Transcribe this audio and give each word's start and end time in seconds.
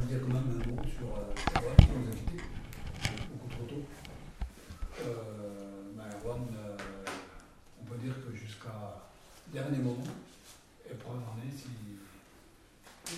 voudrais 0.00 0.16
dire 0.16 0.26
quand 0.26 0.34
même 0.34 0.62
un 0.62 0.70
mot 0.70 0.82
sur 0.88 1.08
euh, 1.16 1.60
Erwan 1.60 1.76
qui 1.76 1.86
nous 1.88 2.08
a 2.08 2.14
quittés 2.14 2.42
beaucoup 3.32 3.48
trop 3.50 3.64
tôt. 3.64 3.84
Euh, 5.00 5.92
ben, 5.96 6.04
Erwan, 6.18 6.46
euh, 6.56 6.76
on 7.80 7.84
peut 7.84 7.98
dire 7.98 8.14
que 8.24 8.34
jusqu'à 8.34 9.08
dernier 9.52 9.78
moment, 9.78 10.02
et 10.90 10.94
preuve 10.94 11.16
en 11.16 11.36
est 11.46 11.56
si 11.56 11.68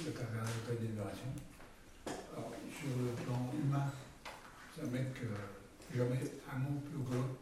le 0.05 0.11
cas 0.11 0.23
de 0.23 0.87
libération. 0.87 1.29
Alors, 2.07 2.53
sur 2.73 2.89
le 2.99 3.13
plan 3.25 3.51
humain, 3.53 3.93
c'est 4.75 4.83
un 4.83 4.87
mec, 4.87 5.09
euh, 5.23 5.97
jamais 5.97 6.21
un 6.53 6.59
mot 6.59 6.81
plus 6.81 7.03
gros. 7.05 7.39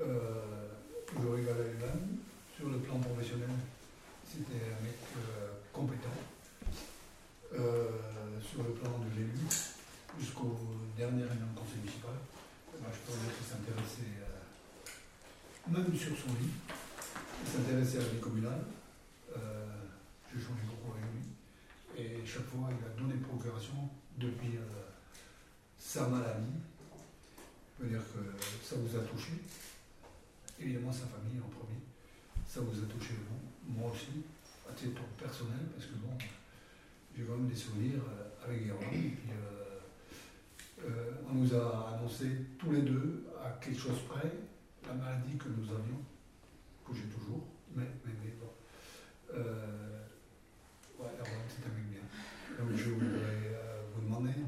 Euh, 0.00 0.68
toujours 1.06 1.38
égal 1.38 1.54
à 1.60 1.64
lui-même. 1.64 2.18
Sur 2.56 2.68
le 2.70 2.78
plan 2.78 2.98
professionnel, 2.98 3.50
c'était 4.24 4.70
un 4.70 4.82
mec 4.84 4.96
euh, 5.16 5.48
compétent. 5.72 6.14
Euh, 7.52 7.88
sur 8.40 8.62
le 8.62 8.70
plan 8.70 8.90
de 8.98 9.18
l'élu, 9.18 9.46
jusqu'au 10.18 10.58
dernier 10.96 11.22
réunion 11.24 11.46
du 11.46 11.54
conseil 11.54 11.78
municipal, 11.78 12.14
eh 12.74 12.82
ben, 12.82 12.90
je 12.92 12.98
peux 13.12 13.18
dire 13.18 13.34
qu'il 13.36 13.46
s'intéressait, 13.46 14.22
euh, 14.22 15.70
même 15.70 15.96
sur 15.96 16.16
son 16.16 16.34
lit, 16.34 16.50
il 17.42 17.48
s'intéressait 17.48 17.98
à 17.98 18.02
la 18.02 18.08
vie 18.08 18.20
communale. 18.20 18.62
Euh, 19.36 19.66
J'ai 20.32 20.40
changé 20.40 20.62
beaucoup 20.66 20.94
avec 20.94 21.04
lui. 21.14 21.22
Et 21.96 22.26
chaque 22.26 22.46
fois, 22.46 22.70
il 22.70 22.82
a 22.84 22.90
donné 23.00 23.14
procuration 23.22 23.88
depuis 24.18 24.56
euh, 24.56 24.90
sa 25.78 26.08
maladie. 26.08 26.58
Je 27.78 27.84
peux 27.84 27.90
dire 27.90 28.02
que 28.02 28.42
ça 28.64 28.76
vous 28.76 28.96
a 28.96 29.00
touché. 29.02 29.32
Évidemment, 30.60 30.92
sa 30.92 31.06
famille 31.06 31.38
en 31.38 31.48
premier. 31.48 31.78
Ça 32.46 32.60
vous 32.60 32.82
a 32.82 32.86
touché 32.86 33.14
vous, 33.14 33.72
moi 33.78 33.90
aussi, 33.90 34.22
à 34.68 34.72
titre 34.72 35.02
personnel, 35.18 35.63
parce 35.74 35.86
que 35.86 35.94
bon, 35.94 36.16
j'ai 37.16 37.24
quand 37.24 37.36
même 37.36 37.48
des 37.48 37.56
souvenirs 37.56 38.00
euh, 38.08 38.44
avec 38.46 38.64
Guérin. 38.64 38.78
Euh, 39.30 39.80
euh, 40.86 41.12
on 41.30 41.34
nous 41.34 41.54
a 41.54 41.94
annoncé 41.96 42.26
tous 42.58 42.72
les 42.72 42.82
deux, 42.82 43.26
à 43.44 43.50
quelque 43.60 43.80
chose 43.80 43.98
près, 44.08 44.30
la 44.86 44.94
maladie 44.94 45.36
que 45.36 45.48
nous 45.48 45.64
avions, 45.64 46.02
que 46.86 46.94
j'ai 46.94 47.04
toujours, 47.04 47.44
mais, 47.74 47.86
mais, 48.04 48.12
mais 48.22 48.34
bon. 48.40 48.52
Euh, 49.34 50.00
ouais, 50.98 51.08
Erwan, 51.18 51.46
c'est 51.48 51.64
un 51.66 51.74
mec 51.74 51.86
bien. 51.90 52.02
Donc 52.58 52.76
je 52.76 52.90
voudrais 52.90 53.54
euh, 53.54 53.82
vous 53.94 54.02
demander 54.02 54.30
de 54.32 54.44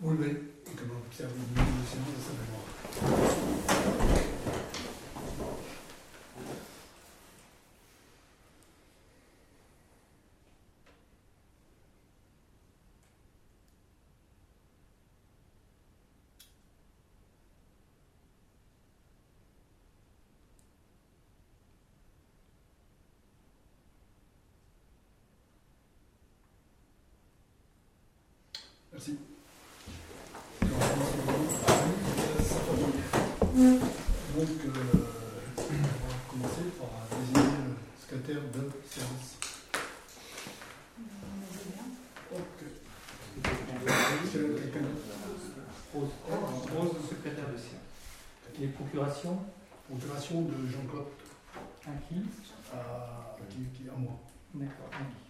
vous 0.00 0.12
lever 0.12 0.30
et 0.66 0.74
que 0.74 0.84
l'on 0.86 0.98
observe 0.98 1.30
une 1.36 1.62
minute 1.62 1.82
de 1.82 1.86
silence 1.86 2.14
de 2.16 2.22
sa 2.22 2.32
mémoire. 2.32 3.60
Merci. 28.92 29.18
Donc, 34.36 34.48
euh, 34.66 34.80
on 35.56 35.62
va 35.62 36.14
commencer 36.28 36.66
par 36.78 36.90
désigner 37.10 37.56
le 37.66 37.74
secrétaire 38.00 38.42
de 38.42 38.58
d'autre 38.60 38.76
Rose, 45.92 46.10
Rose, 46.76 46.96
secrétaire 47.08 47.48
de 47.52 47.56
séance. 47.56 48.58
Les 48.58 48.68
procurations, 48.68 49.38
Procuration 49.88 50.42
de 50.42 50.68
Jean-Claude 50.68 51.06
à 51.86 51.90
qui? 52.08 52.22
À, 52.72 53.36
qui, 53.48 53.56
qui 53.76 53.86
est 53.88 53.90
à 53.90 53.96
moi. 53.96 54.12
D'accord, 54.54 54.88
à 54.92 54.98
qui? 54.98 55.29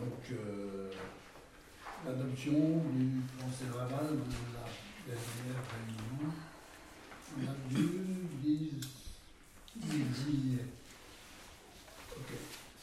Donc, 0.00 0.32
euh, 0.32 0.90
l'adoption 2.04 2.52
du 2.92 3.20
procès 3.38 3.70
verbal 3.72 4.16
de 4.16 4.54
la 4.54 5.14
dernière 5.14 5.62
réunion 5.70 6.32
date 7.38 7.68
du 7.68 7.82
10, 8.42 8.70
10 9.76 9.90
juillet. 9.90 10.64
Ok, 12.16 12.32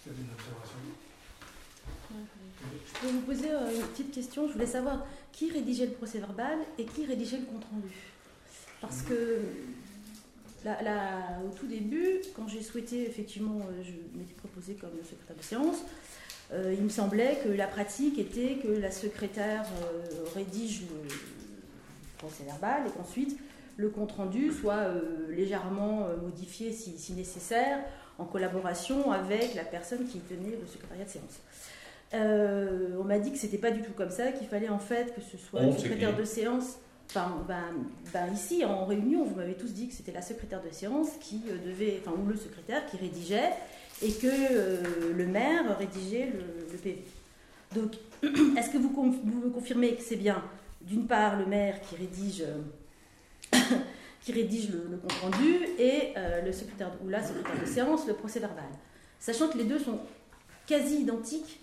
c'est 0.04 0.10
une 0.10 0.32
observation. 0.34 0.78
Je 2.86 3.00
peux 3.00 3.08
vous 3.08 3.22
poser 3.22 3.52
euh, 3.52 3.76
une 3.76 3.88
petite 3.88 4.12
question. 4.12 4.48
Je 4.48 4.54
voulais 4.54 4.66
savoir 4.66 5.06
qui 5.32 5.52
rédigeait 5.52 5.86
le 5.88 5.94
procès 5.94 6.20
verbal 6.20 6.60
et 6.78 6.86
qui 6.86 7.06
rédigeait 7.06 7.38
le 7.38 7.46
compte 7.46 7.66
rendu. 7.66 7.94
Parce 8.82 9.02
que 9.04 9.40
là, 10.64 11.40
au 11.46 11.56
tout 11.56 11.68
début, 11.68 12.20
quand 12.36 12.48
j'ai 12.48 12.62
souhaité, 12.62 13.08
effectivement, 13.08 13.60
euh, 13.60 13.84
je 13.84 14.18
m'étais 14.18 14.34
proposée 14.34 14.76
comme 14.76 14.92
secrétaire 15.04 15.36
de 15.38 15.42
séance, 15.42 15.84
euh, 16.54 16.74
il 16.78 16.84
me 16.84 16.90
semblait 16.90 17.40
que 17.44 17.50
la 17.50 17.68
pratique 17.68 18.20
était 18.20 18.56
que 18.56 18.68
la 18.68 18.92
secrétaire 18.92 19.64
euh, 19.84 20.26
rédige 20.36 20.82
le 20.82 21.08
procès 22.18 22.44
verbal 22.44 22.84
et 22.88 22.92
qu'ensuite 22.92 23.40
le 23.78 23.90
compte 23.90 24.12
rendu 24.12 24.52
soit 24.52 24.74
euh, 24.74 25.02
légèrement 25.30 26.08
modifié 26.22 26.74
si, 26.74 26.98
si 26.98 27.14
nécessaire 27.14 27.80
en 28.18 28.26
collaboration 28.26 29.12
avec 29.12 29.56
la 29.56 29.64
personne 29.64 30.06
qui 30.06 30.20
tenait 30.20 30.58
le 30.62 30.68
secrétariat 30.68 31.06
de 31.06 31.10
séance. 31.10 31.40
On 33.00 33.06
m'a 33.06 33.20
dit 33.20 33.32
que 33.32 33.38
c'était 33.38 33.58
pas 33.58 33.72
du 33.72 33.82
tout 33.82 33.94
comme 33.94 34.12
ça, 34.12 34.34
qu'il 34.34 34.48
fallait 34.48 34.70
en 34.70 34.80
fait 34.80 35.16
que 35.16 35.22
ce 35.22 35.38
soit 35.38 35.62
le 35.62 35.72
secrétaire 35.72 36.16
de 36.16 36.26
séance. 36.26 36.76
Enfin, 37.10 37.44
ben, 37.48 37.64
ben, 38.14 38.32
ici 38.34 38.64
en 38.64 38.86
réunion, 38.86 39.26
vous 39.26 39.36
m'avez 39.36 39.54
tous 39.54 39.74
dit 39.74 39.88
que 39.88 39.94
c'était 39.94 40.12
la 40.12 40.22
secrétaire 40.22 40.62
de 40.62 40.70
séance 40.70 41.10
qui 41.22 41.42
devait, 41.66 42.02
enfin 42.02 42.16
ou 42.22 42.28
le 42.28 42.36
secrétaire 42.36 42.86
qui 42.86 42.98
rédigeait 42.98 43.52
et 44.02 44.12
que 44.14 44.28
euh, 44.28 45.14
le 45.16 45.26
maire 45.26 45.78
rédigeait 45.78 46.32
le, 46.34 46.78
PV. 46.78 47.04
Donc, 47.76 47.96
est-ce 48.58 48.70
que 48.70 48.78
vous, 48.78 48.90
vous 48.90 49.42
me 49.42 49.50
confirmez 49.50 49.96
que 49.96 50.02
c'est 50.02 50.16
bien 50.16 50.44
d'une 50.82 51.06
part 51.06 51.38
le 51.38 51.46
maire 51.46 51.80
qui 51.82 51.96
rédige, 51.96 52.44
qui 54.22 54.32
rédige 54.32 54.70
le, 54.72 54.98
compte 54.98 55.14
rendu 55.14 55.60
et 55.78 56.14
euh, 56.18 56.42
le 56.42 56.52
secrétaire 56.52 56.92
ou 57.04 57.10
la 57.10 57.24
secrétaire 57.24 57.60
de 57.60 57.66
séance 57.66 58.08
le 58.08 58.14
procès 58.14 58.40
verbal, 58.40 58.66
sachant 59.20 59.50
que 59.50 59.58
les 59.58 59.66
deux 59.66 59.80
sont 59.80 60.00
quasi 60.68 61.02
identiques. 61.02 61.60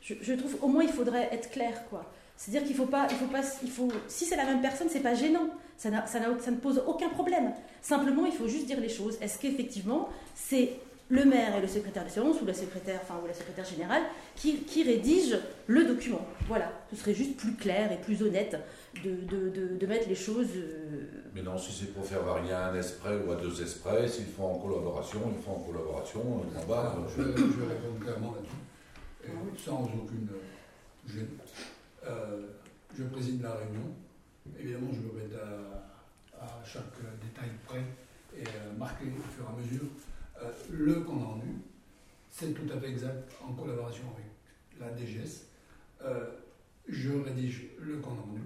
Je, 0.00 0.34
trouve 0.34 0.56
au 0.62 0.66
moins 0.66 0.82
il 0.82 0.90
faudrait 0.90 1.28
être 1.32 1.50
clair 1.50 1.84
quoi. 1.88 2.10
C'est-à-dire 2.36 2.66
qu'il 2.66 2.74
faut 2.74 2.86
pas, 2.86 3.06
il 3.08 3.16
faut 3.16 3.26
pas, 3.26 3.42
il 3.62 3.70
faut, 3.70 3.88
si 4.08 4.24
c'est 4.24 4.34
la 4.34 4.44
même 4.44 4.60
personne, 4.60 4.88
c'est 4.90 5.00
pas 5.00 5.14
gênant. 5.14 5.48
Ça, 5.76 5.90
ça, 6.06 6.20
ça 6.40 6.50
ne 6.50 6.56
pose 6.56 6.82
aucun 6.86 7.08
problème. 7.08 7.52
Simplement, 7.82 8.26
il 8.26 8.32
faut 8.32 8.48
juste 8.48 8.66
dire 8.66 8.80
les 8.80 8.88
choses. 8.88 9.16
Est-ce 9.20 9.38
qu'effectivement, 9.38 10.08
c'est 10.34 10.70
le 11.08 11.24
maire 11.24 11.56
et 11.56 11.60
le 11.60 11.68
secrétaire 11.68 12.04
de 12.04 12.10
séance 12.10 12.40
ou 12.40 12.46
la 12.46 12.54
secrétaire, 12.54 13.00
enfin 13.02 13.20
ou 13.22 13.26
la 13.26 13.34
secrétaire 13.34 13.64
générale 13.66 14.02
qui, 14.34 14.58
qui 14.64 14.82
rédige 14.82 15.36
le 15.66 15.84
document 15.84 16.26
Voilà. 16.48 16.72
Ce 16.90 16.96
serait 16.96 17.14
juste 17.14 17.36
plus 17.36 17.54
clair 17.54 17.92
et 17.92 17.96
plus 17.98 18.22
honnête 18.22 18.56
de, 19.04 19.10
de, 19.10 19.48
de, 19.50 19.76
de 19.76 19.86
mettre 19.86 20.08
les 20.08 20.14
choses. 20.14 20.48
euh, 20.56 21.06
Mais 21.34 21.42
non, 21.42 21.58
si 21.58 21.70
c'est 21.72 21.92
pour 21.92 22.04
faire 22.06 22.22
varier 22.22 22.52
à 22.52 22.68
un 22.68 22.74
esprit 22.78 23.14
ou 23.26 23.30
à 23.32 23.36
deux 23.36 23.62
esprits, 23.62 24.08
s'ils 24.08 24.26
font 24.26 24.54
en 24.54 24.58
collaboration, 24.58 25.20
ils 25.36 25.42
font 25.42 25.52
en 25.56 25.60
collaboration. 25.60 26.20
euh, 26.20 26.58
En 26.60 26.66
bas, 26.66 26.92
Alors, 26.96 27.08
je, 27.14 27.22
vais- 27.22 27.36
je 27.36 27.42
vais 27.60 27.68
répondre 27.74 27.98
clairement 28.00 28.34
là-dessus, 28.36 29.24
et 29.24 29.58
sans 29.62 29.82
aucune 29.82 30.28
gêne. 31.08 31.28
Euh, 32.06 32.40
je 32.96 33.04
préside 33.04 33.42
la 33.42 33.54
réunion. 33.54 33.92
Évidemment, 34.58 34.88
je 34.92 34.98
me 35.00 35.12
mets 35.28 35.34
à, 35.36 36.42
à 36.44 36.62
chaque 36.64 36.98
détail 37.22 37.50
près 37.66 37.82
et 38.36 38.44
euh, 38.46 38.78
marquer 38.78 39.04
au 39.06 39.22
fur 39.32 39.44
et 39.44 39.52
à 39.52 39.60
mesure. 39.62 39.86
Euh, 40.42 40.50
le 40.70 40.94
compte 41.00 41.22
rendu, 41.22 41.48
c'est 42.30 42.52
tout 42.52 42.72
à 42.72 42.78
fait 42.80 42.88
exact 42.88 43.30
en 43.46 43.52
collaboration 43.52 44.04
avec 44.14 44.26
la 44.80 44.96
DGS. 44.96 45.46
Euh, 46.04 46.26
je 46.88 47.12
rédige 47.12 47.66
le 47.80 47.96
compte 47.98 48.18
rendu, 48.18 48.40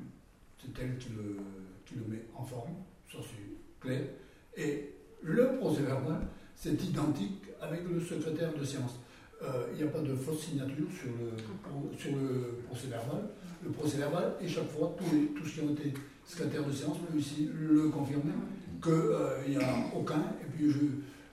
c'est 0.58 0.82
elle 0.82 0.98
qui 0.98 1.10
le, 1.10 1.36
qui 1.86 1.94
le 1.94 2.04
met 2.06 2.22
en 2.34 2.44
forme, 2.44 2.74
ça 3.10 3.18
c'est 3.22 3.80
clair. 3.80 4.02
Et 4.56 4.92
le 5.22 5.56
procès 5.56 5.82
verbal, 5.82 6.20
c'est 6.54 6.82
identique 6.84 7.44
avec 7.60 7.82
le 7.88 8.00
secrétaire 8.00 8.52
de 8.54 8.64
séance. 8.64 9.00
Euh, 9.42 9.66
Il 9.72 9.82
n'y 9.82 9.88
a 9.88 9.92
pas 9.92 10.00
de 10.00 10.14
fausse 10.14 10.46
signature 10.46 10.86
sur 10.90 11.10
le, 11.10 11.96
sur 11.96 12.16
le 12.16 12.62
procès 12.66 12.88
verbal. 12.88 13.28
Le 13.64 13.70
procès 13.70 13.98
verbal, 13.98 14.34
et 14.40 14.48
chaque 14.48 14.68
fois, 14.68 14.94
tous, 14.98 15.14
les, 15.14 15.26
tous 15.28 15.44
ceux 15.46 15.60
qui 15.62 15.68
ont 15.68 15.72
été 15.72 15.94
secrétaires 16.24 16.64
de 16.64 16.72
séance 16.72 16.98
peuvent 16.98 17.18
ici 17.18 17.50
le 17.54 17.88
confirmer, 17.88 18.32
qu'il 18.82 19.50
n'y 19.50 19.56
a 19.56 19.74
aucun, 19.94 20.34
et 20.42 20.50
puis 20.54 20.70
je, 20.70 20.78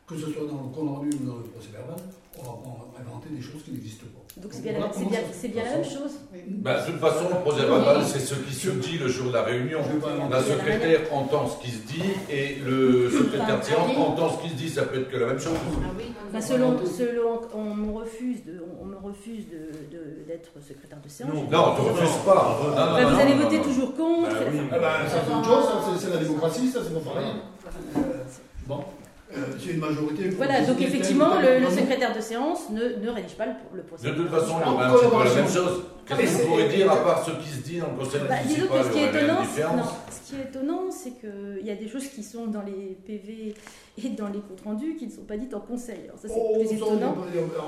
que 0.07 0.15
ce 0.15 0.25
soit 0.31 0.45
dans 0.47 0.61
le 0.63 0.69
compte 0.75 0.89
rendu 0.97 1.09
ou 1.21 1.25
dans 1.25 1.37
le 1.37 1.43
procès 1.43 1.69
verbal, 1.71 1.95
on 2.39 2.43
va 2.43 2.51
pas 2.93 2.99
inventer 2.99 3.29
des 3.31 3.41
choses 3.41 3.63
qui 3.63 3.71
n'existent 3.71 4.05
pas. 4.13 4.19
Donc 4.41 4.51
c'est 4.51 4.61
bien, 4.63 4.73
la- 4.73 4.91
c'est 4.91 5.05
bien, 5.05 5.19
c'est 5.31 5.47
bien 5.49 5.63
la 5.63 5.69
même 5.77 5.85
chose. 5.85 6.11
Ben, 6.33 6.81
de 6.81 6.91
toute 6.91 6.99
façon, 6.99 7.29
le 7.29 7.39
procès 7.41 7.65
verbal, 7.65 8.03
c'est 8.03 8.19
ce 8.19 8.33
qui 8.35 8.53
se 8.53 8.69
dit 8.71 8.97
le 8.97 9.07
jour 9.07 9.27
de 9.27 9.33
la 9.33 9.43
réunion. 9.43 9.79
La 10.31 10.41
secrétaire 10.41 11.01
entend 11.13 11.47
ce 11.47 11.63
qui 11.63 11.71
se 11.71 11.85
dit 11.85 12.01
et 12.31 12.55
le 12.65 13.09
secrétaire 13.11 13.59
de 13.59 13.63
séance 13.63 13.91
entend 13.97 14.29
ce 14.35 14.41
qui 14.43 14.49
se 14.49 14.55
dit. 14.55 14.69
Ça 14.69 14.83
peut 14.83 14.99
être 15.01 15.09
que 15.11 15.17
la 15.17 15.27
même 15.27 15.39
chose. 15.39 15.53
Enfin, 16.29 16.41
selon, 16.41 16.79
selon, 16.85 17.41
on 17.53 17.75
me 17.75 17.91
refuse 17.93 18.43
de, 18.43 18.63
on 18.81 18.85
me 18.85 18.95
refuse 18.97 19.45
de, 19.49 19.69
de- 19.95 20.23
d'être 20.27 20.49
secrétaire 20.67 20.97
de 21.03 21.07
séance. 21.09 21.29
Non. 21.31 21.43
Non, 21.51 21.65
on 21.77 21.83
ne 21.83 21.89
te 21.89 21.93
refuse 21.93 22.17
pas. 22.25 22.57
Non, 22.59 22.67
non, 22.69 22.73
Enfin, 22.73 23.01
non, 23.03 23.09
vous 23.13 23.21
allez 23.21 23.35
non, 23.35 23.43
voter 23.43 23.57
non. 23.59 23.63
toujours 23.63 23.95
contre. 23.95 24.29
Bah 24.31 24.35
oui. 24.51 24.59
Ah 24.71 24.79
ben, 24.79 25.07
ça 25.09 25.17
c'est 25.27 25.33
autre 25.35 25.45
chose, 25.45 25.99
c'est- 26.01 26.09
la 26.09 26.17
démocratie, 26.17 26.67
ça 26.69 26.79
c'est 26.83 26.93
pas 27.03 27.11
pareil. 27.11 27.27
Euh, 27.97 27.99
bon, 28.65 28.79
c'est 29.59 29.71
une 29.71 29.79
majorité. 29.79 30.29
pour 30.29 30.37
Voilà, 30.37 30.61
donc 30.61 30.81
effectivement, 30.81 31.35
le, 31.39 31.69
secrétaire 31.69 32.15
de 32.15 32.21
séance 32.21 32.69
ne, 32.69 33.03
ne 33.03 33.09
rédige 33.09 33.35
pas 33.35 33.45
le, 33.45 33.53
le 33.73 33.83
procès. 33.83 34.07
De 34.09 34.13
toute 34.13 34.29
façon, 34.29 34.55
il 34.59 34.67
y 34.67 34.69
En 34.69 34.73
aurait 34.73 34.85
un 34.85 34.93
petit 34.93 35.09
peu 35.09 35.23
la 35.23 35.35
même 35.35 35.49
chose. 35.51 35.83
Qu'est-ce 36.05 36.37
que 36.37 36.41
vous 36.43 36.47
pourrez 36.49 36.67
dire 36.67 36.91
à 36.91 36.97
part 36.97 37.25
ce 37.25 37.31
qui 37.31 37.49
se 37.49 37.61
dit 37.61 37.77
dans 37.79 37.87
le 37.87 37.97
conseil 38.03 38.21
Bah, 38.27 38.35
disons 38.45 38.67
que 38.67 38.83
ce 38.83 38.89
qui 38.91 38.99
est 38.99 39.09
étonnant, 39.09 39.39
non, 39.41 39.83
ce 40.11 40.29
qui 40.29 40.35
est 40.35 40.43
étonnant, 40.43 40.81
c'est 40.91 41.11
qu'il 41.11 41.65
y 41.65 41.71
a 41.71 41.75
des 41.75 41.87
choses 41.87 42.07
qui 42.07 42.23
sont 42.23 42.47
dans 42.47 42.61
les 42.61 42.97
PV 43.05 43.55
et 44.03 44.09
dans 44.09 44.27
les 44.27 44.39
comptes 44.39 44.61
rendus 44.65 44.95
qui 44.95 45.07
ne 45.07 45.11
sont 45.11 45.21
pas 45.21 45.37
dites 45.37 45.53
en 45.53 45.61
conseil. 45.61 46.01
Alors 46.05 46.19
ça, 46.19 46.27
c'est 46.27 46.33
Oh, 46.35 46.59
plus 46.59 46.75
étonnant. 46.75 47.15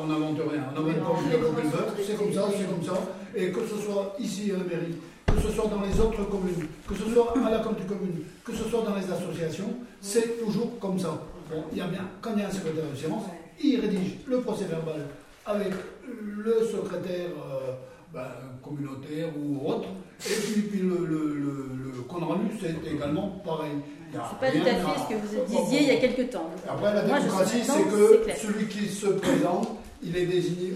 on 0.02 0.08
n'invente 0.08 0.38
rien, 0.52 0.64
on 0.76 0.82
n'invente 0.82 1.72
pas 1.72 1.94
c'est 2.06 2.18
comme 2.18 2.34
ça, 2.34 2.46
c'est 2.58 2.70
comme 2.70 2.84
ça. 2.84 3.00
Et 3.36 3.52
que 3.52 3.60
ce 3.62 3.82
soit 3.86 4.16
ici 4.20 4.52
à 4.52 4.58
la 4.58 4.64
mairie, 4.64 4.96
que 5.28 5.42
ce 5.42 5.50
soit 5.50 5.68
dans 5.68 5.82
les 5.82 6.00
autres 6.00 6.28
communes, 6.30 6.68
que 6.88 6.96
ce 6.96 7.10
soit 7.14 7.34
à 7.46 7.50
la 7.50 7.60
commune, 7.60 8.24
que 8.44 8.52
ce 8.54 8.64
soit 8.70 8.82
dans 8.84 8.96
les 8.96 9.12
associations, 9.12 9.74
c'est 10.02 10.40
toujours 10.44 10.78
comme 10.80 11.00
ça. 11.00 11.22
Bon, 11.50 11.64
il 11.72 11.78
y 11.78 11.82
a 11.82 11.88
bien, 11.88 12.02
quand 12.22 12.32
il 12.36 12.42
y 12.42 12.44
a 12.44 12.48
un 12.48 12.52
secrétaire 12.52 12.84
de 12.92 12.96
séance, 12.98 13.24
il 13.64 13.80
rédige 13.80 14.18
le 14.28 14.42
procès 14.42 14.66
verbal 14.66 15.02
avec 15.46 15.70
le 16.08 16.66
secrétaire 16.66 17.30
euh, 17.38 17.74
ben, 18.14 18.26
communautaire 18.64 19.28
ou 19.38 19.68
autre, 19.70 19.90
et 20.26 20.34
puis, 20.34 20.62
puis 20.64 20.80
le, 20.80 21.06
le, 21.06 21.34
le, 21.36 21.92
le 21.96 22.02
compte 22.08 22.24
rendu, 22.24 22.48
c'est 22.60 22.76
également 22.92 23.30
pareil. 23.46 23.72
C'est 24.12 24.20
pas 24.40 24.52
tout 24.52 24.62
à 24.62 24.76
fait 24.76 25.00
ce 25.02 25.10
que 25.10 25.20
vous 25.28 25.54
Bon, 25.54 25.64
disiez 25.66 25.82
il 25.82 25.88
y 25.88 25.92
a 25.92 25.96
bon, 25.96 26.00
quelque 26.02 26.22
temps. 26.32 26.50
Après, 26.70 26.94
la 26.94 27.04
Moi, 27.06 27.18
je 27.18 27.24
démocratie, 27.24 27.62
c'est 27.64 27.84
que 27.84 28.38
celui 28.40 28.68
qui 28.68 28.88
se 28.88 29.08
présente, 29.08 29.70
il 30.02 30.16
est 30.16 30.26
désigné 30.26 30.74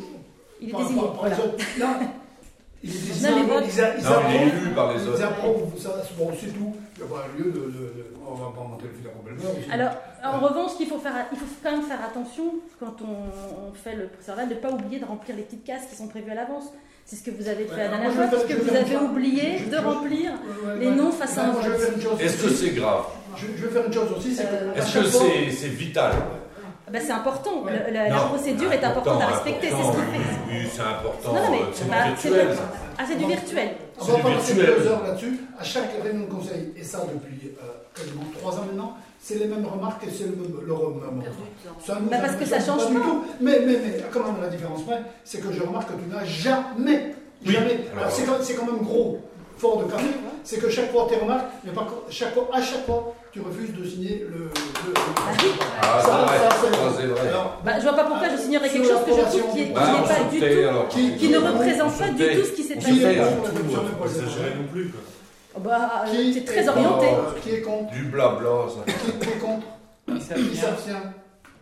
Il 0.62 0.70
est 0.70 0.72
par, 0.74 0.82
désigné. 0.82 1.02
par- 1.02 1.12
par 1.14 1.20
voilà. 1.22 1.36
les 1.38 1.44
autres. 1.44 1.66
Non, 1.80 1.88
il 2.84 2.90
est 2.90 2.94
désigné. 2.94 3.30
Non, 3.30 3.38
mais 3.38 3.68
ils, 3.74 3.82
a- 3.82 3.98
ils 3.98 4.04
Non, 4.04 4.10
il 4.10 4.36
est 4.36 4.40
approuvent- 4.40 4.64
élu 4.66 4.76
par 4.76 4.94
les 4.94 5.02
Ils 5.04 5.08
autres. 5.10 5.24
approuvent 5.24 5.80
ça. 5.80 5.96
Bon, 6.18 6.32
c'est 6.40 6.48
tout. 6.48 6.76
Il 6.98 7.04
n'y 7.06 7.10
a 7.10 7.16
pas 7.16 7.26
lieu 7.38 7.46
de, 7.46 7.60
de- 7.60 7.62
de- 7.62 8.06
On 8.30 8.34
va 8.36 8.52
pas 8.52 8.68
monter 8.68 8.86
le 8.88 8.94
fil 8.94 9.08
à 9.08 9.12
complètement. 9.12 9.50
Alors, 9.72 9.92
en 10.24 10.40
revanche, 10.40 10.72
il 10.80 10.88
faut, 10.88 10.98
faire, 11.00 11.14
il 11.32 11.38
faut 11.38 11.46
quand 11.64 11.72
même 11.72 11.84
faire 11.84 12.00
attention 12.04 12.56
quand 12.80 12.96
on, 13.02 13.70
on 13.70 13.74
fait 13.74 13.96
le 13.96 14.10
verbal 14.26 14.50
de 14.50 14.54
ne 14.56 14.60
pas 14.60 14.70
oublier 14.72 15.00
de 15.00 15.06
remplir 15.06 15.36
les 15.36 15.44
petites 15.44 15.64
cases 15.64 15.86
qui 15.90 15.96
sont 15.96 16.08
prévues 16.08 16.32
à 16.32 16.36
l'avance. 16.36 16.66
C'est 17.06 17.16
ce 17.16 17.24
que 17.24 17.32
vous 17.32 17.48
avez 17.48 17.66
fait 17.66 17.72
Ouais, 17.72 17.78
la 17.78 17.84
alors 17.86 18.00
dernière 18.02 18.14
fois, 18.14 18.28
parce 18.28 18.44
que 18.46 18.54
vous 18.54 18.70
avez 18.76 18.96
oublié 18.98 19.60
de 19.62 19.78
remplir 19.78 20.32
Ouais, 20.66 20.78
les 20.80 20.92
noms 20.92 21.12
face 21.12 21.38
à 21.40 21.46
un 21.46 21.54
Est-ce 22.20 22.44
que 22.44 22.50
c'est 22.50 22.70
grave 22.72 23.04
je, 23.36 23.46
je 23.58 23.66
vais 23.66 23.72
faire 23.72 23.86
une 23.88 23.94
chose 23.94 24.12
aussi, 24.18 24.36
c'est 24.36 24.44
que. 24.44 24.54
Euh, 24.54 24.74
à 24.74 24.78
Est-ce 24.78 24.92
chaque 24.92 25.04
que 25.04 25.52
c'est 25.52 25.68
vital 25.70 26.12
Ah 26.88 26.92
ben, 26.92 27.02
c'est 27.04 27.12
important. 27.12 27.64
Ouais. 27.64 27.72
Le- 27.88 27.94
la, 27.94 28.10
la 28.10 28.18
procédure 28.18 28.72
est 28.74 28.84
importante 28.84 29.22
à 29.22 29.28
respecter. 29.28 29.68
C'est 29.70 29.76
ce 29.76 29.76
important, 29.76 30.02
qui 30.14 30.20
fait. 30.20 30.36
Oui, 30.52 30.70
c'est 30.74 30.82
important. 30.82 31.34
Non, 31.34 31.42
non, 31.44 31.52
mais 31.52 31.58
euh, 31.58 31.66
c'est 31.74 31.90
bah, 31.90 32.04
virtuel. 32.08 32.48
Ah, 32.98 33.04
c'est 33.08 33.16
du 33.18 33.26
virtuel. 33.26 33.70
On 34.02 34.06
va 34.06 34.18
passer 34.36 34.54
deux 34.56 34.88
heures 34.88 35.04
là-dessus. 35.04 35.40
À 35.60 35.64
chaque 35.64 35.90
réunion 36.04 36.26
de 36.26 36.32
conseil, 36.32 36.74
et 36.76 36.84
ça 36.84 37.00
depuis 37.12 37.52
euh, 37.62 37.66
quasiment 37.96 38.24
trois 38.38 38.54
ans 38.60 38.66
maintenant, 38.66 38.98
c'est 39.22 39.36
les 39.40 39.46
mêmes 39.46 39.66
remarques 39.66 40.04
et 40.08 40.10
c'est 40.12 40.24
le 40.26 40.32
même, 40.32 40.54
le 40.66 40.74
même 40.74 41.24
Ça 41.86 41.98
nous 42.02 42.10
Bah, 42.10 42.18
parce 42.20 42.34
ça 42.34 42.38
que 42.40 42.46
ça 42.46 42.60
change 42.60 42.88
du 42.88 42.96
pas. 42.96 43.02
tout. 43.02 43.24
Mais, 43.42 43.60
mais, 43.66 43.74
mais, 43.84 44.04
quand 44.12 44.22
même, 44.24 44.42
la 44.42 44.48
différence, 44.48 44.82
c'est 45.24 45.40
que 45.40 45.52
je 45.52 45.62
remarque 45.62 45.90
que 45.90 45.94
tu 46.02 46.10
n'as 46.10 46.24
jamais, 46.26 47.16
Oui. 47.46 47.54
jamais. 47.54 47.80
Alors, 47.98 48.12
c'est 48.12 48.24
quand, 48.24 48.38
c'est 48.42 48.54
quand 48.56 48.66
même 48.66 48.82
gros, 48.82 49.20
fort 49.58 49.84
de 49.84 49.92
carnet, 49.92 50.08
c'est 50.44 50.58
que 50.58 50.70
chaque 50.70 50.90
fois, 50.92 51.06
tes 51.10 51.18
remarques, 51.18 51.48
mais 51.66 51.72
par 51.74 51.86
contre, 51.86 52.04
chaque 52.10 52.34
fois, 52.34 52.48
à 52.54 52.62
chaque 52.62 52.86
fois, 52.86 53.14
tu 53.34 53.42
refuses 53.42 53.74
de 53.76 53.84
signer 53.86 54.26
le. 54.30 54.38
le- 54.38 54.44
le- 54.46 54.94
Ah, 55.82 56.00
Ça, 56.02 56.06
c'est 56.06 56.10
vrai. 56.12 56.38
ça, 56.40 56.56
c'est- 56.62 56.72
Ça, 56.76 56.94
c'est 57.02 57.08
vrai. 57.08 57.28
Alors, 57.30 57.62
Bah, 57.64 57.72
je 57.78 57.84
vois 57.84 57.94
pas 57.94 58.04
pourquoi 58.06 58.30
je 58.30 58.38
signerais 58.38 58.70
quelque 58.70 58.88
chose 58.88 59.04
que 59.06 59.12
je 59.12 59.38
trouve 59.38 59.52
qui, 59.54 59.58
du- 59.66 59.68
qui 59.68 59.74
Bah, 59.74 59.82
pas 60.08 60.24
du 60.32 60.40
tout, 60.40 60.46
alors. 60.70 60.88
qui- 60.88 61.16
qui 61.18 61.30
ne 61.30 61.38
représente 61.38 61.92
se 61.94 62.00
pas 62.00 62.08
du 62.10 62.24
tout 62.24 62.46
ce 62.46 62.52
qui 62.54 62.64
s'est 62.64 62.76
passé. 62.76 63.18
non 63.18 64.68
plus. 64.72 64.92
Oh, 65.56 65.60
Bah, 65.60 66.06
est 66.14 66.46
très 66.46 66.68
orienté. 66.70 67.08
contre 67.08 67.42
Qui 67.42 67.50
est 67.52 67.62
contre 67.62 67.92
Du 67.92 68.04
blabla, 68.06 68.50
ça. 68.70 68.92
Qui 68.92 69.12
qui 69.20 69.30
est 69.30 69.40
contre 69.40 69.68
Il 70.08 70.16
Qui 70.16 70.56
s'abstient. 70.56 71.14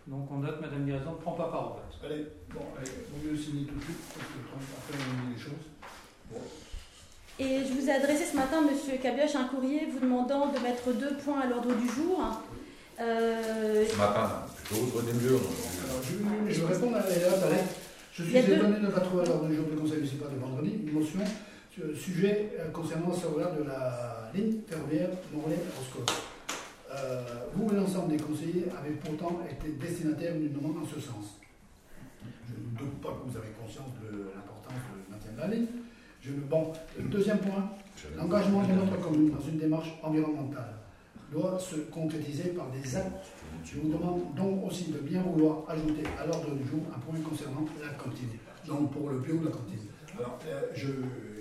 Donc 0.06 0.28
on 0.30 0.38
note, 0.38 0.60
Madame 0.60 0.84
Guérison 0.86 1.12
ne 1.12 1.16
prend 1.22 1.32
pas 1.32 1.48
part 1.48 1.66
au 1.66 1.68
vote. 1.74 2.10
Allez, 2.10 2.26
bon, 2.54 2.60
allez, 2.78 2.90
vaut 3.12 3.30
mieux 3.30 3.36
signer 3.36 3.64
tout 3.66 3.74
de 3.74 3.84
suite, 3.84 3.98
parce 4.14 4.26
que 4.26 4.38
après 4.56 5.04
on 5.04 5.34
les 5.34 5.40
choses. 5.40 5.66
Et 7.40 7.64
je 7.68 7.72
vous 7.80 7.88
ai 7.88 7.92
adressé 7.92 8.24
ce 8.24 8.36
matin, 8.36 8.62
Monsieur 8.62 8.96
Cabioche, 9.02 9.34
un 9.36 9.44
courrier 9.44 9.86
vous 9.92 10.00
demandant 10.00 10.46
de 10.48 10.58
mettre 10.60 10.90
deux 10.92 11.14
points 11.24 11.40
à 11.40 11.46
l'ordre 11.46 11.72
du 11.74 11.86
jour. 11.88 12.20
Euh, 13.00 13.84
Ce 13.88 13.96
matin, 13.96 14.30
plutôt, 14.64 14.86
prenez 14.86 15.12
mieux. 15.12 15.36
Alors, 15.36 16.02
je, 16.02 16.52
je- 16.52 16.60
je 16.60 16.64
réponds 16.64 16.94
à 16.94 16.98
la 17.00 17.06
lettre. 17.06 17.74
Je 18.12 18.22
suis 18.24 18.32
Il 18.32 18.36
y 18.36 18.38
a 18.38 18.42
deux- 18.42 18.54
étonné 18.56 18.76
de 18.80 18.86
ne 18.86 18.90
pas 18.90 19.00
trouver 19.00 19.22
à 19.22 19.26
l'ordre 19.26 19.46
du 19.46 19.54
jour 19.56 19.66
du 19.66 19.76
conseil 19.76 19.98
municipal 19.98 20.28
de 20.34 20.40
vendredi 20.40 20.72
une 20.86 20.92
motion 20.92 21.20
sur 21.78 21.86
le 21.86 21.94
sujet 21.94 22.50
euh, 22.58 22.70
concernant 22.70 23.10
la 23.10 23.14
sauvegarde 23.14 23.58
de 23.58 23.68
la 23.68 24.30
ligne 24.34 24.58
ferroviaire 24.66 25.10
Morlaix-Roscoe. 25.32 26.12
Euh, 26.90 27.22
vous 27.54 27.70
et 27.72 27.76
l'ensemble 27.76 28.16
des 28.16 28.22
conseillers 28.22 28.64
avez 28.76 28.94
pourtant 28.94 29.40
été 29.48 29.70
destinataires 29.72 30.34
d'une 30.34 30.52
demande 30.52 30.78
en 30.82 30.86
ce 30.86 30.98
sens. 30.98 31.38
Je 32.48 32.54
ne 32.54 32.78
doute 32.78 33.00
pas 33.00 33.10
que 33.10 33.30
vous 33.30 33.36
avez 33.36 33.50
conscience 33.50 33.90
de 34.02 34.24
l'importance 34.34 34.74
du 34.74 35.12
maintien 35.12 35.32
de 35.32 35.38
la 35.38 35.46
ligne. 35.46 35.66
Je, 36.20 36.32
bon, 36.32 36.72
le 36.98 37.04
deuxième 37.04 37.38
point, 37.38 37.70
L'engagement 38.16 38.62
de 38.62 38.72
notre 38.74 38.96
commune 39.00 39.30
dans 39.30 39.40
une 39.40 39.58
démarche 39.58 39.92
environnementale 40.04 40.72
doit 41.32 41.58
se 41.58 41.74
concrétiser 41.90 42.50
par 42.50 42.70
des 42.70 42.96
actes. 42.96 43.26
Je 43.64 43.80
vous 43.80 43.88
demande 43.88 44.20
donc 44.36 44.64
aussi 44.66 44.92
de 44.92 44.98
bien 44.98 45.20
vouloir 45.20 45.64
ajouter 45.68 46.04
à 46.16 46.24
l'ordre 46.24 46.54
du 46.54 46.64
jour 46.68 46.80
un 46.94 46.98
point 47.00 47.18
concernant 47.28 47.66
la 47.82 47.88
cantine. 47.94 48.28
Donc 48.68 48.92
pour 48.92 49.10
le 49.10 49.18
bio 49.18 49.38
de 49.38 49.46
la 49.46 49.50
cantine. 49.50 49.88
Alors, 50.16 50.38
euh, 50.46 50.62
je, 50.74 50.86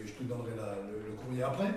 je 0.07 0.13
te 0.13 0.23
donnerai 0.23 0.51
la- 0.57 0.75
le, 0.89 1.09
le 1.09 1.13
courrier 1.15 1.43
après. 1.43 1.71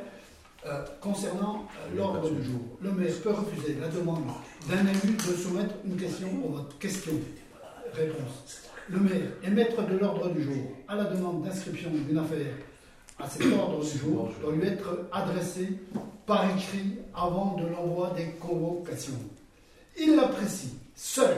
Euh, 0.66 0.84
concernant 1.00 1.64
euh, 1.74 1.96
l'ordre 1.96 2.28
du 2.30 2.44
jour, 2.44 2.60
le 2.82 2.92
maire 2.92 3.14
peut 3.22 3.30
refuser 3.30 3.76
la 3.80 3.88
demande 3.88 4.24
d'un 4.68 4.86
élu 4.86 5.14
de 5.16 5.32
soumettre 5.34 5.74
une 5.86 5.96
question 5.96 6.28
au 6.44 6.50
vote. 6.50 6.78
Question. 6.78 7.12
Réponse. 7.94 8.62
Le 8.88 9.00
maire 9.00 9.30
est 9.42 9.50
maître 9.50 9.82
de 9.86 9.96
l'ordre 9.96 10.28
du 10.30 10.42
jour 10.42 10.62
à 10.88 10.96
la 10.96 11.04
demande 11.04 11.44
d'inscription 11.44 11.90
d'une 11.90 12.18
affaire 12.18 12.52
à 13.18 13.28
cet 13.28 13.42
ordre 13.52 13.82
du 13.84 13.98
jour 13.98 14.30
doit 14.40 14.52
lui 14.52 14.66
être 14.66 15.06
adressé 15.12 15.68
par 16.26 16.44
écrit 16.56 16.96
avant 17.14 17.56
de 17.56 17.66
l'envoi 17.66 18.12
des 18.16 18.30
convocations. 18.40 19.18
Il 19.98 20.18
apprécie 20.18 20.74
seul 20.94 21.36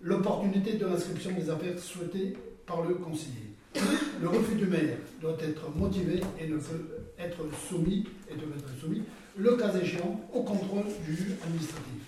l'opportunité 0.00 0.74
de 0.74 0.86
l'inscription 0.86 1.32
des 1.32 1.48
affaires 1.50 1.78
souhaitées 1.78 2.36
par 2.66 2.82
le 2.82 2.94
conseiller. 2.94 3.47
Le 4.20 4.28
refus 4.28 4.54
du 4.56 4.66
maire 4.66 4.96
doit 5.20 5.36
être 5.42 5.70
motivé 5.76 6.20
et 6.40 6.46
ne 6.48 6.56
peut 6.56 7.04
être 7.18 7.38
soumis, 7.68 8.06
et 8.30 8.34
doit 8.34 8.56
être 8.56 8.80
soumis, 8.80 9.02
le 9.36 9.56
cas 9.56 9.72
échéant, 9.80 10.20
au 10.32 10.42
contrôle 10.42 10.84
du 11.06 11.14
juge 11.14 11.34
administratif. 11.44 12.02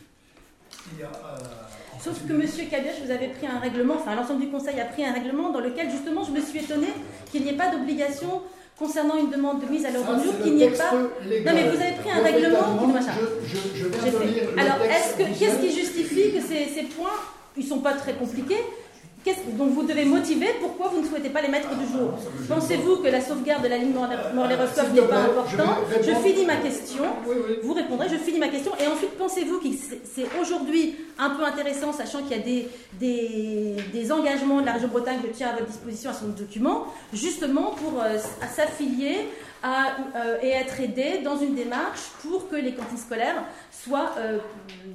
Il 0.94 1.00
y 1.00 1.02
a, 1.02 1.06
euh, 1.08 1.38
Sauf 2.02 2.26
que 2.26 2.32
Monsieur 2.32 2.64
Cabioche, 2.70 3.00
vous 3.04 3.10
avez 3.10 3.28
pris 3.28 3.46
un 3.46 3.58
règlement, 3.58 3.94
enfin 3.94 4.14
l'ensemble 4.16 4.40
du 4.40 4.48
Conseil 4.48 4.80
a 4.80 4.86
pris 4.86 5.04
un 5.04 5.12
règlement 5.12 5.50
dans 5.50 5.60
lequel 5.60 5.90
justement 5.90 6.24
je 6.24 6.32
me 6.32 6.40
suis 6.40 6.58
étonnée 6.60 6.92
qu'il 7.30 7.42
n'y 7.42 7.50
ait 7.50 7.56
pas 7.56 7.70
d'obligation 7.70 8.42
concernant 8.78 9.16
une 9.16 9.30
demande 9.30 9.60
de 9.60 9.66
mise 9.70 9.84
à 9.84 9.90
l'ordre 9.90 10.16
du 10.16 10.24
jour, 10.24 10.34
qu'il 10.42 10.54
n'y 10.54 10.62
ait 10.62 10.70
pas. 10.70 10.90
légal. 11.28 11.54
Non, 11.54 11.60
mais 11.60 11.68
vous 11.70 11.82
avez 11.82 11.92
pris 11.96 12.10
un 12.10 12.22
règlement, 12.22 12.86
machin. 12.86 13.12
Je, 13.46 13.56
je, 13.56 13.84
je 13.84 13.88
viens 13.88 14.12
de 14.20 14.32
lire 14.32 14.50
le 14.56 14.58
Alors, 14.58 14.76
qu'est-ce 15.38 15.58
qui 15.60 15.72
justifie 15.78 16.32
que 16.32 16.40
ces, 16.40 16.64
ces 16.74 16.84
points, 16.84 17.10
ils 17.56 17.64
sont 17.64 17.80
pas 17.80 17.92
très 17.92 18.14
compliqués 18.14 18.62
Donc 19.58 19.70
vous 19.72 19.82
devez 19.82 20.04
motiver 20.06 20.46
pourquoi 20.60 20.88
vous 20.88 21.02
ne 21.02 21.06
souhaitez 21.06 21.28
pas 21.28 21.42
les 21.42 21.48
mettre 21.48 21.68
du 21.76 21.86
jour. 21.92 22.12
Gêne 22.18 22.46
Pensez-vous 22.48 22.96
que 22.96 23.08
la 23.08 23.20
sauvegarde 23.20 23.62
de 23.62 23.68
la 23.68 23.76
ligne 23.76 23.92
Morlaix-Rostov 24.34 24.86
S'il 24.86 24.94
n'est 24.94 25.08
pas 25.08 25.18
importante 25.18 25.76
je 26.02 26.12
finis 26.26 26.46
ma 26.46 26.56
question. 26.56 27.04
Vous 27.62 27.74
répondrez, 27.74 28.08
je 28.08 28.16
finis 28.16 28.38
ma 28.38 28.48
question. 28.48 28.72
Et 28.82 28.86
ensuite, 28.86 29.16
pensez-vous 29.18 29.58
que 29.58 29.66
c'est 30.04 30.26
aujourd'hui 30.40 30.96
un 31.18 31.30
peu 31.30 31.44
intéressant, 31.44 31.92
sachant 31.92 32.22
qu'il 32.22 32.36
y 32.36 32.40
a 32.40 32.42
des, 32.42 32.68
des, 32.98 33.76
des 33.92 34.12
engagements 34.12 34.60
de 34.60 34.66
la 34.66 34.72
région 34.72 34.88
Bretagne 34.88 35.20
que 35.20 35.28
je 35.28 35.32
tiens 35.32 35.48
à 35.48 35.52
votre 35.52 35.66
disposition 35.66 36.10
à 36.10 36.14
son 36.14 36.28
document, 36.28 36.86
justement 37.12 37.72
pour 37.72 38.02
euh, 38.02 38.16
s'affilier 38.54 39.26
euh, 39.64 40.36
et 40.42 40.50
être 40.50 40.80
aidé 40.80 41.20
dans 41.22 41.38
une 41.38 41.54
démarche 41.54 42.10
pour 42.22 42.48
que 42.48 42.56
les 42.56 42.72
cantines 42.74 42.96
scolaires 42.96 43.42
soient 43.70 44.12
euh, 44.18 44.38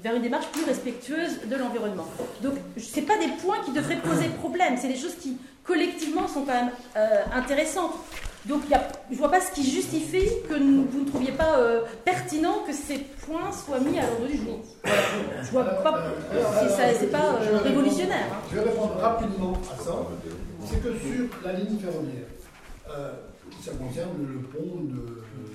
vers 0.03 0.15
une 0.15 0.21
démarche 0.21 0.47
plus 0.47 0.63
respectueuse 0.63 1.41
de 1.45 1.55
l'environnement. 1.55 2.07
Donc, 2.41 2.53
ce 2.77 2.99
pas 3.01 3.17
des 3.17 3.27
points 3.43 3.59
qui 3.65 3.71
devraient 3.71 3.97
poser 3.97 4.27
problème, 4.39 4.75
c'est 4.79 4.87
des 4.87 4.95
choses 4.97 5.15
qui, 5.15 5.37
collectivement, 5.63 6.27
sont 6.27 6.41
quand 6.45 6.53
même 6.53 6.71
euh, 6.97 7.23
intéressantes. 7.33 7.93
Donc, 8.45 8.61
y 8.69 8.75
a- 8.75 8.87
je 9.09 9.15
ne 9.15 9.19
vois 9.19 9.31
pas 9.31 9.41
ce 9.41 9.51
qui 9.51 9.67
justifie 9.69 10.29
que 10.47 10.53
vous 10.53 10.99
ne 11.01 11.09
trouviez 11.09 11.31
pas 11.31 11.57
pertinent 12.03 12.59
que 12.67 12.73
ces 12.73 12.99
points 12.99 13.51
soient 13.51 13.79
mis 13.79 13.97
à 13.97 14.03
l'ordre 14.03 14.27
du 14.27 14.37
jour. 14.37 14.59
Je 15.41 15.49
vois 15.51 15.63
pas. 15.63 16.03
C'est 16.99 17.11
pas 17.11 17.39
révolutionnaire. 17.63 18.27
hein. 18.31 18.35
Je 18.51 18.55
vais 18.59 18.63
répondre 18.69 18.95
rapidement 18.99 19.53
à 19.53 19.83
ça. 19.83 19.93
c'est 20.63 20.83
que 20.83 20.89
sur 20.89 21.27
la 21.43 21.53
ligne 21.53 21.79
ferroviaire, 21.79 22.27
ça 23.65 23.71
concerne 23.71 24.13
le 24.21 24.39
pont 24.53 24.81
de, 24.85 24.93
de 24.95 25.45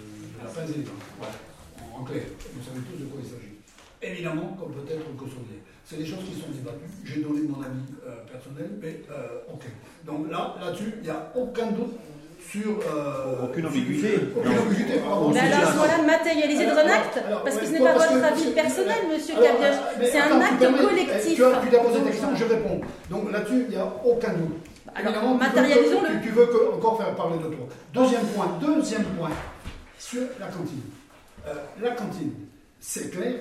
la 0.42 0.48
Fazée, 0.48 0.84
en, 1.22 2.00
en 2.00 2.04
clair. 2.04 2.22
Vous 2.54 2.64
savez 2.64 2.80
tous 2.90 2.98
de 3.02 3.06
quoi 3.08 3.20
il 3.22 3.28
s'agit. 3.30 3.54
Évidemment, 4.02 4.56
comme 4.58 4.72
peut-être 4.72 5.04
que 5.16 5.26
Saudier. 5.30 5.60
C'est 5.84 5.96
des 5.98 6.06
choses 6.06 6.24
qui 6.26 6.34
sont 6.40 6.50
débattues. 6.54 6.90
J'ai 7.04 7.20
donné 7.20 7.40
mon 7.48 7.60
avis 7.62 7.86
euh, 8.06 8.22
personnel, 8.30 8.70
mais 8.80 9.02
euh, 9.10 9.52
ok. 9.52 9.64
Donc 10.06 10.30
là, 10.30 10.54
là-dessus, 10.60 10.94
il 10.98 11.02
n'y 11.02 11.10
a 11.10 11.32
aucun 11.36 11.66
doute 11.72 11.94
sur. 12.50 12.78
euh, 12.80 13.44
Aucune 13.46 13.66
ambiguïté. 13.66 14.14
Aucune 14.36 14.58
ambiguïté, 14.58 14.98
pardon. 15.04 15.30
Mais 15.30 15.40
alors, 15.40 15.72
voilà, 15.76 15.98
matérialiser 16.02 16.66
dans 16.66 16.72
un 16.78 16.86
Alors, 16.86 16.94
acte, 16.94 17.18
alors, 17.26 17.42
parce 17.44 17.56
que 17.58 17.66
ce 17.66 17.72
n'est 17.72 17.78
pas 17.80 17.92
votre 17.92 18.24
avis 18.24 18.50
personnel, 18.52 19.00
monsieur 19.12 19.34
Cabioche, 19.34 19.80
c'est 20.10 20.18
un 20.20 20.40
acte 20.40 20.58
permets- 20.58 20.78
collectif. 20.78 21.34
Tu 21.34 21.44
as, 21.44 21.60
tu 21.68 21.76
as 21.76 21.80
posé 21.80 21.98
ta 22.00 22.10
question, 22.10 22.28
je 22.34 22.44
réponds. 22.44 22.80
Donc 23.10 23.30
là-dessus, 23.32 23.64
il 23.68 23.70
n'y 23.74 23.76
a 23.76 23.86
aucun 24.04 24.32
doute. 24.34 24.56
Alors, 24.94 25.12
Évidemment, 25.14 25.38
tu 25.38 25.44
veux 25.44 25.50
que- 25.50 25.56
matérialisons-le. 25.56 26.08
Tu, 26.20 26.28
tu 26.28 26.28
veux 26.34 26.46
que- 26.46 26.74
encore 26.74 26.96
faire 26.98 27.14
parler 27.14 27.38
de 27.38 27.54
toi. 27.54 27.66
Deuxième 27.94 28.26
point, 28.28 28.58
deuxième 28.60 29.04
point, 29.04 29.30
sur 29.98 30.22
la 30.38 30.46
cantine. 30.48 30.80
Euh, 31.46 31.54
la 31.80 31.90
cantine, 31.92 32.32
c'est 32.80 33.10
clair 33.10 33.34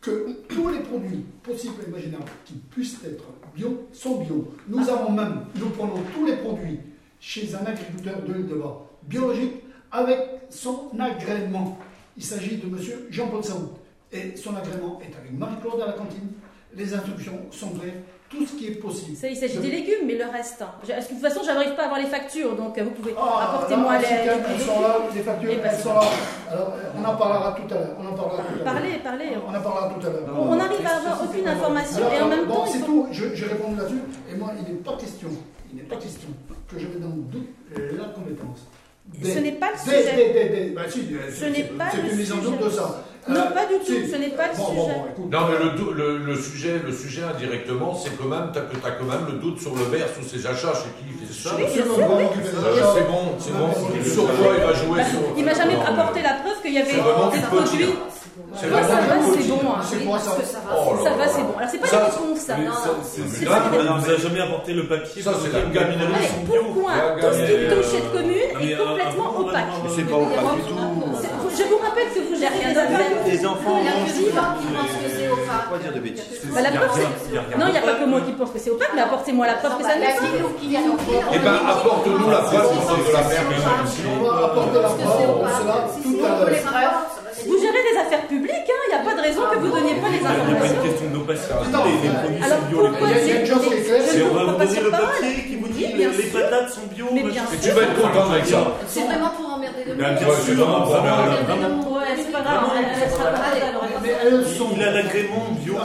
que 0.00 0.30
tous 0.48 0.68
les 0.68 0.80
produits 0.80 1.24
possibles 1.42 1.74
et 1.86 1.88
imaginables 1.90 2.24
qui 2.44 2.54
puissent 2.54 2.98
être 3.04 3.24
bio 3.54 3.88
sont 3.92 4.20
bio. 4.22 4.54
Nous 4.68 4.88
avons 4.88 5.10
même, 5.12 5.44
nous 5.56 5.70
prenons 5.70 6.00
tous 6.14 6.26
les 6.26 6.36
produits 6.36 6.80
chez 7.20 7.54
un 7.54 7.64
agriculteur 7.66 8.22
de 8.22 8.32
l'île 8.32 8.46
de 8.48 8.54
Bas, 8.54 8.78
biologique, 9.02 9.62
avec 9.92 10.18
son 10.48 10.90
agrément. 10.98 11.78
Il 12.16 12.24
s'agit 12.24 12.56
de 12.58 12.66
monsieur 12.66 13.06
Jean-Paul 13.10 13.42
Saoud. 13.44 13.68
Et 14.12 14.36
son 14.36 14.56
agrément 14.56 15.00
est 15.02 15.14
avec 15.16 15.32
Marie-Claude 15.38 15.80
à 15.82 15.86
la 15.86 15.92
cantine. 15.92 16.30
Les 16.74 16.94
instructions 16.94 17.38
sont 17.50 17.70
claires, 17.70 17.94
tout 18.30 18.46
ce 18.46 18.52
qui 18.54 18.68
est 18.68 18.76
possible. 18.80 19.16
Ça, 19.16 19.26
il 19.28 19.36
s'agit 19.36 19.58
des 19.58 19.70
légumes, 19.70 20.06
mais 20.06 20.14
le 20.14 20.24
reste. 20.24 20.62
hein. 20.62 20.70
Je- 20.84 20.92
De 20.92 21.08
toute 21.08 21.18
façon, 21.18 21.40
je 21.42 21.48
n'arrive 21.50 21.74
pas 21.74 21.82
à 21.82 21.84
avoir 21.86 21.98
les 22.00 22.06
factures, 22.06 22.54
donc 22.54 22.78
euh, 22.78 22.84
vous 22.84 22.90
pouvez 22.90 23.12
Ah, 23.18 23.50
apporter-moi 23.54 23.94
là, 23.94 23.98
les. 24.00 24.06
elles, 24.06 24.60
sont 24.60 24.80
là, 24.80 24.96
les 25.14 25.20
factures, 25.22 25.50
Eh 25.52 25.56
ben, 25.56 25.62
elles 25.64 25.76
c'est 25.76 25.82
sont 25.82 25.94
là. 25.94 26.00
Alors, 26.50 26.72
on 26.96 27.04
en 27.04 27.16
parlera 27.16 27.52
tout 27.58 27.74
à 27.74 27.78
l'heure. 27.78 27.96
On 27.98 28.06
en 28.06 28.14
parlera 28.14 28.36
tout 28.38 28.52
à 28.52 28.54
l'heure. 28.54 28.64
Parlez, 28.64 28.92
parlez. 29.02 29.28
On 29.44 29.50
en 29.54 29.60
parlera 29.60 29.90
tout 29.98 30.06
à 30.06 30.10
l'heure. 30.10 30.28
On 30.38 30.54
n'arrive 30.54 30.86
à 30.86 30.96
avoir 30.96 31.22
aucune 31.24 31.48
information 31.48 31.98
Alors, 32.06 32.12
et 32.14 32.22
en 32.22 32.28
même 32.28 32.44
bon, 32.46 32.54
temps, 32.54 32.66
c'est 32.66 32.78
faut- 32.78 32.86
tout. 32.86 33.06
Je, 33.10 33.34
je 33.34 33.44
réponds 33.48 33.74
là-dessus. 33.76 34.00
Et 34.32 34.36
moi, 34.36 34.52
il 34.56 34.74
n'est 34.74 34.80
pas 34.80 34.96
question, 34.96 35.28
il 35.72 35.76
n'est 35.78 35.88
pas 35.88 35.96
question 35.96 36.28
que 36.68 36.78
je 36.78 36.86
mette 36.86 37.00
dans 37.00 37.08
le 37.08 37.22
doute 37.32 37.48
la 37.74 38.04
compétence. 38.14 38.60
Ce 39.24 39.38
n'est 39.40 39.52
pas 39.52 39.70
le 39.72 39.78
sujet. 39.90 40.14
des- 40.14 40.48
des- 40.66 40.70
bah, 40.70 40.82
si, 40.88 41.00
Ce 41.34 41.44
n'est 41.46 41.64
pas 41.64 41.90
C'est 41.90 42.00
le 42.02 42.10
une 42.12 42.16
mise 42.16 42.32
en 42.32 42.36
doute 42.36 42.54
sujet. 42.58 42.64
de 42.64 42.70
ça. 42.70 43.02
Non, 43.28 43.36
Euh, 43.40 43.50
pas 43.54 43.66
du 43.66 43.78
tout, 43.84 43.92
ce 44.10 44.16
n'est 44.16 44.30
pas 44.30 44.48
le 44.48 44.54
sujet. 44.54 44.96
Non, 45.30 45.38
mais 45.48 45.58
le, 45.62 45.70
dou- 45.76 45.92
le, 45.92 46.18
le 46.18 46.34
sujet, 46.36 46.80
le 46.84 46.92
sujet 46.92 47.22
indirectement, 47.22 47.94
c'est 47.94 48.16
quand 48.16 48.24
même, 48.28 48.50
t'as, 48.52 48.62
que 48.62 48.76
t'as 48.76 48.92
quand 48.92 49.04
même 49.04 49.26
le 49.26 49.34
doute 49.38 49.60
sur 49.60 49.74
le 49.74 49.84
verre 49.84 50.06
sous 50.16 50.26
ses 50.26 50.46
achats. 50.46 50.72
Chez 50.72 50.90
qui 50.98 51.04
il 51.20 51.26
fait 51.26 51.48
ça 51.48 51.54
Oui, 51.56 51.64
Euh, 51.64 51.68
achats. 51.68 52.94
C'est 52.96 53.06
bon, 53.06 53.22
c'est 53.38 53.52
bon. 53.52 53.68
Sur 54.04 54.24
quoi 54.24 54.52
il 54.56 54.64
va 54.64 54.72
jouer 54.74 54.96
Bah, 54.96 55.04
sur. 55.04 55.20
il 55.36 55.44
m'a 55.44 55.54
jamais 55.54 55.74
apporté 55.86 56.22
la 56.22 56.34
preuve 56.40 56.60
qu'il 56.62 56.72
y 56.74 56.78
avait 56.78 56.90
des 56.92 56.96
du 57.38 57.44
produits. 57.46 57.94
C'est 58.56 58.66
Ouais, 58.66 58.82
ça 58.82 58.88
va, 58.88 59.14
c'est 59.36 59.48
bon. 59.48 59.60
hein. 59.68 59.80
C'est 59.84 60.04
quoi 60.04 60.18
ça 60.18 60.32
Oh 60.74 60.96
Ça 61.04 61.10
va, 61.10 61.16
là. 61.18 61.28
c'est 61.28 61.42
bon. 61.42 61.54
Alors, 61.58 61.70
c'est 61.70 61.78
pas 61.78 61.86
Ça, 61.86 61.96
des 61.98 62.04
réponses, 62.10 62.38
ça. 62.40 62.56
Mais 62.58 62.64
Non, 62.64 62.72
ça, 62.72 62.88
non. 62.88 62.94
c'est- 63.04 63.46
On 63.46 63.52
réponses. 63.52 64.06
nous 64.08 64.10
a 64.10 64.16
jamais 64.16 64.40
apporté 64.40 64.72
le 64.72 64.86
papier 64.88 65.22
Ça, 65.22 65.32
c'est 65.40 65.52
la 65.52 65.60
gaminerie 65.70 66.26
pourquoi 66.46 66.92
tout 67.20 67.26
ce 67.30 67.42
qui 67.46 67.74
touche 67.74 67.86
cette 67.92 68.12
commune 68.12 68.34
est 68.60 68.74
euh, 68.74 68.78
complètement 68.78 69.38
opaque 69.38 69.64
C'est 69.94 70.02
pas 70.08 70.16
opaque 70.16 70.56
du 70.56 70.62
tout. 70.62 70.74
Je 71.56 71.64
vous 71.64 71.78
rappelle 71.78 72.08
que 72.14 72.20
vous 72.20 72.36
gérez 72.38 72.58
des 72.72 72.78
affaires. 72.78 73.10
Les 73.26 73.46
enfants 73.46 73.78
Il 73.80 73.84
y 73.84 73.88
a 73.88 73.92
mangent. 73.92 74.12
que 74.12 74.18
des 74.18 74.32
gens 74.32 74.50
qui 74.60 74.66
pensent 74.70 74.96
que 75.02 75.08
c'est 75.10 75.28
opaque. 75.30 75.70
Pas 75.70 75.78
dire 75.78 75.92
de 75.92 76.00
bêtises. 76.00 76.24
Bah, 76.54 76.60
la 76.62 76.68
Il 76.70 76.74
y 76.74 76.76
a 76.76 76.80
preuve, 76.80 77.00
c'est- 77.00 77.58
Non, 77.58 77.66
il 77.66 77.72
n'y 77.72 77.78
a 77.78 77.82
pas 77.82 77.94
que 77.94 78.04
moi 78.06 78.20
qui 78.22 78.32
pense 78.32 78.50
que 78.50 78.58
c'est 78.58 78.70
opaque, 78.70 78.92
mais 78.94 79.02
apportez-moi 79.02 79.46
la 79.46 79.54
preuve 79.54 79.76
que 79.78 79.84
ça 79.84 79.94
nous 79.96 80.00
dire. 80.00 80.80
Eh 81.34 81.38
ben, 81.38 81.54
apporte-nous 81.68 82.30
la 82.30 82.38
preuve 82.38 82.68
qu'on 82.68 82.94
de 83.02 83.12
la 83.12 83.22
merde. 83.28 83.52
On 84.20 84.24
va 84.24 84.44
apporter 84.46 84.80
la 84.82 84.88
preuve, 84.88 85.90
Si, 85.94 86.02
tout 86.02 86.24
à 86.24 86.80
l'heure. 86.80 87.06
C'est 87.40 87.48
Vous 87.48 87.58
gérez 87.58 87.82
des 87.90 87.96
affaires 87.98 88.26
publiques, 88.28 88.68
hein, 88.68 88.80
il 88.86 88.90
n'y 88.92 88.98
a 89.00 89.04
pas 89.04 89.14
de 89.16 89.22
raison 89.24 89.42
que 89.50 89.56
vous 89.58 89.66
ne 89.66 89.72
donniez 89.72 89.96
pas 89.96 90.08
les 90.12 90.20
Il 90.20 90.22
n'y 90.22 90.28
a 90.28 90.30
pas 90.30 90.36
une 90.36 90.54
informations. 90.54 90.82
question 90.84 91.08
d'opacité. 91.10 91.54
Non. 91.72 91.80
Les, 91.84 91.96
les 92.04 92.12
produits 92.14 92.42
Alors 92.44 92.58
sont 92.60 92.66
bio. 92.68 92.78
Les 92.82 92.88
pourquoi 92.90 93.08
Il 93.10 93.26
y 93.26 93.32
a- 93.32 93.40
une 93.40 93.46
chose 93.46 93.62
qui 93.66 93.72
est 93.74 93.82
claire, 93.82 94.02
ne 94.14 94.22
on 94.30 94.34
va 94.34 94.42
vous 94.44 94.58
donner 94.60 94.80
le 94.80 94.90
papier 94.90 95.32
qui 95.48 95.54
vous 95.56 95.68
dit 95.72 95.86
Oui, 95.90 96.04
les, 96.20 96.28
patates 96.34 96.70
sont 96.70 96.86
bio. 96.92 97.06
Mais 97.14 97.22
machin. 97.24 97.44
bien 97.48 97.56
Et 97.56 97.58
tu 97.64 97.70
vas 97.70 97.82
être 97.82 97.96
content 98.00 98.26
avec 98.30 98.46
ça. 98.46 98.60
C'est 98.86 99.04
vraiment 99.08 99.30
pour 99.36 99.46
emmerder 99.56 99.82
le 99.86 99.94
Mais 99.96 100.04
monde. 100.04 100.18
c'est 100.44 100.52
sûr, 100.52 100.64
vraiment 100.66 100.86
ça 100.86 100.96
pas 100.98 101.02
va, 101.02 101.16
mal. 101.16 101.44
vraiment. 101.48 101.82
Ouais, 101.90 102.12
c'est 102.16 102.32
pas 102.32 102.40
grave, 102.44 102.64
elle, 102.76 102.84
elle 103.02 103.10
sera 103.10 103.30
pas 103.32 103.50
sont. 104.58 104.68
Il 104.76 104.82
a 104.82 104.90
l'agrément 104.92 105.44
bio. 105.64 105.74
Ah, 105.78 105.84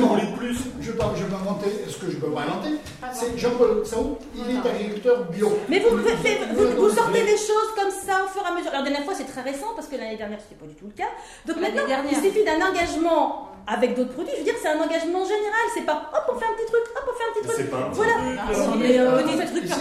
qu'on 0.00 0.06
voulait 0.06 0.26
de 0.30 0.36
plus 0.36 0.58
Je 0.92 1.22
ne 1.24 1.28
vais 1.28 1.32
pas 1.32 1.40
inventer 1.40 1.70
ce 1.88 1.96
que 1.96 2.10
je 2.10 2.16
peux 2.16 2.28
pas 2.30 2.42
inventer. 2.42 2.76
C'est 3.12 3.38
Jean-Paul 3.38 3.80
Saoud, 3.84 4.16
il 4.36 4.54
est 4.56 4.60
agriculteur 4.68 5.24
bio. 5.32 5.48
Mais 5.68 5.80
vous, 5.80 5.96
vous, 5.96 6.02
vous- 6.04 6.82
vous 6.82 6.90
sortez 6.94 7.22
des 7.22 7.36
choses 7.40 7.70
comme 7.76 7.90
ça 7.90 8.24
au 8.24 8.28
fur 8.28 8.42
et 8.44 8.50
à 8.50 8.54
mesure. 8.54 8.70
Alors, 8.70 8.84
la 8.84 8.90
dernière 8.90 9.04
fois, 9.04 9.14
c'est 9.16 9.24
très 9.30 9.42
récent 9.42 9.72
parce 9.74 9.88
que 9.88 9.96
l'année 9.96 10.16
dernière, 10.16 10.38
c'était 10.40 10.60
pas 10.60 10.66
du 10.66 10.74
tout 10.74 10.86
le 10.86 10.92
cas. 10.96 11.08
Donc 11.46 11.56
maintenant, 11.60 11.86
dernière. 11.86 12.12
il 12.12 12.18
suffit 12.20 12.44
d'un 12.44 12.60
engagement 12.60 13.48
avec 13.66 13.94
d'autres 13.96 14.12
produits. 14.12 14.32
Je 14.34 14.38
veux 14.42 14.48
dire, 14.50 14.58
c'est 14.60 14.68
un 14.68 14.80
engagement 14.80 15.22
général. 15.24 15.64
C'est 15.74 15.86
pas 15.86 16.10
hop, 16.12 16.24
on 16.34 16.38
fait 16.38 16.46
un 16.46 16.54
petit 16.58 16.66
truc, 16.68 16.84
hop, 16.92 17.04
on 17.08 17.14
fait 17.16 17.26
un 17.26 17.32
petit 17.32 17.46
truc. 17.48 17.70
Pas 17.70 17.88
Voilà. 17.92 18.14
euh, 18.18 18.52
vous 18.52 18.72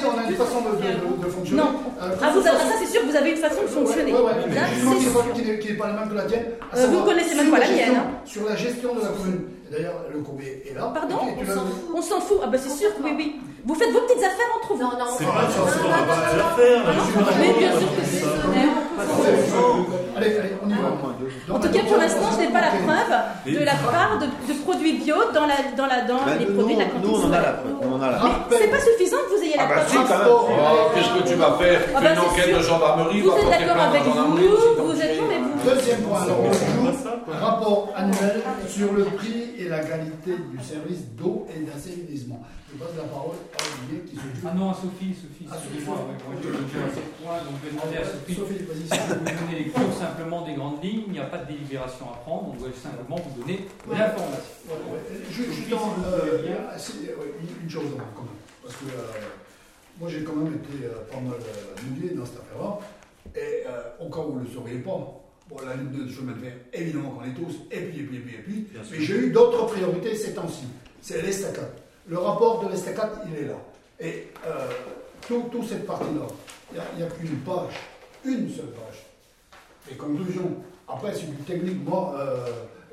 on 0.08 0.18
a 0.18 0.24
une 0.30 0.36
façon 0.36 0.62
de, 0.62 0.72
de, 0.78 0.90
de- 0.92 1.18
de 1.26 1.30
fonctionner. 1.30 1.62
Non. 1.62 1.70
Euh, 2.02 2.16
Ah, 2.22 2.30
vous 2.32 2.40
avez- 2.40 2.58
façon- 2.58 2.70
ça, 2.72 2.76
c'est 2.80 2.92
sûr, 2.92 3.02
vous 3.06 3.16
avez 3.16 3.32
une 3.32 3.38
façon 3.38 3.62
de 3.64 3.68
fonctionner. 3.68 4.12
Qui 5.60 5.68
n'est 5.72 5.78
pas 5.78 5.88
la 5.88 5.94
même 5.94 6.10
que 6.10 6.16
la 6.16 6.26
tienne. 6.26 6.46
Euh, 6.76 6.88
vous 6.88 7.04
connaissez 7.04 7.36
même 7.36 7.52
pas 7.52 7.60
la 7.60 7.68
mienne, 7.70 7.96
hein. 7.96 8.06
Sur 8.26 8.46
la 8.48 8.56
gestion 8.56 8.96
de 8.96 9.02
la 9.02 9.08
commune. 9.08 9.42
D'ailleurs, 9.72 10.04
le 10.14 10.20
courrier 10.20 10.64
est 10.70 10.74
là. 10.76 10.92
Pardon 10.94 11.16
On 11.96 12.02
s'en 12.02 12.20
fout. 12.20 12.40
Ah, 12.44 12.48
bah, 12.48 12.58
c'est 12.62 12.70
sûr 12.78 12.94
que 12.94 13.02
oui, 13.04 13.14
oui. 13.16 13.36
Vous 13.64 13.76
faites 13.76 13.92
vos 13.94 14.02
petites 14.02 14.18
affaires 14.24 14.52
entre 14.62 14.74
vous. 14.74 14.82
Non, 14.82 14.90
non, 15.00 15.06
C'est 15.18 15.24
non, 15.24 15.32
pas 15.32 15.40
affaires. 15.40 16.84
Mais 17.40 17.54
bien 17.58 17.72
sûr 17.72 17.88
que 17.96 18.04
c'est 18.04 18.26
Allez, 20.18 20.38
allez, 20.38 20.50
on 20.62 20.70
y 20.70 20.74
va. 20.74 21.56
En 21.56 21.60
tout 21.60 21.70
cas, 21.70 21.80
pour 21.88 21.98
l'instant, 21.98 22.30
je 22.34 22.38
n'ai 22.46 22.52
pas 22.52 22.62
la 22.62 22.68
preuve 22.68 23.54
de 23.60 23.64
la 23.64 23.74
part 23.74 24.20
de, 24.20 24.54
produits 24.64 24.94
bio 24.94 25.16
dans, 25.34 25.46
la, 25.46 25.56
dans, 25.78 25.86
la, 25.88 26.02
dans 26.02 26.26
Ben, 26.26 26.38
les 26.38 26.46
produits 26.46 26.76
de 26.76 26.80
la 26.80 26.86
cantine. 26.86 27.10
nous, 27.10 27.16
on 27.16 27.26
en 27.28 27.32
a 27.34 27.42
la 27.42 27.52
preuve. 27.54 27.76
On 27.82 27.96
en 27.96 28.02
a 28.02 28.12
la 28.12 28.20
Ah, 28.22 28.48
Mais 28.50 28.58
c'est 28.58 28.68
pas 28.68 28.80
suffisant 28.80 29.18
que 29.30 29.38
vous 29.38 29.44
ayez 29.44 29.56
la 29.58 29.64
Ah 29.64 29.68
bah 29.68 29.82
preuve. 30.06 30.28
Oh, 30.30 30.48
Qu'est-ce 30.94 31.24
que 31.24 31.28
tu 31.30 31.36
vas 31.36 31.54
faire 31.54 31.82
Ah 31.96 32.02
bah, 32.02 32.14
une 32.14 32.20
enquête 32.20 32.56
de 32.58 32.62
gendarmerie, 32.62 33.22
Vous 33.22 33.32
êtes 33.32 33.50
d'accord 33.50 33.82
avec 33.84 34.04
vous, 34.04 34.86
vous 34.86 35.02
êtes 35.02 35.18
non, 35.22 35.28
mais 35.30 35.40
vous. 35.40 35.70
Deuxième 35.70 36.02
point, 36.02 36.20
rapport 37.40 37.90
annuel 37.96 38.42
sur 38.68 38.92
le 38.94 39.04
prix 39.06 39.52
et 39.62 39.70
la 39.70 39.80
qualité 39.84 40.32
du 40.52 40.64
service 40.64 41.10
d'eau 41.18 41.46
et 41.54 41.60
d'assainissement. 41.66 42.42
Je 42.72 42.78
passe 42.80 42.96
la 42.98 43.04
parole 43.04 43.36
à 43.54 43.60
Olivier 43.62 44.10
qui 44.10 44.16
s'occupe. 44.16 44.46
Ah 44.48 44.54
non, 44.56 44.72
à 44.72 44.74
Sophie, 44.74 45.14
Sophie, 45.14 45.46
Ah, 45.52 45.56
excusez-moi, 45.60 45.96
moi, 45.98 46.16
je 46.42 46.48
vais 46.48 46.54
donc 46.56 47.56
je 47.64 47.70
demander 47.70 47.98
à 47.98 48.06
Sophie. 48.06 48.36
De 48.36 48.42
vous 48.42 49.46
donner 49.46 49.60
lecture 49.60 49.94
simplement 49.94 50.46
des 50.46 50.54
grandes 50.56 50.84
lignes, 50.84 51.04
il 51.08 51.14
n'y 51.14 51.20
a 51.20 51.26
pas 51.26 51.40
de 51.40 51.48
délibération 51.52 52.06
à 52.10 52.18
prendre, 52.24 52.54
on 52.54 52.58
doit 52.58 52.70
simplement 52.72 53.18
vous 53.18 53.42
donner 53.42 53.68
l'information. 53.90 54.56
Ouais, 54.72 55.00
euh, 56.06 56.44
ouais, 57.20 57.34
une- 57.42 57.64
une 57.64 57.70
chose 57.70 57.92
quand 58.16 58.24
même, 58.24 58.40
parce 58.64 58.76
que 58.76 58.86
euh, 58.86 59.28
moi 60.00 60.10
j'ai 60.10 60.24
quand 60.24 60.36
même 60.36 60.54
été 60.56 60.86
euh, 60.86 61.04
pas 61.12 61.20
mal 61.20 61.34
euh, 61.40 61.82
mouillé 61.90 62.16
dans 62.16 62.26
cette 62.26 62.40
affaire-là, 62.40 62.80
et 63.36 63.64
au 64.04 64.10
cas 64.10 64.20
où 64.22 64.32
vous 64.34 64.40
ne 64.40 64.46
le 64.46 64.50
sauriez 64.52 64.80
pas, 64.80 65.21
bon, 65.52 65.66
la 65.66 65.76
ligne 65.76 66.06
de 66.06 66.12
chemin 66.12 66.32
de 66.34 66.40
fer, 66.40 66.54
évidemment 66.74 67.12
qu'on 67.12 67.26
est 67.26 67.34
tous, 67.34 67.56
et 67.72 67.80
puis, 67.82 68.00
et 68.00 68.04
puis, 68.04 68.18
et 68.18 68.20
puis, 68.22 68.36
et 68.36 68.42
puis, 68.42 68.68
Bien 68.72 68.82
mais 68.92 69.00
j'ai 69.02 69.18
eu 69.18 69.32
d'autres 69.32 69.66
priorités 69.68 70.16
ces 70.16 70.34
temps-ci, 70.34 70.64
c'est 71.02 71.22
l'estacade. 71.22 71.72
Le 72.08 72.18
rapport 72.18 72.64
de 72.66 72.72
l'estacade, 72.72 73.12
il 73.30 73.44
est 73.44 73.48
là. 73.48 73.58
Et 74.00 74.28
euh, 74.48 74.68
tout- 75.28 75.46
toute 75.52 75.68
cette 75.68 75.86
partie-là, 75.86 76.28
il 76.74 76.98
n'y 76.98 77.04
a, 77.04 77.08
qu'une 77.08 77.38
page, 77.46 77.74
une 78.26 78.50
seule 78.50 78.72
page. 78.72 79.06
Les 79.90 79.96
conclusions. 79.96 80.56
Après, 80.88 81.14
c'est 81.14 81.28
du 81.30 81.38
technique. 81.44 81.84
Moi, 81.86 82.16
euh, 82.18 82.46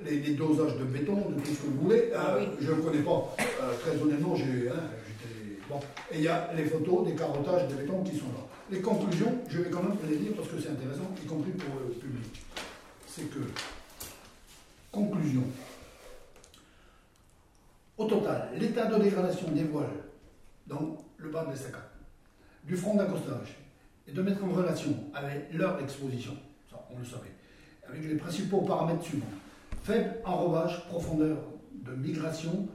les, 0.05 0.21
les 0.21 0.35
dosages 0.35 0.77
de 0.77 0.85
béton, 0.85 1.15
de 1.31 1.41
tout 1.41 1.47
ce 1.55 1.61
que 1.63 1.67
vous 1.67 1.81
voulez, 1.85 2.11
euh, 2.13 2.39
oui. 2.41 2.47
je 2.61 2.71
ne 2.73 2.81
connais 2.81 3.03
pas. 3.03 3.35
Euh, 3.41 3.73
très 3.81 4.01
honnêtement, 4.03 4.35
j'ai. 4.37 4.69
hein, 4.69 4.75
j'étais- 5.07 5.59
bon. 5.69 5.81
Et 6.13 6.17
il 6.17 6.23
y 6.23 6.29
a 6.29 6.51
les 6.57 6.65
photos 6.67 7.07
des 7.07 7.15
carottages 7.15 7.67
de 7.69 7.75
béton 7.75 8.03
qui 8.05 8.17
sont 8.17 8.27
là. 8.27 8.45
Les 8.71 8.81
conclusions, 8.81 9.35
je 9.49 9.59
vais 9.61 9.71
quand 9.71 9.83
même 9.83 9.97
les 10.09 10.17
lire 10.17 10.33
parce 10.37 10.49
que 10.49 10.61
c'est 10.61 10.69
intéressant, 10.71 11.09
y 11.23 11.27
compris 11.27 11.53
pour 11.53 11.81
le 11.89 11.95
public. 11.95 12.43
C'est 13.19 13.31
que, 13.31 13.41
conclusion. 14.93 15.43
Au 17.97 18.07
total, 18.07 18.51
l'état 18.57 18.87
de 18.87 19.03
dégradation 19.03 19.51
des 19.51 19.65
voiles 19.65 20.05
dans 20.69 20.97
le 21.17 21.29
bas 21.29 21.45
de 21.45 21.51
l'estacade, 21.51 21.91
du 22.63 22.77
front 22.77 22.95
d'accostage, 22.95 23.57
et 24.07 24.13
de 24.13 24.23
mettre 24.23 24.45
en 24.45 24.53
relation 24.53 24.95
avec 25.13 25.53
leur 25.53 25.83
exposition, 25.83 26.37
ça 26.71 26.77
on 26.95 27.01
le 27.01 27.05
savait, 27.05 27.35
avec 27.89 28.05
les 28.05 28.15
principaux 28.15 28.61
paramètres 28.61 29.03
suivants. 29.03 29.27
Faible 29.83 30.15
enrobage, 30.25 30.87
profondeur 30.87 31.39
de 31.73 31.97
migration, 31.97 32.69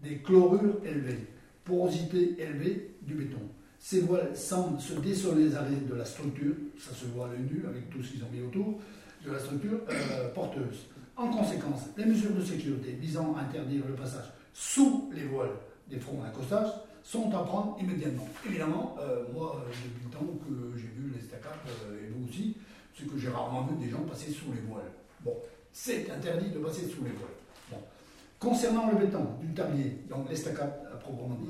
des 0.00 0.18
chlorures 0.18 0.76
élevées, 0.84 1.26
porosité 1.64 2.36
élevée 2.38 2.94
du 3.02 3.14
béton. 3.14 3.42
Ces 3.80 4.02
voiles 4.02 4.36
semblent 4.36 4.80
se 4.80 4.94
désoliariser 4.94 5.80
de 5.90 5.94
la 5.96 6.04
structure, 6.04 6.54
ça 6.78 6.94
se 6.94 7.06
voit 7.06 7.26
à 7.26 7.30
l'œil 7.30 7.48
nu 7.50 7.64
avec 7.66 7.90
tout 7.90 8.00
ce 8.00 8.12
qu'ils 8.12 8.22
ont 8.22 8.30
mis 8.30 8.42
autour, 8.42 8.80
de 9.24 9.32
la 9.32 9.38
structure 9.38 9.78
euh, 9.88 10.28
porteuse. 10.34 10.86
En 11.16 11.28
conséquence, 11.28 11.82
les 11.96 12.04
mesures 12.04 12.34
de 12.34 12.42
sécurité 12.42 12.92
visant 12.92 13.34
à 13.36 13.42
interdire 13.42 13.82
le 13.86 13.94
passage 13.94 14.32
sous 14.54 15.10
les 15.14 15.24
voiles 15.24 15.56
des 15.88 15.98
fronts 15.98 16.22
d'accostage 16.22 16.68
sont 17.02 17.34
à 17.34 17.42
prendre 17.42 17.76
immédiatement. 17.80 18.26
Évidemment, 18.46 18.96
euh, 19.00 19.24
moi, 19.32 19.56
euh, 19.56 19.70
depuis 19.70 20.04
le 20.04 20.10
temps 20.10 20.32
que 20.46 20.78
j'ai 20.78 20.88
vu 20.88 21.12
l'estacade, 21.14 21.52
euh, 21.66 22.06
et 22.06 22.10
vous 22.10 22.28
aussi, 22.28 22.56
c'est 22.96 23.06
que 23.06 23.18
j'ai 23.18 23.28
rarement 23.28 23.66
vu 23.66 23.84
des 23.84 23.90
gens 23.90 24.00
passer 24.00 24.30
sous 24.30 24.52
les 24.52 24.60
voiles. 24.60 24.90
Bon, 25.24 25.36
c'est 25.72 26.10
interdit 26.10 26.50
de 26.50 26.58
passer 26.58 26.82
sous 26.82 27.04
les 27.04 27.10
voiles. 27.10 27.38
Bon. 27.70 27.78
Concernant 28.38 28.90
le 28.90 28.96
béton 28.96 29.26
du 29.40 29.52
tablier, 29.52 29.98
donc 30.08 30.28
l'estacade 30.28 30.72
à 30.92 30.96
proprement 30.96 31.36
dit, 31.40 31.48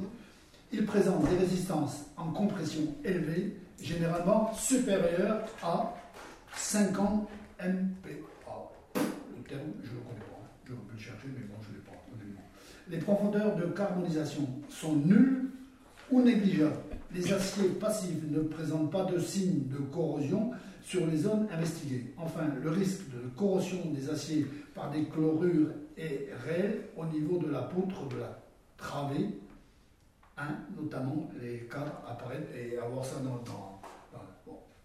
il 0.73 0.87
présente 0.87 1.29
des 1.29 1.37
résistances 1.37 2.07
en 2.17 2.31
compression 2.31 2.83
élevées, 3.05 3.57
généralement 3.81 4.53
supérieures 4.55 5.45
à 5.63 5.95
50 6.57 7.29
MPa. 7.65 8.73
Le 8.95 9.43
terme, 9.49 9.73
je 9.83 9.91
ne 9.91 9.97
le 9.97 10.01
connais 10.03 10.21
pas. 10.21 10.43
J'aurais 10.67 10.81
pu 10.81 10.95
le 10.95 11.01
chercher, 11.01 11.29
mais 11.29 11.45
bon, 11.47 11.55
je 11.63 11.71
ne 11.71 11.75
l'ai 11.77 11.83
pas. 11.83 11.93
Les 12.89 12.99
profondeurs 12.99 13.57
de 13.57 13.67
carbonisation 13.67 14.47
sont 14.69 14.97
nulles 14.97 15.51
ou 16.11 16.21
négligeables. 16.21 16.77
Les 17.15 17.33
aciers 17.33 17.69
passifs 17.69 18.23
ne 18.31 18.41
présentent 18.41 18.91
pas 18.91 19.05
de 19.05 19.19
signes 19.19 19.69
de 19.69 19.79
corrosion 19.79 20.51
sur 20.83 21.07
les 21.07 21.17
zones 21.17 21.47
investiguées. 21.53 22.13
Enfin, 22.17 22.43
le 22.61 22.71
risque 22.71 23.09
de 23.11 23.29
corrosion 23.37 23.91
des 23.95 24.11
aciers 24.11 24.47
par 24.75 24.91
des 24.91 25.05
chlorures 25.05 25.69
est 25.97 26.31
réel 26.45 26.89
au 26.97 27.05
niveau 27.07 27.39
de 27.39 27.51
la 27.51 27.63
poutre 27.63 28.09
de 28.09 28.17
la 28.17 28.39
travée, 28.77 29.29
hein, 30.37 30.57
notamment 30.77 31.31
les 31.41 31.69
cadres 31.71 32.03
apparaissent 32.09 32.49
et 32.55 32.79
avoir 32.79 33.05
ça 33.05 33.21
dans 33.21 33.35
le 33.35 33.45
temps. 33.45 33.81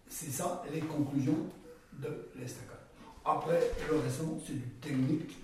C'est 0.06 0.30
ça 0.30 0.62
les 0.72 0.80
conclusions 0.80 1.36
de 1.98 2.08
l'estacade. 2.38 2.76
Après, 3.24 3.60
le 3.90 3.98
restant, 3.98 4.38
c'est 4.46 4.54
du 4.54 4.68
technique. 4.80 5.36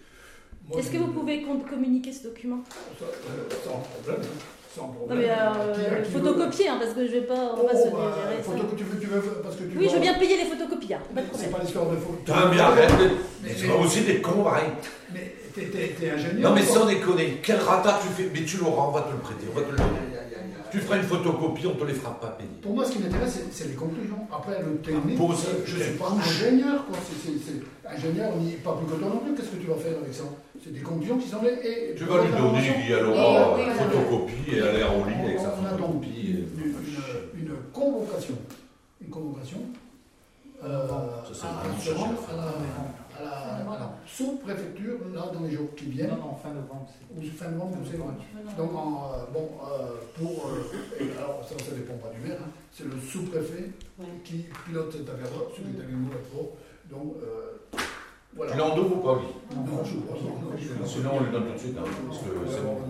Est-ce 0.79 0.91
que 0.91 0.97
vous 0.97 1.13
pouvez 1.13 1.43
communiquer 1.43 2.13
ce 2.13 2.25
document? 2.29 2.61
Ça, 2.99 3.05
euh, 3.05 3.55
Sans 3.65 3.79
problème. 3.81 4.27
Sans 4.75 4.87
Non 4.89 4.93
problème. 4.95 5.19
mais 5.19 5.31
euh, 5.31 6.01
qui- 6.03 6.07
qui 6.07 6.13
photocopier, 6.19 6.69
hein, 6.69 6.77
parce 6.81 6.95
que 6.95 7.07
je 7.07 7.13
vais 7.13 7.21
pas, 7.23 7.55
on 7.57 7.63
va 7.65 7.73
Oh, 7.75 7.77
se 7.77 7.91
bah, 7.91 8.17
désirer 8.17 8.37
ça. 8.43 8.51
photo 8.51 8.65
que 8.67 8.75
tu 8.77 8.85
veux, 8.85 8.99
tu 8.99 9.07
veux, 9.07 9.21
parce 9.43 9.55
que 9.57 9.65
tu 9.65 9.79
Oui, 9.79 9.87
je 9.89 9.95
veux 9.95 10.01
bien 10.01 10.15
payer 10.19 10.37
les 10.39 10.45
photocopies, 10.47 10.95
hein, 10.95 11.01
C'est 11.35 11.51
pas 11.53 11.59
l'histoire 11.61 11.91
de 11.91 11.97
photo. 11.97 12.33
Mais 12.51 12.59
arrête, 12.59 12.91
mais- 13.43 13.71
aussi 13.85 14.01
des 14.01 14.21
cons, 14.21 14.47
arrête. 14.47 14.73
Mais 15.13 15.35
t'es- 15.55 16.11
ingénieur. 16.11 16.51
Non, 16.51 16.55
mais 16.57 16.63
sans 16.65 16.87
déconner, 16.87 17.41
quel 17.43 17.59
rata 17.59 18.01
tu 18.03 18.09
fais? 18.21 18.31
Mais 18.33 18.45
tu 18.45 18.57
l'auras, 18.57 18.89
on 18.89 18.91
va 18.91 19.03
te 19.03 19.13
le 19.13 19.19
prêter, 19.19 19.45
on 19.53 19.55
va 19.59 19.63
te 19.67 19.71
le 19.71 19.77
donner. 19.77 19.91
Tu 20.75 20.81
feras 20.81 20.97
une 20.97 21.05
photocopie, 21.05 21.67
on 21.69 21.75
te 21.77 21.85
les 21.85 21.95
fera 21.95 22.19
pas 22.19 22.27
payer. 22.37 22.51
Pour 22.61 22.75
moi, 22.75 22.85
ce 22.85 22.91
qui 22.93 22.99
m'intéresse, 22.99 23.39
c'est- 23.53 23.69
les 23.69 23.75
conclusions. 23.75 24.19
Après, 24.33 24.61
le 24.61 24.77
technique, 24.79 25.17
Pose- 25.17 25.47
je 25.65 25.77
ne 25.77 25.83
suis 25.85 25.93
pas 25.95 26.11
ingénieur. 26.11 26.85
Quoi. 26.87 26.99
Ingénieur, 27.95 28.33
on 28.35 28.41
n'y 28.41 28.55
est 28.55 28.57
pas 28.57 28.75
plus 28.77 28.87
que 28.87 28.99
toi 28.99 29.09
non 29.09 29.19
plus. 29.19 29.35
Qu'est-ce 29.35 29.51
que 29.55 29.57
tu 29.63 29.69
vas 29.69 29.77
faire 29.77 29.97
avec 30.03 30.13
ça 30.13 30.25
C'est 30.63 30.73
des 30.73 30.81
conclusions 30.81 31.17
qui 31.19 31.29
sont 31.29 31.43
là. 31.43 31.51
Et, 31.63 31.95
Tu 31.95 32.03
vas 32.05 32.25
lui 32.25 32.33
donner, 32.33 32.59
Guy, 32.61 32.71
oui, 32.71 32.93
une 32.93 33.07
oui. 33.07 33.79
photocopie 33.79 34.51
et 34.57 34.61
aller 34.63 34.83
en 34.83 35.05
ligne 35.05 35.25
avec 35.27 35.39
sa 35.39 35.55
On 35.55 35.65
a 35.65 35.71
donc 35.79 36.03
photocopie. 36.03 36.43
une- 36.43 37.41
une 37.41 37.53
convocation. 37.73 38.35
Une 39.01 39.11
convocation. 39.11 39.59
euh, 40.65 40.89
Ça, 41.33 41.45
c'est 41.79 41.95
à, 43.17 43.21
à 43.21 43.65
la, 43.65 43.71
à 43.71 43.79
la- 43.79 43.85
à 43.85 43.95
sous-préfecture, 44.07 44.99
là, 45.15 45.31
dans 45.33 45.41
les 45.41 45.53
jours 45.53 45.75
qui 45.77 45.87
viennent. 45.87 46.11
Non, 46.11 46.17
non, 46.17 46.35
fin 46.43 46.51
novembre. 46.51 46.87
c'est- 46.89 47.19
Ou 47.19 47.23
fin 47.33 47.49
novembre, 47.51 47.79
c'est 47.91 47.97
vrai. 47.97 48.15
Donc, 48.59 48.75
en, 48.75 49.13
euh, 49.15 49.25
bon, 49.33 49.49
euh, 49.63 49.91
pour. 50.17 50.51
euh, 50.51 51.03
et 51.05 51.17
alors, 51.19 51.41
ça, 51.49 51.55
ça 51.65 51.73
dépend 51.75 51.95
pas 51.95 52.11
du 52.15 52.21
maire, 52.27 52.39
hein, 52.43 52.51
c'est 52.73 52.85
le 52.85 52.99
sous-préfet 53.01 53.71
Ouais. 53.99 54.07
qui 54.25 54.47
pilote 54.67 54.93
cette 54.93 55.09
affaire-là, 55.09 55.41
celui 55.57 55.73
qui 55.73 55.81
est 55.81 55.85
avec 55.85 55.95
nous 55.95 56.11
pour. 56.33 56.57
Donc, 56.91 57.17
euh, 57.23 57.79
voilà. 58.37 58.53
Tu 58.53 58.59
l'en 58.59 58.75
ou 58.93 58.97
pas, 59.01 59.15
Guy 59.21 59.57
Non, 59.57 59.85
je 59.85 59.91
je- 60.59 60.87
Sinon, 60.89 61.11
on 61.15 61.21
le 61.25 61.31
donne 61.31 61.47
tout 61.47 61.53
de 61.55 61.59
suite, 61.59 61.77
hein, 61.79 61.85
parce 62.09 62.19
que 62.21 62.25
c'est 62.49 62.61
on 62.61 62.75
bon. 62.75 62.81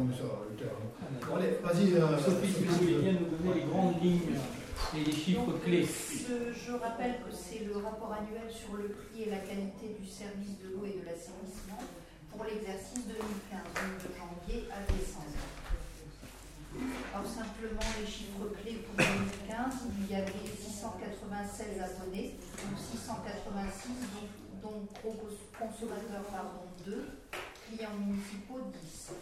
à 1.33 1.37
allez, 1.37 1.59
vas-y. 1.63 1.95
euh, 1.95 2.19
Sophie, 2.19 2.53
si 2.53 2.65
vous 2.65 2.75
voulez 2.77 2.95
bien 2.99 3.13
nous 3.13 3.37
donner 3.37 3.61
les 3.61 3.67
grandes 3.67 4.03
lignes 4.03 4.21
les 5.03 5.13
chiffres 5.13 5.47
Donc, 5.47 5.63
clés. 5.65 5.87
Je, 5.87 6.53
je 6.53 6.73
rappelle 6.73 7.17
que 7.25 7.33
c'est 7.35 7.65
le 7.65 7.77
rapport 7.79 8.13
annuel 8.13 8.51
sur 8.53 8.77
le 8.77 8.89
prix 8.89 9.23
et 9.23 9.31
la 9.31 9.39
qualité 9.39 9.97
du 9.99 10.07
service 10.07 10.59
de 10.63 10.71
l'eau 10.75 10.85
et 10.87 10.99
de 11.01 11.05
l'assainissement 11.05 11.83
pour 12.31 12.45
l'exercice 12.45 13.07
2015, 13.07 13.19
donc 13.75 13.95
de 14.03 14.11
janvier 14.15 14.69
à 14.71 14.81
décembre. 14.93 15.39
Alors 17.15 17.27
simplement 17.27 17.87
les 18.01 18.07
chiffres 18.07 18.51
clés 18.61 18.83
pour 18.83 18.97
2015, 18.97 19.87
il 20.01 20.11
y 20.11 20.17
avait 20.17 20.33
696 20.59 21.79
abonnés, 21.79 22.35
donc 22.59 22.79
686 22.79 23.91
dont, 24.11 24.69
dont 24.69 24.87
gros 25.03 25.15
consommateurs 25.55 26.25
pardon, 26.33 26.67
2, 26.85 27.07
clients 27.69 27.95
municipaux 28.01 28.59
10. 28.83 29.13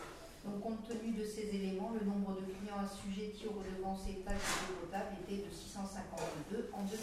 Donc, 0.45 0.61
compte 0.61 0.89
tenu 0.89 1.13
de 1.13 1.25
ces 1.25 1.49
éléments, 1.55 1.93
le 1.99 2.05
nombre 2.05 2.33
de 2.35 2.47
clients 2.53 2.81
assujettis 2.83 3.47
aux 3.47 3.59
redevances 3.63 4.07
et 4.09 4.21
taxes 4.25 4.59
potable 4.81 5.17
était 5.23 5.47
de 5.47 5.51
652 5.51 6.71
en 6.73 6.83
2015. 6.83 6.97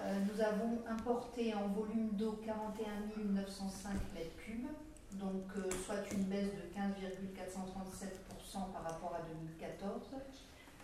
Euh, 0.00 0.18
nous 0.28 0.40
avons 0.42 0.82
importé 0.88 1.54
en 1.54 1.68
volume 1.68 2.10
d'eau 2.12 2.32
41 2.44 3.32
905 3.32 3.92
m3, 4.14 5.18
donc 5.18 5.44
euh, 5.56 5.70
soit 5.86 6.02
une 6.12 6.24
baisse 6.24 6.50
de 6.52 6.68
15,437% 6.76 8.72
par 8.72 8.82
rapport 8.82 9.14
à 9.14 9.22
2014. 9.32 10.02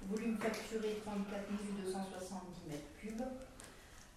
Volume 0.09 0.39
facturé 0.39 0.97
34 1.05 1.43
270 1.85 2.71
m3. 2.71 3.25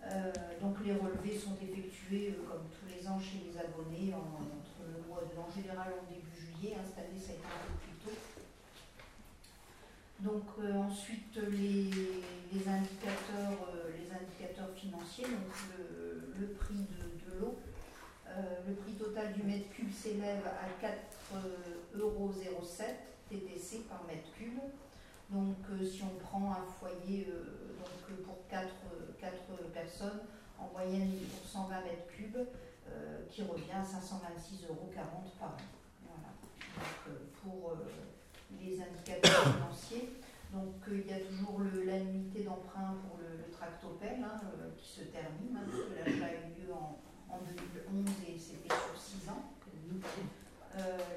Euh, 0.05 0.31
donc 0.61 0.75
les 0.85 0.93
relevés 0.93 1.37
sont 1.39 1.55
effectués 1.61 2.35
euh, 2.37 2.43
comme 2.47 2.63
tous 2.71 2.85
les 2.93 3.07
ans 3.07 3.19
chez 3.19 3.39
les 3.49 3.57
abonnés 3.57 4.13
en- 4.13 4.19
entre 4.19 4.83
le 4.91 4.99
mois 5.07 5.23
de 5.23 5.35
en 5.39 5.49
général 5.49 5.93
en 5.95 6.03
début 6.11 6.32
juillet, 6.63 6.75
hein, 6.77 6.83
ça 6.95 7.01
a 7.01 7.05
été 7.05 7.41
un 7.43 7.59
peu 7.67 7.73
plus 7.81 7.97
tôt. 8.03 8.17
Donc 10.19 10.43
euh, 10.59 10.73
ensuite 10.75 11.35
les, 11.35 11.89
les 12.53 12.67
indicateurs, 12.67 13.67
euh, 13.73 13.91
les 13.97 14.09
indicateurs 14.11 14.73
financiers, 14.75 15.25
donc 15.25 15.53
le, 16.39 16.47
prix 16.53 16.75
de, 16.75 17.39
l'eau. 17.39 17.57
Euh, 18.27 18.55
le 18.67 18.73
prix 18.75 18.93
total 18.93 19.33
du 19.33 19.43
mètre 19.43 19.69
cube 19.69 19.91
s'élève 19.91 20.45
à 20.45 20.85
4,07 20.85 21.99
euros 21.99 22.33
TTC 23.29 23.79
par 23.89 24.03
mètre 24.05 24.31
cube. 24.37 24.59
Donc 25.29 25.57
si 25.81 26.01
on 26.03 26.19
prend 26.19 26.51
un 26.51 26.65
foyer 26.79 27.27
pour 28.25 28.47
4, 28.49 28.67
personnes, 29.73 30.19
en 30.59 30.67
moyenne 30.71 31.11
pour 31.31 31.49
120 31.49 31.81
mètres 31.81 32.07
cubes, 32.07 32.37
qui 33.31 33.41
revient 33.41 33.71
à 33.71 33.81
526,40 33.81 34.69
euros 34.69 34.89
par 34.93 35.05
an. 35.05 35.23
Voilà. 36.05 36.42
Euh, 37.07 37.11
pour 37.43 37.71
euh, 37.71 37.85
les 38.59 38.79
indicateurs 38.81 39.53
financiers. 39.53 40.09
Donc 40.51 40.75
euh, 40.87 41.01
il 41.03 41.07
y 41.09 41.13
a 41.13 41.19
toujours 41.19 41.61
l'annuité 41.85 42.43
d'emprunt 42.43 42.95
pour 43.05 43.17
le, 43.19 43.37
le 43.37 43.51
tractopelle 43.51 44.23
hein, 44.23 44.39
qui 44.77 44.87
se 44.87 45.01
termine, 45.09 45.57
hein, 45.57 45.65
parce 45.65 45.83
que 45.83 45.93
l'achat 45.97 46.31
a 46.31 46.33
eu 46.33 46.53
lieu 46.61 46.73
en, 46.73 46.99
en 47.29 47.39
2011 47.93 48.05
et 48.27 48.37
c'était 48.37 48.69
sur 48.73 48.95
6 48.95 49.29
ans. 49.29 49.49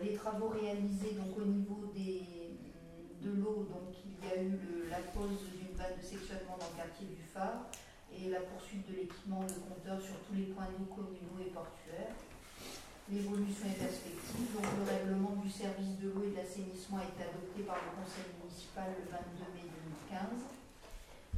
Les 0.03 0.15
travaux 0.15 0.49
réalisés 0.49 1.13
donc, 1.17 1.39
au 1.39 1.47
niveau 1.47 1.91
des, 1.95 2.59
de 3.23 3.31
l'eau, 3.41 3.67
donc 3.71 3.97
il 4.05 4.29
y 4.29 4.31
a 4.31 4.43
eu 4.43 4.89
la 4.91 4.99
pose 4.99 5.49
d'une 5.57 5.75
vanne 5.75 5.97
de 5.97 6.05
sectionnement 6.05 6.59
dans 6.61 6.69
le 6.69 6.77
quartier 6.77 7.07
du 7.07 7.23
phare 7.23 7.65
et 8.13 8.29
la 8.29 8.41
poursuite 8.41 8.87
de 8.87 8.97
l'équipement 8.97 9.41
de 9.45 9.57
compteurs 9.65 10.01
sur 10.01 10.17
tous 10.29 10.35
les 10.35 10.53
points 10.53 10.69
d'eau 10.77 10.85
communaux 10.95 11.41
et 11.41 11.49
portuaires. 11.51 12.13
L'évolution 13.09 13.71
et 13.71 13.79
perspective, 13.79 14.51
donc 14.51 14.67
le 14.67 14.83
règlement 14.83 15.39
du 15.39 15.49
service 15.49 15.95
de 16.03 16.11
l'eau 16.11 16.27
et 16.27 16.35
de 16.35 16.43
l'assainissement 16.43 16.99
a 16.99 17.07
été 17.07 17.23
adopté 17.23 17.63
par 17.63 17.79
le 17.79 17.95
conseil 18.03 18.35
municipal 18.35 18.91
le 18.99 19.07
22 19.07 19.47
mai 19.55 19.71
2015. 20.11 20.43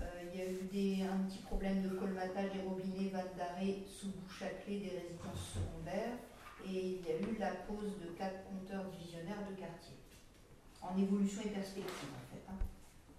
Euh, 0.01 0.25
il 0.25 0.33
y 0.33 0.41
a 0.41 0.49
eu 0.49 1.05
un 1.05 1.29
petit 1.29 1.45
problème 1.45 1.85
de 1.85 1.93
colmatage 1.93 2.57
des 2.57 2.65
robinets, 2.65 3.13
vannes 3.13 3.37
d'arrêt 3.37 3.85
sous 3.85 4.17
bouche 4.17 4.49
à 4.49 4.65
clé 4.65 4.81
des 4.81 4.97
résidences 4.97 5.61
secondaires 5.61 6.17
et 6.65 6.73
il 6.73 7.05
y 7.05 7.13
a 7.13 7.21
eu 7.21 7.37
la 7.37 7.53
pose 7.69 8.01
de 8.01 8.17
quatre 8.17 8.49
compteurs 8.49 8.89
divisionnaires 8.89 9.45
de 9.45 9.53
quartier. 9.53 10.01
En 10.81 10.97
évolution 10.97 11.43
et 11.45 11.53
perspective. 11.53 12.17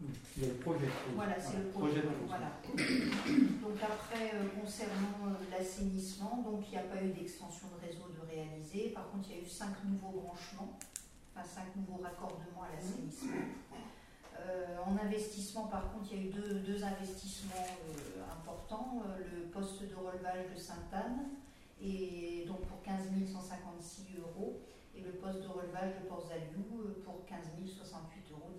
Il 0.01 0.43
y 0.43 0.45
a 0.45 0.53
le 0.53 0.59
projet. 0.59 0.87
Voilà, 1.13 1.37
c'est 1.39 1.57
le 1.57 1.69
projet. 1.69 2.01
de 2.01 2.07
Voilà. 2.25 2.51
Donc 2.63 3.77
après, 3.83 4.31
euh, 4.33 4.47
concernant 4.61 5.27
euh, 5.27 5.51
l'assainissement, 5.51 6.41
donc 6.41 6.63
il 6.67 6.71
n'y 6.71 6.77
a 6.77 6.87
pas 6.87 7.03
eu 7.03 7.09
d'extension 7.09 7.67
de 7.67 7.85
réseau 7.85 8.07
de 8.07 8.25
réaliser. 8.25 8.91
Par 8.91 9.11
contre, 9.11 9.27
il 9.29 9.35
y 9.35 9.39
a 9.39 9.43
eu 9.43 9.49
cinq 9.49 9.83
nouveaux 9.83 10.21
branchements, 10.21 10.79
enfin 11.35 11.45
cinq 11.45 11.75
nouveaux 11.75 12.01
raccordements 12.01 12.63
à 12.63 12.75
l'assainissement. 12.75 13.43
Euh, 14.39 14.77
en 14.85 14.97
investissement, 14.97 15.67
par 15.67 15.91
contre, 15.91 16.07
il 16.13 16.17
y 16.17 16.21
a 16.21 16.25
eu 16.27 16.31
deux, 16.31 16.59
deux 16.61 16.81
investissements 16.81 17.67
importants. 18.31 19.03
Le 19.19 19.49
poste 19.51 19.81
de 19.81 19.95
relevage 19.95 20.47
de 20.55 20.57
Sainte-Anne, 20.57 21.27
et 21.81 22.45
donc 22.47 22.61
pour 22.61 22.81
15 22.83 23.09
156 23.27 24.17
euros, 24.17 24.61
et 24.95 25.01
le 25.01 25.11
poste 25.11 25.41
de 25.41 25.47
relevage 25.47 25.99
de 26.01 26.07
Port-Zaliou 26.07 26.95
pour 27.03 27.25
15 27.25 27.37
068,17 27.65 28.31
euros. 28.31 28.49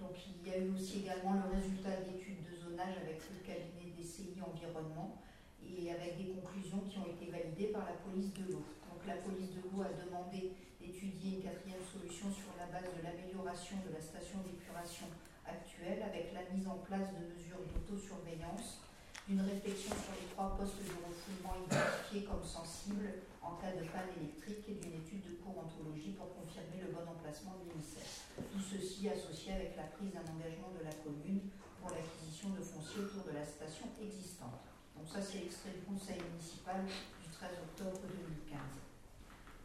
Donc 0.00 0.16
il 0.24 0.48
y 0.48 0.54
a 0.54 0.58
eu 0.58 0.72
aussi 0.72 1.04
également 1.04 1.36
le 1.44 1.52
résultat 1.52 2.00
d'études 2.00 2.40
de 2.48 2.56
zonage 2.56 2.96
avec 3.04 3.20
le 3.28 3.38
cabinet 3.44 3.92
DCI 3.92 4.40
Environnement 4.40 5.20
et 5.60 5.92
avec 5.92 6.16
des 6.16 6.32
conclusions 6.32 6.80
qui 6.88 6.96
ont 6.98 7.06
été 7.06 7.28
validées 7.30 7.68
par 7.68 7.84
la 7.84 8.00
police 8.00 8.32
de 8.32 8.48
l'eau. 8.48 8.64
Donc 8.88 9.04
la 9.06 9.20
police 9.20 9.52
de 9.52 9.60
l'eau 9.68 9.84
a 9.84 9.92
demandé 9.92 10.56
étudier 10.80 11.36
une 11.36 11.42
quatrième 11.44 11.84
solution 11.84 12.32
sur 12.32 12.56
la 12.56 12.72
base 12.72 12.88
de 12.88 13.04
l'amélioration 13.04 13.76
de 13.84 13.92
la 13.92 14.00
station 14.00 14.40
d'épuration 14.48 15.06
actuelle 15.44 16.00
avec 16.00 16.32
la 16.32 16.48
mise 16.48 16.64
en 16.64 16.80
place 16.80 17.12
de 17.12 17.20
mesures 17.36 17.60
d'autosurveillance, 17.68 18.80
d'une 19.28 19.44
réflexion 19.44 19.92
sur 19.92 20.16
les 20.16 20.32
trois 20.32 20.56
postes 20.56 20.80
de 20.80 20.96
refoulement 20.96 21.60
identifiés 21.60 22.24
comme 22.24 22.42
sensibles 22.42 23.20
en 23.42 23.56
cas 23.56 23.72
de 23.72 23.84
panne 23.88 24.12
électrique 24.20 24.64
et 24.68 24.76
d'une 24.76 25.00
étude 25.00 25.24
de 25.24 25.34
courantologie 25.40 26.12
pour 26.12 26.28
confirmer 26.36 26.84
le 26.84 26.92
bon 26.92 27.04
emplacement 27.08 27.56
de 27.60 27.72
l'INSEE. 27.72 28.04
Tout 28.36 28.60
ceci 28.60 29.08
associé 29.08 29.52
avec 29.56 29.76
la 29.76 29.88
prise 29.88 30.12
d'un 30.12 30.24
engagement 30.28 30.72
de 30.76 30.84
la 30.84 30.92
commune 31.00 31.48
pour 31.80 31.90
l'acquisition 31.90 32.52
de 32.52 32.60
foncier 32.60 33.08
autour 33.08 33.24
de 33.32 33.34
la 33.36 33.44
station 33.44 33.88
existante. 33.96 34.60
Donc 34.96 35.08
ça 35.08 35.24
c'est 35.24 35.40
l'extrait 35.40 35.72
du 35.72 35.82
conseil 35.88 36.20
municipal 36.20 36.84
du 36.84 37.26
13 37.32 37.64
octobre 37.72 38.04
2015. 38.04 38.60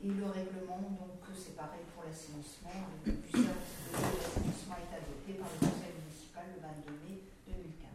Et 0.03 0.11
le 0.11 0.27
règlement, 0.27 0.79
donc 0.95 1.23
c'est 1.35 1.55
pareil 1.55 1.83
pour 1.91 2.03
l'assainissement, 2.03 2.71
le 3.03 3.11
service 3.27 3.79
de 3.91 3.99
l'assainissement 3.99 4.77
est 4.79 4.91
adopté 4.95 5.35
par 5.39 5.51
le 5.51 5.59
conseil 5.67 5.93
municipal 5.99 6.45
le 6.55 6.59
22 6.63 6.95
mai 7.03 7.15
2015. 7.47 7.91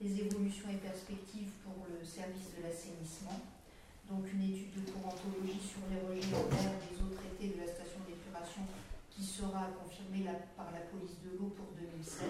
Les 0.00 0.12
évolutions 0.24 0.68
et 0.72 0.80
perspectives 0.80 1.52
pour 1.64 1.84
le 1.84 2.00
service 2.04 2.56
de 2.56 2.62
l'assainissement, 2.64 3.40
donc 4.10 4.26
une 4.32 4.42
étude 4.42 4.74
de 4.74 4.90
courantologie 4.90 5.60
sur 5.60 5.80
les 5.90 6.00
rejets 6.02 6.34
en 6.34 6.48
mer 6.50 6.74
des 6.82 6.94
eaux 7.00 7.14
traitées 7.14 7.54
de 7.54 7.60
la 7.60 7.66
station 7.66 8.00
d'épuration 8.08 8.62
qui 9.10 9.22
sera 9.22 9.68
confirmée 9.78 10.24
la- 10.24 10.46
par 10.56 10.70
la 10.72 10.80
police 10.90 11.20
de 11.22 11.38
l'eau 11.38 11.52
pour 11.56 11.66
2016. 11.78 12.26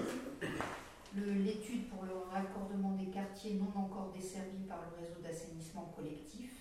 Le- 1.16 1.32
L'étude 1.42 1.88
pour 1.88 2.04
le 2.04 2.14
raccordement 2.30 2.92
des 2.92 3.06
quartiers 3.10 3.54
non 3.54 3.72
encore 3.74 4.12
desservis 4.14 4.64
par 4.68 4.80
le 4.90 5.04
réseau 5.06 5.20
d'assainissement 5.22 5.92
collectif. 5.96 6.52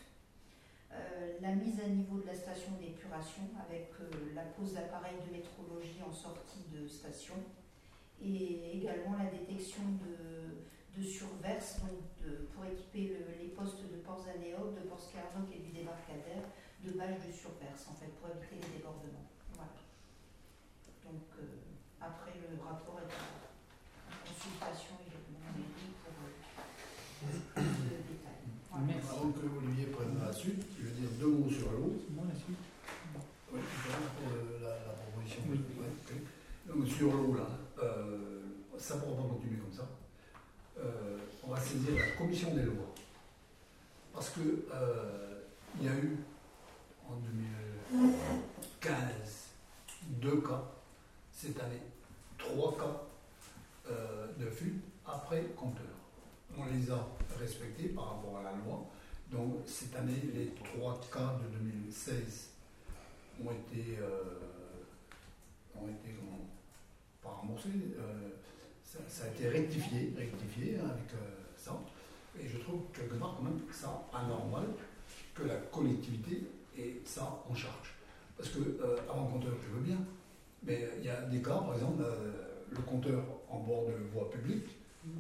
Euh, 0.92 1.38
la 1.42 1.54
mise 1.54 1.80
à 1.80 1.88
niveau 1.88 2.18
de 2.20 2.26
la 2.26 2.34
station 2.34 2.72
d'épuration 2.82 3.44
avec 3.68 3.92
euh, 4.02 4.10
la 4.34 4.42
pose 4.58 4.74
d'appareils 4.74 5.20
de 5.28 5.32
métrologie 5.32 6.02
en 6.02 6.12
sortie 6.12 6.64
de 6.74 6.88
station 6.88 7.36
et 8.24 8.78
également 8.78 9.16
la 9.18 9.30
détection 9.30 9.84
de, 10.02 10.66
de 11.00 11.04
surverse 11.04 11.80
donc 11.80 12.04
de- 12.20 12.44
pour 12.54 12.66
équiper 12.66 13.16
le- 13.16 13.40
les 13.42 13.50
postes 13.56 13.80
de 13.88 13.98
Port 14.04 14.20
Zanéoc, 14.20 14.76
de 14.76 14.84
Port 14.88 15.00
Scarnoc 15.00 15.48
et 15.56 15.60
du 15.64 15.72
débarcadère 15.72 16.44
de 16.84 16.92
bâches 16.92 17.24
de 17.26 17.32
surverse 17.32 17.88
en 17.88 17.96
fait 17.96 18.12
pour 18.20 18.28
éviter 18.36 18.60
les 18.60 18.78
débordements. 18.80 19.28
Voilà. 19.56 19.72
Donc 21.08 21.24
euh, 21.40 21.72
après 22.02 22.36
le 22.36 22.60
rapport 22.62 23.00
est 23.00 23.08
en 23.16 24.12
consultation 24.28 24.96
mairie 25.08 25.96
pour 26.04 26.12
euh, 26.20 27.32
plus 27.56 27.64
de 27.64 28.00
détails. 28.04 28.44
Voilà. 28.72 28.86
Merci. 28.88 29.10
Avant 29.16 29.32
que 29.32 29.44
Olivier 29.48 29.88
prenne 29.96 30.20
la 30.20 30.34
suite, 30.34 30.64
je 30.80 30.84
vais 30.88 30.96
dire 31.00 31.10
deux 31.20 31.28
mots 31.32 31.50
sur 31.50 31.72
l'eau. 31.72 31.96
C'est 31.96 32.12
bon 32.16 32.24
la 32.28 32.36
suite 32.36 32.60
Oui, 33.52 33.60
pour 33.60 34.30
le- 34.36 34.60
la, 34.64 34.76
la 34.84 34.94
proposition. 35.00 35.42
Oui. 35.48 35.60
Ouais. 35.80 35.96
Donc 36.68 36.88
sur 36.88 37.12
l'eau, 37.12 37.34
là, 37.36 37.48
euh, 37.82 38.44
ça 38.78 38.96
ne 38.96 39.00
pourra 39.02 39.24
pas 39.24 39.30
continuer 39.36 39.58
comme 39.60 39.74
ça. 39.74 39.88
Euh, 40.82 41.18
on 41.44 41.52
va 41.52 41.60
saisir 41.60 41.96
la 41.96 42.12
commission 42.18 42.54
des 42.54 42.64
lois. 42.64 42.94
Parce 44.14 44.30
que 44.30 44.40
euh, 44.74 45.42
il 45.80 45.86
y 45.86 45.90
a 45.90 45.94
eu 45.94 46.18
en 47.08 47.16
2015 47.92 49.00
deux 50.22 50.42
cas, 50.42 50.64
cette 51.32 51.60
année 51.60 51.82
trois 52.38 52.78
cas 52.78 53.02
euh, 53.92 54.28
de 54.38 54.50
fuite 54.50 54.84
après 55.06 55.44
compteur. 55.56 55.86
On 56.58 56.66
les 56.66 56.90
a 56.92 57.08
respectés 57.40 57.90
par 57.90 58.16
rapport 58.16 58.38
à 58.40 58.44
la 58.44 58.52
loi. 58.52 58.86
Donc 59.32 59.58
cette 59.66 59.96
année, 59.96 60.22
les 60.34 60.54
trois 60.64 61.00
cas 61.12 61.38
de 61.44 61.58
2016 61.58 62.50
ont 63.46 63.52
été, 63.52 64.00
ont 65.76 65.88
été 65.88 66.16
pas 67.22 67.30
remboursés. 67.30 67.70
Ça, 68.90 69.00
ça 69.08 69.26
a 69.26 69.28
été 69.28 69.48
rectifié, 69.50 70.14
rectifié 70.18 70.78
hein, 70.80 70.90
avec 70.90 71.14
euh, 71.14 71.36
ça. 71.56 71.80
Et 72.40 72.48
je 72.48 72.58
trouve 72.58 72.82
quelque 72.94 73.16
part 73.16 73.36
quand 73.38 73.44
même 73.44 73.60
ça 73.72 74.08
anormal 74.14 74.66
que 75.36 75.44
la 75.44 75.56
collectivité 75.56 76.44
ait 76.78 77.02
ça 77.06 77.44
en 77.48 77.54
charge. 77.54 77.96
Parce 78.36 78.50
que 78.50 78.60
euh, 78.60 78.98
avant 79.10 79.28
compteur, 79.28 79.54
je 79.62 79.76
veux 79.76 79.82
bien, 79.82 79.98
mais 80.64 80.90
il 80.98 81.06
y 81.06 81.10
a 81.10 81.22
des 81.22 81.42
cas, 81.42 81.58
par 81.58 81.76
exemple, 81.76 82.02
euh, 82.02 82.32
le 82.72 82.82
compteur 82.82 83.24
en 83.50 83.60
bord 83.60 83.86
de 83.86 83.94
voie 84.12 84.30
publique, 84.30 84.66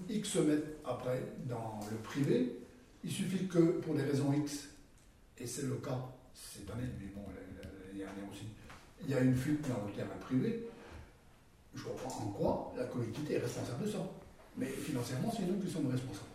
X 0.09 0.35
mètres 0.37 0.67
après 0.85 1.21
dans 1.45 1.79
le 1.91 1.97
privé, 1.97 2.59
il 3.03 3.11
suffit 3.11 3.47
que 3.47 3.79
pour 3.79 3.95
des 3.95 4.03
raisons 4.03 4.33
X, 4.33 4.69
et 5.37 5.47
c'est 5.47 5.67
le 5.67 5.75
cas 5.75 5.99
cette 6.33 6.69
année, 6.69 6.89
mais 6.99 7.07
bon, 7.15 7.21
l'année 7.27 7.97
dernière 7.97 8.29
aussi, 8.31 8.45
il 9.03 9.09
y 9.09 9.13
a 9.13 9.19
une 9.19 9.35
fuite 9.35 9.67
dans 9.67 9.85
le 9.85 9.93
terrain 9.93 10.17
privé, 10.19 10.67
je 11.75 11.83
pas 11.83 12.07
en 12.07 12.27
quoi 12.31 12.73
la 12.77 12.85
collectivité 12.85 13.35
est 13.35 13.39
responsable 13.39 13.85
de 13.85 13.91
ça. 13.91 13.99
Mais 14.57 14.67
financièrement, 14.67 15.31
c'est 15.35 15.45
nous 15.45 15.59
qui 15.59 15.71
sommes 15.71 15.89
responsables. 15.89 16.25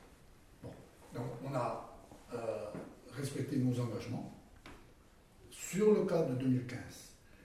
Bon. 0.62 0.70
Donc 1.14 1.26
on 1.44 1.54
a 1.54 1.96
euh, 2.32 2.66
respecté 3.12 3.56
nos 3.56 3.78
engagements. 3.80 4.32
Sur 5.50 5.92
le 5.92 6.04
cas 6.04 6.22
de 6.22 6.34
2015, 6.34 6.78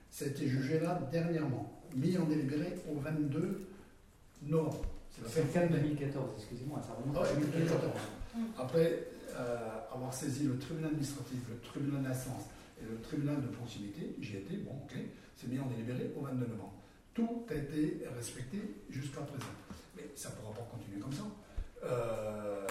ça 0.10 0.26
a 0.26 0.28
été 0.28 0.48
jugé 0.48 0.80
là 0.80 1.00
dernièrement, 1.12 1.82
mis 1.96 2.18
en 2.18 2.26
délibéré 2.26 2.76
au 2.90 3.00
22 3.00 3.68
novembre. 4.44 4.86
C'est 5.28 5.44
le 5.44 5.50
cas 5.50 5.68
de 5.68 5.74
2014, 5.76 6.30
excusez-moi, 6.38 6.82
ça 6.82 6.94
remonte 6.94 7.18
à 7.18 7.34
oui, 7.34 7.46
2014. 7.52 7.82
2014. 7.82 7.94
Après 8.58 9.08
euh, 9.36 9.94
avoir 9.94 10.14
saisi 10.14 10.44
le 10.46 10.58
tribunal 10.58 10.92
administratif, 10.92 11.40
le 11.50 11.60
tribunal 11.60 12.04
d'instance 12.04 12.44
et 12.82 12.86
le 12.86 13.00
tribunal 13.02 13.42
de 13.42 13.48
proximité, 13.48 14.16
j'y 14.22 14.38
étais, 14.38 14.58
bon, 14.58 14.72
ok, 14.84 14.98
c'est 15.36 15.48
mis 15.48 15.60
en 15.60 15.66
délibéré 15.68 16.12
au 16.18 16.22
22 16.22 16.46
novembre. 16.48 16.79
A 17.50 17.54
été 17.54 18.04
respecté 18.16 18.58
jusqu'à 18.90 19.22
présent. 19.22 19.52
Mais 19.96 20.04
ça 20.16 20.30
ne 20.30 20.36
pourra 20.36 20.54
pas 20.54 20.68
continuer 20.72 21.00
comme 21.00 21.14
ça. 21.14 21.24
Euh, 21.84 22.68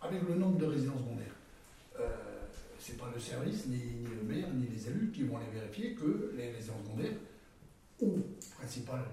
avec 0.00 0.22
le 0.28 0.34
nombre 0.34 0.58
de 0.58 0.66
résidences 0.66 1.00
secondaires, 1.00 1.34
euh, 2.00 2.06
c'est 2.78 2.96
pas 2.98 3.10
le 3.14 3.20
service, 3.20 3.66
ni, 3.66 3.76
ni 3.76 4.06
le 4.06 4.22
maire, 4.22 4.48
ni 4.54 4.66
les 4.66 4.88
élus 4.88 5.10
qui 5.12 5.24
vont 5.24 5.36
aller 5.36 5.50
vérifier 5.52 5.94
que 5.94 6.32
les 6.36 6.50
résidences 6.52 6.82
secondaires, 6.84 7.16
ou 8.00 8.18
principales 8.58 9.04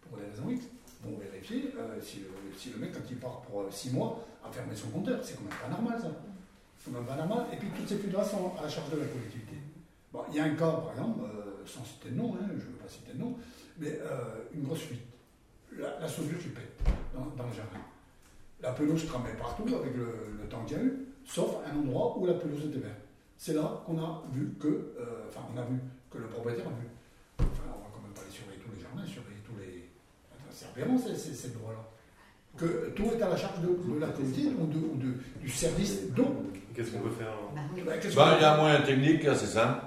pour 0.00 0.18
des 0.18 0.24
raisons 0.24 0.50
X, 0.50 0.64
vont 1.02 1.18
vérifier 1.18 1.72
euh, 1.78 2.00
si, 2.00 2.20
le, 2.20 2.28
si 2.56 2.70
le 2.70 2.78
mec, 2.78 2.92
quand 2.92 3.08
il 3.10 3.16
part 3.16 3.42
pour 3.42 3.66
6 3.70 3.90
mois, 3.90 4.26
a 4.44 4.50
fermé 4.50 4.74
son 4.74 4.88
compteur. 4.88 5.20
C'est 5.22 5.34
quand 5.36 5.44
même 5.44 5.58
pas 5.58 5.68
normal, 5.68 6.00
ça. 6.00 6.10
C'est 6.78 6.90
quand 6.90 6.98
même 6.98 7.06
pas 7.06 7.16
normal. 7.16 7.46
Et 7.52 7.56
puis, 7.56 7.68
toutes 7.76 7.88
ces 7.88 7.98
fuites-là 7.98 8.24
sont 8.24 8.52
à 8.58 8.62
la 8.62 8.68
charge 8.68 8.90
de 8.90 8.98
la 8.98 9.06
collectivité. 9.06 9.56
Bon, 10.12 10.20
il 10.30 10.36
y 10.36 10.40
a 10.40 10.44
un 10.44 10.54
cas, 10.54 10.72
par 10.72 10.92
exemple, 10.92 11.20
euh, 11.24 11.66
sans 11.66 11.84
citer 11.84 12.10
de 12.10 12.16
nom, 12.16 12.34
hein, 12.34 12.46
je 12.48 12.54
ne 12.54 12.58
veux 12.58 12.78
pas 12.82 12.88
citer 12.88 13.12
de 13.12 13.18
nom, 13.18 13.36
mais 13.80 13.98
euh, 14.02 14.44
une 14.54 14.62
grosse 14.64 14.80
fuite. 14.80 15.00
La, 15.78 15.98
la 16.00 16.08
soudure 16.08 16.38
pète 16.38 16.92
dans, 17.14 17.20
dans 17.36 17.48
le 17.48 17.54
jardin. 17.54 17.78
La 18.62 18.72
pelouse 18.72 19.06
tramait 19.06 19.32
partout 19.38 19.64
avec 19.74 19.96
le, 19.96 20.06
le 20.42 20.48
temps 20.48 20.62
qu'il 20.66 20.76
y 20.76 20.80
a 20.80 20.84
eu, 20.84 20.92
sauf 21.24 21.56
un 21.66 21.76
endroit 21.78 22.16
où 22.18 22.26
la 22.26 22.34
pelouse 22.34 22.66
était 22.66 22.78
verte. 22.80 22.98
C'est 23.38 23.54
là 23.54 23.82
qu'on 23.86 23.98
a 23.98 24.22
vu 24.32 24.52
que, 24.60 24.68
euh, 24.68 25.24
enfin, 25.28 25.40
on 25.54 25.58
a 25.58 25.62
vu 25.64 25.76
que 26.10 26.18
le 26.18 26.26
propriétaire 26.26 26.66
a 26.66 26.70
vu. 26.70 26.86
Enfin, 27.38 27.62
on 27.74 27.80
va 27.80 27.88
quand 27.94 28.02
même 28.02 28.12
pas 28.12 28.20
aller 28.20 28.30
surveiller 28.30 28.60
tous 28.60 28.70
les 28.76 28.82
jardins, 28.82 29.06
surveiller 29.06 29.40
tous 29.46 29.56
les. 29.58 29.88
C'est 30.50 30.66
aberrant, 30.66 30.98
ces, 30.98 31.48
droits-là. 31.48 31.88
Que 32.58 32.90
tout 32.90 33.04
est 33.16 33.22
à 33.22 33.28
la 33.30 33.36
charge 33.36 33.60
de, 33.62 33.68
de 33.94 33.98
la 34.00 34.08
collectivité 34.08 34.50
ou, 34.60 34.66
de, 34.66 34.76
ou 34.76 34.96
de- 34.96 35.14
du 35.40 35.48
service 35.48 36.10
d'eau. 36.10 36.26
Qu'est-ce 36.74 36.90
qu'on 36.90 37.00
peut 37.00 37.10
faire 37.10 37.28
alors 37.28 37.52
Bah, 37.54 37.62
Bah, 37.86 37.92
qu'on- 37.96 38.36
il 38.36 38.42
y 38.42 38.44
a 38.44 38.54
un 38.54 38.56
moyen 38.58 38.82
technique, 38.82 39.24
hein, 39.24 39.34
c'est 39.34 39.46
simple. 39.46 39.84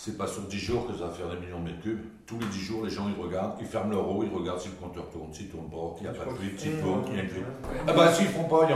C'est 0.00 0.16
pas 0.16 0.28
sur 0.28 0.42
10 0.42 0.58
jours 0.58 0.86
que 0.86 0.94
ça 0.96 1.06
va 1.06 1.10
faire 1.10 1.26
des 1.28 1.44
millions 1.44 1.58
de 1.58 1.64
mètres 1.74 1.82
cubes. 1.82 1.98
Tous 2.24 2.38
les 2.38 2.46
10 2.46 2.60
jours, 2.60 2.84
les 2.84 2.90
gens 2.90 3.10
ils 3.10 3.18
regardent, 3.20 3.54
ils 3.60 3.66
ferment 3.66 3.90
leur 3.90 4.06
eau, 4.08 4.22
ils 4.22 4.30
regardent 4.30 4.60
si 4.60 4.68
le 4.70 4.78
compteur 4.78 5.10
tourne, 5.10 5.32
s'il 5.34 5.48
tourne 5.48 5.66
pas, 5.68 5.90
qu'il 5.98 6.06
n'y 6.06 6.14
a 6.14 6.14
pas 6.14 6.30
de 6.30 6.36
fuite, 6.38 6.54
s'il 6.60 6.78
tourne, 6.78 7.02
qu'il 7.04 7.16
y 7.16 7.18
a 7.18 7.22
une 7.26 7.28
fuite. 7.28 7.44
Ah 7.86 7.92
bah 7.92 8.12
s'ils 8.14 8.28
font 8.30 8.44
pas, 8.46 8.62
dis, 8.70 8.72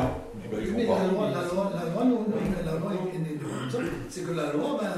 bah, 0.50 0.58
ils 0.58 0.72
Mais 0.74 0.84
font 0.84 0.92
la 0.92 0.98
pas. 0.98 1.06
loi, 1.14 1.24
la 1.30 1.42
loi, 1.46 1.64
la 1.78 1.84
loi, 1.94 2.02
la 2.66 2.74
loi 2.74 2.90
est 3.14 3.18
née 3.22 3.38
de 3.38 3.44
comme 3.46 3.70
ça. 3.70 3.78
C'est 4.10 4.26
que 4.26 4.32
la 4.34 4.50
loi, 4.52 4.76
ben, 4.82 4.90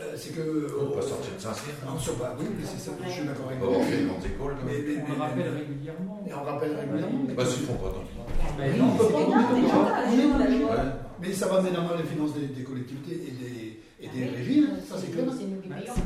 euh, 0.00 0.14
c'est 0.16 0.32
que. 0.34 0.40
On 0.80 0.86
peut 0.88 0.96
pas 0.96 1.02
sortir 1.12 1.30
de 1.36 1.40
Saint-Cyr. 1.44 1.74
Non, 1.84 1.98
sur 2.00 2.14
pas, 2.16 2.32
oui, 2.40 2.46
mais 2.56 2.64
c'est 2.64 2.80
ça, 2.80 2.92
je 3.04 3.10
suis 3.10 3.26
d'accord 3.28 3.52
avec 3.52 3.60
On 3.60 3.68
vous. 3.68 3.84
Mais, 3.84 4.00
même. 4.00 4.16
mais, 4.64 5.12
On 5.12 5.20
rappelle 5.20 5.52
régulièrement. 5.60 6.24
et 6.24 6.32
on 6.32 6.42
rappelle 6.42 6.72
régulièrement. 6.72 7.20
mais- 7.28 7.34
Bah 7.36 7.44
s'ils 7.44 7.66
font 7.68 7.76
pas, 7.76 7.92
tant 7.92 8.00
pis. 8.08 8.16
Ben, 8.56 8.78
Non, 8.80 8.86
on 8.86 8.96
peut 8.96 9.12
pas, 9.12 9.28
peut. 9.28 10.88
Mais 11.20 11.32
ça 11.34 11.48
va 11.48 11.60
mettre 11.60 11.80
à 11.80 11.96
les 12.00 12.04
finances 12.08 12.32
des, 12.32 12.46
des 12.48 12.62
collectivités 12.64 13.12
et 13.28 13.32
des, 13.36 13.59
et 14.00 14.08
des 14.08 14.24
régies, 14.26 14.64
hein, 14.70 14.76
ça 14.88 14.96
c'est 14.98 15.10
clair. 15.12 15.24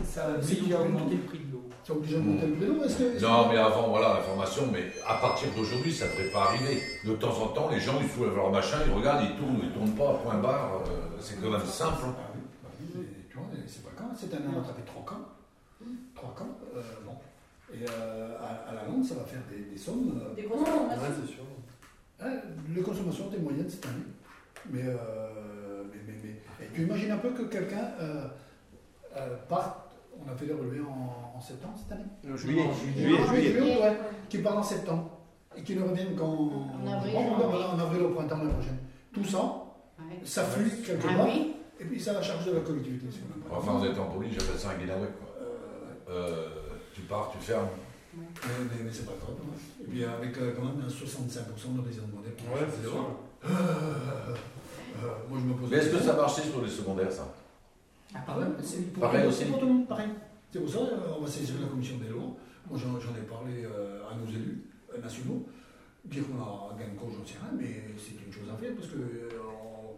Ça 0.05 0.27
C'est 0.43 0.59
oblige 0.59 0.73
à 0.73 0.77
tout. 0.79 0.83
augmenter 0.85 1.15
le 1.17 1.23
prix 1.23 1.39
de 1.39 1.53
l'eau. 1.53 1.63
C'est 1.85 1.93
obligé 1.93 2.17
de 2.17 2.21
monter 2.23 2.47
le. 2.47 2.85
Est-ce 2.85 2.97
que. 2.99 3.03
est-ce 3.17 3.23
Non, 3.25 3.49
mais 3.51 3.59
avant, 3.59 3.89
voilà, 3.91 4.15
l'information, 4.15 4.63
mais 4.73 4.85
à 5.07 5.15
partir 5.17 5.49
d'aujourd'hui, 5.57 5.93
ça 5.93 6.07
ne 6.07 6.11
devrait 6.13 6.31
pas 6.31 6.45
arriver. 6.45 6.81
De 7.05 7.15
temps 7.15 7.37
en 7.43 7.49
temps, 7.49 7.69
les 7.71 7.79
gens, 7.81 7.99
ils 8.01 8.09
soulèvent 8.09 8.37
leur 8.37 8.51
machin, 8.51 8.79
ils 8.87 8.93
regardent, 8.93 9.25
ils 9.31 9.37
tournent, 9.37 9.61
ils 9.63 9.71
tournent 9.71 9.95
pas, 9.95 10.15
point 10.23 10.39
barre. 10.39 10.81
euh, 10.87 11.17
c'est 11.21 11.41
quand 11.41 11.51
même 11.51 11.61
simple. 11.67 12.05
Ah 12.05 12.31
oui, 12.35 12.41
bah 12.65 13.01
tu 13.31 13.37
vois, 13.37 13.47
c'est 13.67 13.83
pas 13.85 13.91
quand. 13.97 14.17
Cette 14.17 14.33
année, 14.35 14.47
on 14.53 14.57
a 14.59 14.61
attrapé 14.61 14.83
trois 14.87 15.05
camps. 15.05 15.29
Trois 16.15 16.35
camps, 16.37 16.57
euh, 16.75 16.81
bon. 17.05 17.13
Et 17.75 17.85
euh, 17.91 18.37
à, 18.41 18.71
à 18.71 18.75
la 18.75 18.85
longue, 18.85 19.05
ça 19.05 19.15
va 19.17 19.25
faire 19.25 19.41
des, 19.51 19.71
des 19.71 19.77
sommes. 19.79 20.21
euh, 20.23 20.35
Des 20.35 20.43
grosses 20.43 20.61
consommations. 20.65 21.03
Ouais, 21.03 21.09
c'est 21.21 21.33
sûr. 21.33 21.45
les 22.75 22.83
consommations 22.83 23.27
étaient 23.31 23.43
moyennes 23.43 23.69
cette 23.69 23.85
année. 23.87 24.09
Mais, 24.71 24.83
euh, 24.87 25.83
mais, 25.93 25.99
mais, 26.07 26.15
mais- 26.25 26.41
et 26.63 26.67
tu 26.75 26.83
imagines 26.83 27.11
un 27.13 27.19
peu 27.19 27.31
que 27.31 27.43
quelqu'un 27.43 27.91
euh, 28.01 28.27
euh, 29.17 29.37
parte 29.49 29.81
On 30.25 30.31
a 30.31 30.35
fait 30.37 30.47
les 30.47 30.53
relevés 30.55 30.81
en, 30.81 31.37
en 31.37 31.41
septembre 31.41 31.75
cette 31.77 31.93
année. 31.93 32.05
Non, 32.23 32.37
Juillet, 32.37 32.63
juillet, 32.95 33.19
Ah, 33.21 33.27
juillet. 33.27 33.53
juillet, 33.53 33.79
ouais. 33.83 33.99
Qui 34.29 34.39
partent 34.39 34.59
en 34.59 34.63
septembre. 34.63 35.11
Et 35.57 35.63
qui 35.63 35.75
ne 35.77 35.83
reviennent 35.83 36.15
qu'en 36.17 36.51
En 36.83 36.87
avril. 36.93 37.17
en, 37.17 37.21
en- 37.21 37.75
en 37.75 37.79
avril 37.79 38.03
au 38.03 38.11
printemps 38.11 38.39
l'année 38.39 38.53
prochaine. 38.53 38.79
Tout 39.13 39.25
ça, 39.25 39.39
Ouais. 39.99 40.21
ça 40.25 40.43
flue 40.45 40.71
quelque 40.85 41.07
Ah 41.11 41.15
part. 41.17 41.27
oui 41.27 41.55
Et 41.81 41.85
puis 41.85 42.01
ça 42.01 42.13
la 42.13 42.23
charge 42.23 42.47
de 42.47 42.53
la 42.53 42.61
collectivité. 42.61 43.07
Enfin, 43.51 43.73
on 43.81 43.85
est 43.85 43.99
en 43.99 44.07
police, 44.07 44.35
j'appelle 44.39 44.59
ça 44.59 44.71
un 44.71 44.79
guinawek, 44.79 45.11
quoi. 45.19 45.29
Euh, 45.41 45.51
Euh, 46.11 46.49
tu 46.95 47.01
pars, 47.03 47.31
tu 47.33 47.39
fermes. 47.39 47.69
mais 48.15 48.23
mais, 48.43 48.85
mais 48.85 48.91
c'est 48.93 49.07
pas 49.07 49.13
grave. 49.21 49.37
hein. 49.41 49.57
Et 49.83 49.85
puis 49.91 50.05
avec 50.05 50.37
euh, 50.39 50.53
quand 50.57 50.65
même 50.65 50.85
un 50.85 50.89
65% 50.89 51.75
de 51.77 51.81
résidents 51.87 52.07
modèles. 52.15 52.35
Ouais, 52.53 52.67
c'est 52.71 52.89
sûr. 52.89 53.07
Euh, 55.05 55.09
moi 55.29 55.39
je 55.41 55.45
me 55.47 55.55
pose 55.55 55.71
Mais 55.71 55.77
est-ce 55.79 55.91
que 55.91 55.99
ça 56.03 56.15
marchait 56.15 56.43
sur 56.43 56.63
les 56.63 56.71
secondaires, 56.71 57.13
ça? 57.13 57.29
Ah 58.15 58.39
ouais, 58.39 58.47
c'est 58.63 58.93
pour, 58.93 59.03
Pareil 59.03 59.23
pour- 59.23 59.29
aussi. 59.31 59.45
pour 59.47 59.59
tout 59.61 59.67
le 59.67 59.73
monde, 59.73 59.89
pareil. 59.89 60.09
C'est 60.53 60.61
pour 60.61 60.71
ça 60.71 60.79
euh, 60.79 61.17
on 61.19 61.23
va 61.23 61.27
saisir 61.31 61.57
la 61.61 61.67
commission 61.69 61.97
des 61.99 62.09
lois. 62.09 62.31
Moi 62.71 62.79
j'en 62.79 62.99
j'en 63.01 63.15
ai 63.17 63.27
parlé 63.29 63.65
euh, 63.65 64.01
à 64.11 64.15
nos 64.17 64.27
élus 64.31 64.63
euh, 64.95 65.01
nationaux. 65.01 65.47
Dire 66.05 66.23
qu'on 66.29 66.41
a 66.41 66.77
gain 66.79 66.93
de 66.93 66.99
cause, 66.99 67.15
j'en 67.19 67.27
sais 67.27 67.39
rien, 67.41 67.59
mais 67.59 67.85
c'est 67.99 68.25
une 68.25 68.33
chose 68.33 68.49
à 68.53 68.57
faire 68.57 68.73
parce 68.77 68.89
que 68.89 68.97
euh, 68.99 69.29
on- 69.51 69.97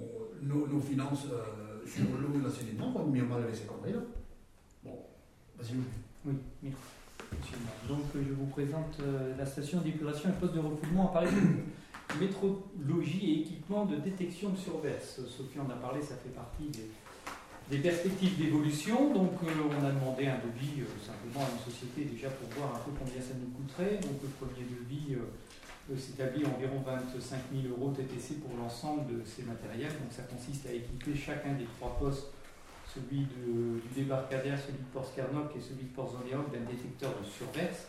on- 0.00 0.44
nos, 0.44 0.66
nos 0.66 0.80
finances 0.80 1.26
euh, 1.32 1.86
sur 1.86 2.04
l'eau 2.04 2.38
et 2.38 2.42
l'assainissement 2.44 2.90
vont 2.90 3.06
mis 3.06 3.20
mal 3.20 3.42
avec 3.42 3.54
ces 3.54 3.64
conneries-là. 3.64 4.00
Bon, 4.84 4.98
vas-y. 5.58 5.76
Oui, 6.26 6.34
merci. 6.62 7.52
Donc 7.88 8.00
je 8.14 8.32
vous 8.34 8.46
présente 8.46 8.96
euh, 9.00 9.34
la 9.38 9.46
station 9.46 9.80
d'épuration 9.80 10.28
et 10.30 10.32
poste 10.32 10.54
de 10.54 10.58
refoulement 10.60 11.10
à 11.10 11.12
Paris. 11.12 11.28
Métrologie 12.20 13.30
et 13.30 13.40
équipement 13.40 13.84
de 13.86 13.96
détection 13.96 14.50
de 14.50 14.56
surverse. 14.56 15.20
Sophie 15.26 15.60
en 15.60 15.70
a 15.70 15.74
parlé, 15.74 16.02
ça 16.02 16.14
fait 16.16 16.30
partie 16.30 16.70
des, 17.68 17.78
perspectives 17.78 18.36
d'évolution. 18.38 19.12
Donc 19.14 19.32
euh, 19.42 19.48
on 19.70 19.84
a 19.84 19.90
demandé 19.90 20.26
un 20.26 20.38
devis 20.38 20.82
euh, 20.82 21.04
simplement 21.04 21.46
à 21.46 21.50
une 21.50 21.72
société 21.72 22.04
déjà 22.04 22.28
pour 22.28 22.48
voir 22.58 22.76
un 22.76 22.78
peu 22.80 22.90
combien 22.98 23.20
ça 23.20 23.34
nous 23.40 23.48
coûterait. 23.56 23.98
Donc 24.02 24.20
le 24.22 24.28
premier 24.38 24.66
devis 24.68 25.16
euh, 25.16 25.96
s'établit 25.96 26.44
environ 26.44 26.82
25 26.84 27.38
000 27.52 27.74
euros 27.74 27.92
TTC 27.92 28.40
pour 28.44 28.56
l'ensemble 28.58 29.06
de 29.06 29.24
ces 29.24 29.42
matériels. 29.42 29.92
Donc 29.92 30.12
ça 30.12 30.22
consiste 30.22 30.66
à 30.66 30.72
équiper 30.72 31.16
chacun 31.16 31.54
des 31.54 31.66
trois 31.78 31.96
postes 31.98 32.28
celui 32.94 33.24
du 33.24 33.80
débarcadère, 33.94 34.58
celui 34.58 34.78
de 34.78 34.90
Port 34.92 35.06
Scarnock 35.06 35.56
et 35.56 35.60
celui 35.60 35.84
de 35.84 35.94
Port 35.94 36.12
Zoniac 36.12 36.50
d'un 36.52 36.70
détecteur 36.70 37.10
de 37.18 37.24
surverse, 37.24 37.88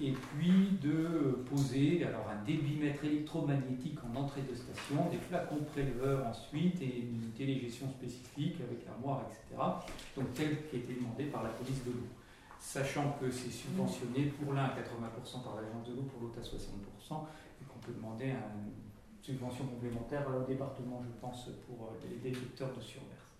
et 0.00 0.12
puis 0.12 0.78
de 0.80 1.44
poser 1.50 2.04
alors 2.04 2.26
un 2.30 2.42
débitmètre 2.44 3.04
électromagnétique 3.04 3.98
en 4.02 4.16
entrée 4.16 4.40
de 4.42 4.54
station, 4.54 5.10
des 5.10 5.18
flacons 5.18 5.62
préleveurs 5.70 6.26
ensuite 6.26 6.80
et 6.80 7.00
une 7.00 7.16
unité 7.16 7.46
de 7.46 7.60
gestion 7.60 7.90
spécifique 7.90 8.56
avec 8.60 8.86
l'armoire, 8.86 9.22
etc. 9.28 9.60
Donc 10.16 10.32
tel 10.34 10.66
qui 10.68 10.76
a 10.76 10.78
été 10.78 10.94
demandé 10.94 11.24
par 11.24 11.42
la 11.42 11.50
police 11.50 11.84
de 11.84 11.90
l'eau. 11.90 12.08
Sachant 12.58 13.16
que 13.20 13.30
c'est 13.30 13.50
subventionné 13.50 14.32
pour 14.40 14.54
l'un 14.54 14.64
à 14.64 14.68
80% 14.68 15.42
par 15.42 15.56
l'agence 15.56 15.86
de 15.88 15.94
l'eau, 15.94 16.02
pour 16.02 16.22
l'autre 16.22 16.38
à 16.38 16.42
60%, 16.42 17.26
et 17.60 17.64
qu'on 17.64 17.78
peut 17.80 17.92
demander 17.92 18.26
une 18.26 18.72
subvention 19.20 19.66
complémentaire 19.66 20.26
au 20.28 20.46
département, 20.46 21.02
je 21.04 21.20
pense, 21.20 21.50
pour 21.66 21.86
euh, 21.86 22.08
les 22.08 22.30
détecteurs 22.30 22.74
de 22.74 22.80
surverse. 22.80 23.34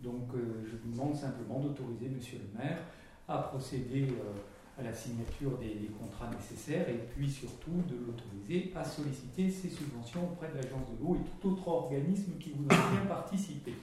Donc 0.00 0.28
euh, 0.34 0.64
je 0.64 0.76
vous 0.76 0.92
demande 0.92 1.14
simplement 1.14 1.60
d'autoriser 1.60 2.08
Monsieur 2.08 2.38
le 2.38 2.58
maire 2.58 2.78
à 3.26 3.38
procéder 3.38 4.04
euh, 4.04 4.32
à 4.78 4.82
la 4.82 4.92
signature 4.92 5.56
des, 5.58 5.74
des 5.74 5.88
contrats 5.98 6.28
nécessaires 6.30 6.88
et 6.88 6.98
puis 7.14 7.30
surtout 7.30 7.82
de 7.88 7.96
l'autoriser 8.06 8.72
à 8.76 8.84
solliciter 8.84 9.48
ses 9.50 9.70
subventions 9.70 10.24
auprès 10.32 10.48
de 10.48 10.54
l'agence 10.56 10.84
de 10.92 11.02
l'eau 11.02 11.16
et 11.16 11.24
tout 11.40 11.48
autre 11.52 11.66
organisme 11.68 12.32
qui 12.38 12.50
voudrait 12.50 12.76
bien 12.92 13.06
participer. 13.08 13.74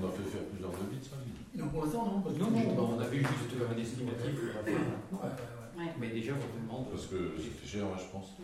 On 0.00 0.06
a 0.06 0.10
fait 0.10 0.22
faire 0.22 0.44
plusieurs 0.44 0.70
devis, 0.70 1.04
ça. 1.04 1.16
Non, 1.56 1.68
pour 1.68 1.84
l'instant, 1.84 2.06
non. 2.06 2.20
parce 2.22 2.36
Non, 2.38 2.50
non, 2.50 2.94
on 2.96 3.00
avait 3.00 3.18
juste 3.18 3.52
un 3.58 3.76
estimatif 3.76 4.24
Ouais, 4.24 4.72
ouais, 4.72 4.78
ouais. 4.78 5.84
Ouais. 5.84 5.92
Mais 5.98 6.10
déjà, 6.10 6.32
on 6.34 6.36
vous 6.58 6.66
demande. 6.66 6.90
Parce 6.90 7.06
que 7.06 7.16
fait 7.36 7.66
cher, 7.66 7.86
je 7.98 8.12
pense. 8.12 8.36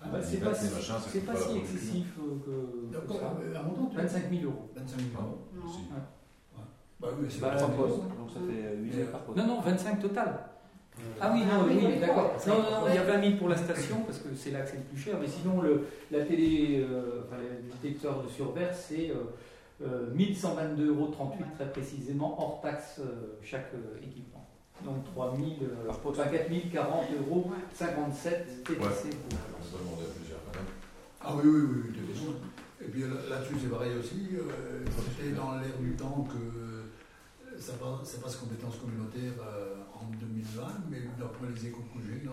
Ah, 0.00 0.06
Bah, 0.12 0.22
c'est 0.22 0.38
pas, 0.38 0.54
si- 0.54 0.72
machins, 0.72 0.94
c'est 1.08 1.20
pas 1.26 1.32
pas 1.32 1.40
si 1.40 1.58
excessif 1.58 2.06
euh, 2.20 2.38
que, 2.44 2.86
que 2.86 2.92
D'accord, 2.92 3.18
ça. 3.20 3.36
euh, 3.42 3.58
un 3.58 3.62
montant, 3.64 3.86
tu 3.86 3.94
vois 3.94 4.04
25 4.04 4.30
000 4.30 4.44
euros. 4.44 4.70
25 4.76 4.96
000 4.96 5.08
Ah, 5.16 5.20
euros. 5.22 5.38
Non. 5.54 5.62
Bah 7.00 7.08
oui, 7.12 7.18
mais 7.22 7.30
c'est 7.30 7.40
Bah, 7.40 7.50
pas 7.50 7.56
trois 7.56 7.68
très 7.68 7.76
postes, 7.76 7.96
gros. 7.96 8.02
donc 8.18 8.30
ça 8.32 8.40
fait 8.40 8.76
8 8.76 8.92
000 8.92 9.08
par 9.10 9.20
poste. 9.20 9.38
Non, 9.38 9.46
non, 9.46 9.60
25 9.60 10.00
total. 10.00 10.28
Euh, 10.98 11.02
Ah 11.20 11.30
oui, 11.32 11.40
non, 11.42 11.46
Ah 11.60 11.64
oui, 11.68 11.78
oui, 11.86 11.98
d'accord. 12.00 12.32
Non, 12.48 12.54
non, 12.54 12.62
non, 12.80 12.86
il 12.88 12.94
y 12.94 12.98
a 12.98 13.04
20 13.04 13.20
000 13.22 13.36
pour 13.38 13.48
la 13.48 13.56
station 13.56 14.00
parce 14.04 14.18
que 14.18 14.34
c'est 14.34 14.50
là 14.50 14.62
que 14.62 14.70
c'est 14.70 14.76
le 14.78 14.82
plus 14.82 14.98
cher. 14.98 15.16
Mais 15.20 15.28
sinon, 15.28 15.60
le, 15.62 15.86
la 16.10 16.24
télé, 16.24 16.84
euh, 16.90 17.22
enfin, 17.24 17.36
le 17.40 17.70
détecteur 17.70 18.22
de 18.24 18.28
surverse, 18.28 18.86
c'est 18.88 19.10
euh, 19.10 19.86
euh, 19.86 20.12
1122,38 20.16 20.86
euros 20.88 21.12
très 21.54 21.70
précisément, 21.70 22.34
hors 22.40 22.60
taxe 22.62 22.98
euh, 22.98 23.38
chaque 23.42 23.70
euh, 23.74 23.96
équipement. 24.04 24.48
Donc 24.84 25.04
3 25.04 25.36
000, 25.36 25.48
euh, 25.62 25.86
Par 25.86 25.98
poste. 26.00 26.20
enfin, 26.20 26.30
4 26.30 26.50
040 26.72 27.04
euros, 27.20 27.46
Ouais. 27.50 27.56
57 27.74 28.64
TTC 28.64 28.74
Ouais. 28.74 28.84
pour. 28.84 29.38
On 29.60 29.64
se 29.64 29.70
demandait 29.78 30.02
à 30.02 30.14
plusieurs 30.18 30.40
quand 30.46 30.58
même. 30.58 30.68
Ah 31.20 31.32
oui, 31.36 31.42
oui, 31.44 31.60
oui, 31.62 32.02
oui. 32.26 32.34
Et 32.80 32.88
puis 32.90 33.00
là- 33.02 33.08
là-dessus, 33.30 33.54
c'est 33.62 33.70
pareil 33.70 33.92
aussi. 33.98 34.28
euh, 34.34 34.84
C'était 35.16 35.30
dans 35.34 35.52
l'air 35.58 35.76
du 35.80 35.92
temps 35.96 36.26
que 36.28 36.36
euh, 36.38 36.57
ça 37.58 37.72
passe, 37.74 38.08
ça 38.08 38.18
passe 38.22 38.36
compétence 38.36 38.76
communautaire 38.76 39.32
euh, 39.40 39.76
en 39.94 40.06
2020, 40.20 40.62
mais 40.90 40.98
d'après 41.18 41.46
les 41.54 41.66
échos 41.66 41.82
que 41.94 42.00
j'ai, 42.06 42.24
là, 42.24 42.32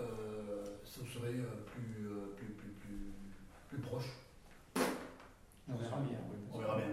euh, 0.00 0.64
ça 0.84 1.00
serait 1.12 1.28
euh, 1.34 1.64
plus, 1.66 2.06
euh, 2.06 2.34
plus, 2.36 2.46
plus, 2.46 2.70
plus, 2.80 3.12
plus 3.68 3.78
proche. 3.78 4.10
On 4.76 5.76
verra 5.76 5.98
bien. 5.98 6.18
oui. 6.30 6.38
On 6.52 6.58
verra 6.58 6.76
bien. 6.76 6.86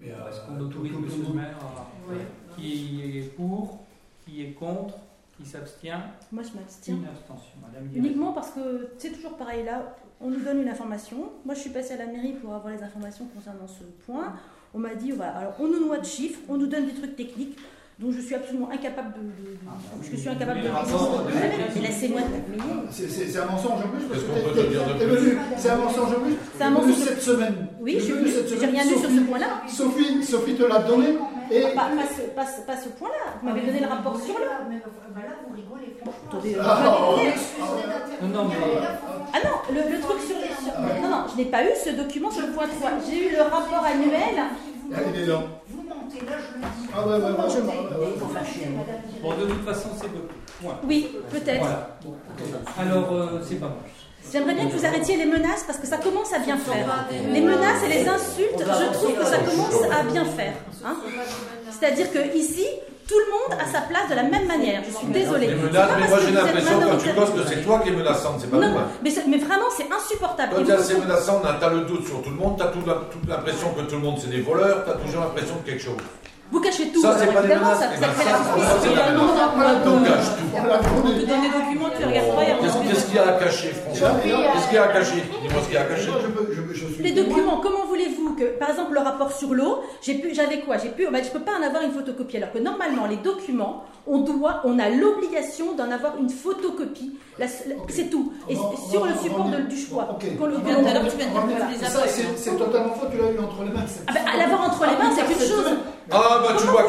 Mais, 0.00 0.10
euh, 0.10 0.28
Est-ce 0.30 0.40
qu'on 0.46 0.60
autorise 0.60 0.92
tout- 0.92 1.02
tout 1.24 1.32
le 1.32 1.34
maire 1.34 1.56
qui 2.56 3.18
est 3.18 3.22
pour, 3.36 3.84
qui 4.24 4.42
est 4.44 4.52
contre, 4.52 4.94
qui 5.36 5.44
s'abstient 5.46 6.00
Moi, 6.32 6.42
je 6.42 6.52
m'abstiens. 6.58 6.96
Une 6.96 7.06
abstention. 7.06 7.52
Madame. 7.60 7.88
Uniquement 7.94 8.32
parce 8.32 8.50
que 8.50 8.88
c'est 8.98 9.12
toujours 9.12 9.36
pareil 9.36 9.64
là, 9.64 9.96
on 10.20 10.30
nous 10.30 10.40
donne 10.42 10.62
une 10.62 10.68
information. 10.68 11.30
Moi, 11.44 11.54
je 11.54 11.60
suis 11.60 11.70
passée 11.70 11.94
à 11.94 11.98
la 11.98 12.06
mairie 12.06 12.32
pour 12.34 12.54
avoir 12.54 12.72
les 12.72 12.82
informations 12.82 13.26
concernant 13.34 13.66
ce 13.68 13.84
point. 14.06 14.34
On 14.76 14.78
m'a 14.78 14.94
dit, 14.94 15.10
voilà, 15.10 15.32
alors 15.38 15.54
on 15.58 15.68
nous 15.68 15.86
noie 15.86 15.96
de 15.96 16.04
chiffres, 16.04 16.38
on 16.50 16.58
nous 16.58 16.66
donne 16.66 16.84
des 16.84 16.92
trucs 16.92 17.16
techniques 17.16 17.56
dont 17.98 18.12
je 18.12 18.20
suis 18.20 18.34
absolument 18.34 18.68
incapable 18.70 19.14
de. 19.14 19.20
de- 19.20 19.52
de- 19.52 19.56
Ah, 19.66 19.70
bah 19.72 19.96
oui, 19.98 20.06
je 20.12 20.16
suis 20.18 20.28
incapable 20.28 20.60
de. 20.60 20.68
Mais 20.68 21.80
Laissez-moi 21.80 22.20
terminer. 22.20 22.62
C'est- 22.90 23.08
C'est 23.08 23.26
c'est 23.26 23.38
un 23.38 23.46
mensonge 23.46 23.72
en 23.72 23.88
plus 23.88 24.04
parce 24.04 24.20
que 24.20 24.28
C'est 25.56 25.70
un 25.70 25.76
mensonge 25.76 26.08
en 26.12 26.20
plus. 26.20 26.34
C'est 26.58 26.64
un 26.64 26.70
mensonge. 26.70 26.92
cette 26.94 27.22
semaine. 27.22 27.68
Oui, 27.80 27.96
je 27.98 28.04
semaine. 28.04 28.70
rien 28.70 28.84
vu 28.84 28.90
sur 29.00 29.08
ce 29.10 29.20
point-là. 29.20 29.46
Sophie, 29.66 30.22
Sophie 30.22 30.54
te 30.56 30.64
l'a 30.64 30.80
donné. 30.80 31.16
Et- 31.50 31.62
Pas, 31.62 31.68
pas 31.88 31.88
ce, 32.14 32.22
pas 32.34 32.44
ce- 32.44 32.60
pas 32.66 32.76
ce 32.76 32.88
point-là. 32.90 33.38
Vous 33.40 33.48
m'avez 33.48 33.62
donné 33.64 33.80
le 33.80 33.86
rapport 33.86 34.20
sur 34.20 34.34
le. 34.34 34.44
Mais 34.68 34.82
bah 35.14 35.20
là, 35.24 35.32
vous 35.48 35.54
rigolez. 35.56 35.96
Attendez, 36.28 36.56
Ah, 36.60 36.66
d'intervenir, 36.66 37.34
Non, 38.22 38.28
non, 38.28 38.48
mais- 38.50 38.80
là, 38.82 38.98
franchement, 38.98 39.15
Ah 39.32 39.38
non, 39.44 39.74
le, 39.74 39.92
le 39.96 40.00
truc 40.00 40.20
sur 40.20 40.36
les. 40.36 40.48
sur- 40.62 40.78
Non, 41.02 41.08
non, 41.08 41.24
je 41.30 41.36
n'ai 41.36 41.46
pas 41.46 41.62
eu 41.64 41.70
ce 41.84 41.90
document 41.90 42.30
sur 42.30 42.46
le 42.46 42.52
point 42.52 42.66
3. 42.66 42.90
J'ai 43.08 43.28
eu 43.28 43.32
le 43.36 43.42
rapport 43.42 43.84
annuel. 43.84 44.36
Vous 44.88 44.94
Ah, 44.94 45.00
il 45.14 45.22
est 45.22 45.26
là. 45.26 45.42
Vous 45.68 45.82
mentez, 45.82 46.24
là, 46.26 46.36
je 46.38 46.54
le 46.54 46.60
dis. 46.62 46.88
Ah 46.94 47.06
ouais, 47.06 47.14
ouais, 47.14 47.20
ouais, 47.22 47.30
Vous 47.30 47.54
je 47.54 47.60
m'en- 47.60 47.72
ouais, 47.72 48.06
ouais. 48.06 48.12
Vous 48.16 48.28
fâchez, 48.34 48.66
madame 48.70 49.00
Bon, 49.22 49.34
de 49.34 49.46
toute 49.52 49.64
façon, 49.64 49.88
c'est 50.00 50.08
bloqué. 50.08 50.34
Point. 50.62 50.78
Oui, 50.84 51.08
peut-être. 51.30 51.58
Voilà. 51.60 51.98
Alors, 52.78 53.12
euh, 53.12 53.40
c'est 53.46 53.56
pas 53.56 53.66
bon. 53.66 53.74
J'aimerais 54.32 54.54
bien 54.54 54.66
que 54.68 54.72
vous 54.76 54.84
arrêtiez 54.86 55.16
les 55.16 55.24
menaces 55.26 55.62
parce 55.64 55.78
que 55.78 55.86
ça 55.86 55.98
commence 55.98 56.32
à 56.32 56.38
bien 56.40 56.56
faire. 56.56 56.86
Les 57.32 57.40
menaces 57.40 57.82
et 57.84 57.88
les 57.88 58.08
insultes, 58.08 58.58
je 58.58 58.92
trouve 58.92 59.14
que 59.18 59.24
ça 59.24 59.38
commence 59.38 59.82
à 59.92 60.02
bien 60.02 60.24
faire. 60.24 60.54
hein. 60.84 60.96
C'est-à-dire 61.70 62.10
que 62.12 62.36
ici, 62.36 62.66
tout 63.08 63.18
le 63.18 63.30
monde 63.32 63.60
a 63.60 63.66
sa 63.70 63.82
place 63.82 64.08
de 64.10 64.14
la 64.14 64.24
même 64.24 64.46
manière. 64.46 64.82
Je 64.84 64.96
suis 64.96 65.06
désolée. 65.08 65.46
Les 65.48 65.52
C'est 65.54 65.62
menaces, 65.62 65.88
pas 65.88 65.96
mais 66.00 66.08
moi 66.08 66.18
j'ai 66.24 66.32
l'impression 66.32 66.80
quand 66.80 66.98
tu 66.98 67.08
causes 67.14 67.30
que 67.42 67.48
c'est 67.48 67.62
toi 67.62 67.78
qui 67.80 67.88
es 67.88 67.92
menaçante, 67.92 68.36
c'est 68.40 68.50
pas 68.50 68.56
Non, 68.58 68.68
moi. 68.70 68.82
mais, 69.02 69.10
c'est- 69.10 69.26
mais 69.28 69.38
vraiment, 69.38 69.66
c'est 69.76 69.86
insupportable. 69.92 70.52
Quand 70.56 70.64
tu 70.64 70.72
assez 70.72 70.94
menaçant, 70.98 71.40
t'as 71.60 71.70
le 71.70 71.80
doute 71.82 72.06
sur 72.06 72.22
tout 72.22 72.30
le 72.30 72.36
monde, 72.36 72.56
t'as 72.58 72.68
toute 72.68 72.86
l'impression 73.28 73.70
que 73.74 73.82
tout 73.82 73.94
le 73.96 74.02
monde 74.02 74.16
c'est 74.20 74.30
des 74.30 74.40
voleurs, 74.40 74.84
t'as 74.84 74.94
toujours 74.94 75.22
l'impression 75.22 75.56
de 75.56 75.62
quelque 75.70 75.82
chose. 75.82 75.96
Vous 76.52 76.60
cachez 76.60 76.88
tout. 76.88 77.02
Ça, 77.02 77.16
c'est 77.18 77.32
pas 77.32 77.42
des 77.42 77.48
menaces. 77.48 77.80
ça, 77.80 77.88
ça 77.88 77.96
On 80.96 81.08
te 81.08 81.26
donne 81.26 81.40
des 81.42 81.48
documents, 81.48 81.90
tu 81.98 82.04
regardes 82.04 82.36
pas. 82.36 82.44
Qu'est-ce 82.88 83.06
qu'il 83.06 83.16
y 83.16 83.18
a 83.18 83.28
à 83.28 83.32
cacher, 83.32 83.68
franchement 83.68 84.20
Qu'est-ce 84.22 84.66
qu'il 84.66 84.74
y 84.74 84.78
a 84.78 84.84
à 84.84 84.88
cacher 84.88 85.22
Dis-moi 85.42 85.60
ce 85.62 85.66
qu'il 85.66 85.74
y 85.74 85.76
a 85.76 85.82
à 85.82 85.84
cacher. 85.84 86.10
Les 87.00 87.12
documents, 87.12 87.60
comment 87.60 87.84
voulez-vous 87.86 88.34
que, 88.34 88.44
par 88.58 88.70
exemple, 88.70 88.94
le 88.94 89.00
rapport 89.00 89.32
sur 89.32 89.54
l'eau, 89.54 89.82
j'ai 90.02 90.14
pu, 90.14 90.34
j'avais 90.34 90.60
quoi? 90.60 90.78
J'ai 90.78 90.90
pu, 90.90 91.06
bah, 91.10 91.18
je 91.22 91.30
peux 91.30 91.40
pas 91.40 91.58
en 91.58 91.62
avoir 91.62 91.82
une 91.82 91.92
photocopie. 91.92 92.36
Alors 92.36 92.52
que 92.52 92.58
normalement, 92.58 93.06
les 93.06 93.16
documents, 93.16 93.84
on 94.06 94.18
doit, 94.18 94.60
on 94.64 94.78
a 94.78 94.88
l'obligation 94.88 95.74
d'en 95.74 95.90
avoir 95.90 96.16
une 96.18 96.30
photocopie. 96.30 97.18
La- 97.38 97.44
la- 97.46 97.76
Ok. 97.76 97.90
C'est 97.92 98.08
tout. 98.08 98.32
Et 98.48 98.56
On 98.56 98.70
va- 98.70 98.76
sur 98.90 99.02
on 99.02 99.04
va- 99.04 99.10
le 99.12 99.18
support 99.20 99.44
de- 99.50 99.68
du 99.68 99.76
choix. 99.76 100.08
Ok. 100.10 100.24
Qu'on 100.38 100.46
le- 100.46 100.56
c'est- 102.36 102.56
totalement 102.56 102.94
faux, 102.94 103.06
tu 103.12 103.18
l'as 103.18 103.30
eu 103.30 103.38
entre 103.38 103.60
les 103.64 103.72
mains. 103.76 103.84
Ah 104.08 104.12
bah, 104.14 104.20
à 104.24 104.36
l'avoir 104.38 104.60
entre 104.72 104.80
les 104.88 104.96
mains, 104.96 105.12
c'est 105.14 105.20
une 105.28 105.38
cette 105.38 105.48
chose. 105.48 105.68
Ah 106.10 106.40
bah 106.40 106.54
tu 106.56 106.66
vois. 106.68 106.84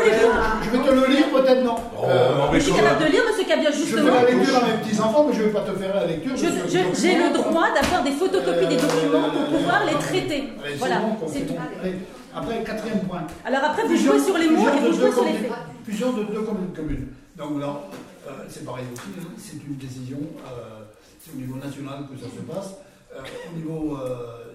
Je 0.63 0.69
vais 0.69 0.77
te 0.87 0.91
le 0.93 1.05
lire, 1.11 1.27
peut-être 1.33 1.63
non. 1.63 1.75
Oh, 1.97 2.05
Euh, 2.07 2.37
non, 2.37 2.43
Je 2.53 2.59
suis 2.59 2.71
quand 2.71 2.77
capable 2.77 3.03
de 3.05 3.11
lire, 3.11 3.23
monsieur 3.27 3.43
Cabia, 3.45 3.71
Je 3.71 3.75
fais 3.77 3.83
justement. 3.85 4.13
la 4.13 4.23
lecture 4.23 4.55
à 4.55 4.61
mes 4.67 4.77
petits-enfants, 4.83 5.25
mais 5.27 5.33
je 5.35 5.39
ne 5.41 5.45
vais 5.47 5.53
pas 5.53 5.61
te 5.67 5.73
faire 5.75 5.95
la 5.95 6.05
lecture. 6.05 6.31
Je- 6.37 6.69
je- 6.71 7.01
J'ai 7.01 7.15
le 7.17 7.29
droit 7.33 7.67
d'avoir 7.75 8.03
des 8.03 8.11
photocopies 8.11 8.67
des 8.67 8.77
Euh, 8.77 8.87
documents 8.87 9.29
pour 9.35 9.57
pouvoir 9.57 9.81
les 9.85 9.97
traiter. 9.99 10.43
Voilà, 10.79 11.01
c'est 11.27 11.45
tout. 11.47 11.55
Après, 12.35 12.63
quatrième 12.63 12.99
point. 13.09 13.23
Alors 13.45 13.63
après, 13.65 13.83
vous 13.87 13.97
jouez 13.97 14.19
sur 14.19 14.37
les 14.37 14.47
mots 14.49 14.63
et 14.69 14.79
vous 14.79 14.93
jouez 14.93 15.11
sur 15.11 15.25
les 15.25 15.33
faits. 15.33 15.51
Fusion 15.85 16.11
de 16.13 16.23
deux 16.23 16.41
communes 16.41 16.71
communes. 16.75 17.07
Donc 17.35 17.59
là, 17.59 17.73
euh, 18.27 18.45
c'est 18.49 18.65
pareil 18.65 18.85
aussi, 18.93 19.07
hein, 19.19 19.23
c'est 19.37 19.63
une 19.65 19.75
décision, 19.77 20.19
euh, 20.45 20.83
c'est 21.19 21.31
au 21.31 21.35
niveau 21.37 21.55
national 21.55 22.05
que 22.09 22.17
ça 22.17 22.29
se 22.29 22.41
passe. 22.41 22.75
Euh, 23.15 23.21
au 23.51 23.55
niveau 23.57 23.97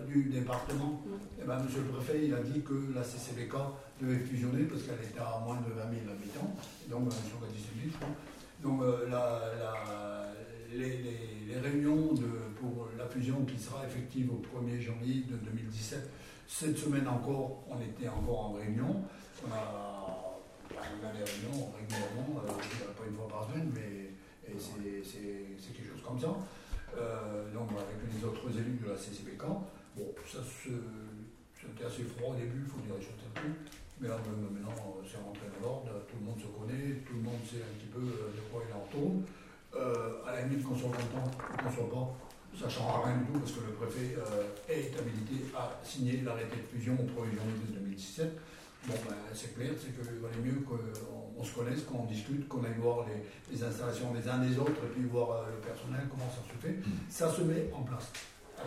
du 0.06 0.24
département, 0.24 1.00
eh 1.40 1.44
ben, 1.46 1.58
monsieur 1.64 1.80
le 1.80 1.88
préfet 1.88 2.26
il 2.26 2.34
a 2.34 2.40
dit 2.40 2.60
que 2.60 2.92
la 2.94 3.02
CCBK 3.02 3.54
devait 4.00 4.18
fusionner 4.18 4.64
parce 4.64 4.82
qu'elle 4.82 5.02
était 5.02 5.18
à 5.20 5.40
moins 5.44 5.56
de 5.56 5.72
20 5.72 5.90
000 5.90 6.12
habitants, 6.12 6.54
donc 6.90 7.10
sur 7.12 7.40
la 7.40 7.48
18 7.48 7.90
000, 7.90 7.92
je 7.92 7.96
crois. 7.96 8.08
Donc 8.62 8.82
la- 9.10 9.40
la- 9.58 10.32
les, 10.70 10.98
les- 10.98 11.46
les 11.48 11.60
réunions 11.60 12.12
de, 12.14 12.28
pour 12.60 12.88
la 12.98 13.06
fusion 13.06 13.44
qui 13.46 13.58
sera 13.58 13.84
effective 13.86 14.30
au 14.32 14.40
1er 14.40 14.80
janvier 14.80 15.24
de 15.28 15.36
2017, 15.36 16.08
cette 16.46 16.76
semaine 16.78 17.08
encore, 17.08 17.64
on 17.70 17.80
était 17.80 18.08
encore 18.08 18.50
en 18.50 18.52
réunion. 18.52 19.02
On 19.46 19.52
a, 19.52 20.01
on 20.90 21.06
a 21.06 21.12
des 21.12 21.24
réunions 21.24 21.70
régulièrement, 21.76 22.42
euh, 22.42 22.92
pas 22.96 23.04
une 23.06 23.16
fois 23.16 23.28
par 23.28 23.46
semaine, 23.48 23.70
mais 23.74 24.10
c'est- 24.58 25.72
quelque 25.72 25.90
chose 25.92 26.02
comme 26.06 26.18
ça. 26.20 26.34
Euh, 26.96 27.52
donc 27.54 27.70
avec 27.72 27.96
les 28.04 28.20
autres 28.24 28.50
élus 28.58 28.78
de 28.82 28.88
la 28.90 28.96
CCBK, 28.96 29.44
bon, 29.96 30.12
ça 30.26 30.38
c'était 30.44 31.84
assez 31.84 32.02
froid 32.04 32.34
au 32.34 32.38
début, 32.38 32.64
il 32.66 32.70
faut 32.70 32.80
dire 32.84 32.94
les 32.98 33.04
choses 33.04 33.16
telles 33.22 33.42
quelles. 33.42 33.60
Mais 34.00 34.08
là, 34.08 34.18
maintenant, 34.18 34.74
euh, 34.74 35.06
c'est 35.06 35.22
rentré 35.22 35.46
dans 35.54 35.62
l'ordre, 35.68 35.88
tout 36.10 36.16
le 36.20 36.26
monde 36.26 36.38
se 36.40 36.50
connaît, 36.50 37.00
tout 37.06 37.14
le 37.14 37.22
monde 37.22 37.38
sait 37.46 37.62
un 37.62 37.72
petit 37.78 37.86
peu 37.86 38.02
de 38.02 38.40
quoi 38.50 38.62
il 38.66 38.74
en 38.74 38.84
tourne. 38.90 39.22
Euh, 39.74 40.26
à 40.26 40.32
la 40.36 40.42
limite, 40.42 40.64
qu'on 40.66 40.76
soit 40.76 40.90
content 40.90 41.24
ou 41.24 41.56
qu'on 41.62 41.70
soit 41.72 41.88
pas, 41.90 42.06
ça 42.58 42.66
ne 42.66 42.70
changera 42.70 43.06
rien 43.08 43.16
du 43.18 43.24
tout 43.32 43.38
parce 43.40 43.52
que 43.52 43.64
le 43.64 43.72
préfet 43.72 44.18
euh, 44.18 44.52
est 44.68 44.92
habilité 44.98 45.46
à 45.56 45.80
signer 45.82 46.20
l'arrêté 46.20 46.56
de 46.60 46.66
fusion 46.68 46.92
au 46.92 47.06
1er 47.08 47.32
janvier 47.32 47.56
de 47.70 47.78
2017. 47.78 48.28
Bon, 48.86 48.94
ben, 49.08 49.14
c'est 49.32 49.54
clair, 49.54 49.70
c'est 49.78 49.94
qu'il 49.94 50.18
valait 50.18 50.42
mieux 50.42 50.60
qu'on 50.62 50.78
on 51.38 51.44
se 51.44 51.54
connaisse, 51.54 51.82
qu'on 51.82 52.04
discute, 52.04 52.48
qu'on 52.48 52.64
aille 52.64 52.78
voir 52.78 53.06
les, 53.06 53.54
les 53.54 53.62
installations 53.62 54.12
des 54.12 54.28
uns 54.28 54.38
des 54.38 54.58
autres 54.58 54.84
et 54.84 54.88
puis 54.94 55.04
voir 55.04 55.30
euh, 55.30 55.50
le 55.54 55.60
personnel, 55.60 56.00
comment 56.10 56.28
ça 56.30 56.42
se 56.42 56.66
fait. 56.66 56.76
Ça 57.08 57.30
se 57.30 57.42
met 57.42 57.70
en 57.72 57.82
place. 57.82 58.12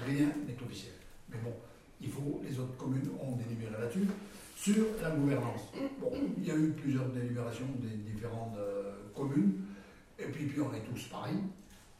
Rien 0.05 0.27
n'est 0.47 0.61
officiel. 0.63 0.93
Mais 1.29 1.37
bon, 1.43 1.53
il 1.99 2.09
faut, 2.09 2.41
les 2.47 2.57
autres 2.59 2.77
communes 2.77 3.09
ont 3.21 3.35
délibéré 3.35 3.73
là-dessus. 3.79 4.07
Sur 4.55 4.85
la 5.01 5.11
gouvernance, 5.11 5.61
bon, 5.99 6.13
il 6.37 6.47
y 6.47 6.51
a 6.51 6.55
eu 6.55 6.71
plusieurs 6.71 7.09
délibérations 7.09 7.67
des 7.79 8.11
différentes 8.11 8.57
euh, 8.57 8.93
communes, 9.13 9.65
et 10.17 10.25
puis, 10.25 10.45
puis 10.45 10.61
on 10.61 10.73
est 10.73 10.79
tous 10.79 11.07
pareils 11.09 11.43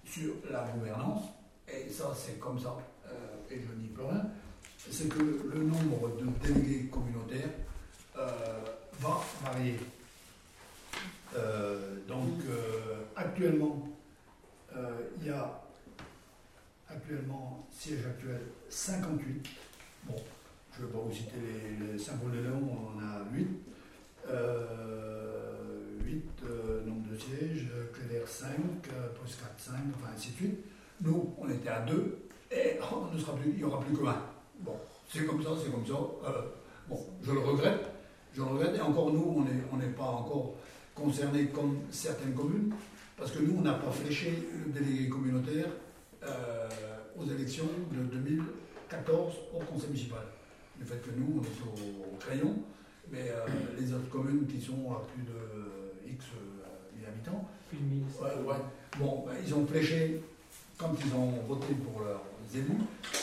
sur 0.05 0.33
la 0.49 0.65
gouvernance, 0.69 1.23
et 1.67 1.89
ça 1.89 2.13
c'est 2.15 2.39
comme 2.39 2.57
ça, 2.57 2.77
euh, 3.07 3.11
et 3.51 3.61
je 3.61 3.81
n'y 3.81 3.89
peux 3.89 4.05
rien, 4.05 4.25
c'est 4.89 5.09
que 5.09 5.19
le 5.19 5.63
nombre 5.63 6.15
de 6.17 6.47
délégués 6.47 6.87
communautaires 6.87 7.49
Euh, 11.35 11.95
donc 12.07 12.39
euh, 12.49 13.03
actuellement, 13.15 13.89
euh, 14.75 14.99
il 15.19 15.27
y 15.27 15.29
a 15.29 15.61
actuellement, 16.89 17.67
siège 17.71 18.05
actuel, 18.05 18.41
58. 18.69 19.47
Bon, 20.05 20.15
je 20.75 20.81
ne 20.81 20.87
vais 20.87 20.93
pas 20.93 20.99
vous 20.99 21.13
citer 21.13 21.35
les, 21.41 21.93
les 21.93 21.99
symboles 21.99 22.31
de 22.31 22.39
Léon, 22.39 22.61
on 22.71 22.97
en 22.97 23.01
a 23.01 23.21
8. 23.33 23.47
Euh, 24.29 25.53
8 26.03 26.23
euh, 26.43 26.85
nombre 26.85 27.09
de 27.11 27.17
sièges, 27.17 27.67
Clévert 27.93 28.27
5, 28.27 28.49
euh, 28.49 29.09
plus 29.19 29.35
4, 29.35 29.49
5, 29.57 29.73
enfin 29.95 30.11
ainsi 30.15 30.31
de 30.31 30.35
suite. 30.35 30.59
Nous, 31.01 31.35
on 31.37 31.49
était 31.49 31.69
à 31.69 31.81
2 31.81 32.17
et 32.51 32.79
il 33.45 33.55
n'y 33.57 33.63
aura 33.63 33.81
plus 33.81 33.95
que 33.95 34.05
1. 34.05 34.15
Bon, 34.61 34.75
c'est 35.09 35.25
comme 35.25 35.43
ça, 35.43 35.49
c'est 35.63 35.71
comme 35.71 35.85
ça. 35.85 35.93
Bon, 36.87 36.99
je 37.21 37.31
le 37.31 37.39
regrette, 37.39 37.94
je 38.35 38.41
le 38.41 38.47
regrette. 38.47 38.75
Et 38.75 38.81
encore 38.81 39.11
nous, 39.11 39.33
on 39.37 39.41
n'est 39.41 39.63
on 39.71 39.93
pas 39.93 40.09
encore 40.09 40.55
concernés 40.93 41.47
comme 41.47 41.79
certaines 41.91 42.33
communes, 42.33 42.73
parce 43.17 43.31
que 43.31 43.39
nous, 43.39 43.57
on 43.57 43.61
n'a 43.61 43.73
pas 43.73 43.91
fléché 43.91 44.47
le 44.65 44.71
délégué 44.71 45.09
communautaire 45.09 45.67
euh, 46.23 46.67
aux 47.17 47.29
élections 47.29 47.69
de 47.91 48.03
2014 48.03 49.33
au 49.53 49.59
conseil 49.59 49.89
municipal. 49.89 50.23
Le 50.79 50.85
fait 50.85 51.01
que 51.01 51.11
nous, 51.17 51.39
on 51.39 51.43
est 51.43 51.81
au, 51.81 52.13
au 52.13 52.17
crayon, 52.17 52.55
mais 53.11 53.29
euh, 53.29 53.45
les 53.79 53.93
autres 53.93 54.09
communes 54.09 54.45
qui 54.47 54.59
sont 54.59 54.91
à 54.91 55.05
plus 55.13 55.23
de 55.23 56.11
X 56.11 56.25
euh, 56.35 56.97
1000 56.97 57.07
habitants, 57.07 57.47
Plus 57.69 57.77
de 57.77 57.83
1000. 57.83 58.03
Ouais, 58.21 58.51
ouais. 58.51 58.61
Bon, 58.99 59.23
ben, 59.25 59.33
ils 59.45 59.53
ont 59.53 59.65
fléché, 59.65 60.21
quand 60.77 60.93
ils 61.05 61.15
ont 61.15 61.31
voté 61.47 61.73
pour 61.73 62.01
leurs 62.01 62.23
élus, 62.53 62.81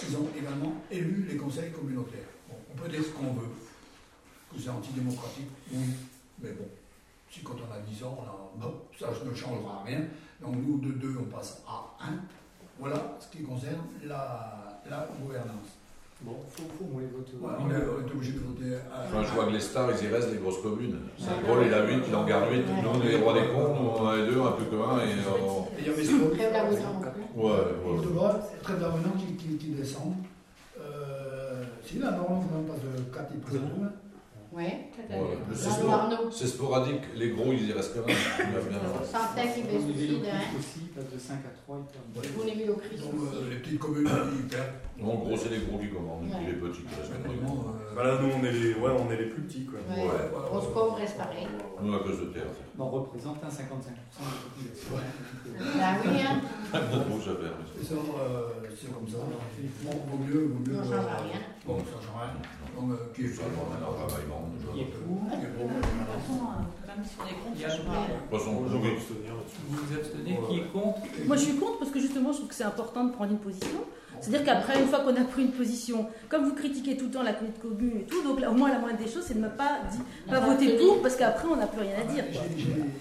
ils 0.09 0.16
ont 0.16 0.29
également 0.38 0.75
élu 0.90 1.27
les 1.29 1.37
conseils 1.37 1.70
communautaires. 1.70 2.29
Bon, 2.48 2.57
on 2.72 2.77
peut 2.77 2.88
dire 2.88 3.03
ce 3.03 3.11
qu'on 3.11 3.33
veut, 3.33 3.48
c'est 4.59 4.71
antidémocratique, 4.71 5.49
oui, 5.73 5.79
mais 6.43 6.51
bon, 6.53 6.67
si 7.31 7.41
quand 7.43 7.55
on 7.57 7.73
a 7.75 7.79
10 7.81 8.05
ans, 8.05 8.19
on 8.21 8.23
a, 8.25 8.67
bon, 8.67 8.75
ça 8.99 9.07
ne 9.25 9.35
changera 9.35 9.83
rien. 9.87 10.01
Donc 10.41 10.57
nous, 10.57 10.79
de 10.79 10.93
2, 10.93 11.17
on 11.21 11.25
passe 11.35 11.62
à 11.69 11.95
1. 12.05 12.12
Voilà 12.79 12.97
ce 13.21 13.29
qui 13.37 13.43
concerne 13.45 13.83
la, 14.05 14.81
la 14.91 15.09
gouvernance. 15.21 15.79
Bon, 16.23 16.37
faut, 16.51 16.62
faut 16.79 16.85
mouiller 16.85 17.09
votre. 17.09 17.33
Ouais, 17.35 17.59
on, 17.59 17.71
est, 17.71 17.77
on 17.77 18.07
est 18.07 18.12
obligé 18.12 18.33
de 18.33 18.38
voter 18.41 18.77
à 18.77 19.05
Enfin, 19.09 19.25
je 19.25 19.35
vois 19.35 19.47
que 19.47 19.51
les 19.53 19.61
stars, 19.61 19.91
ils 19.91 20.05
y 20.05 20.09
restent, 20.09 20.31
les 20.31 20.38
grosses 20.38 20.62
communes. 20.62 20.99
Saint-Paul, 21.19 21.65
il 21.67 21.75
a 21.75 21.85
8, 21.87 22.03
il 22.07 22.15
en 22.15 22.25
garde 22.25 22.51
8. 22.53 22.59
Nous, 22.83 22.88
on 22.88 23.03
est 23.03 23.09
les 23.09 23.17
rois 23.17 23.35
des 23.35 23.49
cons, 23.49 23.75
nous, 23.75 23.88
on 23.88 24.07
a 24.09 24.17
les 24.17 24.27
deux, 24.27 24.41
un 24.41 24.53
plus 24.53 24.67
que 24.67 24.77
un. 24.77 24.99
Et, 25.01 25.11
euh, 25.11 25.79
Et 25.79 25.81
il 25.81 25.87
y 25.87 26.45
a 26.45 26.51
la 26.51 26.65
plus. 26.65 26.77
ouais, 26.77 27.43
ouais. 27.43 27.97
Portugal, 27.97 28.41
très 28.62 28.75
d'avenants 28.75 29.17
qui, 29.19 29.35
qui, 29.35 29.57
qui 29.57 29.69
descendent. 29.71 30.15
Euh, 30.81 31.65
si 31.85 31.99
là, 31.99 32.12
normalement, 32.12 32.45
on 32.57 32.62
passe 32.62 32.81
de 32.83 33.03
4, 33.12 33.31
il 33.35 33.41
passe 33.41 33.55
à 33.55 33.59
2. 33.59 33.65
Hein. 34.53 34.57
Ouais. 34.57 34.91
C'est 36.31 36.47
sporadique, 36.47 37.03
les 37.17 37.31
gros, 37.31 37.53
ils 37.53 37.69
y 37.69 37.73
restent 37.73 37.95
quand 37.95 38.07
même. 38.07 38.17
Il 38.38 38.53
y 38.53 38.57
a 38.57 38.61
bien- 38.61 39.05
Santin 39.05 39.47
qui 39.49 39.62
baisse 39.62 39.83
Les 39.87 40.15
aussi 40.15 40.21
aussi, 40.59 40.81
passe 40.95 41.11
de 41.12 41.19
5 41.19 41.35
à 41.35 41.57
3, 41.65 41.79
ils 42.15 42.59
les 42.59 42.69
aussi. 42.69 42.81
les 43.51 43.57
petites 43.57 43.79
communes, 43.79 44.09
ils 44.37 44.49
perdent. 44.49 44.73
En 45.03 45.15
gros, 45.15 45.37
c'est 45.37 45.49
les 45.51 45.61
gros 45.67 45.79
qui 45.79 45.88
commandent, 45.88 46.29
les 46.47 46.53
petits 46.53 46.83
qui 46.83 46.95
restent 46.95 47.12
quand 47.23 47.29
même. 47.29 47.38
Vraiment, 47.41 47.65
euh, 47.69 47.95
Voilà, 47.95 48.21
nous 48.21 48.29
on 48.29 48.45
est 48.45 48.53
les, 48.53 48.75
ouais, 48.75 48.91
on 48.99 49.11
est 49.11 49.17
les 49.17 49.27
plus 49.27 49.43
petits 49.43 49.65
quoi. 49.65 49.79
Ouais. 49.88 50.03
ouais, 50.03 50.09
ouais, 50.09 50.49
Roscoe 50.51 50.95
reste 50.97 51.17
pareil. 51.17 51.49
Nous, 51.83 51.95
à 51.95 51.99
cause 52.01 52.21
de 52.21 52.27
terre. 52.27 52.47
On 52.79 52.88
représente 52.88 53.43
un 53.43 53.49
55% 53.49 53.53
de 53.53 53.59
la 53.59 54.37
population. 54.43 54.97
Bah 55.79 55.97
oui, 56.05 56.21
hein. 56.23 56.41
C'est 58.83 58.93
comme 58.93 59.07
ça. 59.09 59.19
Bon, 59.19 59.91
vaut 60.11 60.25
mieux, 60.25 60.45
vaut 60.47 60.59
mieux. 60.59 60.79
On 60.81 60.85
change 60.85 60.95
euh, 60.95 61.23
rien. 61.23 61.41
Bon, 61.67 61.79
ça 61.79 61.85
change 62.03 62.19
rien. 62.19 62.33
Donc, 62.75 63.13
qui 63.15 63.25
est 63.25 63.41
a 63.41 63.45
un 63.45 64.07
travail 64.07 64.25
grand. 64.29 64.51
Qui 64.73 64.81
est 64.81 64.85
pour 64.85 65.29
Qui 65.29 65.45
est 65.45 65.49
pour 65.49 65.69
De 65.69 65.75
toute 65.75 66.09
façon, 66.09 66.39
même 66.87 67.05
si 67.05 67.15
on 67.19 67.27
est 67.27 67.39
contre, 67.43 67.61
là-dessus. 67.63 67.83
Vous 69.69 69.77
vous 69.77 69.95
abstenez, 69.95 70.39
qui 70.49 70.59
est 70.59 70.73
contre 70.73 71.01
Moi, 71.27 71.37
je 71.37 71.43
suis 71.43 71.57
contre 71.57 71.79
parce 71.79 71.91
que 71.91 72.01
justement, 72.01 72.33
je 72.33 72.39
trouve 72.39 72.49
que 72.49 72.55
c'est 72.55 72.65
important 72.65 73.05
de 73.05 73.13
prendre 73.13 73.33
une 73.33 73.39
position. 73.39 73.85
C'est-à-dire 74.23 74.45
qu'après, 74.45 74.81
une 74.81 74.87
fois 74.89 75.01
qu'on 75.01 75.17
a 75.17 75.25
pris 75.25 75.43
une 75.43 75.51
position, 75.53 76.07
comme 76.29 76.45
vous 76.45 76.55
critiquez 76.55 76.97
tout 76.97 77.07
le 77.07 77.11
temps 77.11 77.23
la 77.23 77.33
commune 77.35 77.99
et 77.99 78.05
tout, 78.05 78.23
donc 78.23 78.41
là, 78.41 78.51
au 78.51 78.55
moins 78.55 78.71
la 78.71 78.79
moindre 78.79 78.99
des 78.99 79.11
choses, 79.11 79.25
c'est 79.27 79.35
de 79.35 79.41
ne 79.41 79.49
pas, 79.49 79.81
pas 80.29 80.41
voter 80.41 80.77
pour 80.79 81.03
parce 81.03 81.17
qu'après, 81.17 81.49
on 81.49 81.57
n'a 81.57 81.67
plus 81.67 81.81
rien 81.83 81.97
à 82.01 82.05
dire. 82.13 82.25
quoi. 82.33 82.43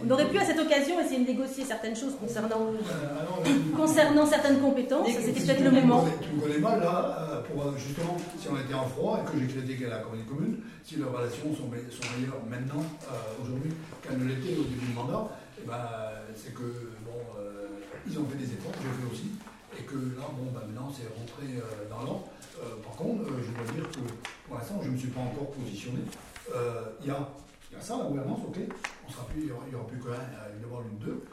On 0.05 0.09
aurait 0.11 0.27
pu 0.27 0.37
à 0.39 0.45
cette 0.45 0.59
occasion 0.59 0.99
essayer 0.99 1.23
de 1.23 1.27
négocier 1.27 1.63
certaines 1.63 1.95
choses 1.95 2.15
concernant, 2.19 2.73
Euh, 2.73 3.75
concernant 3.75 4.25
certaines 4.25 4.59
compétences. 4.59 5.07
C'était 5.09 5.39
peut-être 5.39 5.57
tu 5.57 5.63
le 5.63 5.71
me 5.71 5.81
moment. 5.81 6.01
connais- 6.01 6.17
Tu 6.21 6.35
me 6.35 6.41
connais 6.41 6.57
mal 6.59 6.79
là, 6.79 7.27
euh, 7.31 7.41
pour 7.43 7.63
euh, 7.67 7.71
justement, 7.77 8.17
si 8.39 8.47
on 8.49 8.57
était 8.57 8.73
en 8.73 8.85
froid 8.87 9.21
et 9.21 9.31
que 9.31 9.39
j'ai 9.39 9.47
critiqué 9.47 9.87
la 9.87 9.99
communauté 9.99 10.29
commune, 10.29 10.57
si 10.83 10.95
leurs 10.97 11.11
relations 11.15 11.53
sont, 11.55 11.67
me- 11.69 11.89
sont 11.91 12.07
meilleures 12.17 12.41
maintenant, 12.49 12.81
euh, 12.81 13.43
aujourd'hui, 13.43 13.71
qu'elles 14.01 14.17
ne 14.19 14.25
l'étaient 14.25 14.57
au 14.57 14.63
début 14.63 14.85
du 14.87 14.93
mandat, 14.93 15.29
eh 15.61 15.67
ben, 15.67 15.77
c'est 16.35 16.53
que, 16.53 16.91
bon, 17.05 17.17
euh, 17.39 17.67
ils 18.07 18.17
ont 18.17 18.25
fait 18.25 18.37
des 18.37 18.51
efforts, 18.53 18.73
j'ai 18.81 18.89
fait 18.89 19.11
aussi, 19.13 19.29
et 19.77 19.83
que 19.83 19.95
là, 19.95 20.27
bon, 20.35 20.51
ben, 20.51 20.65
maintenant, 20.67 20.91
c'est 20.91 21.07
rentré 21.07 21.57
euh, 21.57 21.89
dans 21.89 22.03
l'ordre. 22.03 22.27
Euh, 22.61 22.75
par 22.83 22.95
contre, 22.95 23.23
euh, 23.23 23.41
je 23.41 23.51
dois 23.51 23.71
dire 23.73 23.89
que 23.89 24.03
pour 24.47 24.57
l'instant, 24.57 24.79
je 24.81 24.87
ne 24.87 24.93
me 24.93 24.97
suis 24.97 25.09
pas 25.09 25.21
encore 25.21 25.51
positionné. 25.51 26.01
Il 27.01 27.07
y, 27.07 27.11
a, 27.11 27.29
il 27.71 27.77
y 27.77 27.81
ça, 27.81 27.97
la 27.97 28.03
gouvernance, 28.05 28.39
ok. 28.45 28.59
On 29.07 29.11
sera 29.11 29.25
plus, 29.25 29.41
il 29.41 29.45
n'y 29.45 29.51
aura, 29.51 29.63
il 29.67 29.73
y 29.73 29.75
aura 29.75 29.87
plus 29.87 29.99
qu'un, 29.99 30.11
euh, 30.11 30.53
évidemment, 30.53 30.81
l'une 30.81 30.99
d'eux. 30.99 31.23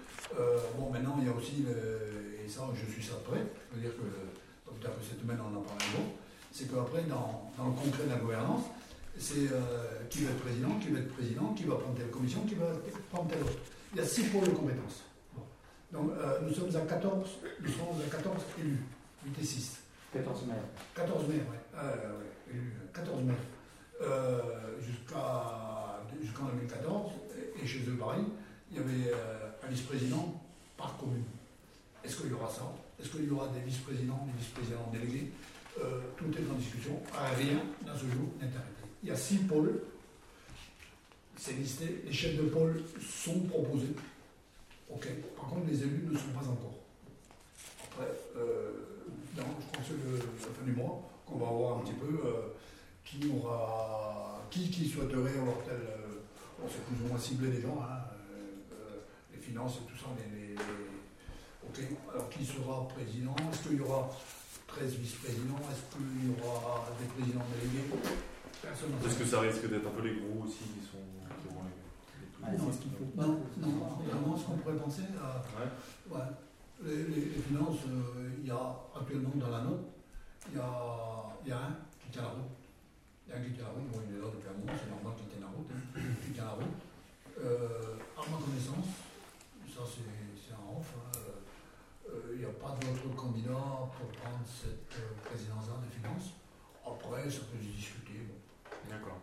Bon, 0.79 0.91
maintenant, 0.91 1.17
il 1.21 1.27
y 1.27 1.31
a 1.31 1.35
aussi, 1.35 1.65
et 1.67 2.49
ça, 2.49 2.63
je 2.75 2.93
suis 2.93 3.03
ça 3.03 3.15
prêt, 3.27 3.43
je 3.71 3.77
veux 3.77 3.83
dire 3.83 3.97
que, 3.97 4.71
peut-être 4.71 4.99
que 4.99 5.05
cette 5.05 5.21
semaine, 5.21 5.39
on 5.43 5.57
en 5.57 5.63
parle 5.63 5.79
un 5.99 6.05
c'est 6.53 6.71
qu'après, 6.71 7.03
dans, 7.03 7.51
dans 7.57 7.67
le 7.67 7.73
concret 7.73 8.05
de 8.05 8.11
la 8.11 8.17
gouvernance, 8.17 8.63
c'est 9.19 9.49
qui 10.11 10.25
va 10.25 10.31
être 10.31 10.41
président, 10.41 10.79
qui 10.81 10.89
va 10.91 11.01
être 11.01 11.13
président, 11.13 11.55
qui 11.55 11.65
va 11.65 11.75
prendre 11.77 11.97
telle 11.97 12.11
commission, 12.11 12.41
qui 12.47 12.55
va 12.55 12.67
prendre 13.11 13.29
telle 13.29 13.43
autre. 13.43 13.59
Il 13.95 13.99
y 13.99 14.01
a 14.01 14.07
six 14.07 14.25
pôles 14.25 14.45
de 14.45 14.51
compétences. 14.51 15.08
Donc, 15.93 16.11
euh, 16.19 16.39
nous 16.43 16.53
sommes 16.55 16.75
à 16.77 16.81
14, 16.87 17.29
nous 17.61 17.69
sommes 17.69 18.01
à 18.07 18.11
14 18.11 18.37
élus, 18.61 18.79
8 19.25 19.37
et 19.41 19.45
6. 19.45 19.79
14 20.13 20.47
maires. 20.47 20.57
14 20.95 21.29
maires. 21.29 21.41
Euh, 21.77 22.19
ouais, 22.19 22.53
élus, 22.53 22.73
14 22.93 23.23
maires. 23.23 23.37
Euh, 24.01 24.41
jusqu'en 26.21 26.45
2014, 26.45 27.13
et, 27.63 27.67
chez 27.67 27.81
eux 27.89 27.97
pareil, 27.99 28.25
il 28.71 28.77
y 28.77 28.81
avait 28.81 29.13
euh, 29.13 29.51
un 29.67 29.69
vice-président 29.71 30.41
par 30.77 30.97
commune. 30.99 31.25
Est-ce 32.05 32.17
qu'il 32.17 32.31
y 32.31 32.35
aura 32.35 32.49
ça? 32.49 32.73
Est-ce 33.01 33.11
qu'il 33.11 33.25
y 33.25 33.31
aura 33.31 33.49
des 33.49 33.61
vice-présidents, 33.61 34.27
des 34.27 34.39
vice-présidents 34.39 34.91
délégués? 34.93 35.31
Euh, 35.81 36.01
Tout 36.17 36.27
est 36.27 36.51
en 36.51 36.55
discussion. 36.55 37.01
Rien, 37.37 37.63
dans 37.87 37.95
ce 37.95 38.07
jour, 38.07 38.29
n'est 38.41 38.47
arrêté. 38.47 38.85
il 39.03 39.09
y 39.09 39.13
a 39.13 39.17
six 39.17 39.39
pôles. 39.39 39.81
C'est 41.37 41.53
listé. 41.53 42.03
Les 42.05 42.13
chefs 42.13 42.37
de 42.37 42.49
pôle 42.49 42.83
sont 43.01 43.41
proposés. 43.41 43.95
Ok. 44.91 45.07
Par 45.37 45.47
contre, 45.49 45.67
les 45.69 45.83
élus 45.83 46.07
ne 46.11 46.17
sont 46.17 46.33
pas 46.35 46.47
encore. 46.49 46.75
Après, 47.91 48.11
euh, 48.37 48.71
je 49.37 49.41
crois 49.43 49.83
que 49.83 49.83
c'est 50.41 50.49
la 50.49 50.55
fin 50.55 50.65
du 50.65 50.73
mois 50.73 51.09
qu'on 51.27 51.37
va 51.39 51.47
voir 51.47 51.79
un 51.79 51.81
petit 51.83 51.93
peu 51.95 52.07
euh, 52.27 52.55
qui 53.05 53.29
aura, 53.31 54.41
qui, 54.51 54.71
qui 54.71 54.89
souhaiterait 54.89 55.39
avoir 55.39 55.59
tel. 55.65 55.75
euh, 55.77 56.23
bon, 56.59 56.67
c'est 56.71 56.85
plus 56.85 57.05
ou 57.05 57.09
moins 57.09 57.19
ciblé 57.19 57.51
les 57.53 57.61
gens, 57.63 57.79
hein, 57.83 58.01
euh, 58.33 58.73
euh, 58.73 58.99
les 59.35 59.39
finances 59.41 59.77
et 59.79 59.91
tout 59.91 59.97
ça. 59.99 60.07
Les, 60.17 60.55
ok. 61.69 61.79
Alors, 62.13 62.29
qui 62.31 62.45
sera 62.47 62.89
président? 62.89 63.37
Est-ce 63.53 63.69
qu'il 63.69 63.79
y 63.79 63.81
aura 63.81 64.09
13 64.69 64.95
vice-présidents? 64.95 65.61
Est-ce 65.71 65.97
qu'il 65.97 66.31
y 66.31 66.41
aura 66.41 66.87
des 67.01 67.07
présidents 67.07 67.45
délégués? 67.55 67.89
Personne 68.63 68.91
Est-ce 69.07 69.19
que 69.19 69.25
ça 69.25 69.41
risque 69.41 69.69
d'être 69.71 69.87
un 69.87 69.91
peu 69.91 70.03
les 70.09 70.17
gros 70.17 70.45
aussi 70.47 70.65
qui 70.75 70.81
sont. 70.87 70.99
Qui 71.41 71.47
auront 71.55 71.63
les, 71.65 72.27
les 72.27 72.33
trucs 72.33 72.38
Ah, 72.51 72.57
c'est 72.59 72.73
ce 72.73 72.81
qu'il 72.83 72.93
faut 72.93 73.05
pas. 73.17 73.23
Non, 73.27 73.41
non, 73.59 73.99
vraiment, 74.05 74.37
ce 74.37 74.45
qu'on 74.45 74.57
pourrait 74.59 74.77
penser. 74.77 75.03
Ouais. 75.03 76.15
Ouais. 76.17 76.27
Les, 76.85 77.05
les- 77.09 77.25
les 77.35 77.43
finances, 77.43 77.83
euh, 77.89 78.31
il 78.41 78.47
y 78.47 78.51
a 78.51 78.77
actuellement 78.95 79.33
dans 79.35 79.51
la 79.51 79.63
note, 79.63 79.87
il 80.51 80.57
y 80.57 80.61
a, 80.61 81.25
il 81.45 81.49
y 81.49 81.53
a 81.53 81.59
un 81.59 81.75
qui 82.01 82.11
tient 82.13 82.23
la 82.23 82.29
route. 82.29 82.55
Il 83.27 83.31
y 83.31 83.33
a 83.35 83.41
un 83.41 83.43
qui 83.45 83.53
tient 83.53 83.65
la 83.65 83.71
route, 83.75 83.89
bon, 83.91 83.99
il 84.09 84.15
est 84.17 84.21
là 84.21 84.27
depuis 84.33 84.49
un 84.49 84.57
moment, 84.57 84.79
c'est 84.79 84.89
normal 84.89 85.13
qu'il 85.19 85.27
tienne 85.29 85.43
la 85.43 85.53
route, 85.53 85.69
hein, 85.75 86.01
qui 86.25 86.31
tient 86.33 86.45
la 86.45 86.57
route. 86.57 86.77
Euh, 87.39 87.99
à 88.17 88.23
ma 88.31 88.39
connaissance, 88.39 88.89
ça 89.75 89.83
c'est 89.87 90.55
un 90.55 90.65
off, 90.79 90.91
hein, 90.97 91.19
euh, 92.09 92.33
il 92.35 92.39
n'y 92.41 92.45
a 92.47 92.55
pas 92.57 92.75
d'autre 92.81 93.15
candidat 93.15 93.91
pour 93.99 94.09
prendre 94.17 94.43
cette 94.47 94.95
euh, 95.03 95.13
présidence-là 95.27 95.83
des 95.85 95.93
finances. 95.99 96.33
Après, 96.87 97.29
ça 97.29 97.43
peut 97.51 97.59
se 97.61 97.69
discuter. 97.75 98.23
bon. 98.27 98.39
D'accord. 98.89 99.19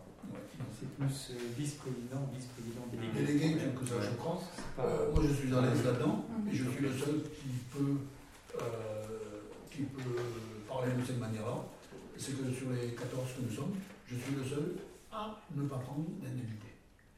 C'est 0.80 0.90
plus 0.98 1.32
euh, 1.32 1.40
vice-président, 1.58 2.30
vice-président 2.34 2.86
délégué. 2.92 3.34
Délégué, 3.34 3.60
quelque 3.60 3.86
chose, 3.86 4.04
je 4.12 4.16
crois. 4.18 4.42
Pas- 4.76 4.84
Euh, 4.84 5.12
moi, 5.14 5.24
je 5.28 5.34
suis 5.34 5.54
à 5.54 5.62
l'aise 5.62 5.84
là-dedans 5.84 6.26
Mhm. 6.30 6.50
et 6.50 6.56
je 6.56 6.70
suis 6.70 6.82
le 6.84 6.92
seul 6.94 7.22
qui 7.24 7.50
peut, 7.74 7.98
euh, 8.62 9.42
qui 9.72 9.84
peut 9.84 10.16
parler 10.68 10.92
de 11.00 11.06
cette 11.06 11.20
manière-là. 11.20 11.58
C'est 12.18 12.32
que 12.38 12.50
sur 12.52 12.70
les 12.72 12.94
14 12.96 13.28
que 13.36 13.42
nous 13.44 13.52
sommes, 13.56 13.76
je 14.08 14.16
suis 14.16 14.36
le 14.36 14.44
seul 14.44 14.76
à 15.12 15.42
ne 15.56 15.68
pas 15.68 15.78
prendre 15.78 16.06
d'indemnité. 16.22 16.72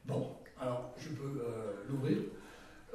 Bon, 0.05 0.31
alors 0.59 0.93
je 0.99 1.09
peux 1.09 1.41
euh, 1.41 1.83
l'ouvrir. 1.89 2.17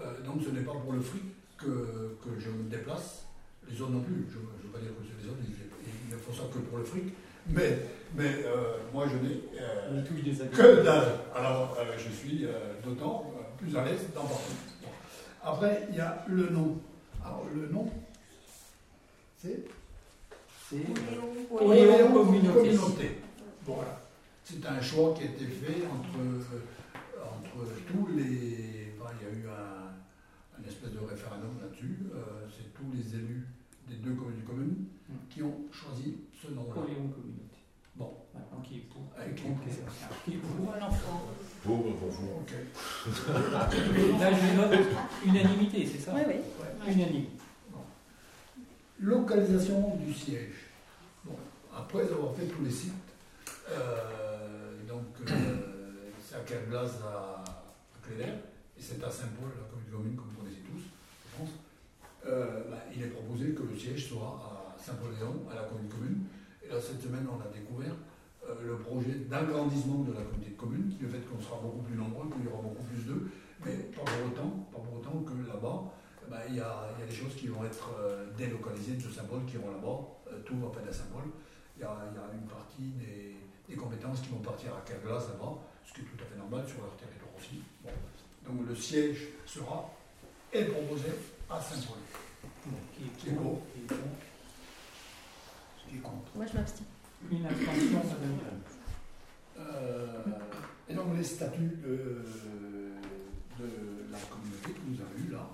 Euh, 0.01 0.23
donc, 0.25 0.43
ce 0.45 0.51
n'est 0.51 0.63
pas 0.63 0.73
pour 0.73 0.93
le 0.95 1.01
fric 1.01 1.23
que, 1.59 2.17
que 2.25 2.41
je 2.41 2.51
me 2.51 2.65
déplace. 2.69 3.27
Les 3.71 3.81
autres 3.81 3.93
non 3.93 4.01
plus. 4.01 4.27
Je 4.29 4.39
ne 4.39 4.43
veux 4.43 4.73
pas 4.73 4.81
dire 4.81 4.91
que 4.91 5.05
c'est 5.07 5.23
les 5.25 5.31
autres, 5.31 5.39
ils, 5.47 5.55
ils 5.55 6.13
ne 6.13 6.19
font 6.19 6.33
ça 6.33 6.43
que 6.53 6.59
pour 6.59 6.79
le 6.79 6.85
fric. 6.85 7.05
Mais, 7.49 7.87
mais 8.15 8.45
euh, 8.45 8.77
moi, 8.93 9.07
je 9.09 9.17
n'ai. 9.17 9.41
euh, 9.61 10.03
que 10.51 10.83
dalle. 10.85 11.19
Alors, 11.35 11.77
euh, 11.79 11.85
je 11.99 12.11
suis 12.13 12.45
euh, 12.45 12.51
d'autant 12.85 13.33
euh, 13.37 13.43
plus 13.59 13.77
à 13.77 13.85
l'aise 13.85 14.07
d'en 14.15 14.23
parler. 14.23 14.57
Bon. 14.83 14.89
Après, 15.43 15.87
il 15.91 15.97
y 15.97 16.01
a 16.01 16.25
le 16.29 16.49
nom. 16.51 16.79
Alors, 17.25 17.47
le 17.55 17.69
nom, 17.69 17.91
c'est? 19.39 19.65
C'est 20.69 20.77
Oléo. 21.51 21.71
Oléo 21.71 22.09
Communauté. 22.25 23.19
Bon, 23.67 23.75
voilà. 23.75 24.01
C'est 24.45 24.65
un 24.67 24.81
choix 24.81 25.15
qui 25.15 25.23
a 25.23 25.27
été 25.27 25.45
fait 25.47 25.83
entre, 25.87 26.19
euh, 26.19 26.43
entre 27.25 27.67
tous 27.87 28.09
les. 28.17 28.93
enfin, 29.01 29.13
il 29.21 29.27
y 29.27 29.31
a 29.31 29.33
eu 29.35 29.49
un, 29.49 30.61
un 30.61 30.69
espèce 30.69 30.91
de 30.93 30.99
référendum 30.99 31.51
là-dessus. 31.61 31.99
Euh, 32.15 32.47
c'est 32.51 32.73
tous 32.75 32.91
les 32.95 33.15
élus 33.19 33.47
des 33.89 33.97
deux 33.97 34.15
communes 34.15 34.43
communes 34.47 34.85
Mm. 35.09 35.15
qui 35.29 35.43
ont 35.43 35.57
choisi 35.73 36.15
ce 36.41 36.53
nom-là. 36.53 36.75
Communauté. 36.75 37.42
Bon. 38.33 38.41
Maintenant, 38.41 38.61
qui 38.63 38.77
est 38.77 38.81
pour 38.81 39.03
Avec 39.19 39.35
qui 39.35 39.43
Qui 40.25 40.35
est 40.37 40.39
pour 40.39 40.51
Pour 40.51 40.75
l'enfant. 40.81 41.23
Pour 41.65 41.77
vous. 41.77 42.29
Ok. 42.41 42.53
Là, 43.53 43.69
je 43.71 44.57
note 44.57 44.81
unanimité, 45.25 45.87
c'est 45.87 45.99
ça 46.01 46.13
Oui, 46.15 46.23
oui. 46.27 46.35
Ouais. 46.35 46.93
Unanime. 46.93 47.27
Localisation 49.01 49.97
du 49.97 50.13
siège. 50.13 50.55
Bon, 51.25 51.37
après 51.77 52.03
avoir 52.03 52.35
fait 52.35 52.47
tous 52.47 52.65
les 52.65 52.71
sites, 52.71 52.93
euh, 53.71 54.77
donc 54.89 55.07
euh, 55.29 55.33
c'est 56.25 56.37
à 56.37 56.41
Kerblas 56.41 56.91
à, 57.05 57.43
à 57.45 58.07
Cléder, 58.07 58.31
et 58.31 58.81
c'est 58.81 59.03
à 59.03 59.11
Saint-Paul, 59.11 59.51
la 59.57 59.69
commune 59.69 59.91
commune, 59.91 60.17
comme 60.17 60.29
vous 60.29 60.43
connaissez 60.43 60.63
tous, 60.63 60.83
je 60.83 61.39
pense. 61.39 61.51
Euh, 62.27 62.63
bah, 62.71 62.79
il 62.95 63.03
est 63.03 63.07
proposé 63.09 63.53
que 63.55 63.63
le 63.63 63.77
siège 63.77 64.07
soit 64.09 64.41
à 64.41 64.81
Saint-Paul-Léon, 64.81 65.47
à 65.51 65.55
la 65.57 65.63
commune 65.63 65.89
commune. 65.89 66.25
Et 66.65 66.69
là, 66.69 66.81
cette 66.81 67.03
semaine, 67.03 67.27
on 67.29 67.41
a 67.41 67.53
découvert 67.53 67.95
le 68.63 68.77
projet 68.79 69.15
d'agrandissement 69.31 70.01
de 70.03 70.13
la 70.13 70.23
communauté 70.23 70.51
de 70.51 70.57
communes, 70.57 70.89
qui 70.91 71.03
le 71.03 71.09
fait 71.09 71.21
qu'on 71.21 71.41
sera 71.41 71.57
beaucoup 71.61 71.83
plus 71.83 71.97
nombreux, 71.97 72.29
qu'il 72.31 72.45
y 72.45 72.49
aura 72.49 72.63
beaucoup 72.63 72.85
plus 72.85 73.05
d'eux, 73.07 73.31
mais 73.65 73.77
pas 73.77 74.03
pour 74.03 74.27
autant, 74.27 74.51
pas 74.73 74.79
pour 74.79 74.95
autant 74.99 75.19
que 75.23 75.35
là-bas, 75.49 75.83
eh 76.27 76.31
ben, 76.31 76.41
il 76.49 76.57
y, 76.57 76.61
a, 76.61 76.89
il 76.97 77.01
y 77.01 77.03
a 77.05 77.07
des 77.07 77.15
choses 77.15 77.35
qui 77.35 77.49
vont 77.49 77.65
être 77.65 77.91
euh, 77.99 78.27
délocalisées 78.37 78.95
de 78.95 79.03
Saint-Paul, 79.11 79.45
qui 79.47 79.55
iront 79.55 79.71
là-bas, 79.71 79.99
euh, 80.33 80.43
tout 80.45 80.59
va 80.59 80.69
pas 80.69 80.81
à 80.89 80.93
Saint-Paul. 80.93 81.25
Il 81.77 81.83
y, 81.83 81.85
a, 81.85 81.97
il 82.11 82.17
y 82.17 82.19
a 82.19 82.35
une 82.35 82.49
partie 82.49 82.91
des, 82.99 83.37
des 83.69 83.77
compétences 83.77 84.21
qui 84.21 84.29
vont 84.29 84.41
partir 84.41 84.75
à 84.75 84.81
Kerglas 84.83 85.27
là-bas, 85.33 85.55
ce 85.87 85.95
qui 85.95 86.01
est 86.01 86.05
tout 86.05 86.23
à 86.23 86.27
fait 86.27 86.37
normal 86.37 86.67
sur 86.67 86.83
leur 86.83 86.97
territoire 86.97 87.31
aussi. 87.39 87.63
Bon. 87.83 87.91
Donc 88.47 88.69
le 88.69 88.75
siège 88.75 89.29
sera 89.47 89.89
est 90.53 90.65
proposé 90.67 91.09
à 91.49 91.61
Saint-Paul. 91.61 91.99
Qui 92.95 93.05
Qui 93.19 93.29
est 93.29 93.33
est 93.33 93.35
pour 93.35 93.61
pour 93.61 93.61
Qui 95.89 95.97
est 95.97 96.01
contre 96.01 96.31
Qui. 96.33 96.37
Moi, 96.37 96.47
je 96.47 96.57
m'abstiens. 96.57 96.87
Une 97.31 97.47
abstention. 97.47 98.03
Euh, 99.59 100.23
et 100.89 100.95
donc 100.95 101.17
les 101.17 101.25
statuts 101.25 101.79
de, 101.85 102.25
la 104.11 104.19
communauté 104.29 104.73
que 104.73 104.83
vous 104.85 105.01
avez 105.01 105.29
eu 105.29 105.33
là, 105.33 105.47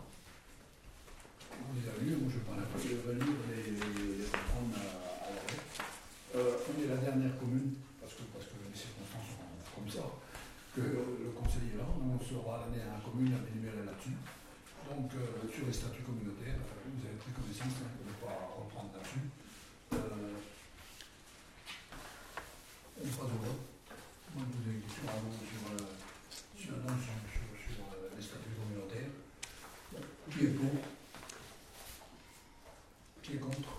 vous 1.60 1.74
les 1.78 1.86
avez 1.88 2.10
eu, 2.10 2.16
moi 2.16 2.32
je 2.32 2.40
parle 2.42 2.64
de 2.64 3.08
relire 3.08 3.38
les, 3.50 3.70
les 3.76 4.24
reprendre 4.24 4.74
à, 4.74 5.30
la. 5.30 6.40
Euh, 6.40 6.56
on 6.66 6.82
est 6.82 6.88
la 6.88 6.96
dernière 6.96 7.38
commune, 7.38 7.74
parce 8.00 8.14
que, 8.14 8.22
parce 8.32 8.46
que 8.46 8.56
les 8.66 8.74
circonstances 8.78 9.36
sont 9.36 9.74
comme 9.76 9.90
ça, 9.90 10.06
que 10.74 10.80
le 10.80 11.30
conseiller 11.36 11.76
là, 11.76 11.86
on 11.86 12.18
sera 12.18 12.66
la 12.72 13.00
commune 13.04 13.34
à 13.34 13.44
délibérer 13.46 13.84
là-dessus. 13.84 14.16
Donc 14.88 15.12
euh, 15.14 15.44
sur 15.52 15.66
les 15.66 15.72
statuts 15.72 16.02
communautaires, 16.02 16.56
vous 16.64 17.04
avez 17.04 17.16
pris 17.20 17.32
connaissance, 17.36 17.76
hein, 17.84 17.92
je 17.92 18.02
ne 18.02 18.08
vais 18.08 18.20
pas 18.24 18.56
reprendre 18.56 18.90
là-dessus. 18.96 19.28
Euh, 19.92 20.40
on 22.96 23.04
passe 23.04 23.28
au 23.28 23.40
vote. 23.44 23.68
Moi, 24.34 24.44
je 24.48 24.56
vous 24.56 24.64
ai 24.64 24.74
des 24.74 24.80
questions 24.80 25.08
à 25.08 25.20
vous 25.20 25.36
sur, 25.44 25.62
euh, 25.76 25.92
sur, 26.56 26.72
non, 26.82 26.96
sur, 26.96 27.16
sur, 27.28 27.48
sur, 27.52 27.84
euh, 27.84 28.08
les 28.16 28.24
statuts 28.24 28.56
communautaires. 28.56 29.12
Bon, 29.92 30.00
Qui 30.32 30.44
est 30.44 30.54
pour 30.56 30.72
Qui 33.22 33.32
est 33.34 33.40
contre 33.44 33.72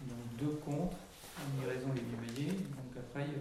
Donc 0.00 0.24
deux 0.40 0.56
contre, 0.64 0.96
une 1.36 1.68
raison 1.68 1.92
les 1.92 2.02
Mélier. 2.02 2.52
Donc 2.72 2.96
après, 2.96 3.26
il 3.28 3.36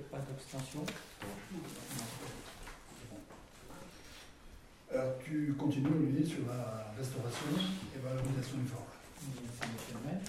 Alors, 4.93 5.14
tu 5.24 5.53
continues, 5.60 5.89
Olivier, 5.99 6.26
sur 6.26 6.47
la 6.47 6.93
restauration 6.97 7.47
et 7.93 7.99
valorisation 7.99 8.58
du 8.60 8.68
phare. 8.68 8.80
Merci, 9.43 9.74
monsieur 9.74 9.95
le 10.01 10.10
maire. 10.10 10.22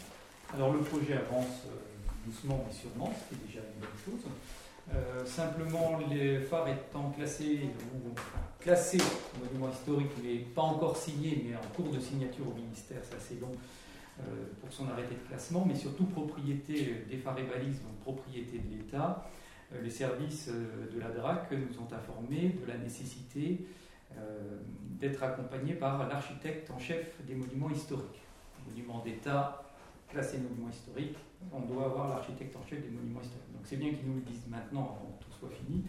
Alors 0.53 0.73
le 0.73 0.81
projet 0.81 1.15
avance 1.15 1.67
euh, 1.67 1.79
doucement 2.25 2.65
mais 2.67 2.75
sûrement, 2.75 3.13
ce 3.15 3.29
qui 3.29 3.41
est 3.41 3.47
déjà 3.47 3.61
une 3.61 3.81
bonne 3.81 3.99
chose. 4.05 4.31
Euh, 4.95 5.25
simplement, 5.27 6.01
les 6.11 6.41
phares 6.41 6.69
étant 6.69 7.11
classés, 7.11 7.71
ou 7.95 8.11
classés 8.59 8.99
au 9.01 9.45
monument 9.45 9.71
historique, 9.71 10.11
mais 10.25 10.39
pas 10.39 10.63
encore 10.63 10.97
signé, 10.97 11.45
mais 11.47 11.57
en 11.57 11.75
cours 11.75 11.93
de 11.93 12.01
signature 12.01 12.49
au 12.49 12.55
ministère, 12.55 12.99
c'est 13.03 13.17
assez 13.17 13.41
long 13.41 13.53
euh, 14.21 14.23
pour 14.61 14.73
son 14.73 14.89
arrêté 14.89 15.15
de 15.15 15.29
classement, 15.29 15.65
mais 15.67 15.75
surtout 15.75 16.07
propriété 16.07 17.05
des 17.09 17.17
phares 17.17 17.39
et 17.39 17.45
balises, 17.45 17.81
donc 17.83 17.97
propriété 18.01 18.59
de 18.59 18.77
l'État. 18.77 19.29
Euh, 19.73 19.83
les 19.83 19.91
services 19.91 20.49
euh, 20.49 20.95
de 20.95 21.01
la 21.01 21.11
DRAC 21.11 21.51
nous 21.53 21.79
ont 21.79 21.93
informés 21.93 22.57
de 22.61 22.67
la 22.67 22.79
nécessité 22.79 23.67
euh, 24.17 24.61
d'être 24.83 25.23
accompagnés 25.23 25.75
par 25.75 26.09
l'architecte 26.09 26.71
en 26.71 26.79
chef 26.79 27.21
des 27.27 27.35
monuments 27.35 27.71
historiques. 27.71 28.23
Monument 28.69 29.03
d'État 29.05 29.63
classé 30.09 30.39
monument 30.39 30.71
historique, 30.71 31.17
on 31.53 31.61
doit 31.61 31.87
avoir 31.87 32.09
l'architecte 32.09 32.55
en 32.57 32.65
chef 32.65 32.81
des 32.81 32.91
monuments 32.91 33.21
historiques. 33.21 33.53
Donc 33.53 33.63
c'est 33.65 33.77
bien 33.77 33.91
qu'ils 33.91 34.07
nous 34.07 34.15
le 34.15 34.21
disent 34.21 34.47
maintenant 34.49 34.97
avant 34.97 35.19
que 35.19 35.25
tout 35.25 35.33
soit 35.39 35.51
fini. 35.51 35.83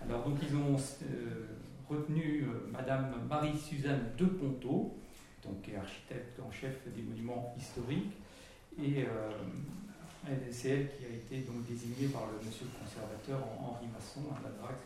Alors 0.00 0.22
donc 0.22 0.38
ils 0.40 0.56
ont 0.56 0.76
retenu 1.88 2.46
Madame 2.70 3.26
Marie-Suzanne 3.28 4.12
de 4.16 4.26
Ponto, 4.26 4.96
donc 5.42 5.68
architecte 5.76 6.38
en 6.40 6.50
chef 6.50 6.76
des 6.94 7.02
monuments 7.02 7.54
historiques, 7.58 8.12
et 8.80 9.04
c'est 10.50 10.68
elle 10.70 10.88
qui 10.88 11.04
a 11.04 11.14
été 11.14 11.46
donc 11.46 11.64
désignée 11.64 12.08
par 12.08 12.26
le 12.26 12.44
monsieur 12.44 12.66
le 12.66 12.74
conservateur 12.82 13.38
Henri 13.60 13.86
Masson 13.92 14.22
à 14.34 14.42
la 14.42 14.50
DRAC 14.50 14.78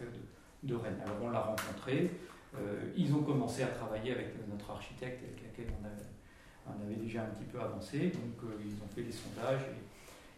de, 0.62 0.74
Rennes. 0.74 1.00
Alors 1.04 1.16
on 1.22 1.30
l'a 1.30 1.40
rencontré, 1.40 2.10
euh, 2.56 2.92
ils 2.96 3.12
ont 3.14 3.22
commencé 3.22 3.62
à 3.62 3.68
travailler 3.68 4.12
avec 4.12 4.34
notre 4.48 4.70
architecte 4.70 5.22
avec 5.24 5.42
laquelle 5.42 5.72
on 5.80 5.84
avait, 5.84 6.94
déjà 6.96 7.22
un 7.22 7.32
petit 7.34 7.44
peu 7.44 7.60
avancé, 7.60 8.12
donc 8.12 8.36
euh, 8.44 8.60
ils 8.60 8.74
ont 8.82 8.88
fait 8.94 9.02
des 9.02 9.12
sondages 9.12 9.64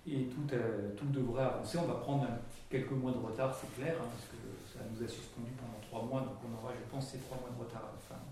Et 0.07 0.25
tout, 0.27 0.47
euh, 0.55 0.95
tout 0.97 1.07
devrait 1.07 1.45
avancer. 1.45 1.79
On 1.79 1.87
va 1.87 1.95
prendre 1.95 2.27
quelques 2.71 2.93
mois 2.93 3.13
de 3.13 3.19
retard, 3.19 3.55
c'est 3.55 3.75
clair, 3.75 3.95
hein, 4.01 4.07
parce 4.09 4.29
que 4.31 4.39
ça 4.73 4.85
nous 4.89 5.05
a 5.05 5.09
suspendu 5.09 5.51
pendant 5.59 5.81
trois 5.83 6.07
mois, 6.07 6.21
donc 6.21 6.39
on 6.47 6.63
aura, 6.63 6.73
je 6.73 6.91
pense, 6.91 7.11
ces 7.11 7.19
trois 7.19 7.39
mois 7.39 7.51
de 7.51 7.65
retard 7.65 7.91
à 7.91 7.93
la 7.93 8.01
fin. 8.01 8.23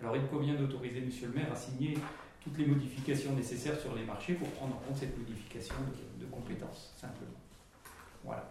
Alors 0.00 0.16
il 0.16 0.26
convient 0.26 0.54
d'autoriser 0.54 1.00
Monsieur 1.00 1.28
le 1.28 1.34
maire 1.34 1.52
à 1.52 1.56
signer 1.56 1.96
toutes 2.44 2.58
les 2.58 2.66
modifications 2.66 3.32
nécessaires 3.32 3.80
sur 3.80 3.94
les 3.94 4.04
marchés 4.04 4.34
pour 4.34 4.48
prendre 4.50 4.76
en 4.76 4.78
compte 4.78 4.96
cette 4.96 5.16
modification 5.16 5.74
de 5.80 6.13
compétences, 6.34 6.92
simplement. 7.00 7.38
Voilà. 8.24 8.44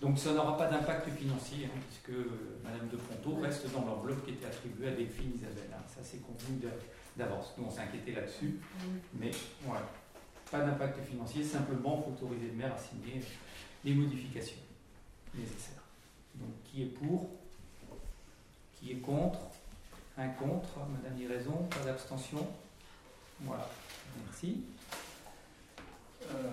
Donc 0.00 0.18
ça 0.18 0.32
n'aura 0.32 0.56
pas 0.56 0.66
d'impact 0.68 1.10
financier, 1.10 1.66
hein, 1.66 1.78
puisque 1.88 2.18
euh, 2.18 2.58
Madame 2.64 2.88
de 2.88 2.96
Ponto 2.96 3.36
reste 3.40 3.70
dans 3.72 3.84
l'enveloppe 3.84 4.24
qui 4.24 4.32
était 4.32 4.46
attribuée 4.46 4.88
à 4.88 4.92
Delphine 4.92 5.32
Isabelle. 5.34 5.70
hein. 5.74 5.82
Ça 5.86 6.00
c'est 6.02 6.18
convenu 6.22 6.58
d'a- 6.58 6.68
d'avance. 7.24 7.52
Nous 7.58 7.64
on 7.66 7.70
s'inquiétait 7.70 8.12
là-dessus, 8.12 8.58
mais 9.14 9.30
voilà. 9.62 9.86
Pas 10.50 10.60
d'impact 10.60 11.04
financier, 11.06 11.44
simplement 11.44 11.98
il 12.08 12.14
faut 12.16 12.24
autoriser 12.26 12.46
le 12.46 12.54
maire 12.54 12.74
à 12.74 12.78
signer 12.78 13.22
les 13.84 13.94
modifications 13.94 14.56
nécessaires. 15.34 15.82
Donc 16.36 16.48
qui 16.64 16.82
est 16.82 16.86
pour? 16.86 17.28
Qui 18.74 18.92
est 18.92 18.96
contre? 19.00 19.38
Un 20.16 20.28
contre 20.28 20.78
Madame 20.90 21.18
Liraison 21.18 21.68
Pas 21.70 21.84
d'abstention? 21.84 22.46
Voilà. 23.40 23.68
Merci. 24.24 24.62
Euh, 26.22 26.50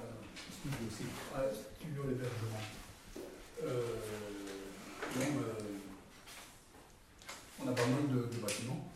Studio. 1.80 2.03
Euh, 3.63 3.68
euh, 5.18 5.53
on 7.59 7.68
a 7.68 7.72
pas 7.72 7.86
mal 7.88 8.07
de, 8.09 8.34
de 8.36 8.39
bâtiments, 8.41 8.88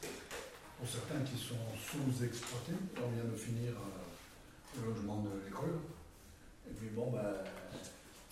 pour 0.78 0.88
certains 0.88 1.20
qui 1.26 1.38
sont 1.38 1.56
sous-exploités. 1.78 2.74
On 2.98 3.10
vient 3.12 3.26
de 3.26 3.36
finir 3.36 3.74
le 4.78 4.86
logement 4.90 5.22
de 5.24 5.30
l'école. 5.46 5.80
Et 6.70 6.74
puis 6.74 6.90
bon, 6.90 7.12
ben, 7.12 7.20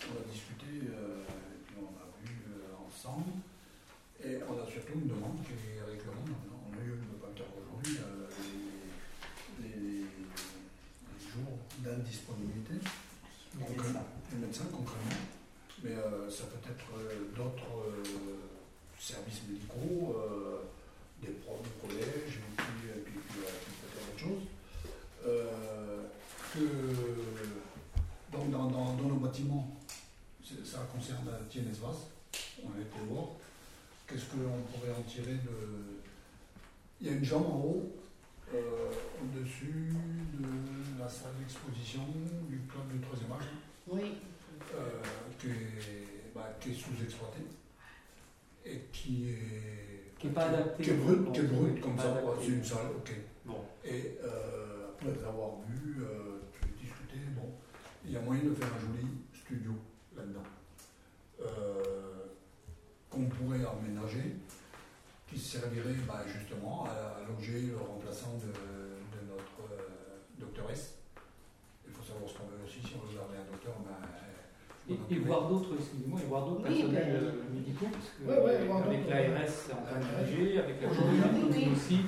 on 0.02 0.20
a 0.20 0.32
discuté, 0.32 0.66
puis 0.80 1.76
on 1.78 1.88
a 1.98 2.06
vu 2.24 2.34
ensemble. 2.86 3.32
Et 4.24 4.36
on 4.48 4.52
a 4.62 4.66
surtout 4.70 4.94
une 4.94 5.08
demande 5.08 5.38
qui 5.44 5.52
est 5.52 5.82
récurrente. 5.82 6.28
On 6.30 6.72
a 6.78 6.84
eu, 6.84 6.92
pas 7.20 7.28
plus 7.28 7.40
tard 7.42 7.48
qu'aujourd'hui, 7.54 7.98
euh, 8.04 8.28
les, 9.62 9.68
les- 9.80 10.06
les 10.06 11.20
jours 11.32 11.58
d'indisponibilité. 11.90 12.74
Concrètement, 13.58 14.06
les 14.32 14.38
médecins 14.38 14.64
concrètement, 14.70 15.26
mais 15.82 15.90
euh, 15.90 16.30
ça 16.30 16.44
peut 16.44 16.70
être 16.70 16.86
euh, 16.96 17.34
d'autres 17.36 17.88
euh, 17.88 18.04
services 18.98 19.42
médicaux, 19.48 20.16
des 21.20 21.32
profs 21.32 21.62
du 21.62 21.70
collège, 21.88 22.36
et 22.38 22.56
puis, 22.56 22.90
et 22.96 23.00
puis, 23.00 23.12
puis, 23.28 23.40
peut-être 23.40 24.08
autre 24.12 24.18
chose. 24.18 24.42
Que, 26.54 26.60
donc 28.32 28.50
dans, 28.50 28.66
dans- 28.70 28.94
dans 28.94 29.08
nos 29.08 29.16
bâtiments, 29.16 29.76
ça 30.64 30.78
concerne 30.92 31.28
Tienesvas, 31.48 32.08
on 32.64 32.68
a 32.76 32.80
été 32.80 32.98
voir. 33.08 33.26
Qu'est-ce 34.06 34.24
qu'on 34.26 34.62
pourrait 34.72 34.92
en 34.98 35.02
tirer 35.02 35.34
de. 35.34 36.00
Il 37.00 37.06
y 37.06 37.10
a 37.10 37.12
une 37.14 37.24
chambre 37.24 37.54
en 37.54 37.58
haut, 37.60 37.96
euh, 38.54 38.90
au-dessus 39.22 39.92
de 40.38 40.98
la 40.98 41.08
salle 41.08 41.32
d'exposition 41.38 42.02
du 42.48 42.58
club 42.68 42.88
du 42.92 42.98
troisième 43.00 43.32
âge, 43.32 43.44
Oui. 43.88 44.14
euh, 44.74 45.02
qui 45.38 45.48
est, 45.48 46.32
bah, 46.34 46.56
qui 46.60 46.70
est 46.70 46.74
sous-exploité 46.74 47.40
et 48.64 48.80
qui 48.92 49.30
est, 49.30 50.12
Qui 50.18 50.26
est 50.28 50.30
pas 50.30 50.46
adapté. 50.46 50.82
qui 50.82 50.90
est 50.90 50.94
brut, 50.94 51.32
qui 51.32 51.40
est 51.40 51.42
brut 51.44 51.80
comme 51.80 51.96
ça, 51.98 52.20
c'est 52.40 52.48
une 52.48 52.64
salle, 52.64 52.86
ok. 52.96 53.12
Bon. 53.46 53.64
Et 53.84 54.18
euh, 54.22 54.88
après 54.94 55.10
avoir 55.26 55.60
vu, 55.68 55.96
discuté, 56.78 57.16
bon, 57.34 57.50
il 58.04 58.12
y 58.12 58.16
a 58.16 58.20
moyen 58.20 58.42
de 58.44 58.54
faire 58.54 58.68
un 58.68 58.80
joli 58.80 59.06
studio 59.32 59.72
là-dedans. 60.16 60.42
Qu'on 63.10 63.24
pourrait 63.24 63.58
aménager, 63.64 64.36
qui 65.40 65.48
servirait 65.48 65.96
bah, 66.06 66.20
justement 66.28 66.84
à, 66.84 67.16
à 67.16 67.24
loger 67.24 67.72
le 67.72 67.76
remplaçant 67.78 68.36
de, 68.36 68.52
de 68.52 69.20
notre 69.24 69.72
euh, 69.72 70.20
doctoresse. 70.38 70.98
Il 71.88 71.92
faut 71.94 72.04
savoir 72.04 72.28
ce 72.28 72.36
qu'on 72.36 72.44
veut 72.52 72.60
aussi, 72.62 72.80
si 72.84 72.92
on 73.00 73.08
veut 73.08 73.16
garder 73.16 73.36
un 73.40 73.48
docteur, 73.50 73.72
ben, 73.80 73.96
Et, 75.10 75.18
voir 75.20 75.48
d'autres, 75.48 75.70
excusez-moi, 75.80 76.20
et 76.20 76.26
voir 76.28 76.44
d'autres 76.46 76.68
Oui, 76.68 76.82
personnels 76.82 77.08
ben- 77.08 77.24
euh, 77.24 77.54
médicaux, 77.56 77.88
parce 77.90 78.10
que 78.12 78.20
Ouais, 78.28 78.44
ouais, 78.44 78.66
voir 78.66 78.82
avec 78.84 79.08
l'ARS, 79.08 79.48
c'est 79.48 79.72
en 79.72 79.82
train 79.82 79.96
de 80.00 80.04
bouger, 80.12 80.58
avec 80.60 80.76
la 80.82 80.88
Aujourd'hui, 80.90 81.68
aussi. 81.72 82.00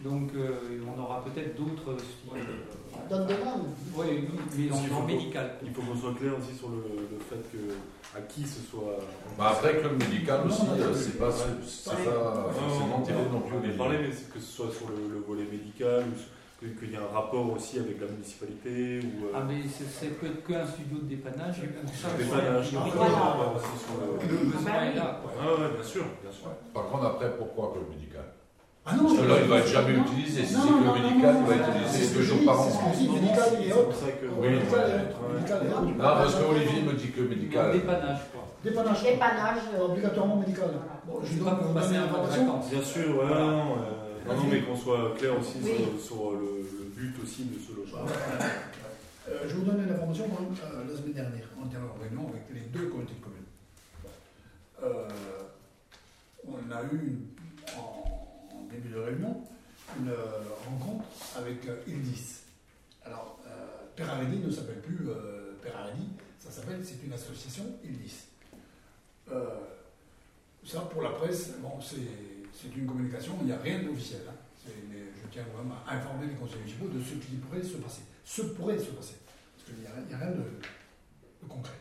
Donc 0.00 0.34
euh, 0.34 0.84
on 0.84 1.00
aura 1.00 1.24
peut-être 1.24 1.56
d'autres 1.56 1.92
euh, 1.92 1.96
Oui, 3.96 4.28
mais 4.56 5.06
médical. 5.06 5.50
Il 5.64 5.72
faut 5.72 5.82
qu'on 5.82 5.96
soit 5.96 6.14
clair 6.14 6.32
aussi 6.38 6.54
sur 6.56 6.68
le, 6.68 6.76
le 7.10 7.18
fait 7.28 7.42
que 7.52 8.16
à 8.16 8.20
qui 8.22 8.42
ce 8.46 8.60
soit. 8.60 8.98
Bah 9.38 9.50
après, 9.52 9.78
club 9.78 9.98
médical 9.98 10.40
aussi, 10.46 10.64
non, 10.64 10.72
euh, 10.78 10.92
c'est 10.94 11.18
pas, 11.18 11.30
c'est 11.30 11.90
pas 12.04 12.52
forcément 12.52 13.02
tiré 13.02 13.18
non 13.32 13.40
plus 13.40 13.56
on 13.74 13.78
parler, 13.78 13.98
mais 14.02 14.12
c'est 14.12 14.32
que 14.32 14.38
ce 14.40 14.52
soit 14.52 14.70
sur 14.70 14.88
le, 14.88 15.14
le 15.14 15.20
volet 15.20 15.44
médical 15.50 16.04
ou 16.12 16.18
sur- 16.18 16.28
que- 16.58 16.78
qu'il 16.80 16.90
y 16.90 16.94
ait 16.94 16.96
un 16.96 17.12
rapport 17.14 17.52
aussi 17.52 17.78
avec 17.78 18.00
la 18.00 18.06
municipalité 18.06 19.00
ou. 19.04 19.26
euh, 19.26 19.32
Ah 19.34 19.42
mais 19.46 19.60
c'est 19.68 19.84
c'est 19.84 20.18
peut 20.18 20.26
être 20.26 20.42
qu'un 20.46 20.66
studio 20.66 20.98
de 20.98 21.04
dépannage 21.04 21.56
a- 21.60 23.54
aussi 23.56 23.76
sur 23.76 23.94
le. 24.00 24.06
le 24.26 24.50
besoin 24.56 24.82
est 24.84 24.94
là. 24.94 25.20
Ah 25.38 25.68
bien 25.74 25.84
sûr, 25.84 26.04
bien 26.22 26.32
sûr. 26.32 26.48
Par 26.72 26.86
contre, 26.88 27.04
après, 27.04 27.36
pourquoi 27.36 27.72
club 27.72 27.88
médical? 27.90 28.24
Ah 28.88 28.94
non, 28.94 29.02
Parce 29.02 29.18
que 29.18 29.26
là, 29.26 29.34
il 29.42 29.48
va 29.48 29.58
être 29.58 29.66
jamais 29.66 29.94
utilisé. 29.98 30.44
Si 30.44 30.54
c'est 30.54 30.60
club 30.60 30.70
non, 30.86 30.94
médical, 30.94 31.36
il 31.40 31.46
va 31.46 31.54
être 31.56 31.68
utilisé 31.76 32.14
deux 32.14 32.20
que 32.20 32.22
jours 32.22 32.38
je 32.40 32.44
par 32.46 32.60
an. 32.60 32.64
que 33.06 33.12
médical 33.12 33.48
et 33.60 33.64
C'est 33.66 33.70
pour 33.74 33.88
autres. 33.88 33.96
ça 33.98 34.06
que. 34.12 34.26
Oui, 34.38 34.48
médical 34.48 34.86
et. 35.66 35.90
Non, 35.90 35.98
parce 35.98 36.34
qu'Olivier 36.36 36.82
me 36.82 36.92
dit 36.92 37.10
que 37.10 37.20
médical. 37.22 37.72
Dépannage 37.72 38.20
quoi. 38.32 38.42
Dépannage. 38.62 39.02
Dépannage. 39.02 39.58
euh, 39.74 39.84
Obligatoirement 39.86 40.36
médical. 40.36 40.70
Bon, 41.06 41.18
je 41.24 41.34
pour 41.56 41.68
vous 41.68 41.74
passer 41.74 41.94
donne 41.94 42.02
un 42.02 42.06
vacances. 42.46 42.70
Bien 42.70 42.82
sûr, 42.82 43.08
ouais, 43.18 43.26
Voilà. 43.26 43.40
non, 43.40 43.72
euh, 43.74 44.34
non, 44.34 44.42
mais 44.50 44.60
qu'on 44.62 44.76
soit 44.76 45.14
clair 45.18 45.32
aussi 45.38 45.58
sur, 45.62 46.00
sur 46.00 46.30
le, 46.32 46.62
le 46.78 46.84
but 46.94 47.14
aussi 47.22 47.44
de 47.44 47.58
ce 47.58 47.76
logement. 47.76 48.06
Euh, 49.28 49.38
je 49.48 49.54
vous 49.56 49.62
donne 49.64 49.82
une 49.82 49.92
information 49.92 50.24
euh, 50.26 50.84
la 50.88 50.96
semaine 50.96 51.12
dernière. 51.12 51.46
En 51.60 51.66
réunion 52.00 52.28
avec 52.30 52.44
les 52.54 52.60
deux 52.70 52.86
comités 52.86 53.14
de 53.18 53.24
communes. 53.24 53.50
Euh, 54.84 55.08
on 56.46 56.70
a 56.72 56.82
eu 56.92 56.96
une- 57.08 57.26
de 58.86 58.98
réunion 58.98 59.46
une 59.98 60.08
euh, 60.08 60.40
rencontre 60.64 61.04
avec 61.36 61.66
euh, 61.68 61.76
Ildis. 61.86 62.42
Alors, 63.04 63.38
euh, 63.46 63.50
Père 63.94 64.18
ne 64.28 64.50
s'appelle 64.50 64.80
plus 64.80 65.06
Père 65.62 65.88
ça 66.38 66.50
s'appelle, 66.50 66.80
c'est 66.84 67.04
une 67.04 67.12
association 67.12 67.64
Ildis. 67.84 68.26
Ça, 70.64 70.80
pour 70.80 71.02
la 71.02 71.10
presse, 71.10 71.52
bon, 71.60 71.80
c'est 71.80 72.76
une 72.76 72.86
communication, 72.86 73.36
il 73.40 73.46
n'y 73.46 73.52
a 73.52 73.58
rien 73.58 73.82
d'officiel. 73.82 74.22
hein. 74.28 74.34
Mais 74.90 74.98
Je 75.22 75.28
tiens 75.30 75.44
vraiment 75.54 75.76
à 75.86 75.96
informer 75.96 76.26
les 76.26 76.34
conseils 76.34 76.58
municipaux 76.58 76.88
de 76.88 77.00
ce 77.00 77.14
qui 77.14 77.36
pourrait 77.36 77.62
se 77.62 77.76
passer. 77.76 78.02
Ce 78.24 78.42
pourrait 78.42 78.78
se 78.78 78.90
passer. 78.90 79.14
Parce 79.56 79.70
qu'il 79.70 79.78
n'y 79.78 79.86
a, 79.86 80.18
rien 80.18 80.30
de, 80.30 81.48
concret. 81.48 81.78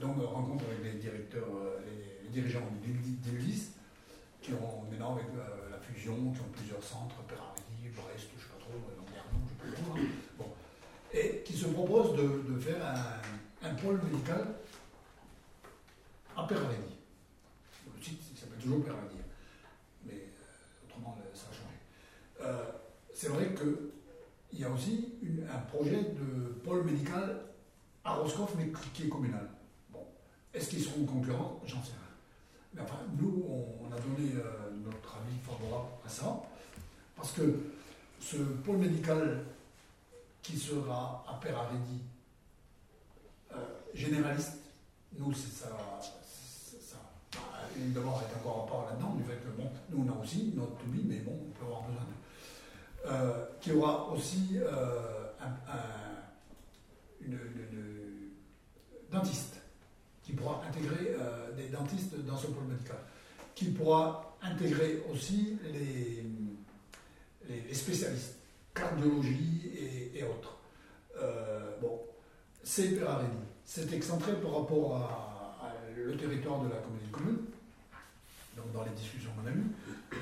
Donc, 0.00 0.16
rencontre 0.22 0.64
avec 0.64 0.94
les 0.94 0.98
directeurs, 0.98 1.48
les, 1.86 2.28
dirigeants 2.30 2.66
d'Ildis, 2.82 3.72
qui 4.40 4.52
ont 4.54 4.90
maintenant 4.90 5.16
avec 5.16 5.26
qui 5.94 6.08
ont 6.08 6.32
plusieurs 6.52 6.82
centres, 6.82 7.22
Perardi, 7.28 7.62
Brest, 7.94 8.28
je 8.30 8.36
ne 8.36 8.40
sais 8.40 8.48
pas 8.48 8.58
trop, 8.58 8.72
euh, 8.74 8.96
Landerneau, 8.96 9.46
je 9.46 9.66
sais 9.66 9.70
pas 9.70 9.82
trop. 9.82 9.96
hein. 9.96 10.06
Bon. 10.38 10.46
Et 11.12 11.42
qui 11.44 11.52
se 11.52 11.66
proposent 11.66 12.16
de, 12.16 12.58
faire 12.58 12.84
un, 13.62 13.74
pôle 13.74 14.00
médical 14.02 14.46
à 16.36 16.46
Perardi. 16.46 16.96
Le 17.86 18.02
site 18.02 18.20
s'appelle 18.38 18.58
toujours 18.58 18.84
Perardi. 18.84 19.16
Mais 20.06 20.14
euh, 20.14 20.86
autrement, 20.86 21.18
euh, 21.20 21.34
ça 21.34 21.46
a 21.50 21.54
changé. 21.54 22.78
C'est 23.14 23.28
vrai 23.28 23.54
qu'il 23.54 24.58
y 24.58 24.64
a 24.64 24.70
aussi 24.70 25.14
un 25.52 25.58
projet 25.58 26.02
de 26.02 26.60
pôle 26.64 26.84
médical 26.84 27.40
à 28.04 28.14
Roscoff, 28.14 28.54
mais 28.56 28.72
qui 28.94 29.04
est 29.04 29.08
communal. 29.08 29.48
Bon. 29.90 30.04
Est-ce 30.52 30.70
qu'ils 30.70 30.82
seront 30.82 31.04
concurrents? 31.04 31.60
J'en 31.64 31.82
sais 31.82 31.92
rien. 31.92 32.11
Mais 32.74 32.80
enfin, 32.80 32.98
nous, 33.20 33.44
on, 33.48 33.86
on 33.86 33.92
a 33.92 33.98
donné 34.00 34.32
euh, 34.34 34.70
notre 34.84 35.16
avis 35.16 35.38
favorable 35.44 35.88
à 36.04 36.08
ça, 36.08 36.42
parce 37.16 37.32
que 37.32 37.72
ce 38.20 38.36
pôle 38.36 38.78
médical 38.78 39.44
qui 40.42 40.56
sera 40.56 41.24
à 41.28 41.34
Peraredi, 41.34 42.02
euh, 43.52 43.56
généraliste, 43.94 44.58
nous, 45.18 45.32
c'est 45.32 45.64
ça. 45.64 45.68
Bah, 47.34 47.38
Évidemment, 47.76 48.20
elle 48.20 48.32
est 48.32 48.40
encore 48.40 48.64
en 48.64 48.66
part 48.66 48.90
là-dedans, 48.90 49.14
du 49.14 49.24
fait 49.24 49.36
que, 49.36 49.48
bon, 49.56 49.70
nous, 49.90 50.06
on 50.06 50.12
a 50.18 50.22
aussi 50.22 50.52
notre 50.56 50.76
toubib, 50.78 51.06
mais 51.08 51.18
bon, 51.18 51.38
on 51.48 51.50
peut 51.58 51.64
avoir 51.66 51.82
besoin 51.82 52.02
de. 52.02 52.12
Euh, 53.04 53.46
qui 53.60 53.72
aura 53.72 54.08
aussi 54.10 54.58
un, 55.40 55.72
dentiste, 59.10 59.61
qui 60.22 60.32
pourra 60.32 60.62
intégrer 60.66 61.14
euh, 61.18 61.52
des 61.52 61.68
dentistes 61.68 62.14
dans 62.24 62.36
ce 62.36 62.46
pôle 62.46 62.64
médical, 62.64 62.98
qui 63.54 63.66
pourra 63.66 64.36
intégrer 64.42 65.02
aussi 65.12 65.58
les, 65.72 66.24
les, 67.48 67.74
spécialistes, 67.74 68.36
cardiologie 68.74 69.70
et, 70.14 70.22
autres. 70.24 70.56
Euh, 71.20 71.70
c'est 72.62 72.92
Pérarédy. 72.92 73.36
C'est 73.64 73.92
excentré 73.92 74.32
par 74.40 74.60
rapport 74.60 74.96
à, 74.96 75.74
le 75.96 76.16
territoire 76.16 76.62
de 76.62 76.68
la 76.68 76.76
communauté 76.76 77.06
de 77.06 77.12
communes. 77.12 77.44
Donc 78.56 78.72
dans 78.72 78.84
les 78.84 78.90
discussions 78.90 79.30
qu'on 79.36 79.46
a 79.46 79.50
eues, 79.50 79.66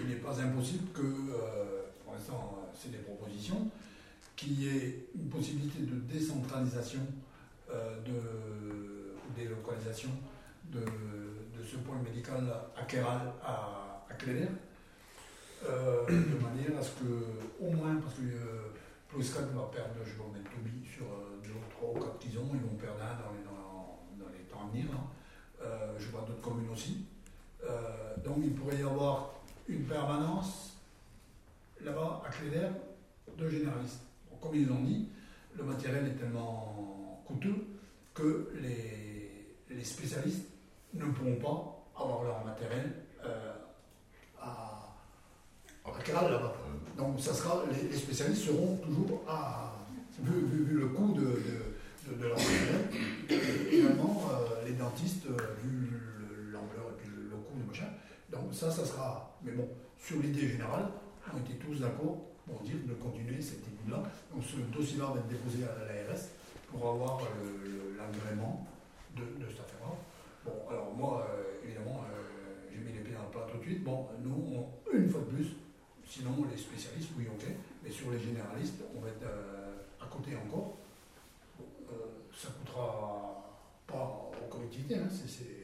il 0.01 0.09
n'est 0.09 0.21
pas 0.21 0.41
impossible 0.41 0.91
que, 0.93 1.03
euh, 1.03 1.83
pour 2.05 2.15
l'instant 2.15 2.59
c'est 2.75 2.91
des 2.91 2.99
propositions, 2.99 3.71
qu'il 4.37 4.61
y 4.61 4.69
ait 4.69 5.07
une 5.15 5.29
possibilité 5.29 5.81
de 5.81 5.97
décentralisation 6.13 7.01
de 7.71 9.00
délocalisation 9.37 10.11
de, 10.65 10.81
de 10.81 11.65
ce 11.65 11.77
pôle 11.77 11.99
médical 11.99 12.45
à 12.77 12.83
Kéral, 12.85 13.33
à, 13.43 14.07
à 14.09 14.15
euh, 15.69 16.07
de 16.07 16.43
manière 16.43 16.79
à 16.79 16.83
ce 16.83 16.91
que, 17.01 17.25
au 17.61 17.71
moins, 17.71 17.97
parce 17.97 18.15
que 18.15 18.23
euh, 18.23 18.73
Ploiscat 19.09 19.41
va 19.55 19.69
perdre, 19.73 19.95
je 20.05 20.13
vais 20.13 20.23
remettre 20.23 20.51
Toby 20.51 20.87
sur 20.87 21.05
euh, 21.05 21.39
deux 21.43 21.51
ou 21.51 21.71
trois 21.71 21.91
ou 21.91 22.05
quatre 22.05 22.19
qu'ils 22.19 22.39
ont, 22.39 22.49
ils 22.55 22.61
vont 22.61 22.77
perdre 22.77 23.01
un 23.03 23.15
dans 23.21 23.33
les, 23.33 23.45
dans, 23.45 24.31
les 24.31 24.45
temps 24.45 24.67
à 24.67 24.71
venir. 24.71 24.87
là. 24.93 25.01
Euh, 25.63 25.95
je 25.99 26.09
vois 26.09 26.23
d'autres 26.23 26.41
communes 26.41 26.71
aussi. 26.71 27.05
Euh, 27.65 28.17
donc 28.25 28.39
il 28.43 28.55
pourrait 28.55 28.79
y 28.79 28.83
avoir 28.83 29.35
une 29.69 29.85
permanence 29.85 30.77
là-bas 31.85 32.23
à 32.27 32.31
Cléder 32.31 32.69
de 33.37 33.49
généralistes. 33.49 34.03
Comme 34.41 34.55
ils 34.55 34.67
l'ont 34.67 34.83
dit, 34.83 35.09
le 35.57 35.65
matériel 35.65 36.07
est 36.07 36.19
tellement 36.19 37.23
coûteux 37.27 37.67
que 38.15 38.51
les, 38.63 39.10
les 39.71 39.85
spécialistes 39.85 40.47
ne 40.95 41.05
pourront 41.07 41.37
pas 41.37 42.03
avoir 42.03 42.25
leur 42.25 42.45
matériel 42.45 42.93
euh, 43.25 43.53
à, 44.41 44.95
à 45.85 46.29
là-bas. 46.31 46.55
Donc 46.97 47.21
ça 47.21 47.33
sera, 47.33 47.63
les, 47.71 47.89
les 47.89 47.97
spécialistes 47.97 48.45
seront 48.47 48.77
toujours 48.79 49.23
à, 49.29 49.75
vu, 50.19 50.41
vu- 50.47 50.65
vu 50.65 50.79
le 50.81 50.89
coût 50.89 51.13
de, 51.13 51.21
de, 51.21 52.11
de, 52.17 52.21
de 52.23 52.27
leur 52.27 52.37
matériel, 52.37 52.89
et 53.31 53.79
également 53.79 54.29
euh, 54.33 54.65
les 54.67 54.73
dentistes, 54.73 55.27
euh, 55.27 55.37
vu 55.63 55.89
le- 55.91 56.51
l'ampleur 56.53 56.87
et 56.91 57.03
puis 57.03 57.11
le, 57.15 57.23
le 57.31 57.37
coût 57.37 57.55
du 57.57 57.65
machin. 57.65 57.89
Donc 58.31 58.53
ça, 58.53 58.71
ça 58.71 58.85
sera, 58.85 59.37
mais 59.43 59.53
bon, 59.53 59.69
sur 59.99 60.19
l'idée 60.21 60.49
générale, 60.49 60.89
on 61.33 61.39
était 61.39 61.59
tous 61.65 61.79
d'accord 61.81 62.19
pour 62.47 62.61
dire 62.61 62.77
de 62.87 62.95
continuer 62.95 63.41
cette 63.41 63.67
idée-là. 63.67 64.03
Donc 64.35 64.43
ce 64.45 64.57
dossier-là 64.77 65.07
va 65.15 65.21
être 65.21 65.29
déposé 65.29 65.65
à 65.65 65.85
l'ARS 65.85 66.21
pour 66.71 66.89
avoir 66.89 67.21
l'agrément 67.97 68.67
de, 69.17 69.47
cette 69.49 69.61
affaire-là. 69.61 69.95
Bon, 70.45 70.53
alors 70.71 70.95
moi, 70.95 71.27
euh, 71.31 71.65
évidemment, 71.65 72.05
euh, 72.05 72.69
j'ai 72.73 72.79
mis 72.81 72.93
les 72.93 73.01
pieds 73.01 73.15
dans 73.15 73.25
le 73.25 73.31
plat 73.31 73.47
tout 73.51 73.59
de 73.59 73.63
suite. 73.63 73.85
Bon, 73.85 74.07
nous, 74.23 74.67
une 74.93 75.09
fois 75.09 75.21
de 75.21 75.27
plus, 75.37 75.49
sinon 76.07 76.31
les 76.51 76.57
spécialistes, 76.57 77.11
oui, 77.17 77.27
ok, 77.29 77.47
mais 77.83 77.91
sur 77.91 78.11
les 78.11 78.19
généralistes, 78.19 78.83
on 78.97 79.01
va 79.01 79.09
être 79.09 79.23
euh, 79.25 79.77
à 80.01 80.07
côté 80.07 80.37
encore. 80.37 80.77
Ça 82.35 82.49
coûtera 82.49 83.45
pas 83.87 84.31
aux 84.41 84.49
collectivités, 84.49 84.97
hein, 84.97 85.09
c'est- 85.11 85.59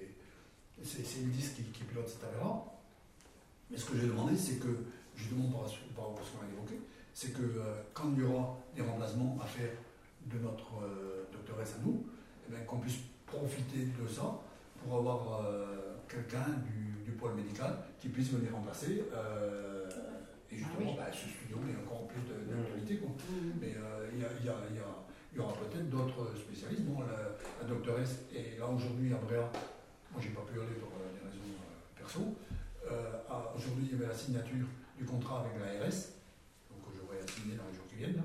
une 1.20 1.30
disque 1.30 1.54
qui, 1.56 1.62
qui 1.62 1.84
pilote 1.84 2.08
cette 2.08 2.22
affaire-là. 2.24 2.62
Mais 3.70 3.78
ce 3.78 3.86
que 3.86 3.96
j'ai 3.98 4.06
demandé, 4.08 4.36
c'est 4.36 4.56
que, 4.58 4.84
justement 5.14 5.48
par, 5.48 5.62
rapport 5.62 6.20
à 6.20 6.24
ce 6.24 6.32
qu'on 6.36 6.44
a 6.44 6.48
évoqué, 6.48 6.80
c'est 7.14 7.32
que 7.32 7.62
quand 7.94 8.12
il 8.14 8.20
y 8.20 8.26
aura 8.26 8.58
des 8.74 8.82
remplacements 8.82 9.38
à 9.42 9.46
faire 9.46 9.70
de 10.26 10.38
notre 10.38 10.82
euh, 10.82 11.24
doctoresse 11.32 11.74
à 11.80 11.84
nous, 11.86 12.04
eh 12.46 12.52
bien, 12.52 12.60
qu'on 12.64 12.78
puisse 12.78 12.98
profiter 13.26 13.86
de 14.00 14.06
ça 14.08 14.40
pour 14.82 14.98
avoir 14.98 15.44
euh, 15.44 15.96
quelqu'un 16.08 16.46
du, 16.64 17.04
du 17.04 17.12
pôle 17.12 17.34
médical 17.34 17.76
qui 17.98 18.08
puisse 18.08 18.30
venir 18.30 18.52
remplacer. 18.54 19.04
euh, 19.12 19.88
et 20.50 20.56
justement, 20.56 20.94
Ah 20.98 21.02
bah, 21.06 21.12
ce 21.12 21.28
studio 21.28 21.58
est 21.68 21.76
encore 21.84 22.06
plus 22.06 22.22
de- 22.22 22.46
d'actualité. 22.54 22.96
quoi. 22.98 23.10
Mm. 23.10 23.50
Mais 23.60 23.74
euh, 23.76 24.08
il 24.14 24.20
y, 24.20 24.24
a- 24.24 24.28
y 24.44 24.48
a- 24.48 24.62
il 24.70 24.76
y 24.76 24.78
a- 24.78 24.96
il 25.32 25.38
y 25.38 25.40
aura 25.40 25.52
peut-être 25.54 25.90
d'autres 25.90 26.32
spécialistes. 26.38 26.84
Bon, 26.84 27.00
la, 27.02 27.34
la 27.60 27.68
doctoresse 27.68 28.20
est 28.34 28.58
là 28.58 28.66
aujourd'hui 28.68 29.12
à 29.12 29.18
Bréa. 29.18 29.50
Moi, 30.12 30.20
j'ai 30.22 30.30
pas 30.30 30.40
pu 30.42 30.56
y 30.56 30.62
aller 30.62 30.78
pour 30.80 30.88
euh, 30.96 31.12
des 31.12 31.26
raisons 31.26 31.52
euh, 31.60 31.98
perso. 31.98 32.20
Euh, 32.88 33.18
à- 33.28 33.52
aujourd'hui, 33.56 33.90
il 33.90 33.98
y 33.98 34.00
avait 34.00 34.06
la 34.08 34.16
signature 34.16 34.66
du 34.96 35.04
contrat 35.04 35.40
avec 35.44 35.58
l'ARS. 35.60 36.14
Donc, 36.70 36.80
je 36.94 37.02
vais 37.12 37.20
la 37.20 37.26
signer 37.26 37.56
dans 37.56 37.66
les 37.68 37.74
jours 37.74 37.86
qui 37.90 37.96
viennent. 37.96 38.22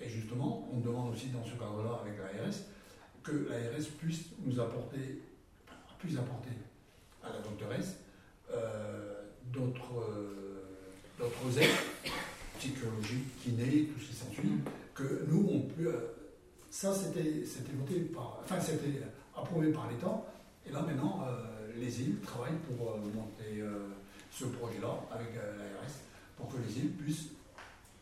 Et 0.00 0.08
justement, 0.08 0.68
on 0.72 0.80
demande 0.80 1.12
aussi 1.12 1.28
dans 1.28 1.44
ce 1.44 1.52
cadre-là 1.52 2.00
avec 2.02 2.16
l'ARS 2.18 2.54
que 3.26 3.48
l'ARS 3.50 3.84
puisse 3.98 4.26
nous 4.44 4.58
apporter, 4.60 5.20
puisse 5.98 6.16
apporter 6.16 6.50
à 7.24 7.30
la 7.30 7.40
doctoresse 7.40 7.96
euh, 8.52 9.22
d'autres 9.52 10.00
euh, 10.08 10.62
d'autres 11.18 11.58
aides 11.58 12.12
psychologiques, 12.58 13.42
kinés, 13.42 13.88
tout 13.92 14.00
ce 14.00 14.10
qui 14.10 14.14
s'ensuit, 14.14 14.52
que 14.94 15.24
nous, 15.28 15.46
on 15.50 15.60
peut. 15.62 15.88
euh, 15.88 16.12
ça, 16.70 16.94
c'était 16.94 17.44
voté 17.74 18.00
par. 18.14 18.40
Enfin, 18.44 18.60
c'était 18.60 19.02
approuvé 19.36 19.72
par 19.72 19.90
l'État. 19.90 20.22
Et 20.66 20.70
là, 20.70 20.82
maintenant, 20.82 21.24
euh, 21.26 21.72
les 21.76 22.02
îles 22.02 22.20
travaillent 22.20 22.58
pour 22.68 22.96
monter 22.98 23.62
ce 24.30 24.44
projet-là 24.46 25.00
avec 25.10 25.34
l'ARS 25.34 25.92
pour 26.36 26.48
que 26.48 26.56
les 26.66 26.78
îles 26.80 26.92
puissent 26.92 27.28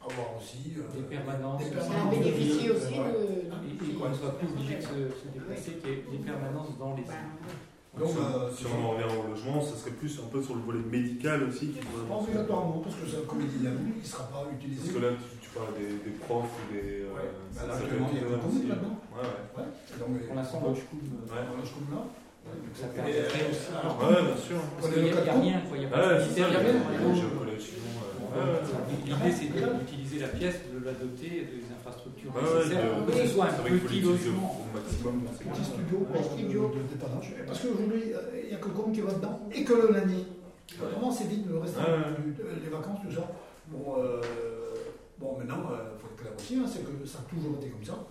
avoir 0.06 0.36
aussi. 0.38 0.76
euh, 0.78 0.84
Des 0.94 1.06
permanences. 1.16 1.58
des 1.64 1.70
Ça 1.70 1.80
Ça 1.80 1.88
permanences. 1.90 2.14
bénéficie 2.18 2.70
aussi 2.70 2.94
Ouais. 3.00 3.12
de. 3.12 3.44
Qu'on 3.98 4.08
ne 4.08 4.14
soit 4.14 4.38
plus 4.38 4.48
obligé 4.48 4.76
de 4.76 4.82
se, 4.82 4.94
se 5.16 5.26
déplacer, 5.32 5.72
qu'il 5.80 5.90
y 5.90 5.92
ait 5.92 6.04
des 6.18 6.22
permanences 6.24 6.76
dans 6.78 6.94
les 6.94 7.02
Bah, 7.04 8.00
Donc, 8.00 8.10
si, 8.10 8.18
euh, 8.18 8.50
si 8.50 8.64
on 8.66 8.78
en 8.84 8.90
revient 8.98 9.06
au 9.06 9.22
logement, 9.30 9.62
ça 9.62 9.76
serait 9.78 9.94
plus 9.94 10.10
un 10.18 10.26
peu 10.26 10.42
sur 10.42 10.54
le 10.58 10.62
volet 10.66 10.82
médical 10.82 11.44
aussi. 11.46 11.78
Pas 11.78 11.80
penser. 12.10 12.30
obligatoirement, 12.34 12.82
parce 12.82 12.96
que 12.98 13.06
c'est 13.06 13.22
comme 13.26 13.40
il 13.42 13.50
dit 13.54 13.62
Yannou, 13.64 13.86
il 13.94 14.02
ne 14.02 14.06
sera 14.06 14.24
pas 14.34 14.42
utilisé. 14.50 14.82
Parce 14.82 14.94
que 14.98 15.02
là, 15.06 15.10
tu, 15.14 15.30
tu 15.46 15.48
parles 15.54 15.74
des, 15.78 15.92
des 16.02 16.14
profs 16.18 16.50
ou 16.58 16.64
des. 16.74 17.06
euh, 17.06 17.14
Ouais. 17.14 17.30
ça- 17.54 17.66
Bah, 17.66 17.74
ça 17.74 17.78
actuellement, 17.78 18.08
peut 18.10 18.14
il 18.14 18.18
y 18.18 18.26
a 18.26 18.34
Covid 18.34 18.50
aussi. 18.50 18.66
maintenant. 18.66 18.94
Ouais, 19.14 19.30
ouais. 19.30 19.62
Ouais. 19.62 20.26
Pour 20.26 20.34
l'instant, 20.34 20.58
on- 20.58 20.74
Coum, 20.74 21.00
euh, 21.06 21.30
Ouais. 21.30 21.44
comme 21.46 21.88
là. 21.94 22.02
donc 22.44 22.74
ça 22.76 22.86
Et, 22.90 22.94
permettrait 22.98 23.46
euh, 23.46 23.50
aussi. 23.54 23.70
alors, 23.78 23.94
Ouais, 24.02 24.22
bien 24.26 24.38
sûr. 24.42 24.58
Parce 24.74 24.88
qu'il 24.90 25.02
n'y 25.06 25.10
a, 25.14 25.22
il 25.22 25.26
y 25.26 25.30
a 25.30 25.38
rien, 25.38 25.58
quoi. 25.64 25.74
Il 25.78 25.80
n'y 25.80 25.86
a 25.86 25.90
pas 25.94 26.02
Ouais, 26.02 26.14
de 26.18 26.20
c'est 26.26 26.34
ça, 26.34 26.46
il 26.50 26.52
y 26.52 26.56
a 26.56 26.62
rien. 26.66 26.74
Euh. 28.36 28.60
L'idée, 29.04 29.32
c'est 29.36 29.78
d'utiliser 29.78 30.18
la 30.20 30.28
pièce, 30.28 30.56
de 30.72 30.84
la 30.84 30.92
doter 30.92 31.30
des 31.46 31.62
infrastructures 31.76 32.32
nécessaires 32.34 32.96
pour 32.98 33.06
que 33.06 33.12
ce 33.20 33.26
soit 33.28 33.46
un 33.46 33.78
petit 33.78 34.00
logement. 34.00 34.60
au 34.60 34.76
maximum. 34.76 35.22
c'est 35.38 35.48
Petit 35.50 35.64
studio 35.64 36.06
Un 36.14 36.22
studio. 36.22 36.68
de, 36.68 36.74
de 36.74 36.94
dépannage. 36.94 37.32
Parce 37.46 37.60
qu'aujourd'hui, 37.60 38.02
euh, 38.12 38.40
il 38.42 38.48
n'y 38.48 38.54
a 38.54 38.58
que 38.58 38.68
qui 38.92 39.00
va 39.00 39.12
dedans 39.12 39.40
et 39.52 39.64
que 39.64 39.72
le 39.72 39.92
lundi. 39.92 40.26
Autrement, 40.82 41.12
c'est 41.12 41.24
vite 41.28 41.46
le 41.48 41.58
reste, 41.58 41.76
les 42.64 42.70
vacances, 42.70 42.98
tout 43.06 43.14
ça? 43.14 43.30
Bon, 43.68 43.96
euh, 43.98 44.20
bon 45.18 45.38
maintenant, 45.38 45.62
il 45.70 46.00
faut 46.00 46.08
être 46.08 46.16
clair 46.16 46.32
aussi, 46.38 46.56
hein, 46.56 46.66
c'est 46.66 46.82
que 46.84 47.06
ça 47.06 47.18
a 47.18 47.30
toujours 47.34 47.56
été 47.58 47.68
comme 47.68 47.84
ça. 47.84 48.06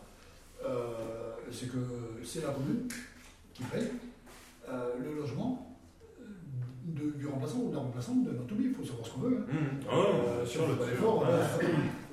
Euh, 0.65 1.33
c'est 1.51 1.67
que 1.67 1.77
c'est 2.23 2.41
la 2.41 2.49
commune 2.53 2.87
qui 3.53 3.63
paye 3.63 3.89
euh, 4.69 4.89
le 5.03 5.15
logement 5.19 5.67
euh, 5.69 5.72
de- 6.85 7.11
du 7.17 7.27
remplaçant 7.27 7.59
ou 7.59 7.69
de 7.69 7.75
la 7.75 7.81
remplaçante 7.81 8.23
de 8.25 8.31
notre 8.31 8.53
vie. 8.55 8.65
Il 8.65 8.73
faut 8.73 8.83
savoir 8.83 9.05
ce 9.07 9.11
qu'on 9.13 9.21
veut. 9.21 9.37
hein. 9.37 9.45
Mmh. 9.51 9.87
Ah, 9.89 9.93
Euh, 9.95 10.41
on 10.43 10.45
fait 10.45 10.67
le 10.67 10.75
pas 10.75 10.85
d'effort, 10.85 11.21
ouais. 11.21 11.27
euh, 11.29 11.57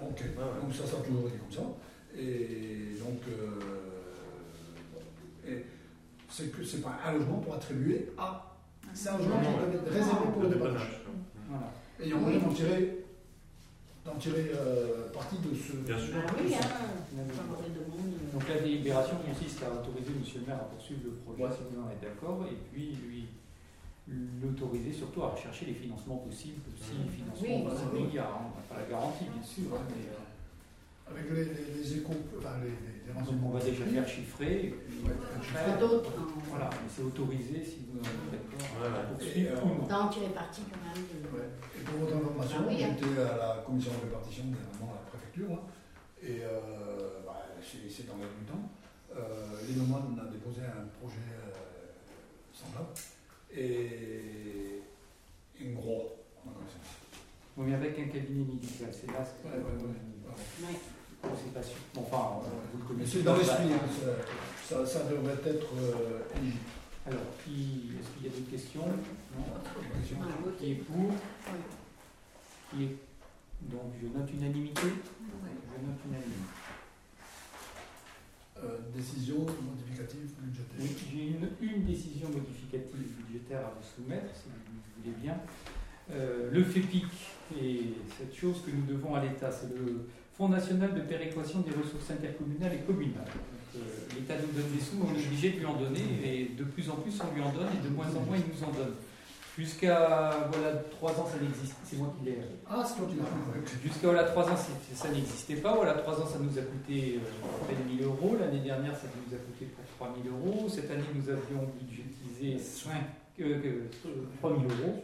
ouais. 0.05 0.61
Donc 0.61 0.75
ça, 0.75 0.87
ça 0.87 0.97
a 0.99 1.01
toujours 1.01 1.27
été 1.29 1.39
comme 1.39 1.53
ça. 1.53 1.63
Et 2.17 2.97
donc, 2.99 3.21
euh, 3.29 3.59
c'est 6.29 6.53
que 6.53 6.63
c'est 6.65 6.81
pas 6.83 6.99
un 7.05 7.13
logement 7.13 7.39
pour 7.39 7.55
attribuer 7.55 8.11
à. 8.19 8.47
C'est 8.95 9.09
un 9.11 9.19
logement 9.19 9.41
qui 9.41 9.47
doit 9.47 9.83
être 9.83 9.93
réservé 9.93 10.27
pour 10.33 10.43
le 10.43 10.49
dépannage. 10.49 11.03
Voilà. 11.49 11.73
Et 12.01 12.05
il 12.05 12.09
y 12.11 12.13
a 12.13 12.17
moyen 12.17 12.39
d'en 12.39 12.49
tirer, 12.53 13.05
d'en 14.05 14.15
tirer 14.17 14.53
euh, 14.55 15.09
parti 15.13 15.37
de 15.39 15.55
ce. 15.55 15.77
Bien 15.79 15.99
sûr. 15.99 16.15
Ah 16.17 16.33
oui, 16.43 16.55
hein. 16.55 16.61
Donc, 18.33 18.49
la 18.49 18.61
délibération 18.61 19.17
consiste 19.27 19.63
à 19.63 19.73
autoriser 19.75 20.11
M. 20.11 20.23
le 20.41 20.47
maire 20.47 20.57
à 20.57 20.65
poursuivre 20.71 21.01
le 21.05 21.11
projet 21.11 21.45
si 21.55 21.63
vous 21.71 21.81
en 21.83 21.91
êtes 21.91 22.01
d'accord, 22.01 22.45
et 22.51 22.57
puis 22.73 22.97
lui 23.07 23.27
l'autoriser 24.43 24.93
surtout 24.93 25.23
à 25.23 25.29
rechercher 25.29 25.67
les 25.67 25.75
financements 25.75 26.17
possibles, 26.19 26.61
si 26.77 26.93
les 26.99 27.09
financements 27.11 27.43
Oui, 27.95 28.19
hein, 28.19 28.27
on 28.43 28.57
n'a 28.59 28.65
pas 28.69 28.77
la 28.83 28.89
garantie 28.91 29.25
bien 29.33 29.43
sûr, 29.43 29.71
hein, 29.75 29.87
mais 29.89 30.11
euh, 30.11 31.11
Avec 31.11 31.31
les, 31.31 31.45
les, 31.55 31.75
les 31.83 31.95
échos, 31.99 32.15
enfin 32.39 32.59
les, 32.63 32.71
les, 32.71 33.07
les 33.07 33.13
donc 33.13 33.23
renseignements. 33.23 33.49
on 33.49 33.59
va 33.59 33.61
déjà 33.65 33.85
faire 33.85 34.09
chiffrer, 34.09 34.55
et 34.67 34.71
puis 34.71 34.99
Ouais, 35.07 35.15
Il 35.65 35.71
y 35.71 35.75
a 35.75 35.77
d'autres. 35.77 36.11
hein. 36.19 36.27
voilà, 36.49 36.71
mais 36.71 36.89
c'est 36.91 37.03
autorisé 37.03 37.65
si 37.65 37.87
vous 37.87 37.99
en 37.99 38.03
êtes 38.03 38.31
d'accord 38.31 39.15
poursuivre 39.15 39.57
euh, 39.59 39.63
ou 39.65 39.69
non. 39.83 39.87
D'en 39.87 40.09
tirer 40.09 40.31
parti 40.35 40.63
quand 40.71 40.83
même. 40.83 41.03
de- 41.07 41.31
Ouais. 41.31 41.49
Et 41.79 41.83
pour 41.87 41.99
votre 42.05 42.17
information, 42.17 42.59
Ah 42.61 42.67
oui, 42.69 42.83
hein. 42.85 42.95
j'étais 42.99 43.21
à 43.23 43.37
la 43.37 43.63
commission 43.67 43.93
de 43.95 44.07
répartition, 44.11 44.45
dernièrement 44.51 44.91
à 44.95 45.03
la 45.03 45.07
préfecture, 45.11 45.51
hein, 45.55 45.63
et 46.23 46.43
euh, 46.43 47.23
bah, 47.25 47.47
c'est 47.63 47.87
c'est 47.91 48.07
dans 48.07 48.17
l'air 48.19 48.29
du 48.39 48.45
temps. 48.47 48.67
Euh, 49.15 49.59
Lénomane 49.67 50.19
a 50.23 50.31
déposé 50.31 50.61
un 50.63 50.87
projet 51.01 51.27
euh, 51.35 51.51
semblable, 52.55 52.95
un 57.99 58.09
cabinet 58.09 58.45
médical. 58.45 58.89
C'est 58.93 59.11
là 59.11 59.25
ce 59.25 59.43
que. 59.43 59.55
Ouais, 61.23 61.31
c'est 61.37 61.53
pas 61.53 61.63
sûr. 61.63 61.77
Euh, 61.97 62.01
vous 62.73 62.79
le 62.79 62.85
connaissez. 62.85 63.23
Dans 63.23 63.37
l'esprit, 63.37 63.73
hein, 63.73 63.81
ça, 64.67 64.87
ça, 64.87 65.05
devrait 65.05 65.35
être 65.45 65.67
euh, 65.79 66.21
Alors, 67.07 67.21
qui... 67.45 67.93
est-ce 68.01 68.09
qu'il 68.17 68.27
y 68.27 68.29
a 68.29 68.37
d'autres 68.37 68.51
questions? 68.51 68.87
Non? 68.87 69.45
Ah, 69.55 69.61
ah 69.63 70.49
Qui 70.59 70.73
est 70.73 70.75
pour? 70.77 71.13
Qui 72.71 72.85
est. 72.85 72.97
Donc, 73.63 73.93
je 74.01 74.07
note 74.07 74.33
unanimité? 74.33 74.81
Je 74.81 75.87
note 75.87 76.01
unanimité. 76.09 76.51
Euh, 78.63 78.79
décision 78.95 79.47
modificative 79.63 80.31
budgétaire. 80.39 80.97
J'ai 81.13 81.67
une 81.67 81.85
décision 81.85 82.29
modificative 82.29 83.09
budgétaire 83.19 83.61
à 83.61 83.71
vous 83.71 83.85
soumettre, 83.85 84.35
si 84.35 84.49
vous 84.49 85.03
voulez 85.03 85.17
bien. 85.23 85.37
Euh, 86.13 86.51
le 86.51 86.65
FEPIC 86.65 87.05
et 87.61 87.81
cette 88.19 88.35
chose 88.35 88.63
que 88.65 88.71
nous 88.71 88.87
devons 88.87 89.15
à 89.15 89.21
l'État, 89.23 89.51
c'est 89.51 89.75
le 89.75 90.07
Fonds 90.37 90.49
national 90.49 90.95
de 90.95 91.01
péréquation 91.01 91.61
des 91.61 91.73
ressources 91.73 92.11
intercommunales 92.11 92.73
et 92.75 92.87
communales. 92.87 93.29
Euh, 93.77 93.79
L'État 94.15 94.35
nous 94.41 94.53
donne 94.53 94.71
des 94.73 94.81
sous, 94.81 94.97
on 95.03 95.15
est 95.15 95.27
obligé 95.27 95.51
de 95.51 95.59
lui 95.59 95.67
en 95.67 95.77
donner, 95.77 96.01
et 96.25 96.51
de 96.57 96.65
plus 96.65 96.89
en 96.89 96.97
plus 96.97 97.13
on 97.21 97.35
lui 97.35 97.43
en 97.43 97.53
donne, 97.53 97.69
et 97.75 97.87
de 97.87 97.93
moins 97.95 98.09
en 98.09 98.25
moins 98.25 98.37
il 98.37 98.49
nous 98.49 98.65
en 98.65 98.73
donne. 98.73 98.95
Jusqu'à 99.59 100.49
voilà, 100.51 100.79
3 100.91 101.11
ans, 101.21 101.29
ça 101.31 101.39
n'existe. 101.39 101.77
C'est 101.85 101.97
moi 101.97 102.15
qui 102.17 102.25
l'ai. 102.25 102.39
Ah, 102.67 102.83
c'est 102.87 102.97
toi 102.97 103.07
qui 103.07 103.17
l'as 103.17 103.25
fait. 103.25 103.83
Jusqu'à 103.87 104.07
voilà, 104.09 104.25
3 104.25 104.49
ans, 104.49 104.57
ça 104.57 105.11
n'existait 105.11 105.57
pas. 105.57 105.75
Voilà, 105.75 105.95
3 105.95 106.23
ans, 106.23 106.27
ça 106.27 106.39
nous 106.39 106.57
a 106.59 106.63
coûté 106.63 107.19
euh, 107.19 107.63
à 107.63 107.67
peine 107.67 107.85
1000 107.95 108.05
euros. 108.05 108.37
L'année 108.41 108.61
dernière, 108.61 108.97
ça 108.97 109.09
nous 109.13 109.35
a 109.35 109.39
coûté 109.39 109.67
pour 109.67 109.85
3000 110.07 110.31
euros. 110.31 110.67
Cette 110.71 110.91
année, 110.91 111.05
nous 111.15 111.29
avions 111.29 111.69
budgétisé 111.79 112.59
5, 112.59 112.93
euh, 113.41 113.91
3000 114.41 114.65
euros. 114.65 115.03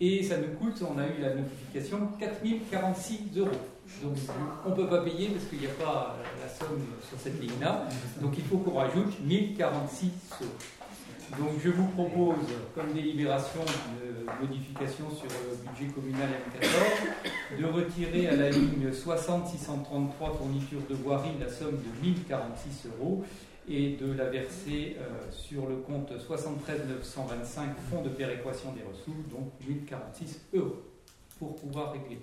Et 0.00 0.22
ça 0.22 0.36
nous 0.36 0.54
coûte, 0.58 0.82
on 0.82 0.98
a 0.98 1.06
eu 1.06 1.22
la 1.22 1.34
notification, 1.34 2.08
4046 2.18 3.38
euros. 3.38 3.50
Donc 4.02 4.16
on 4.66 4.70
ne 4.70 4.74
peut 4.74 4.88
pas 4.88 5.02
payer 5.02 5.28
parce 5.28 5.44
qu'il 5.44 5.60
n'y 5.60 5.66
a 5.66 5.70
pas 5.70 6.16
la 6.42 6.48
somme 6.48 6.84
sur 7.08 7.18
cette 7.18 7.40
ligne-là. 7.40 7.88
Donc 8.20 8.34
il 8.36 8.44
faut 8.44 8.58
qu'on 8.58 8.74
rajoute 8.74 9.18
1046 9.20 10.10
euros. 10.42 10.50
Donc 11.38 11.60
je 11.64 11.70
vous 11.70 11.86
propose, 11.88 12.46
comme 12.74 12.92
délibération 12.92 13.60
de 13.60 14.46
modification 14.46 15.06
sur 15.10 15.28
le 15.28 15.56
budget 15.70 15.92
communal 15.92 16.28
M14, 16.60 17.60
de 17.60 17.66
retirer 17.66 18.28
à 18.28 18.36
la 18.36 18.50
ligne 18.50 18.92
60 18.92 19.48
633 19.48 20.36
fourniture 20.36 20.80
de 20.88 20.94
voirie 20.94 21.30
la 21.40 21.48
somme 21.48 21.78
de 21.78 22.06
1046 22.06 22.88
euros 22.98 23.24
et 23.68 23.96
de 23.96 24.12
la 24.12 24.26
verser 24.26 24.96
euh, 24.98 25.30
sur 25.30 25.66
le 25.66 25.76
compte 25.76 26.12
73 26.18 26.82
925 26.88 27.70
fonds 27.90 28.02
de 28.02 28.08
péréquation 28.10 28.72
des 28.72 28.82
ressources, 28.82 29.28
donc 29.30 29.50
1046 29.66 30.40
euros, 30.54 30.82
pour 31.38 31.56
pouvoir 31.56 31.92
régler. 31.92 32.20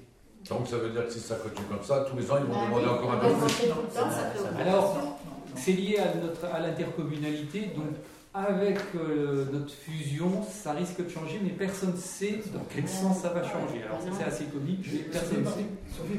Donc 0.49 0.67
ça 0.67 0.77
veut 0.77 0.89
dire 0.89 1.05
que 1.05 1.11
si 1.13 1.19
ça 1.19 1.35
continue 1.35 1.67
comme 1.67 1.83
ça, 1.83 2.05
tous 2.09 2.17
les 2.17 2.29
ans 2.31 2.35
ils 2.39 2.45
vont 2.45 2.53
Bah 2.53 2.65
demander 2.65 2.85
oui, 2.85 2.91
encore 2.91 3.11
un 3.11 3.17
peu 3.17 3.27
plus. 3.45 4.61
Alors. 4.61 5.19
C'est 5.55 5.73
lié 5.73 5.97
à, 5.99 6.15
notre, 6.15 6.45
à 6.45 6.59
l'intercommunalité, 6.59 7.67
donc 7.75 7.93
avec 8.33 8.79
euh, 8.95 9.45
notre 9.51 9.71
fusion, 9.71 10.41
ça 10.41 10.71
risque 10.73 11.03
de 11.05 11.09
changer, 11.09 11.39
mais 11.43 11.51
personne 11.51 11.91
ne 11.91 11.97
sait 11.97 12.39
dans 12.51 12.65
quel 12.73 12.87
sens 12.87 13.19
ça 13.19 13.29
va 13.29 13.43
changer. 13.43 13.83
Alors 13.83 13.99
c'est 14.01 14.23
assez 14.23 14.45
comique, 14.45 14.79
mais 14.91 14.97
Sophie 14.97 15.09
personne 15.11 15.39
ne 15.41 15.45
sait. 15.45 15.65
Sophie 15.95 16.17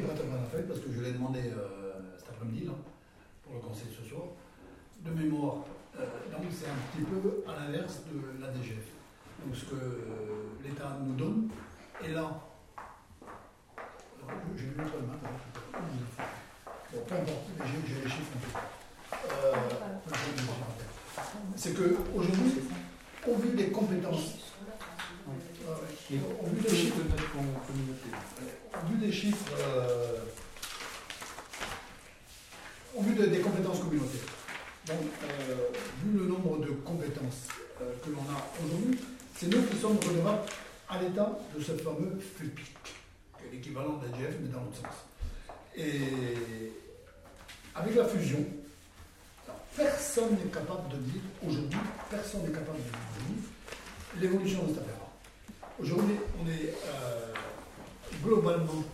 parce 0.69 0.79
que 0.79 0.93
je 0.97 1.01
l'ai 1.01 1.13
demandé 1.13 1.41
euh, 1.41 1.95
cet 2.17 2.29
après-midi 2.29 2.69
pour 3.43 3.55
le 3.55 3.61
conseil 3.61 3.89
de 3.89 4.05
ce 4.05 4.09
soir. 4.09 4.23
De 5.05 5.11
mémoire, 5.11 5.57
euh, 5.99 6.03
donc 6.33 6.43
c'est 6.51 6.67
un 6.67 6.77
petit 6.91 7.03
peu 7.05 7.45
à 7.47 7.53
l'inverse 7.61 8.01
de 8.11 8.17
la 8.41 8.49
DGF. 8.53 8.87
Donc 9.45 9.55
ce 9.55 9.65
que 9.67 9.75
euh, 9.75 10.57
l'État 10.65 10.97
nous 11.05 11.15
donne, 11.15 11.51
et 12.03 12.09
là, 12.09 12.41
j'ai 14.57 14.69
mains, 14.77 14.85
là, 14.85 14.91
bon, 16.93 17.01
peu 17.07 17.15
importe, 17.15 17.45
j'ai 17.87 18.01
les 18.03 18.09
chiffres 18.11 18.33
en 18.35 18.39
tête. 18.41 18.57
C'est 21.57 21.75
qu'aujourd'hui, 21.75 22.53
au 23.29 23.35
vu 23.37 23.51
des 23.57 23.69
compétences, 23.71 24.39
euh, 25.69 25.75
au 26.41 26.47
vu 26.47 26.57
de 26.63 26.69
des 26.69 26.77
chiffres, 26.77 26.97
au 26.97 27.01
vu 28.89 28.97
des 28.99 29.13
chiffres, 29.13 29.53
au 32.97 33.03
vu 33.03 33.15
de- 33.15 33.27
des 33.27 33.41
compétences 33.41 33.81
communautaires, 33.81 34.21
donc 34.87 34.97
euh, 35.25 35.69
vu 36.05 36.19
le 36.19 36.27
nombre 36.27 36.59
de 36.59 36.71
compétences 36.85 37.49
euh, 37.81 37.93
que 38.05 38.11
l'on 38.11 38.21
a 38.21 38.65
aujourd'hui, 38.65 38.99
c'est 39.35 39.47
nous 39.47 39.63
qui 39.63 39.77
sommes 39.79 39.97
redevables 39.97 40.43
à 40.89 41.01
l'État 41.01 41.39
de 41.57 41.63
ce 41.63 41.73
fameux 41.73 42.19
FEPIC, 42.21 42.65
qui 42.67 43.47
est 43.47 43.53
l'équivalent 43.53 43.99
de 43.99 44.07
la 44.07 44.19
DGF, 44.19 44.37
mais 44.43 44.49
dans 44.49 44.61
l'autre 44.61 44.77
sens. 44.77 45.07
Et 45.77 46.73
avec 47.75 47.95
la 47.97 48.05
fusion, 48.05 48.45
personne 49.75 50.33
n'est 50.33 50.51
capable 50.51 50.89
de 50.91 50.97
dire, 50.99 51.23
aujourd'hui, 51.47 51.79
personne 52.11 52.43
n'est 52.43 52.53
capable 52.53 52.79
de 52.79 52.83
dire 52.83 53.41
l'évolution 54.21 54.61
cette 54.69 54.79
affaire. 54.79 54.95
Aujourd'hui, 55.81 56.17
on 56.41 56.49
est 56.49 56.75
euh, 56.87 57.33
globalement 58.23 58.85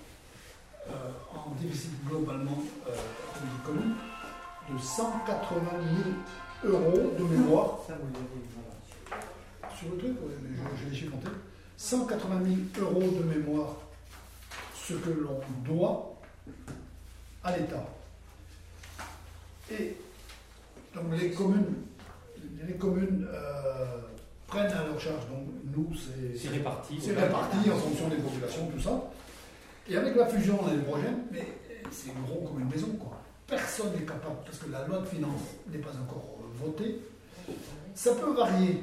en 1.35 1.51
déficit 1.61 1.91
globalement 2.05 2.63
euh, 2.89 2.93
commune 3.65 3.95
de 4.73 4.79
180 4.79 5.61
000 6.63 6.75
euros 6.75 7.13
de 7.19 7.25
mémoire 7.25 7.79
Ça, 7.87 7.95
vous 7.95 8.13
l'avez, 8.13 8.27
voilà. 9.11 9.75
sur 9.75 9.89
le 9.91 9.99
truc, 9.99 10.17
mais 10.43 10.91
je- 10.91 10.95
chiffres 10.97 11.15
en 11.17 11.19
tête. 11.19 11.33
180 11.77 12.41
000 12.77 12.87
euros 12.91 13.01
de 13.11 13.23
mémoire, 13.25 13.77
ce 14.75 14.95
que 14.95 15.11
l'on 15.11 15.41
doit 15.65 16.15
à 17.43 17.57
l'État. 17.57 17.85
Et 19.71 19.97
donc 20.95 21.05
les 21.19 21.31
communes, 21.31 21.75
les 22.67 22.75
communes 22.75 23.27
euh, 23.33 24.01
prennent 24.47 24.73
à 24.73 24.85
leur 24.85 25.01
charge. 25.01 25.27
Donc 25.31 25.47
nous, 25.75 25.95
c'est 25.97 26.37
C'est 26.37 26.49
réparti. 26.49 26.99
c'est 27.01 27.15
réparti 27.15 27.71
en 27.71 27.77
fonction 27.77 28.09
des 28.09 28.17
populations, 28.17 28.67
tout 28.67 28.81
ça. 28.81 29.01
Et 29.89 29.97
avec 29.97 30.15
la 30.17 30.27
fusion 30.27 30.59
l'année 30.67 30.83
prochaine, 30.83 31.19
mais 31.33 31.47
c'est 31.91 32.13
gros 32.23 32.47
comme 32.47 32.61
une 32.61 32.69
maison, 32.69 32.89
quoi. 33.01 33.20
Personne 33.51 33.93
n'est 33.93 34.07
capable, 34.07 34.37
parce 34.45 34.59
que 34.59 34.71
la 34.71 34.87
loi 34.87 34.99
de 35.01 35.07
finances 35.07 35.43
n'est 35.71 35.79
pas 35.79 35.91
encore 35.91 36.39
euh, 36.41 36.65
votée. 36.67 37.01
Ça 37.95 38.15
peut 38.15 38.33
varier 38.33 38.81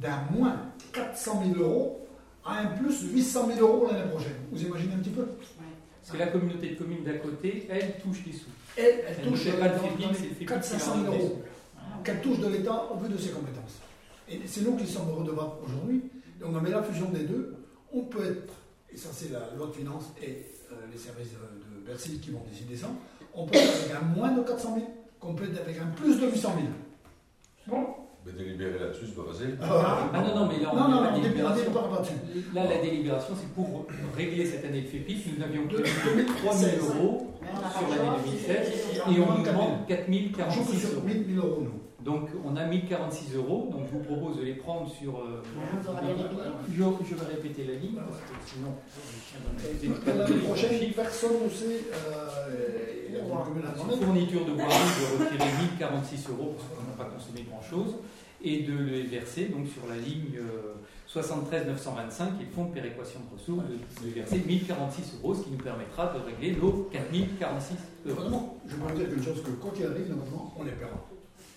d'un 0.00 0.22
moins 0.32 0.56
400 0.92 1.44
000 1.54 1.60
euros 1.62 2.06
à 2.44 2.58
un 2.58 2.66
plus 2.66 3.02
800 3.12 3.46
000 3.54 3.60
euros 3.60 3.88
l'année 3.90 4.10
prochaine. 4.10 4.34
Vous 4.50 4.62
imaginez 4.62 4.94
un 4.94 4.98
petit 4.98 5.10
peu? 5.10 5.24
Parce 5.26 6.12
que 6.12 6.16
la 6.18 6.26
communauté 6.26 6.70
de 6.70 6.74
communes 6.74 7.04
d'à 7.04 7.14
côté, 7.14 7.68
elle 7.70 7.98
touche 8.02 8.24
les 8.26 8.32
sous. 8.32 8.46
Elle, 8.76 8.84
elle 9.06 9.16
Elle 9.20 9.28
touche 9.28 9.44
pas 9.56 9.68
de 9.68 9.74
dans- 9.78 9.84
FEPIC, 9.84 10.06
dans 10.08 10.14
c'est 10.14 10.22
les 10.22 10.28
le 10.28 10.34
FEPIC 10.34 10.48
400 10.48 10.76
qui 10.76 10.82
000 10.82 10.94
leur 11.04 11.04
donne 11.12 11.18
des 11.20 11.24
euros 11.24 11.42
qu'elle 12.04 12.20
touche 12.20 12.38
de 12.40 12.48
l'État 12.48 12.84
au 12.92 12.96
vu 12.98 13.08
de 13.12 13.16
ses 13.18 13.30
compétences. 13.30 13.78
Et 14.28 14.40
c'est 14.46 14.62
nous 14.62 14.76
qui 14.76 14.86
sommes 14.88 15.10
redevables 15.12 15.52
aujourd'hui. 15.64 16.02
Donc, 16.40 16.60
mais 16.60 16.70
la 16.70 16.82
fusion 16.82 17.10
des 17.10 17.24
deux, 17.24 17.54
on 17.92 18.02
peut 18.02 18.24
être, 18.26 18.52
et 18.92 18.96
ça 18.96 19.10
c'est 19.12 19.30
la 19.30 19.50
loi 19.56 19.68
de 19.68 19.72
finances 19.72 20.06
et 20.20 20.44
euh, 20.72 20.74
les 20.90 20.98
services 20.98 21.28
de, 21.30 21.76
de 21.80 21.86
Bercy 21.86 22.18
qui 22.18 22.30
vont 22.30 22.42
décider 22.50 22.76
ça, 22.76 22.88
on 23.34 23.46
peut 23.46 23.56
être 23.56 23.84
avec 23.84 23.96
un 24.02 24.04
moins 24.16 24.32
de 24.32 24.42
400 24.42 24.74
000, 24.74 24.86
qu'on 25.20 25.34
peut 25.34 25.44
être 25.44 25.60
avec 25.62 25.78
un 25.78 25.86
plus 25.96 26.20
de 26.20 26.26
800 26.26 26.52
000. 26.54 26.66
Bon 27.68 27.86
Mais 28.26 28.32
délibérer 28.32 28.78
là-dessus, 28.78 29.06
c'est 29.06 29.16
pas 29.16 29.30
facile. 29.32 29.56
Ah 29.62 30.10
non, 30.20 30.40
non, 30.40 30.48
mais 30.48 30.60
là, 30.62 30.70
on 30.72 30.76
non, 30.76 30.88
non, 30.88 31.00
la 31.02 31.10
délibération. 31.12 31.64
Là, 32.54 32.64
la 32.64 32.78
délibération, 32.82 33.34
c'est 33.38 33.52
pour 33.54 33.86
régler 34.16 34.46
cette 34.46 34.64
année 34.64 34.82
de 34.82 34.86
FEPIC. 34.88 35.38
Nous 35.38 35.44
avions 35.44 35.66
De- 35.66 35.76
prévu 35.78 36.26
3 36.26 36.54
000 36.54 36.72
euros 36.86 37.32
sur 37.40 37.88
l'année 37.88 38.04
choix. 38.04 38.18
2016 38.24 38.72
Et 39.08 39.12
et 39.12 39.20
on 39.20 39.38
nous 39.38 39.44
demande 39.44 39.86
4 39.88 40.04
On 40.08 40.12
joue 40.50 40.62
que 40.62 40.72
046 40.72 40.78
sur 40.80 40.90
euros. 40.98 41.06
8 41.06 41.34
000 41.34 41.46
euros, 41.46 41.60
nous. 41.62 41.80
Donc 42.04 42.30
on 42.44 42.56
a 42.56 42.64
1046 42.66 43.36
euros, 43.36 43.68
donc 43.70 43.82
je 43.86 43.92
vous 43.96 44.02
propose 44.04 44.38
de 44.38 44.42
les 44.42 44.54
prendre 44.54 44.90
sur... 44.90 45.18
euh, 45.18 45.42
je, 46.68 46.82
je 47.08 47.14
vais 47.14 47.26
répéter 47.34 47.64
la 47.64 47.74
ligne, 47.74 47.94
parce 47.96 48.18
que 48.18 48.34
sinon... 48.50 48.72
Et 49.62 50.18
L'année 50.18 50.42
prochaine, 50.42 50.92
personne 50.94 51.44
ne 51.44 51.48
sait. 51.48 51.80
Euh, 51.92 53.08
et 53.08 53.12
la. 53.12 53.20
Fourniture 54.04 54.44
de 54.46 54.52
voirie, 54.52 54.72
de 54.72 55.24
retirer 55.24 55.50
1046 55.70 56.28
euros, 56.30 56.54
parce 56.56 56.68
qu'on 56.68 56.90
n'a 56.90 56.96
pas 56.96 57.14
consommé 57.14 57.46
grand-chose, 57.48 57.94
et 58.42 58.62
de 58.62 58.72
les 58.76 59.02
verser 59.04 59.44
donc 59.46 59.66
sur 59.68 59.82
la 59.88 59.96
ligne 59.96 60.36
euh, 60.38 60.74
73 61.06 61.66
925, 61.68 62.36
qui 62.38 62.42
est 62.42 62.46
le 62.46 62.52
fonds 62.52 62.64
de 62.64 62.72
péréquation 62.74 63.20
de 63.20 63.38
ressources, 63.38 63.64
de, 63.68 64.08
de 64.08 64.14
verser 64.14 64.38
1046 64.44 65.18
euros, 65.22 65.34
ce 65.34 65.42
qui 65.42 65.50
nous 65.50 65.58
permettra 65.62 66.12
de 66.14 66.18
régler 66.24 66.56
nos 66.60 66.88
4046 66.90 67.76
euros. 68.06 68.58
Je 68.66 68.74
peux 68.74 68.82
vous 68.88 68.96
dire 68.98 69.08
quelque 69.08 69.22
chose 69.24 69.42
que 69.42 69.50
quoi 69.50 69.70
qu'il 69.70 69.86
arrive, 69.86 70.08
normalement, 70.08 70.52
on 70.58 70.64
les 70.64 70.72
paiera. 70.72 70.98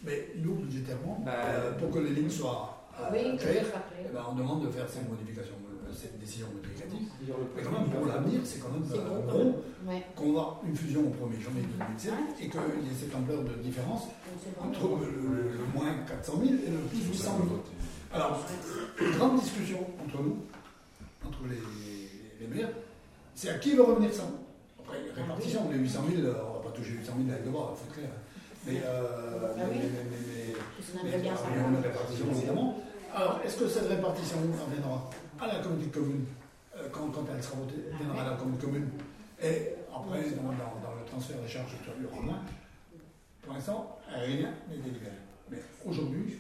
Mais 0.06 0.30
nous, 0.43 0.56
budgétairement, 0.56 1.22
Bah, 1.26 1.32
euh, 1.45 1.72
pour 1.80 1.89
que 1.91 1.99
les 1.99 2.12
lignes 2.12 2.30
soient 2.30 2.78
euh, 2.99 3.10
Oui, 3.12 3.38
claires, 3.38 3.66
eh 3.99 4.14
ben, 4.14 4.22
on 4.32 4.36
demande 4.36 4.66
de 4.66 4.70
faire 4.72 4.88
cette 4.88 5.10
modification, 5.10 5.56
euh, 5.66 5.91
cette 5.93 6.20
décision 6.20 6.47
modificative. 6.53 7.08
Mais 7.56 7.64
quand 7.64 7.72
même, 7.72 7.89
pour 7.89 8.06
l'avenir, 8.06 8.41
c'est 8.43 8.60
quand 8.60 8.70
même 8.70 8.84
C'est 8.89 8.99
euh, 8.99 9.32
bon. 9.32 9.56
Ouais. 9.88 10.03
qu'on 10.16 10.34
va 10.34 10.60
une 10.68 10.76
fusion 10.76 11.01
au 11.01 11.10
1er 11.10 11.41
janvier 11.41 11.64
2007 11.64 12.14
et 12.39 12.49
qu'il 12.49 12.60
y 12.60 12.91
ait 12.91 12.97
cette 12.99 13.16
ampleur 13.16 13.43
de 13.43 13.53
différence 13.64 14.03
c'est 14.41 14.62
entre 14.64 14.88
le, 15.01 15.06
le- 15.06 15.51
le 15.58 15.66
moins 15.74 15.91
400 16.08 16.34
000 16.39 16.53
et 16.68 16.72
le 16.72 16.78
plus 16.89 16.99
800 17.08 17.32
000. 17.38 17.49
Alors, 18.14 18.39
grande 19.18 19.39
discussion 19.41 19.80
entre 20.06 20.22
nous, 20.24 20.38
entre 21.26 21.39
les, 21.49 22.45
les 22.45 22.53
maires, 22.56 22.70
c'est 23.34 23.49
à 23.49 23.56
qui 23.56 23.74
veut 23.76 23.84
revenir 23.84 24.14
ça? 24.14 24.24
Après, 24.80 24.97
répartition, 25.16 25.70
les 25.72 25.80
800 25.80 25.99
000, 26.16 26.22
euh, 26.28 26.34
on 26.47 26.53
va 26.60 26.70
pas 26.70 26.76
toucher 26.78 26.91
800 26.93 27.14
000 27.18 27.30
avec 27.32 27.43
le 27.45 27.51
bras, 27.51 27.74
il 27.74 27.78
faut 27.78 27.86
être 27.91 27.95
clair. 27.99 28.10
Mais, 28.66 28.82
euh, 28.84 29.53
Ah 29.57 29.61
oui. 29.70 29.78
mais, 29.80 29.89
mais- 29.89 30.09
mais- 30.09 31.03
mais- 31.03 31.09
une 31.70 31.84
répartition 31.84 32.26
évidemment. 32.32 32.80
Alors, 33.13 33.39
est-ce 33.45 33.57
que 33.57 33.68
cette 33.68 33.88
répartition 33.88 34.38
reviendra 34.39 35.09
à 35.39 35.47
la 35.47 35.59
communauté 35.59 35.88
de 35.88 35.93
communes 35.93 36.26
euh, 36.78 36.88
quand, 36.91 37.07
quand 37.11 37.26
elle 37.34 37.43
sera 37.43 37.57
votée, 37.57 37.76
elle 37.89 37.97
viendra 38.05 38.22
à 38.24 38.32
la 38.32 38.36
communauté 38.38 38.66
de 38.66 38.72
communes 38.72 38.89
Et 39.41 39.70
après, 39.93 40.32
dans, 40.32 40.43
dans- 40.51 40.80
dans 40.84 40.95
le 40.99 41.05
transfert 41.09 41.38
des 41.41 41.47
charges, 41.47 41.72
il 41.97 42.03
y 42.03 42.07
aura 42.07 42.22
moins. 42.22 42.41
Pour 43.43 43.53
l'instant, 43.53 43.99
rien 44.09 44.51
n'est 44.70 44.78
délibéré. 44.78 45.11
Mais 45.51 45.59
aujourd'hui, 45.86 46.39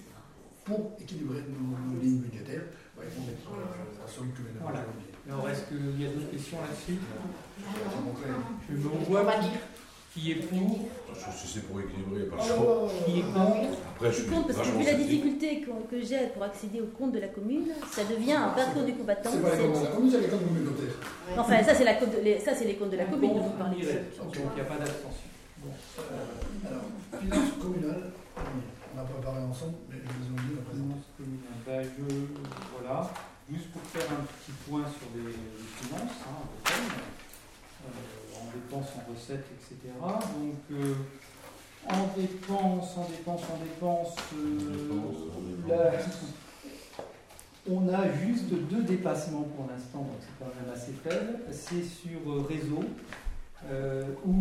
pour 0.65 0.91
équilibrer 0.99 1.43
nos, 1.47 1.93
nos 1.93 2.01
lignes 2.01 2.19
budgétaires, 2.21 2.63
bah, 2.97 3.03
il 3.05 3.11
faut 3.11 3.21
mettre 3.21 3.47
euh, 3.53 4.01
la 4.01 4.11
somme 4.11 4.31
que 4.33 4.39
les 4.41 4.59
Voilà. 4.59 4.79
Alors, 5.29 5.49
est-ce 5.49 5.63
qu'il 5.69 6.01
y 6.01 6.05
a 6.05 6.09
d'autres 6.09 6.31
questions 6.31 6.57
là-dessus? 6.61 6.97
Je 8.69 8.75
me 8.75 8.87
On 8.89 8.97
vois 9.03 9.23
va 9.23 9.33
qui, 10.15 10.31
est 10.31 10.35
pour, 10.35 10.79
Si 11.37 11.47
c'est 11.47 11.67
pour 11.67 11.79
équilibrer, 11.81 12.23
pas 12.31 12.37
le 12.37 12.41
Oh, 12.57 12.87
choix. 12.87 12.89
qui 13.05 13.19
est 13.19 13.23
contre. 13.23 13.77
Après, 13.95 14.11
je 14.11 14.15
suis 14.21 14.27
compte 14.31 14.47
parce 14.47 14.59
que 14.69 14.77
vu 14.77 14.83
la 14.85 14.93
difficulté 14.93 15.61
que 15.91 16.01
j'ai 16.01 16.27
pour 16.33 16.43
accéder 16.43 16.79
au 16.79 16.87
compte 16.97 17.11
de 17.11 17.19
la 17.19 17.27
commune, 17.27 17.67
ça 17.91 18.03
devient 18.05 18.33
un 18.33 18.49
parcours 18.49 18.83
du 18.83 18.93
combattant. 18.93 19.29
C'est 19.31 19.41
pas 19.41 19.55
les 19.55 19.63
comptes 19.67 19.71
de 19.73 19.75
C'est- 19.75 19.83
la 19.83 19.89
commune, 19.91 20.11
c'est 20.11 20.21
les 20.21 20.27
comptes 20.27 20.47
communautaires. 20.47 20.95
Enfin, 21.37 21.63
ça 21.63 21.75
c'est 21.75 21.83
la 21.83 21.99
les- 22.23 22.39
ça, 22.39 22.55
c'est 22.55 22.65
les 22.65 22.75
comptes 22.75 22.91
de 22.91 22.97
la 22.97 23.03
Un 23.03 23.07
commune 23.07 23.29
dont 23.33 23.39
contre, 23.39 23.51
vous 23.51 23.57
parlez. 23.59 23.83
Donc, 23.83 24.35
il 24.35 24.55
n'y 24.55 24.61
a 24.61 24.63
pas 24.63 24.77
d'abstention. 24.77 25.27
Bon. 25.63 25.71
Euh, 25.99 26.67
alors, 26.67 26.85
finance 27.21 27.51
communale, 27.61 28.03
on 28.95 28.99
a 28.99 29.03
préparé 29.03 29.39
ensemble, 29.43 29.75
mais 29.89 29.97
je 29.99 30.07
vous 30.15 30.25
ai 30.27 30.31
oublié 30.31 30.55
la 30.55 30.63
présence. 30.63 31.03
Communale. 31.19 31.59
Ben, 31.65 31.81
je- 31.83 32.79
voilà, 32.79 33.09
juste 33.51 33.67
pour 33.71 33.81
faire 33.83 34.07
un 34.15 34.23
petit 34.23 34.51
point 34.63 34.83
sur 34.87 35.07
les, 35.15 35.27
les 35.27 35.69
finances, 35.75 36.17
hein, 36.23 36.45
dépenses, 38.55 38.87
en 38.95 39.11
recettes, 39.11 39.45
etc. 39.53 39.93
Donc, 40.01 40.55
euh, 40.71 40.93
en 41.87 42.07
dépenses, 42.19 42.97
en 42.97 43.07
dépenses, 43.09 43.41
en 43.53 43.57
dépenses, 43.63 44.15
euh, 44.33 45.01
on 47.69 47.89
a 47.89 48.11
juste 48.11 48.49
deux 48.49 48.83
dépassements 48.83 49.43
pour 49.55 49.67
l'instant, 49.67 49.99
donc 49.99 50.17
c'est 50.21 50.37
quand 50.39 50.51
même 50.55 50.73
assez 50.73 50.93
faible. 50.93 51.39
C'est 51.51 51.83
sur 51.83 52.19
euh, 52.27 52.45
réseau, 52.47 52.83
où 54.25 54.39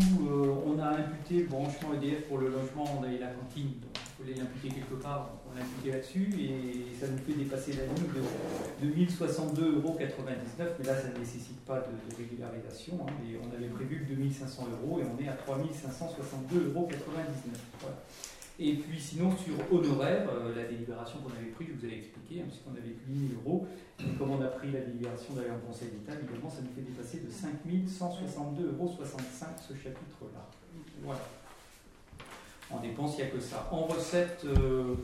on 0.66 0.78
a 0.78 0.88
imputé, 0.88 1.44
branchement 1.44 1.94
EDF 1.94 2.28
pour 2.28 2.38
le 2.38 2.48
logement, 2.48 2.84
on 3.00 3.04
a 3.04 3.08
eu 3.08 3.18
la 3.18 3.28
cantine, 3.28 3.72
donc 3.80 3.96
il 3.96 4.24
fallait 4.24 4.38
l'imputer 4.38 4.68
quelque 4.68 5.02
part, 5.02 5.30
donc 5.30 5.43
on 5.54 5.58
l'a 5.58 5.64
imputé 5.64 5.92
là-dessus, 5.92 6.28
et 6.38 6.94
ça 6.98 7.06
nous 7.08 7.18
fait 7.18 7.32
dépasser 7.32 7.72
la 7.74 7.84
ligne 7.86 8.10
de, 8.10 8.86
de 8.86 8.94
1062,99 8.94 9.76
euros, 9.76 9.96
mais 9.98 10.84
là 10.84 11.00
ça 11.00 11.08
ne 11.08 11.18
nécessite 11.18 11.60
pas 11.64 11.80
de, 11.80 12.16
régularisation, 12.16 12.98
hein, 13.00 13.12
et 13.24 13.38
on 13.38 13.54
avait 13.54 13.68
prévu 13.68 14.04
que 14.04 14.14
2500 14.14 14.68
euros, 14.82 15.00
et 15.00 15.04
on 15.04 15.22
est 15.22 15.28
à 15.28 15.34
3562,99 15.34 16.74
euros. 16.74 16.88
Et 18.56 18.74
puis 18.74 19.00
sinon 19.00 19.32
sur 19.36 19.54
honoraires, 19.72 20.28
euh, 20.30 20.54
la 20.54 20.62
délibération 20.64 21.18
qu'on 21.18 21.34
avait 21.34 21.50
prise, 21.50 21.68
je 21.74 21.80
vous 21.80 21.84
avais 21.86 21.98
expliqué, 21.98 22.40
hein, 22.40 22.46
puisqu'on 22.48 22.70
avait 22.70 22.94
plus 22.94 23.12
1000 23.12 23.34
euros, 23.44 23.66
et 23.98 24.16
comme 24.16 24.30
on 24.30 24.40
a 24.42 24.46
pris 24.46 24.70
la 24.70 24.80
délibération 24.80 25.34
d'aller 25.34 25.50
en 25.50 25.58
Conseil 25.66 25.88
d'État, 25.88 26.12
évidemment 26.18 26.50
ça 26.50 26.62
nous 26.62 26.70
fait 26.74 26.82
dépasser 26.82 27.18
de 27.18 27.30
5162,65 27.30 28.62
euros 28.62 28.90
ce 28.90 29.74
chapitre-là. 29.74 30.50
Voilà. 31.02 31.20
En 32.70 32.80
dépenses, 32.80 33.16
il 33.18 33.24
n'y 33.24 33.30
a 33.30 33.34
que 33.34 33.40
ça. 33.40 33.68
En 33.70 33.84
recettes, 33.84 34.44
euh, 34.46 34.94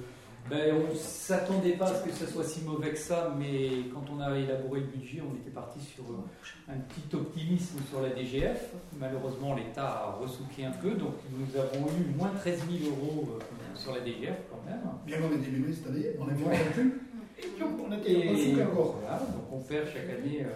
ben, 0.49 0.74
on 0.88 0.93
ne 0.93 0.97
s'attendait 0.99 1.72
pas 1.76 1.86
à 1.91 1.95
ce 1.95 2.05
que 2.05 2.11
ça 2.12 2.26
soit 2.26 2.45
si 2.45 2.62
mauvais 2.62 2.91
que 2.91 2.99
ça, 2.99 3.34
mais 3.38 3.68
quand 3.95 4.03
on 4.12 4.20
a 4.20 4.36
élaboré 4.36 4.80
le 4.80 4.86
budget, 4.86 5.20
on 5.22 5.34
était 5.36 5.51
parti 5.51 5.80
sur 5.80 6.03
euh, 6.05 6.72
un 6.72 6.78
petit 6.78 7.14
optimisme 7.14 7.78
sur 7.88 8.01
la 8.01 8.11
DGF. 8.11 8.70
Malheureusement, 8.99 9.55
l'État 9.55 9.86
a 9.86 10.16
ressouqué 10.20 10.64
un 10.64 10.72
peu, 10.72 10.91
donc 10.93 11.14
nous 11.30 11.61
avons 11.61 11.86
eu 11.88 12.16
moins 12.16 12.30
13 12.30 12.62
000 12.80 12.91
euros 12.97 13.28
euh, 13.38 13.76
sur 13.76 13.93
la 13.95 14.01
DGF 14.01 14.36
quand 14.51 14.62
même. 14.68 14.80
Bien 15.07 15.18
qu'on 15.18 15.34
ait 15.34 15.38
diminué 15.38 15.72
cette 15.72 15.86
année, 15.88 16.07
on 16.18 16.24
a 16.24 16.32
recul, 16.32 17.01
et 17.38 17.43
puis 17.47 17.62
on 17.62 17.93
a 17.93 17.97
été 17.99 18.12
Et 18.26 18.28
ressouqué 18.30 18.62
encore. 18.64 18.97
voilà, 19.03 19.18
donc 19.18 19.45
on 19.53 19.61
perd 19.61 19.86
chaque 19.86 20.09
année. 20.11 20.43
euh, 20.43 20.49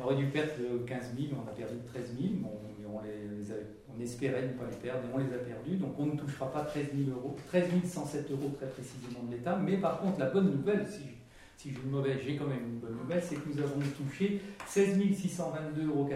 on 0.00 0.04
aurait 0.04 0.16
dû 0.16 0.26
perdre 0.26 0.50
de 0.58 0.78
15 0.78 1.12
000, 1.16 1.28
on 1.38 1.48
a 1.48 1.52
perdu 1.54 1.74
de 1.76 1.86
13 1.86 2.14
000. 2.20 2.34
Bon, 2.42 2.50
mais 2.80 2.86
on, 2.92 3.00
les, 3.02 3.38
les 3.38 3.52
a- 3.52 3.62
on 3.96 4.00
espérait 4.02 4.42
ne 4.42 4.52
pas 4.52 4.64
les 4.70 4.76
perdre, 4.76 5.00
mais 5.06 5.14
on 5.14 5.18
les 5.18 5.34
a 5.34 5.38
perdus. 5.38 5.76
Donc 5.76 5.94
on 5.98 6.06
ne 6.06 6.16
touchera 6.18 6.50
pas 6.52 6.62
13 6.62 6.86
000 7.06 7.10
euros, 7.16 7.36
13 7.48 7.68
107 7.84 8.30
euros 8.30 8.50
très 8.56 8.66
précisément 8.68 9.22
de 9.24 9.32
l'État. 9.36 9.56
Mais 9.56 9.76
par 9.78 10.00
contre, 10.00 10.18
la 10.20 10.30
bonne 10.30 10.50
nouvelle, 10.50 10.86
si, 10.88 11.02
si 11.56 11.70
j'ai 11.72 11.80
une 11.84 11.90
mauvaise, 11.90 12.18
j'ai 12.24 12.36
quand 12.36 12.46
même 12.46 12.64
une 12.64 12.78
bonne 12.78 12.96
nouvelle, 12.96 13.22
c'est 13.22 13.36
que 13.36 13.48
nous 13.48 13.58
avons 13.60 13.80
touché 13.96 14.40
16 14.66 14.98
622,94 14.98 15.86
euros 15.86 16.08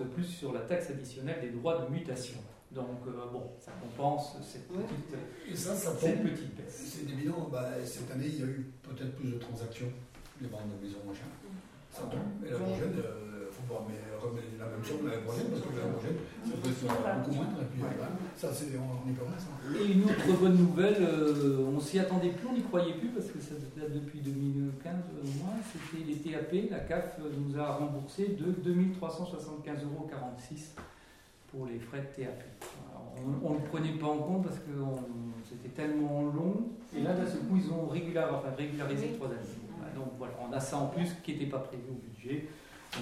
de 0.00 0.04
plus 0.04 0.24
sur 0.24 0.52
la 0.52 0.60
taxe 0.60 0.90
additionnelle 0.90 1.40
des 1.40 1.50
droits 1.50 1.84
de 1.86 1.92
mutation. 1.92 2.38
Donc 2.72 3.06
euh, 3.06 3.12
bon, 3.32 3.44
ça 3.58 3.72
compense 3.80 4.36
cette 4.42 4.68
petite, 4.68 5.14
Et 5.50 5.56
ça, 5.56 5.74
ça 5.74 5.92
cette 5.98 6.16
tombe. 6.22 6.30
petite 6.30 6.54
baisse. 6.56 6.92
C'est 7.06 7.10
évident, 7.10 7.48
bah, 7.50 7.70
cette 7.84 8.10
année, 8.10 8.26
il 8.26 8.40
y 8.40 8.42
a 8.42 8.46
eu 8.46 8.66
peut-être 8.82 9.14
plus 9.16 9.30
de 9.30 9.38
transactions, 9.38 9.86
les 10.40 10.48
banques 10.48 10.68
de 10.78 10.86
maison, 10.86 10.98
machin. 11.06 11.24
Ça 11.90 12.02
tombe, 12.02 12.44
et 12.46 12.50
la 12.50 12.58
prochaine, 12.58 12.92
pas 13.68 13.84
mais 13.88 13.98
remettre 14.20 14.54
la 14.58 14.66
même 14.66 14.84
chose 14.84 15.00
l'année 15.04 15.22
prochaine, 15.22 15.48
parce 15.50 15.62
que 15.62 15.72
l'année 15.76 15.92
prochaine, 15.92 16.18
ça 16.44 16.54
peut 16.56 16.70
être 16.70 17.18
beaucoup 17.18 17.34
moins, 17.36 17.50
et 17.60 17.64
puis 17.70 17.80
voilà. 17.80 18.08
ça, 18.36 18.48
c'est, 18.52 18.70
on 18.78 19.12
peut 19.12 19.24
rien, 19.26 19.38
ça. 19.38 19.50
Et 19.78 19.92
une 19.92 20.04
autre 20.04 20.40
bonne 20.40 20.56
nouvelle, 20.56 20.96
euh, 21.00 21.66
on 21.74 21.80
s'y 21.80 21.98
attendait 21.98 22.30
plus, 22.30 22.46
on 22.48 22.54
n'y 22.54 22.62
croyait 22.62 22.94
plus 22.94 23.08
parce 23.08 23.26
que 23.26 23.38
ça 23.40 23.54
date 23.76 23.92
depuis 23.92 24.20
2015 24.20 24.94
au 25.22 25.26
moins, 25.44 25.54
c'était 25.72 26.04
les 26.04 26.16
TAP, 26.16 26.70
la 26.70 26.80
CAF 26.80 27.18
nous 27.18 27.58
a 27.58 27.74
remboursé 27.76 28.36
de 28.38 28.52
2375,46 28.70 29.84
euros 29.84 30.08
pour 31.50 31.66
les 31.66 31.78
frais 31.78 32.00
de 32.00 32.22
TAP. 32.24 32.42
Alors, 32.90 33.12
on 33.44 33.50
ne 33.50 33.58
le 33.58 33.64
prenait 33.64 33.92
pas 33.98 34.06
en 34.06 34.18
compte 34.18 34.44
parce 34.44 34.58
que 34.58 34.70
on- 34.80 35.04
c'était 35.48 35.68
tellement 35.74 36.22
long, 36.22 36.54
et 36.96 37.02
là 37.02 37.12
d'un 37.14 37.26
seul 37.26 37.40
coup 37.42 37.56
ils 37.56 37.70
ont 37.72 37.86
régular- 37.86 38.34
enfin, 38.34 38.48
régularisé 38.56 39.12
trois 39.16 39.28
années. 39.28 39.36
Donc 39.94 40.08
voilà, 40.18 40.34
on 40.46 40.52
a 40.52 40.60
ça 40.60 40.76
en 40.78 40.86
plus 40.88 41.08
qui 41.22 41.32
n'était 41.32 41.46
pas 41.46 41.60
prévu 41.60 41.84
au 41.90 41.94
budget. 41.94 42.48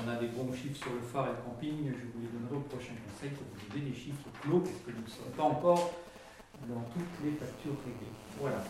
On 0.02 0.08
a 0.10 0.16
des 0.16 0.26
bons 0.28 0.52
chiffres 0.52 0.76
sur 0.76 0.92
le 0.92 1.00
phare 1.00 1.26
et 1.28 1.30
le 1.30 1.42
camping, 1.44 1.86
je 1.86 2.06
vous 2.10 2.20
les 2.20 2.30
donnerai 2.34 2.56
au 2.56 2.66
prochain 2.66 2.94
conseil 3.06 3.30
pour 3.30 3.46
vous 3.46 3.60
donner 3.70 3.90
des 3.90 3.96
chiffres 3.96 4.26
clos, 4.42 4.60
parce 4.60 4.80
que 4.84 4.90
nous 4.90 5.04
ne 5.04 5.10
sommes 5.10 5.32
pas 5.36 5.44
encore 5.44 5.92
dans 6.68 6.82
toutes 6.92 7.14
les 7.24 7.32
factures 7.38 7.76
réglées. 7.84 8.14
Voilà. 8.40 8.62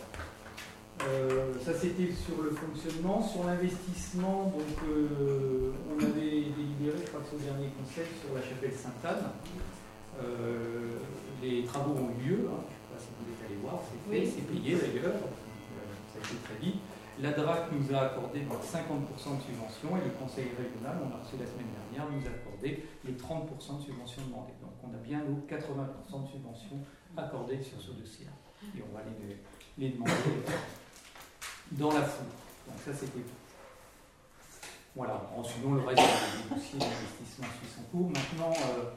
Euh, 1.03 1.53
ça 1.63 1.73
c'était 1.73 2.11
sur 2.13 2.41
le 2.41 2.51
fonctionnement. 2.51 3.21
Sur 3.21 3.43
l'investissement, 3.45 4.53
donc 4.55 4.75
euh, 4.87 5.71
on 5.91 5.99
avait 5.99 6.53
délibéré, 6.55 6.97
je 7.03 7.09
crois 7.09 7.19
que 7.21 7.27
c'est 7.31 7.35
au 7.35 7.45
dernier 7.45 7.69
conseil, 7.75 8.05
sur 8.21 8.31
la 8.33 8.41
chapelle 8.41 8.71
Sainte-Anne. 8.73 9.31
Euh, 10.21 10.95
les 11.43 11.65
travaux 11.65 11.91
ont 11.99 12.11
eu 12.21 12.29
lieu, 12.29 12.39
hein. 12.47 12.63
je 12.63 12.71
ne 12.71 12.79
sais 12.79 12.89
pas 12.93 12.99
si 13.01 13.09
vous 13.19 13.27
êtes 13.33 13.43
allé 13.45 13.57
voir, 13.61 13.81
c'est 13.83 13.99
fait, 14.07 14.23
Oui. 14.23 14.31
c'est 14.33 14.47
payé 14.47 14.75
d'ailleurs, 14.75 15.19
ça 15.19 16.15
a 16.15 16.19
été 16.23 16.35
très 16.47 16.57
vite. 16.63 16.79
La 17.21 17.31
DRAC 17.31 17.71
nous 17.71 17.95
a 17.95 18.01
accordé 18.01 18.41
donc, 18.41 18.59
50% 18.59 19.37
de 19.37 19.41
subvention 19.41 19.95
et 19.95 20.03
le 20.03 20.11
conseil 20.19 20.51
régional, 20.51 20.99
on 20.99 21.09
l'a 21.09 21.23
reçu 21.23 21.37
la 21.39 21.47
semaine 21.47 21.71
dernière, 21.71 22.11
nous 22.11 22.25
a 22.27 22.31
accordé 22.31 22.83
les 23.05 23.13
30% 23.13 23.79
de 23.79 23.83
subvention 23.83 24.21
demandées. 24.27 24.51
Donc 24.59 24.75
on 24.83 24.93
a 24.93 24.97
bien 24.97 25.23
nos 25.23 25.39
80% 25.47 26.23
de 26.23 26.27
subvention 26.27 26.77
accordées 27.15 27.61
sur 27.63 27.79
ce 27.79 27.91
dossier. 27.91 28.27
Et 28.75 28.81
on 28.83 28.93
va 28.93 29.01
les, 29.05 29.37
les 29.77 29.93
demander 29.93 30.11
dans 31.71 31.93
la 31.93 32.01
foule. 32.01 32.27
Donc 32.67 32.75
ça 32.83 32.93
c'était. 32.93 33.23
Voilà, 34.93 35.29
en 35.35 35.43
suivant 35.43 35.73
le 35.73 35.81
reste 35.81 36.01
des 36.01 36.55
dossiers 36.55 36.79
d'investissement 36.79 37.47
suisse 37.59 37.79
en 37.79 37.83
cours. 37.91 38.09
Maintenant, 38.09 38.53
euh, 38.53 38.91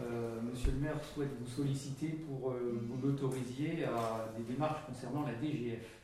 euh, 0.00 0.40
Monsieur 0.42 0.72
le 0.72 0.78
maire 0.78 0.96
souhaite 1.14 1.30
vous 1.40 1.48
solliciter 1.48 2.08
pour 2.08 2.50
euh, 2.50 2.80
vous 2.88 3.06
l'autorisiez 3.06 3.84
à 3.84 4.32
des 4.36 4.42
démarches 4.52 4.84
concernant 4.86 5.22
la 5.22 5.34
DGF 5.34 5.97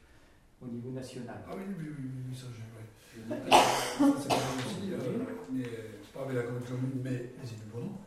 au 0.62 0.66
niveau 0.66 0.90
national. 0.90 1.36
Ah 1.48 1.52
oui, 1.56 1.62
oui, 1.78 1.86
oui, 1.98 2.10
oui, 2.28 2.36
ça, 2.36 2.46
j'ai, 2.54 2.62
ouais. 2.62 3.50
Ça, 3.50 4.06
c'est 4.20 4.28
pas 4.28 4.34
aussi, 4.34 4.92
euh, 4.92 5.24
mais 5.52 5.62
pas 6.12 6.22
avec 6.22 6.36
la 6.36 6.42
commune 6.42 6.62
commune, 6.62 7.00
mais 7.02 7.10
les 7.10 7.48
élus 7.52 7.68
prenants. 7.70 8.00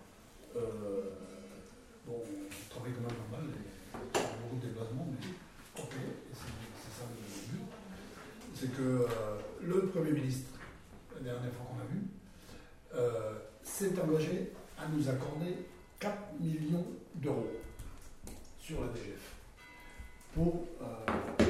Euh, 0.56 1.10
bon, 2.06 2.24
on 2.24 2.70
travaille 2.74 2.94
quand 2.94 3.02
même 3.02 3.20
pas 3.32 3.38
mal, 3.38 3.46
et 3.50 4.00
il 4.16 4.20
y 4.20 4.24
a 4.24 4.28
beaucoup 4.42 4.56
de 4.62 4.68
déplacements, 4.68 5.08
mais 5.10 5.28
ok, 5.82 5.94
c'est, 6.34 6.94
ça 6.98 7.06
le 7.10 7.58
but. 7.58 7.66
C'est 8.54 8.72
que 8.76 8.82
euh, 8.82 9.38
le 9.62 9.88
Premier 9.88 10.12
ministre, 10.12 10.50
la 11.16 11.22
dernière 11.22 11.52
fois 11.54 11.66
qu'on 11.72 11.82
a 11.82 11.86
vu, 11.92 12.02
euh, 12.96 13.34
s'est 13.62 14.00
engagé 14.00 14.52
à 14.80 14.88
nous 14.88 15.08
accorder 15.10 15.56
4 16.00 16.16
millions 16.40 16.86
d'euros 17.16 17.52
sur 18.60 18.82
la 18.82 18.88
DGF 18.94 19.36
pour 20.34 20.66
euh, 20.82 21.44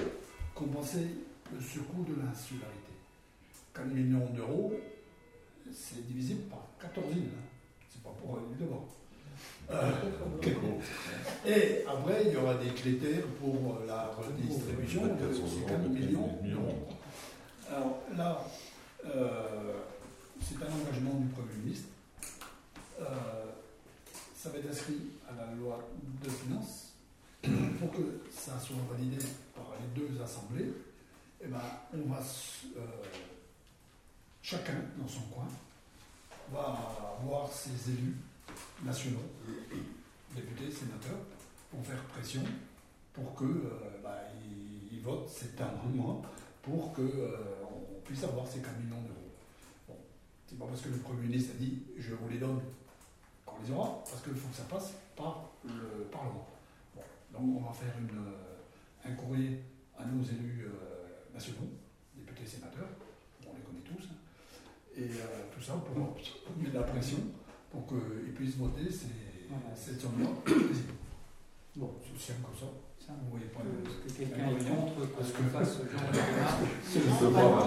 compenser 0.57 1.07
le 1.53 1.61
surcoût 1.61 2.03
de 2.03 2.15
l'insularité. 2.21 2.93
4 3.73 3.85
millions 3.87 4.25
d'euros, 4.35 4.73
c'est 5.71 6.05
divisible 6.07 6.41
par 6.49 6.65
14 6.81 7.05
îles. 7.15 7.29
hein. 7.35 7.43
C'est 7.89 8.01
pas 8.01 8.09
pour 8.19 8.37
Bordeaux. 8.37 8.87
Euh, 9.69 9.91
et 11.45 11.85
après, 11.85 12.23
il 12.25 12.33
y 12.33 12.37
aura 12.37 12.55
des 12.55 12.69
critères 12.69 13.25
pour 13.39 13.79
la 13.85 14.07
redistribution 14.07 15.03
de 15.05 15.33
ces 15.33 15.65
4 15.67 15.87
millions 15.89 16.37
d'euros. 16.43 16.87
Alors 17.69 17.99
là, 18.15 18.45
euh, 19.05 19.73
c'est 20.41 20.55
un 20.55 20.73
engagement 20.73 21.19
du 21.19 21.27
Premier 21.27 21.53
ministre. 21.63 21.89
Euh, 22.99 23.05
ça 24.35 24.49
va 24.49 24.57
être 24.57 24.71
inscrit 24.71 25.11
à 25.29 25.35
la 25.35 25.53
loi 25.53 25.87
de 26.23 26.29
finances. 26.29 26.93
Pour 27.79 27.91
que 27.91 28.21
ça 28.31 28.59
soit 28.59 28.75
validé 28.91 29.17
deux 29.97 30.21
assemblées, 30.21 30.73
eh 31.41 31.47
ben, 31.47 31.61
on 31.93 32.09
va, 32.09 32.19
euh, 32.19 32.81
chacun 34.41 34.75
dans 34.97 35.07
son 35.07 35.21
coin, 35.21 35.47
va 36.51 37.17
voir 37.23 37.51
ses 37.51 37.91
élus 37.91 38.15
nationaux, 38.83 39.29
députés, 40.35 40.71
sénateurs, 40.71 41.19
pour 41.69 41.85
faire 41.85 42.01
pression 42.03 42.43
pour 43.13 43.35
que 43.35 43.45
euh, 43.45 43.99
bah, 44.03 44.21
ils, 44.45 44.97
ils 44.97 45.01
vote 45.01 45.27
cet 45.27 45.59
amendement 45.59 46.21
pour 46.61 46.93
qu'on 46.93 48.01
puisse 48.03 48.23
avoir 48.23 48.47
ces 48.47 48.59
4 48.59 48.77
millions 48.79 49.01
d'euros. 49.01 49.31
Bon, 49.87 49.95
c'est 50.47 50.57
pas 50.59 50.65
parce 50.65 50.81
que 50.81 50.89
le 50.89 50.97
Premier 50.97 51.27
ministre 51.27 51.53
a 51.55 51.57
dit 51.57 51.79
je 51.97 52.13
vous 52.13 52.29
les 52.29 52.37
donne 52.37 52.61
qu'on 53.45 53.55
les 53.63 53.71
aura, 53.71 54.03
parce 54.09 54.21
qu'il 54.21 54.35
faut 54.35 54.49
que 54.49 54.55
ça 54.55 54.63
passe 54.63 54.93
par 55.15 55.49
le 55.65 56.03
Parlement. 56.11 56.47
Donc 57.31 57.57
on 57.57 57.67
va 57.67 57.73
faire 57.73 57.93
euh, 57.97 59.09
un 59.09 59.13
courrier 59.13 59.59
à 59.97 60.05
nos 60.05 60.23
élus 60.23 60.65
euh, 60.67 61.33
nationaux, 61.33 61.69
députés 62.15 62.43
et 62.43 62.47
sénateurs, 62.47 62.89
on 63.45 63.53
les 63.55 63.61
connaît 63.61 63.83
tous, 63.85 64.05
hein, 64.09 64.17
et 64.95 65.03
euh, 65.09 65.49
tout 65.53 65.61
ça 65.61 65.73
pour 65.73 65.95
mettre 66.57 66.73
la 66.75 66.83
pression 66.83 67.17
pour 67.71 67.85
qu'ils 67.87 68.33
puissent 68.33 68.57
voter 68.57 68.89
ces, 68.91 69.07
Voilà. 69.49 69.75
cette 69.75 69.99
somme-là. 70.01 70.29
Bon, 71.75 71.93
C'est 72.01 72.15
aussi 72.15 72.25
simple 72.33 72.41
comme 72.49 72.57
ça. 72.57 72.65
ça, 73.05 73.13
Vous 73.21 73.29
voyez 73.37 73.45
pas 73.53 73.61
Est-ce 73.61 74.07
de- 74.07 74.09
que 74.09 74.17
quelqu'un 74.17 74.49
est 74.49 74.65
contre 74.65 74.97
que- 75.13 75.23
fasse 75.53 75.77
ce 75.77 75.83
genre 75.85 76.09
de 76.09 76.17
démarche 76.17 76.57
Je 76.89 76.99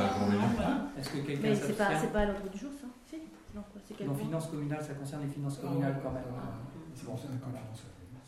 inconvénient. 0.02 0.90
Est-ce 0.98 1.08
que 1.10 1.18
quelqu'un 1.26 1.42
Mais 1.42 1.54
c'est 1.54 1.76
pas, 1.78 1.94
pas 2.12 2.20
à 2.20 2.26
l'ordre 2.26 2.50
du 2.50 2.58
jour, 2.58 2.70
ça 2.80 2.88
Si 3.08 3.16
Non, 3.54 4.14
finances 4.14 4.46
communales, 4.48 4.82
ça 4.84 4.94
concerne 4.94 5.22
les 5.26 5.32
finances 5.32 5.58
communales 5.58 6.00
quand 6.02 6.10
même. 6.12 6.24
C'est 6.94 7.06
bon, 7.06 7.16
c'est 7.16 7.28
un 7.28 7.38
conférence. 7.38 7.82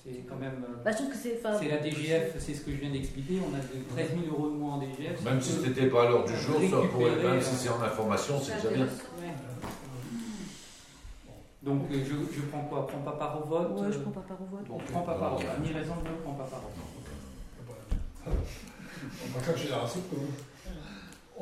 C'est 0.04 0.24
quand 0.28 0.34
même. 0.36 0.64
euh, 0.68 0.82
Bah, 0.84 0.90
je 0.90 0.96
trouve 0.96 1.10
que 1.10 1.16
c'est. 1.16 1.38
enfin, 1.38 1.64
la 1.64 1.78
DGF, 1.78 2.34
c'est 2.38 2.54
ce 2.54 2.62
que 2.62 2.72
je 2.72 2.76
viens 2.76 2.90
d'expliquer. 2.90 3.38
On 3.40 3.54
a 3.54 3.58
de 3.60 3.84
13 3.94 4.10
000 4.24 4.34
euros 4.34 4.50
de 4.50 4.56
moins 4.56 4.74
en 4.74 4.78
DGF. 4.78 5.22
Même 5.22 5.40
si 5.40 5.56
que- 5.58 5.64
c'était 5.66 5.86
pas 5.86 6.02
à 6.02 6.08
l'heure 6.08 6.24
du 6.24 6.34
jour, 6.36 6.56
ça 6.68 6.88
pourrait, 6.90 7.16
même 7.22 7.40
si 7.40 7.50
euh, 7.50 7.58
c'est 7.58 7.68
en 7.68 7.80
information, 7.82 8.40
c'est 8.40 8.56
déjà 8.56 8.70
bien. 8.70 8.88
Donc 11.62 11.82
euh, 11.92 11.94
je, 12.04 12.34
je 12.36 12.40
prends 12.50 12.62
quoi? 12.64 12.86
Prends 12.88 12.98
pas 13.02 13.12
part 13.12 13.40
au 13.40 13.44
vote 13.48 13.70
Ouais, 13.78 13.92
je 13.92 13.98
prends 13.98 14.10
pas 14.10 14.20
part 14.22 14.38
au 14.42 14.56
vote. 14.56 14.66
Bon, 14.66 14.78
prends 14.90 15.02
pas 15.02 15.14
part 15.14 15.34
au 15.34 15.36
vote. 15.36 15.46
Ni 15.62 15.72
raison 15.72 15.94
de 16.02 16.08
ne 16.08 16.14
prends 16.24 16.32
pas 16.32 16.44
part 16.50 16.62
au 16.64 16.72
vote. 18.26 18.36
On 19.24 19.38
va 19.38 19.46
cacher 19.46 19.68
la 19.68 19.86
soupe. 19.86 20.12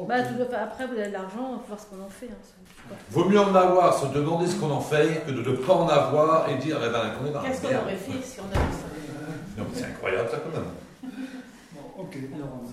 Bah, 0.06 0.22
tout- 0.22 0.54
après, 0.54 0.86
vous 0.86 0.94
avez 0.94 1.08
de 1.08 1.12
l'argent, 1.12 1.54
il 1.54 1.60
faut 1.60 1.66
voir 1.68 1.80
ce 1.80 1.86
qu'on 1.86 2.02
en 2.02 2.08
fait. 2.08 2.26
hein. 2.26 2.94
Vaut 3.10 3.24
mieux 3.24 3.38
en 3.40 3.54
avoir, 3.54 3.94
se 3.96 4.06
demander 4.06 4.46
ce 4.46 4.56
qu'on 4.56 4.70
en 4.70 4.80
fait, 4.80 5.24
que 5.26 5.30
de 5.30 5.42
ne 5.48 5.56
pas 5.56 5.74
en 5.74 5.88
avoir 5.88 6.48
et 6.48 6.56
dire, 6.56 6.78
eh 6.84 6.90
ben, 6.90 7.10
qu'on 7.18 7.26
est 7.26 7.30
dans 7.30 7.42
la 7.42 7.48
Qu'est-ce 7.50 7.62
qu'on 7.62 7.76
aurait 7.76 7.96
fait 7.96 8.22
si 8.22 8.40
on 8.40 8.46
avait 8.50 8.72
ça 8.74 8.88
Non, 9.58 9.64
mais 9.68 9.74
c'est 9.78 9.84
incroyable 9.84 10.28
ça 10.30 10.38
quand 10.38 10.50
même. 10.58 10.70
Bon, 11.74 12.02
ok. 12.02 12.16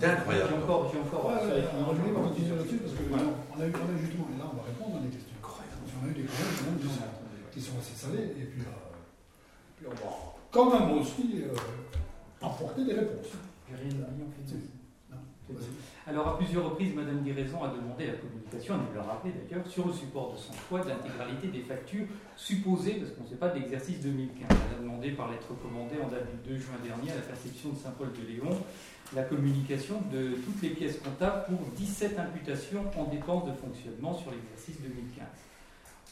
C'est 0.00 0.06
incroyable. 0.06 0.48
J'ai 0.50 0.62
encore, 0.62 0.90
j'ai 0.92 0.98
encore. 1.00 1.26
Ouais, 1.26 1.46
ouais, 1.46 1.64
on 1.78 1.82
va 1.84 1.92
on 1.92 2.28
continuer 2.28 2.56
là-dessus 2.56 2.78
parce 2.82 2.94
que 2.94 3.02
on, 3.10 3.14
a 3.14 3.66
eu, 3.66 3.72
on 3.78 3.86
a 3.88 3.94
eu 3.94 4.00
justement, 4.02 4.26
et 4.34 4.38
là 4.38 4.44
on 4.50 4.56
va 4.56 4.62
répondre 4.66 4.96
à 4.98 5.00
des 5.06 5.12
questions. 5.14 5.38
Parce 5.38 5.92
qu'on 5.94 6.06
a 6.06 6.10
eu 6.10 6.14
des 6.18 6.26
quand 6.26 6.66
même 6.66 6.78
qui 6.82 6.88
sont, 6.88 7.10
qui 7.52 7.60
sont 7.62 7.76
assez 7.78 7.94
salés 7.94 8.34
et 8.34 8.46
puis, 8.50 8.62
euh, 8.62 8.74
puis 9.76 9.86
on 9.86 9.94
va 9.94 10.10
quand 10.50 10.66
même 10.74 10.98
aussi 10.98 11.44
euh, 11.46 11.54
apporter 12.42 12.84
des 12.84 12.94
réponses. 12.94 13.30
J'ai 13.70 13.76
rien 13.76 14.02
en 14.02 14.30
fait. 14.34 14.50
Non, 15.14 15.18
vas-y. 15.54 15.70
Alors, 16.08 16.28
à 16.28 16.38
plusieurs 16.38 16.64
reprises, 16.64 16.94
Madame 16.94 17.22
Guéraison 17.22 17.62
a 17.62 17.68
demandé 17.68 18.06
la 18.06 18.14
communication, 18.14 18.76
elle 18.76 18.88
nous 18.88 18.96
l'a 18.96 19.12
rappelé 19.12 19.34
d'ailleurs, 19.34 19.66
sur 19.66 19.86
le 19.86 19.92
support 19.92 20.32
de 20.32 20.38
son 20.38 20.54
choix 20.54 20.80
de 20.80 20.88
l'intégralité 20.88 21.48
des 21.48 21.60
factures 21.60 22.06
supposées, 22.34 22.94
parce 22.94 23.12
qu'on 23.12 23.24
ne 23.24 23.28
sait 23.28 23.36
pas, 23.36 23.50
de 23.50 23.58
l'exercice 23.60 24.00
2015. 24.00 24.46
Elle 24.48 24.78
a 24.78 24.82
demandé 24.82 25.10
par 25.10 25.30
lettre 25.30 25.48
commandée 25.60 25.96
en 26.02 26.08
date 26.08 26.24
du 26.44 26.54
2 26.54 26.58
juin 26.58 26.80
dernier 26.82 27.12
à 27.12 27.16
la 27.16 27.20
perception 27.20 27.70
de 27.70 27.76
Saint-Paul-de-Léon 27.76 28.56
la 29.14 29.22
communication 29.22 30.02
de 30.12 30.36
toutes 30.44 30.62
les 30.62 30.70
pièces 30.70 30.98
comptables 30.98 31.44
pour 31.46 31.66
17 31.76 32.18
imputations 32.18 32.84
en 32.96 33.04
dépenses 33.04 33.46
de 33.46 33.52
fonctionnement 33.52 34.14
sur 34.14 34.30
l'exercice 34.30 34.80
2015. 34.82 35.26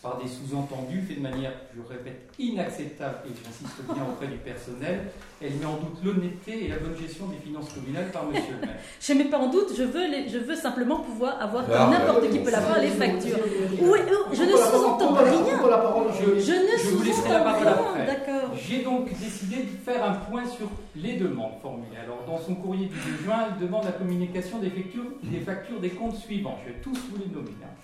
Par 0.07 0.19
des 0.23 0.29
sous-entendus 0.29 1.03
faits 1.03 1.17
de 1.19 1.23
manière, 1.23 1.51
je 1.75 1.83
répète, 1.83 2.31
inacceptable, 2.39 3.27
et 3.27 3.31
j'insiste 3.35 3.83
bien 3.93 4.05
auprès 4.09 4.29
du 4.29 4.37
personnel, 4.37 5.11
elle 5.43 5.55
met 5.55 5.67
en 5.67 5.79
doute 5.83 5.99
l'honnêteté 6.05 6.67
et 6.67 6.69
la 6.69 6.77
bonne 6.79 6.95
gestion 6.97 7.27
des 7.27 7.39
finances 7.45 7.73
communales 7.75 8.13
par 8.13 8.25
Monsieur 8.27 8.55
le 8.55 8.67
maire. 8.69 8.77
Je 9.01 9.13
ne 9.13 9.19
mets 9.19 9.25
pas 9.25 9.39
en 9.39 9.51
doute, 9.51 9.75
je 9.77 9.83
veux, 9.83 10.07
les- 10.09 10.29
je 10.29 10.39
veux 10.39 10.55
simplement 10.55 11.01
pouvoir 11.01 11.43
avoir, 11.43 11.65
Ah, 11.67 11.77
comme 11.77 11.91
n'importe 11.91 12.31
qui 12.31 12.39
peut 12.39 12.53
l'avoir, 12.53 12.79
les 12.79 12.87
factures. 12.95 13.37
Oui, 13.83 13.99
euh, 13.99 14.15
je 14.33 14.43
ne 14.45 14.51
sous-entends 14.55 15.13
rien. 15.15 15.25
Je- 15.27 16.39
Je 16.39 16.53
ne 16.53 16.79
Je 16.79 16.91
vous 16.95 17.03
laisserai 17.03 17.29
la 17.31 17.41
sous-entends 17.41 17.45
parole 17.45 17.67
rien, 17.67 18.03
après. 18.03 18.07
d'accord. 18.07 18.51
J'ai 18.55 18.83
donc 18.85 19.09
décidé 19.09 19.57
de 19.57 19.77
faire 19.85 20.05
un 20.09 20.15
point 20.31 20.47
sur 20.47 20.71
les 20.95 21.17
demandes 21.17 21.59
formulées. 21.61 21.99
Alors, 22.01 22.23
dans 22.29 22.39
son 22.39 22.55
courrier 22.55 22.87
du 22.87 22.95
2 22.95 23.25
juin, 23.25 23.47
elle 23.51 23.67
demande 23.67 23.85
la 23.85 23.91
communication 23.93 24.61
des 24.61 24.71
factures 24.71 25.03
des, 25.25 25.41
factures 25.41 25.81
des 25.81 25.91
comptes 25.91 26.15
suivants. 26.17 26.59
Je 26.65 26.73
vais 26.73 26.79
tous 26.81 26.95
vous 27.11 27.17
les 27.19 27.27
nommer. 27.35 27.51
hein. 27.65 27.75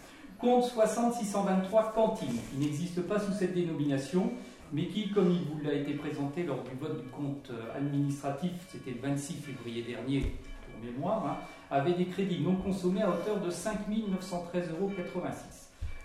Compte 0.42 0.64
60 0.64 1.14
623 1.14 1.92
cantines, 1.92 2.36
qui 2.50 2.58
n'existe 2.58 3.00
pas 3.02 3.20
sous 3.20 3.30
cette 3.32 3.54
dénomination, 3.54 4.32
mais 4.72 4.88
qui, 4.88 5.08
comme 5.12 5.30
il 5.30 5.44
vous 5.44 5.60
l'a 5.62 5.72
été 5.72 5.92
présenté 5.92 6.42
lors 6.42 6.64
du 6.64 6.74
vote 6.80 7.00
du 7.00 7.08
compte 7.10 7.48
euh, 7.52 7.78
administratif, 7.78 8.50
c'était 8.68 8.90
le 8.90 9.08
26 9.08 9.34
février 9.34 9.82
dernier, 9.82 10.34
pour 10.66 10.84
mémoire, 10.84 11.24
hein, 11.24 11.36
avait 11.70 11.92
des 11.92 12.06
crédits 12.06 12.40
non 12.40 12.56
consommés 12.56 13.02
à 13.02 13.10
hauteur 13.10 13.40
de 13.40 13.50
5 13.50 13.88
913,86 13.88 14.70
euros. 14.72 14.90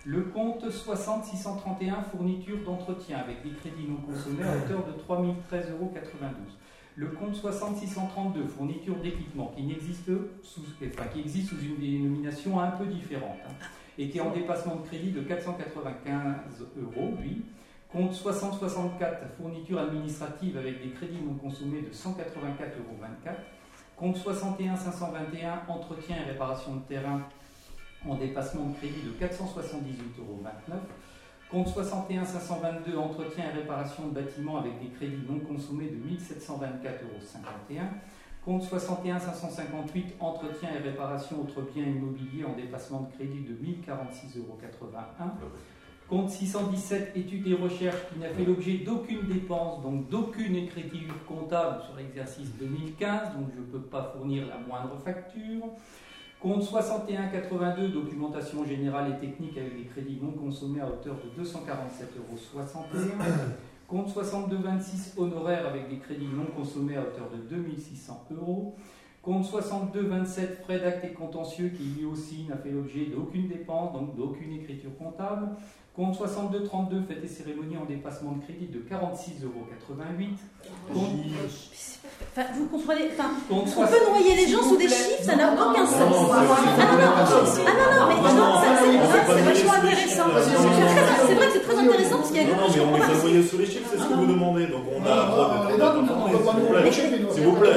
Le 0.04 0.22
compte 0.22 0.70
60 0.70 1.24
631 1.24 2.02
fourniture 2.02 2.58
d'entretien 2.64 3.18
avec 3.18 3.42
des 3.42 3.50
crédits 3.50 3.88
non 3.88 3.96
consommés 3.96 4.44
à 4.44 4.56
hauteur 4.56 4.86
de 4.86 4.92
3 4.92 5.20
013,92 5.50 5.72
euros. 5.72 5.92
Le 6.94 7.08
compte 7.08 7.34
60 7.34 7.76
632 7.76 8.46
fourniture 8.46 8.94
d'équipement 9.02 9.52
qui, 9.56 9.64
n'existe 9.64 10.12
sous, 10.44 10.62
enfin, 10.80 11.08
qui 11.12 11.20
existe 11.22 11.48
sous 11.48 11.60
une 11.60 11.76
dénomination 11.80 12.60
un 12.60 12.70
peu 12.70 12.86
différente 12.86 13.38
hein, 13.44 13.52
est 13.98 14.20
en 14.20 14.30
dépassement 14.30 14.76
de 14.76 14.86
crédit 14.86 15.10
de 15.10 15.22
495 15.22 16.66
euros, 16.80 17.14
lui. 17.20 17.42
Compte 17.90 18.12
6064 18.12 19.34
fourniture 19.38 19.80
administrative 19.80 20.58
avec 20.58 20.82
des 20.82 20.90
crédits 20.90 21.22
non 21.22 21.34
consommés 21.34 21.80
de 21.80 21.88
184,24 21.88 22.76
euros. 22.78 22.98
Compte 23.96 24.16
61 24.16 24.76
521 24.76 25.62
entretien 25.68 26.16
et 26.16 26.30
réparation 26.30 26.76
de 26.76 26.80
terrain 26.82 27.22
en 28.06 28.14
dépassement 28.14 28.66
de 28.66 28.76
crédit 28.76 29.00
de 29.00 29.10
478,29 29.24 30.20
euros. 30.20 30.42
Compte 31.50 31.68
61 31.68 32.24
522 32.26 32.98
entretien 32.98 33.44
et 33.50 33.58
réparation 33.58 34.08
de 34.08 34.20
bâtiments 34.20 34.58
avec 34.58 34.78
des 34.80 34.90
crédits 34.90 35.24
non 35.26 35.40
consommés 35.40 35.88
de 35.88 35.96
1724,51 35.96 36.50
euros. 37.04 37.20
Compte 38.48 38.62
61 38.62 39.18
558 39.18 40.14
entretien 40.20 40.70
et 40.74 40.78
réparation 40.78 41.42
autres 41.42 41.70
biens 41.70 41.84
immobiliers 41.84 42.46
en 42.46 42.56
dépassement 42.56 43.02
de 43.02 43.14
crédit 43.14 43.42
de 43.42 43.52
1046,81 43.52 44.38
euros. 44.38 44.58
Compte 46.08 46.30
617 46.30 47.14
études 47.14 47.46
et 47.46 47.52
recherches 47.52 48.08
qui 48.10 48.18
n'a 48.18 48.30
fait 48.30 48.46
l'objet 48.46 48.78
d'aucune 48.78 49.28
dépense, 49.28 49.82
donc 49.82 50.08
d'aucune 50.08 50.56
écriture 50.56 51.12
comptable 51.26 51.82
sur 51.82 51.96
l'exercice 51.96 52.48
2015, 52.58 53.34
donc 53.36 53.48
je 53.54 53.60
ne 53.60 53.66
peux 53.66 53.82
pas 53.82 54.14
fournir 54.16 54.46
la 54.46 54.56
moindre 54.56 54.96
facture. 54.96 55.66
Compte 56.40 56.62
6182, 56.62 57.88
documentation 57.88 58.64
générale 58.64 59.12
et 59.12 59.20
technique 59.20 59.58
avec 59.58 59.76
des 59.76 59.84
crédits 59.90 60.20
non 60.22 60.30
consommés 60.30 60.80
à 60.80 60.86
hauteur 60.86 61.16
de 61.16 61.42
247,61 61.42 61.58
euros. 62.16 62.38
Compte 63.88 64.10
6226, 64.10 65.14
honoraires 65.16 65.66
avec 65.66 65.88
des 65.88 65.96
crédits 65.96 66.28
non 66.30 66.44
consommés 66.54 66.98
à 66.98 67.00
hauteur 67.00 67.30
de 67.30 67.38
2600 67.38 68.26
euros. 68.36 68.76
Compte 69.22 69.46
6227, 69.46 70.60
frais 70.62 70.78
d'actes 70.78 71.06
et 71.06 71.14
contentieux 71.14 71.70
qui 71.70 71.84
lui 71.84 72.04
aussi 72.04 72.44
n'a 72.46 72.58
fait 72.58 72.70
l'objet 72.70 73.06
d'aucune 73.06 73.48
dépense, 73.48 73.94
donc 73.94 74.14
d'aucune 74.14 74.52
écriture 74.52 74.90
comptable. 74.98 75.56
Compte 75.98 76.14
6232, 76.14 77.02
fêtes 77.10 77.24
et 77.24 77.26
cérémonies 77.26 77.74
en 77.76 77.82
dépassement 77.84 78.30
de 78.38 78.42
crédit 78.46 78.70
de 78.70 78.78
46,88 78.86 79.42
euros. 79.42 79.66
Compte, 80.94 81.10
Enfin, 82.30 82.46
vous 82.54 82.66
comprenez 82.70 83.10
enfin, 83.10 83.30
compte 83.50 83.66
On 83.76 83.82
peut 83.82 83.98
noyer 84.06 84.36
les 84.36 84.46
gens 84.46 84.62
sous 84.62 84.76
des 84.76 84.86
chiffres, 84.86 85.22
ça 85.26 85.34
n'a 85.34 85.50
aucun 85.52 85.82
sens. 85.84 85.98
non, 85.98 86.30
Ah 86.30 86.38
non, 86.38 86.54
non, 86.54 87.18
ah 87.18 87.26
non, 87.26 87.42
non, 87.98 88.06
mais 88.06 88.14
Non, 88.14 88.30
non, 88.30 88.46
non, 88.46 88.62
ça, 88.62 88.78
c'est- 88.78 88.94
non, 88.94 89.10
ça, 89.10 89.18
non, 89.18 89.26
c'est 89.26 89.42
non, 89.42 89.50
vachement 89.50 89.74
non, 89.74 89.78
intéressant. 89.82 90.26
c'est 91.26 91.34
vrai 91.34 91.46
que 91.48 91.52
c'est 91.54 91.66
très 91.66 91.78
intéressant 91.82 92.16
parce 92.18 92.30
qu'il 92.30 92.36
y 92.36 92.44
a 92.44 92.46
Non, 92.46 92.54
des 92.54 92.60
non, 92.62 92.62
gens 92.62 92.70
mais 92.70 92.74
qui 92.74 92.78
on 92.78 92.94
les 92.94 93.02
a 93.02 93.16
envoyés 93.18 93.42
sur 93.42 93.58
les 93.58 93.66
chiffres, 93.66 93.88
c'est 93.90 93.98
ce 93.98 94.06
que 94.06 94.14
vous 94.14 94.26
demandez. 94.26 94.66
Donc 94.68 94.84
on 94.86 95.02
a 95.02 95.10
le 95.10 95.26
droit 95.34 95.66
d'être 95.66 97.34
s'il 97.34 97.42
vous 97.44 97.56
plaît. 97.58 97.74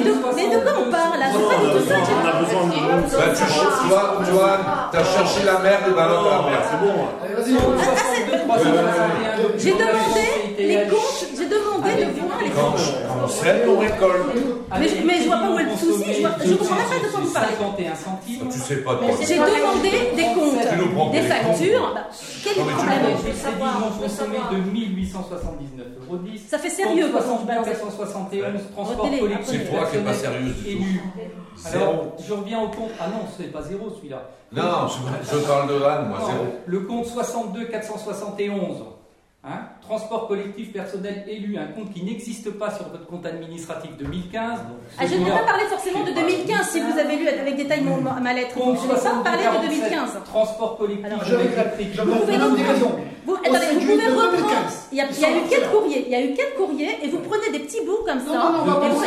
Mais, 0.00 0.10
de, 0.10 0.14
mais 0.34 0.48
de 0.56 0.60
quoi 0.62 0.72
on 0.80 0.90
parle 0.90 1.18
là 1.18 1.26
C'est 1.32 1.38
pas 1.38 1.60
du 1.62 1.78
tout 1.78 1.84
ça. 1.88 1.94
on 2.00 2.28
a 2.28 2.32
besoin 2.40 2.64
de 2.66 2.70
Bah, 2.70 3.24
tu, 3.36 4.24
tu 4.24 4.30
vois, 4.32 4.58
t'as 4.92 5.04
cherché 5.04 5.44
la 5.44 5.58
merde, 5.58 5.82
et 5.88 5.90
ben 5.90 6.06
la 6.06 6.40
merde. 6.48 6.64
C'est 6.70 6.80
bon. 6.80 6.94
Allez, 7.22 7.34
vas-y. 7.34 7.54
Compte 7.54 7.78
62 7.78 8.38
361, 8.46 9.58
J'ai 9.58 9.72
demandé 9.72 10.28
les 10.58 10.88
comptes, 10.88 11.26
j'ai 11.36 11.46
demandé 11.46 11.69
Quand, 12.54 12.72
quand 12.72 13.28
c'est 13.28 13.66
on 13.68 13.78
récolte. 13.78 14.26
Mais 14.78 14.88
je- 14.88 15.04
mais 15.06 15.14
je 15.20 15.26
vois 15.26 15.36
pas 15.38 15.50
où 15.50 15.58
est 15.58 15.64
le 15.64 15.70
souci, 15.76 16.14
je 16.14 16.20
vois- 16.20 16.30
je 16.44 16.54
comprends 16.54 16.76
même 16.76 16.84
pas 16.88 16.94
de 17.06 17.10
quoi 17.12 17.20
vous 17.20 17.32
parlez. 17.32 17.54
51 17.58 17.94
centimes. 17.94 18.48
Tu 18.50 18.58
sais 18.58 18.76
pas. 18.76 19.00
J'ai 19.20 19.36
demandé 19.36 19.90
des 20.16 20.22
comptes, 20.34 21.12
des 21.12 21.22
factures. 21.22 21.94
quel 22.44 22.52
est 22.52 22.56
le 22.56 22.64
problème 22.64 22.98
Avec 23.04 23.24
des 23.24 23.30
crédits 23.32 23.58
non 23.60 23.90
consommés 24.02 24.38
de 24.52 24.56
1879,10 24.70 25.82
euros. 26.08 26.18
Ça 26.48 26.58
fait 26.58 26.70
sérieux 26.70 27.08
quand 27.12 27.18
on 27.18 27.22
62 27.22 27.46
parle. 27.46 27.64
471, 27.64 28.60
transport 28.74 29.10
collectif. 29.10 29.46
C'est 29.64 29.70
toi 29.70 29.86
qui 29.90 29.96
n'es 29.98 30.02
pas 30.04 30.14
sérieuse 30.14 30.56
du 30.64 30.76
tout. 30.78 30.84
Alors, 31.74 32.04
je 32.26 32.32
reviens 32.32 32.60
au 32.62 32.68
compte. 32.68 32.90
Ah 33.00 33.08
non, 33.08 33.26
c'est 33.36 33.52
pas 33.52 33.62
zéro 33.62 33.90
celui-là. 33.90 34.22
Non, 34.52 34.88
je, 34.88 35.30
je 35.32 35.38
parle 35.44 35.68
de 35.68 35.74
Anne, 35.84 36.08
moi, 36.08 36.18
Non, 36.20 36.26
zéro. 36.26 36.44
Le 36.66 36.80
compte 36.80 37.06
62 37.06 37.64
471, 37.66 38.78
Hein? 39.42 39.60
Transport 39.80 40.28
collectif 40.28 40.70
personnel 40.70 41.24
élu, 41.26 41.56
un 41.56 41.68
compte 41.72 41.94
qui 41.94 42.02
n'existe 42.04 42.50
pas 42.58 42.70
sur 42.70 42.86
votre 42.90 43.06
compte 43.06 43.24
administratif 43.24 43.92
2015. 43.98 44.58
Ah, 44.98 45.06
je 45.06 45.14
ne 45.14 45.24
vais 45.24 45.30
pas 45.30 45.44
parler 45.44 45.64
forcément 45.64 46.04
de 46.04 46.12
2015 46.12 46.68
si 46.68 46.80
vous 46.80 46.98
avez 46.98 47.16
lu 47.16 47.26
avec 47.26 47.56
détail 47.56 47.80
mon- 47.82 48.02
ma 48.02 48.34
lettre. 48.34 48.50
Je 48.54 48.60
ne 48.60 48.72
vais 48.72 48.88
pas 48.88 49.00
62 49.00 49.22
parler 49.24 49.38
de 49.38 49.42
47, 49.44 49.70
2015. 49.70 50.10
Transport 50.26 50.76
collectif 50.76 51.06
Alors, 51.06 51.24
Je. 51.24 51.30
Je 51.30 52.02
Vous 52.02 52.16
pouvez 52.16 52.32
Madame 52.32 52.52
reprendre. 52.52 52.98
Vous, 53.26 53.34
Au 53.34 53.36
attendez, 53.36 53.58
5 53.66 53.74
vous 53.74 53.80
juillet 53.80 53.96
pouvez 53.98 54.14
reprendre. 54.16 54.32
2015. 54.32 54.88
Il 54.92 54.98
y, 54.98 55.00
a, 55.00 55.04
il 55.10 55.20
y 55.20 55.24
a 55.24 55.30
eu 55.30 55.42
quatre 55.50 55.70
courriers. 55.70 56.04
Il 56.06 56.12
y 56.12 56.14
a 56.14 56.20
eu 56.24 56.34
quatre 56.34 56.54
courriers 56.56 56.98
et 57.04 57.08
vous 57.08 57.18
prenez 57.18 57.50
des 57.52 57.58
petits 57.60 57.80
bouts 57.84 58.02
comme 58.06 58.20
ça. 58.20 58.26
Non, 58.32 58.34
non, 58.34 58.64
non, 58.64 58.80
vous- 58.80 59.04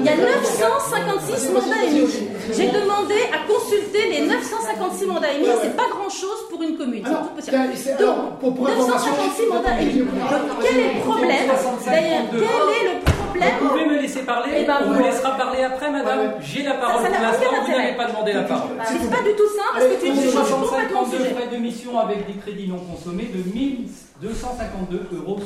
Il 0.00 0.04
y 0.04 0.08
a 0.08 0.16
détail. 0.16 0.32
956 0.32 1.50
mandats 1.52 1.84
émis. 1.86 2.08
J'ai 2.56 2.68
demandé 2.68 3.14
à 3.32 3.38
consulter 3.50 4.10
les 4.10 4.26
956 4.26 5.06
mandats 5.06 5.32
émis. 5.32 5.46
C'est 5.62 5.76
pas 5.76 5.88
grand 5.90 6.08
chose 6.10 6.46
pour 6.50 6.62
une 6.62 6.76
commune. 6.76 7.02
C'est 7.04 7.10
tout 7.10 7.34
petit. 7.36 7.50
Donc, 7.98 8.00
alors, 8.00 8.36
pour, 8.40 8.54
pour 8.54 8.68
information, 8.68 9.10
956 9.12 9.46
mandats 9.48 9.80
émis. 9.80 9.98
Donc, 10.00 10.08
quel 10.62 10.76
est 10.78 10.94
le 10.94 11.00
problème 11.00 11.46
D'ailleurs, 11.86 12.22
quel 12.30 12.42
est 12.42 12.84
le 12.92 13.00
Vous 13.00 13.09
problème 13.48 13.68
pouvez 13.68 13.84
me 13.96 14.00
laisser 14.02 14.22
parler 14.22 14.50
Eh 14.58 14.64
ben, 14.64 14.76
On 14.82 14.88
vous- 14.88 14.94
vous 14.94 15.02
laissera 15.02 15.36
parler 15.36 15.62
après, 15.62 15.90
madame. 15.90 16.18
Ouais. 16.18 16.30
J'ai 16.40 16.62
la 16.62 16.74
parole 16.74 17.02
Ça, 17.02 17.10
ça 17.10 17.16
pour 17.16 17.22
l'instant. 17.26 17.62
Vous 17.66 17.72
n'avez 17.72 17.92
pas 17.96 18.06
demandé 18.06 18.32
la 18.32 18.42
parole. 18.42 18.76
Bah, 18.78 18.84
C'est 18.86 19.10
pas 19.10 19.22
du 19.22 19.34
tout 19.36 19.48
ça 19.56 19.62
parce 19.72 19.84
que 19.86 20.00
tu 20.00 20.10
Allez, 20.10 20.20
tu 20.22 20.28
changes 20.32 20.46
65 20.48 20.68
complètement 20.70 21.02
de 21.02 21.10
de 21.10 21.16
sujet. 21.16 21.46
de 21.52 21.56
mission 21.56 21.98
avec 21.98 22.26
des 22.26 22.34
crédits 22.40 22.68
non 22.68 22.78
consommés 22.78 23.30
de 23.34 23.42
1252,66 24.22 25.16
euros. 25.16 25.38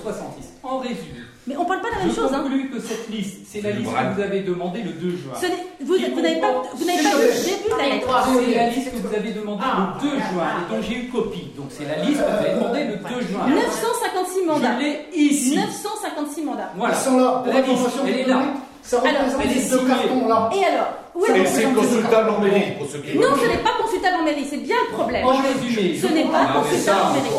En 0.65 0.79
résumé, 0.79 1.23
Mais 1.47 1.57
on 1.57 1.65
parle 1.65 1.81
pas 1.81 1.91
de 1.91 1.95
la 1.95 2.01
même 2.01 2.11
je 2.11 2.15
chose. 2.15 2.31
Hein. 2.35 2.45
que 2.73 2.81
cette 2.81 3.09
liste, 3.09 3.43
c'est 3.47 3.61
la 3.61 3.71
liste 3.71 3.91
que 3.91 4.15
vous 4.15 4.21
avez 4.21 4.41
demandée 4.41 4.83
le 4.83 4.93
2 4.93 5.11
juin. 5.11 5.33
Ce 5.41 5.47
vous 5.85 5.95
vous 5.95 6.21
n'avez 6.21 6.41
pas, 6.41 6.63
vous 6.75 6.85
n'avez 6.85 7.03
pas 7.03 7.11
le 7.15 7.45
début 7.45 7.71
de 7.71 7.79
la 7.79 7.95
lettre. 7.95 8.09
C'est 8.35 8.55
la 8.55 8.71
liste 8.71 8.91
que 8.91 8.97
vous 8.97 9.15
avez 9.15 9.33
demandée 9.33 9.65
le 9.65 10.11
2 10.11 10.17
juin 10.17 10.47
et 10.59 10.75
dont 10.75 10.83
j'ai 10.83 10.97
eu 10.97 11.09
copie. 11.09 11.53
Donc 11.57 11.67
c'est 11.71 11.85
la 11.85 12.05
liste 12.05 12.21
que 12.21 12.27
vous 12.27 12.47
avez 12.47 12.55
demandée 12.55 12.85
le 12.85 12.97
2 12.97 13.27
juin. 13.27 13.47
956 13.49 14.47
mandats. 14.47 14.75
Je 14.79 14.85
l'ai 14.85 15.07
ici. 15.15 15.57
956 15.57 16.43
mandats. 16.43 16.73
Voilà. 16.77 16.95
Ils 16.95 16.99
sont 17.01 17.19
là. 17.19 17.43
Pour 17.45 17.53
La 17.53 17.61
liste, 17.61 18.01
elle 18.07 18.19
est 18.19 18.27
là. 18.27 18.43
Ça 18.85 18.99
Alors, 19.01 19.23
représente 19.33 19.57
ces 19.63 19.71
deux 19.71 19.87
cartons-là. 19.89 20.51
Et 20.55 20.65
alors 20.67 20.89
où 21.15 21.25
est 21.25 21.47
c'est 21.47 21.73
consultable 21.73 22.29
en 22.31 22.41
mairie 22.41 22.73
pour 22.77 22.87
ceux 22.91 22.99
qui 22.99 23.17
Non, 23.17 23.29
ce 23.41 23.47
n'est 23.49 23.63
pas 23.63 23.71
consultable 23.81 24.17
en 24.21 24.25
mairie, 24.25 24.45
c'est 24.51 24.57
bien 24.59 24.77
le 24.91 24.95
problème. 24.97 25.25
En 25.25 25.37
résumé, 25.37 25.97
Ce 25.97 26.07
n'est 26.09 26.25
pas 26.25 26.47
consultable 26.61 27.01
en 27.07 27.13
mairie. 27.15 27.31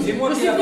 c'est 0.00 0.12
moi 0.16 0.30
qui 0.32 0.48
ai. 0.50 0.52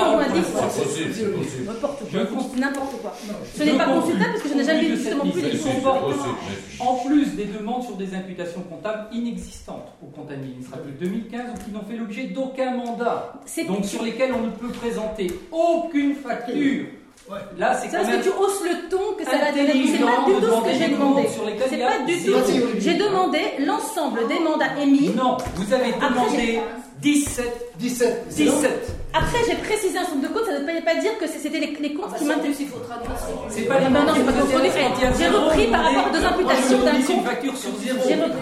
N'importe 2.60 3.00
quoi. 3.00 3.14
Ce 3.56 3.62
n'est 3.62 3.76
pas 3.78 3.84
consultable 3.86 4.30
parce 4.32 4.42
que 4.42 4.48
je 4.48 4.54
n'ai 4.54 4.64
jamais 4.64 4.88
justement 4.88 5.24
plus 5.26 5.40
les 5.40 5.56
C'est 5.56 5.74
comporte- 5.74 6.04
possible, 6.04 6.24
mais- 6.48 6.86
En 6.86 6.94
plus 7.06 7.26
des 7.34 7.44
demandes 7.46 7.82
sur 7.84 7.94
des 7.96 8.14
imputations 8.14 8.60
comptables 8.62 9.06
inexistantes 9.12 9.92
au 10.02 10.06
compte 10.06 10.30
administratif 10.30 10.92
2015 11.00 11.42
ou 11.54 11.64
qui 11.64 11.70
n'ont 11.70 11.84
fait 11.88 11.96
l'objet 11.96 12.24
d'aucun 12.24 12.72
mandat, 12.72 13.34
donc 13.66 13.84
sur 13.84 14.02
lesquels 14.02 14.32
on 14.32 14.46
ne 14.46 14.50
peut 14.50 14.68
présenter 14.68 15.28
aucune 15.52 16.14
facture. 16.14 16.86
Ouais. 17.30 17.36
Là, 17.58 17.74
c'est 17.74 17.90
parce 17.94 18.08
que 18.08 18.22
tu 18.22 18.30
hausses 18.30 18.62
le 18.64 18.88
ton 18.88 19.14
que 19.18 19.24
ça 19.24 19.36
va 19.36 19.52
donner. 19.52 19.86
C'est 19.86 19.98
pas 19.98 20.24
du 20.26 20.34
tout 20.34 20.50
ce 20.50 20.64
que 20.64 20.78
j'ai 20.78 20.88
demandé. 20.88 21.28
C'est 21.68 21.78
pas 21.78 21.98
du 22.06 22.60
tout. 22.62 22.68
J'ai 22.78 22.94
demandé 22.94 23.40
l'ensemble 23.66 24.26
des 24.28 24.40
mandats 24.40 24.78
émis. 24.80 25.10
Non, 25.14 25.36
vous 25.56 25.72
avez 25.74 25.92
demandé 25.92 26.60
17. 27.00 27.72
17. 27.78 28.24
c'est 28.28 28.44
là. 28.44 28.50
17. 28.52 28.70
Après, 29.14 29.38
j'ai 29.48 29.54
précisé 29.56 29.98
un 29.98 30.02
nombre 30.14 30.22
de 30.22 30.28
comptes, 30.28 30.44
ça 30.46 30.52
ne 30.52 30.58
veut 30.60 30.84
pas 30.84 30.94
dire 30.96 31.16
que 31.18 31.26
c'était 31.26 31.58
les, 31.58 31.76
les 31.80 31.94
comptes 31.94 32.14
qui 32.18 32.24
m'intéressaient. 32.24 32.62
il 32.64 32.68
faut 32.68 32.78
traduire. 32.80 33.10
C'est 33.48 33.62
pas 33.62 33.78
les 33.78 33.86
Ah 33.86 33.90
non, 33.90 34.04
comptes 34.06 34.14
qui 34.14 34.20
c'est 34.20 34.26
pas 34.26 35.12
J'ai 35.18 35.24
zéro, 35.24 35.44
repris 35.46 35.66
par 35.68 35.82
rapport 35.84 36.06
aux 36.08 36.12
deux 36.16 36.24
imputations 36.24 36.78
d'un 36.84 36.92
c'est 36.92 37.12
une 37.12 37.18
compte. 37.18 37.26
facture 37.26 37.56
sur 37.56 37.70
zéro. 37.82 37.98
J'ai 38.06 38.14
repris. 38.14 38.38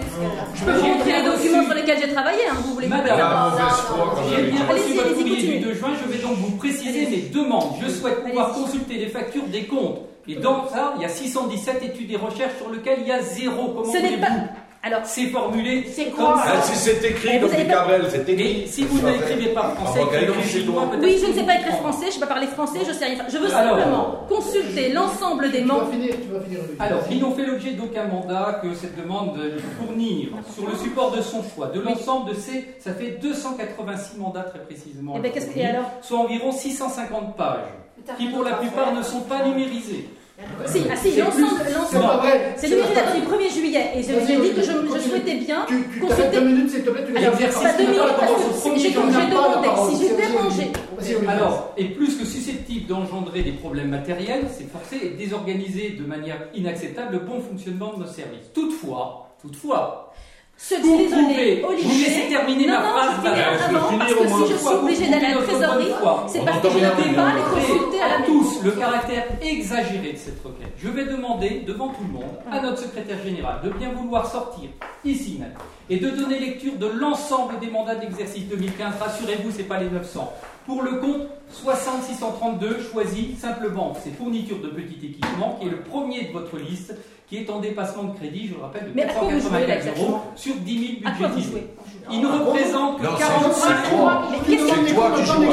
Je 0.55 0.63
peux 0.65 0.71
vous 0.71 0.87
montrer 0.87 1.11
les 1.13 1.23
documents 1.23 1.63
sur 1.63 1.73
lesquels 1.75 1.99
j'ai 2.01 2.13
travaillé, 2.13 2.41
hein, 2.49 2.55
vous 2.63 2.73
voulez 2.73 2.87
Madame, 2.87 3.19
J'ai 4.35 4.43
bien 4.51 4.65
reçu 4.65 4.93
votre 4.93 5.13
courrier 5.13 5.23
du 5.23 5.31
continuez. 5.31 5.59
2 5.59 5.73
juin, 5.73 5.89
je 6.03 6.11
vais 6.11 6.19
donc 6.19 6.37
vous 6.37 6.51
préciser 6.57 7.05
mes 7.07 7.21
demandes. 7.29 7.75
Je 7.81 7.89
souhaite 7.89 8.23
pouvoir 8.23 8.51
consulter 8.53 8.95
les 8.95 9.07
factures 9.07 9.45
des 9.47 9.65
comptes. 9.65 9.99
Et 10.27 10.35
dans 10.35 10.67
ça, 10.67 10.93
il 10.97 11.03
y 11.03 11.05
a 11.05 11.09
617 11.09 11.83
études 11.83 12.11
et 12.11 12.17
recherches 12.17 12.57
sur 12.57 12.69
lesquelles 12.69 12.99
il 13.01 13.07
y 13.07 13.11
a 13.13 13.21
zéro. 13.21 13.69
Comment 13.69 13.93
Ce 13.93 13.97
n'est 13.97 14.17
pas. 14.17 14.27
voulez-vous 14.27 14.47
Alors, 14.87 15.01
C'est 15.03 15.25
formulé 15.27 15.85
C'est 15.91 16.05
comme 16.05 16.13
quoi, 16.27 16.37
ça. 16.37 16.53
Ah, 16.57 16.61
si 16.61 16.75
c'est 16.77 17.03
écrit, 17.03 17.39
comme 17.41 17.49
dit 17.49 17.55
pas- 17.57 17.73
Cabrel, 17.73 18.05
c'est 18.09 18.29
écrit. 18.29 18.61
Et 18.63 18.67
si 18.67 18.85
vous 18.85 19.05
n'écrivez 19.05 19.49
pas 19.53 19.71
français, 19.75 19.99
oui, 21.01 21.17
je 21.21 21.27
ne 21.29 21.33
sais 21.33 21.43
pas 21.43 21.55
écrire 21.55 21.75
français, 21.75 22.01
je 22.03 22.05
ne 22.07 22.11
sais 22.11 22.19
pas 22.21 22.27
parler 22.27 22.47
français, 22.47 22.79
je 22.87 22.93
sais 22.93 23.05
rien 23.05 23.15
faire. 23.17 23.29
Je 23.29 23.37
veux 23.37 23.53
Alors. 23.53 23.77
simplement 23.77 24.19
consulter 24.29 24.93
l'ensemble 24.93 25.51
des 25.51 25.59
Tu 25.61 25.67
vas 25.67 25.73
membres. 25.73 25.91
finir, 25.91 26.13
tu 26.21 26.31
vas 26.33 26.39
finir. 26.39 26.59
Alors, 26.79 27.01
ils 27.11 27.19
n'ont 27.19 27.31
fait 27.35 27.45
l'objet 27.45 27.71
d'aucun 27.71 28.05
mandat 28.05 28.61
que 28.63 28.73
cette 28.75 28.95
demande 28.97 29.37
de 29.37 29.57
fournir 29.77 30.29
sur 30.55 30.69
le 30.69 30.75
support 30.77 31.11
de 31.11 31.21
son 31.21 31.43
choix. 31.53 31.67
De 31.67 31.81
l'ensemble 31.81 32.29
de 32.29 32.35
ces, 32.35 32.65
ça 32.79 32.93
fait 32.93 33.17
286 33.21 34.17
mandats 34.17 34.43
très 34.43 34.59
précisément. 34.59 35.15
Eh 35.17 35.19
ben, 35.19 35.31
qu'est-ce 35.33 35.47
fournis, 35.47 35.61
et 35.61 35.65
alors? 35.65 35.91
Soit 36.01 36.19
environ 36.19 36.51
650 36.53 37.35
pages, 37.35 37.65
qui 38.17 38.27
pour 38.27 38.43
la 38.43 38.53
plupart 38.53 38.93
ne 38.93 39.01
sont 39.03 39.21
pas 39.21 39.43
numérisées. 39.45 40.07
Si, 40.71 40.83
ah 40.91 40.95
si, 40.95 41.11
C'est 41.11 41.19
l'ensemble, 41.21 41.61
C'est 41.65 41.73
l'ensemble. 41.73 42.27
le 42.67 43.35
1er 43.37 43.53
juillet 43.53 43.91
et 43.95 44.03
je 44.03 44.11
vous 44.13 44.31
ai 44.31 44.37
dit 44.37 44.53
que 44.53 44.61
je, 44.61 44.71
je 44.71 44.99
souhaitais 45.09 45.35
bien 45.35 45.65
Tu, 45.67 45.75
tu 45.93 45.99
consulter. 45.99 46.29
deux 46.39 46.45
minutes, 46.45 46.69
s'il 46.69 46.83
te 46.83 46.89
plaît, 46.89 47.03
tu 47.05 47.13
pas 47.13 47.19
deux 47.19 47.83
minutes 47.85 48.01
parce 48.19 48.31
au 48.65 48.69
que 48.69 48.79
j'ai 48.79 48.91
demandé 48.91 49.95
si 49.95 50.03
j'ai 50.03 50.15
dérangé. 50.15 50.71
Alors, 51.27 51.73
et 51.77 51.85
plus 51.85 52.15
que 52.17 52.25
susceptible 52.25 52.87
d'engendrer 52.87 53.43
des 53.43 53.51
problèmes 53.51 53.89
matériels, 53.89 54.45
c'est 54.51 54.69
forcé 54.69 54.97
et 55.05 55.09
désorganiser 55.09 55.91
de 55.91 56.05
manière 56.05 56.47
inacceptable 56.55 57.13
le 57.13 57.19
bon 57.19 57.39
fonctionnement 57.39 57.93
de 57.93 57.99
nos 58.03 58.07
services. 58.07 58.51
Toutefois, 58.53 59.29
toutefois, 59.41 60.11
Ce 60.59 60.73
Vous 60.75 60.81
pouvez, 60.81 61.03
désolé, 61.07 61.61
vous 61.61 61.67
Olivier. 61.69 62.05
laissez 62.05 62.29
terminer 62.29 62.65
non, 62.65 62.73
ma 62.73 62.81
non, 62.81 62.89
phrase, 62.89 63.23
madame. 63.23 63.37
Je 63.61 63.69
peux 63.69 63.75
avant 63.77 63.89
finir 63.89 63.99
parce 63.99 64.11
au 64.11 64.23
que 64.23 64.27
moins 64.29 64.45
si 64.47 64.51
je 64.51 64.57
suis 64.57 64.67
obligée 64.67 65.09
d'aller 65.09 65.25
à 65.27 65.35
la 65.35 65.41
trésorerie, 65.43 65.85
c'est 66.27 66.45
parce 66.45 66.59
que 66.61 66.69
je 66.69 66.73
ne 66.77 66.79
vais 66.81 66.89
pas 66.89 66.97
Olivier. 66.97 67.13
les 67.35 67.61
consulter 67.61 68.01
à 68.01 68.07
la 68.19 68.25
tous 68.25 68.63
le 68.63 68.71
caractère 68.71 69.23
exagéré 69.41 70.13
de 70.13 70.17
cette 70.17 70.43
requête. 70.43 70.73
Je 70.79 70.89
vais 70.89 71.05
demander 71.05 71.63
devant 71.67 71.89
tout 71.89 72.03
le 72.07 72.11
monde 72.13 72.33
à 72.51 72.59
notre 72.59 72.79
secrétaire 72.79 73.21
général 73.23 73.61
de 73.63 73.69
bien 73.69 73.91
vouloir 73.91 74.25
sortir 74.29 74.69
ici 75.05 75.37
même 75.39 75.53
et 75.91 75.97
de 75.99 76.09
donner 76.09 76.39
lecture 76.39 76.75
de 76.75 76.87
l'ensemble 76.87 77.59
des 77.59 77.67
mandats 77.69 77.95
d'exercice 77.95 78.47
2015. 78.47 78.95
Rassurez-vous, 78.99 79.51
c'est 79.55 79.63
pas 79.63 79.79
les 79.79 79.89
900. 79.91 80.33
Pour 80.65 80.81
le 80.81 80.93
compte 80.93 81.27
60632 81.51 82.79
choisi 82.91 83.35
simplement 83.39 83.93
ces 84.03 84.09
fournitures 84.11 84.59
de 84.59 84.67
petit 84.69 85.05
équipement 85.05 85.57
qui 85.61 85.67
est 85.67 85.71
le 85.71 85.79
premier 85.81 86.23
de 86.25 86.33
votre 86.33 86.57
liste 86.57 86.93
qui 87.27 87.37
est 87.39 87.49
en 87.49 87.59
dépassement 87.59 88.03
de 88.03 88.15
crédit, 88.17 88.47
je 88.47 88.53
le 88.55 88.61
rappelle, 88.61 88.85
de 88.85 88.91
Mais 88.95 89.03
à 89.03 89.07
quoi 89.09 89.27
vous 89.27 89.39
jouez, 89.39 89.67
là, 89.67 89.75
484 89.75 89.97
euros 89.99 90.19
sur 90.35 90.55
10 90.55 90.79
000 90.79 90.91
À 91.03 91.11
quoi 91.11 91.27
vous 91.27 91.35
budgétisés. 91.35 91.67
Il 92.09 92.21
ne 92.21 92.27
représente 92.27 92.97
que 92.99 93.03
Non, 93.03 93.09
c'est- 93.17 93.23
45 93.27 93.75
c'est 93.83 93.95
toi. 93.97 94.21
Mais 94.47 94.57
C'est 94.57 94.93
toi 94.95 95.11
qui 95.17 95.25
joues. 95.25 95.43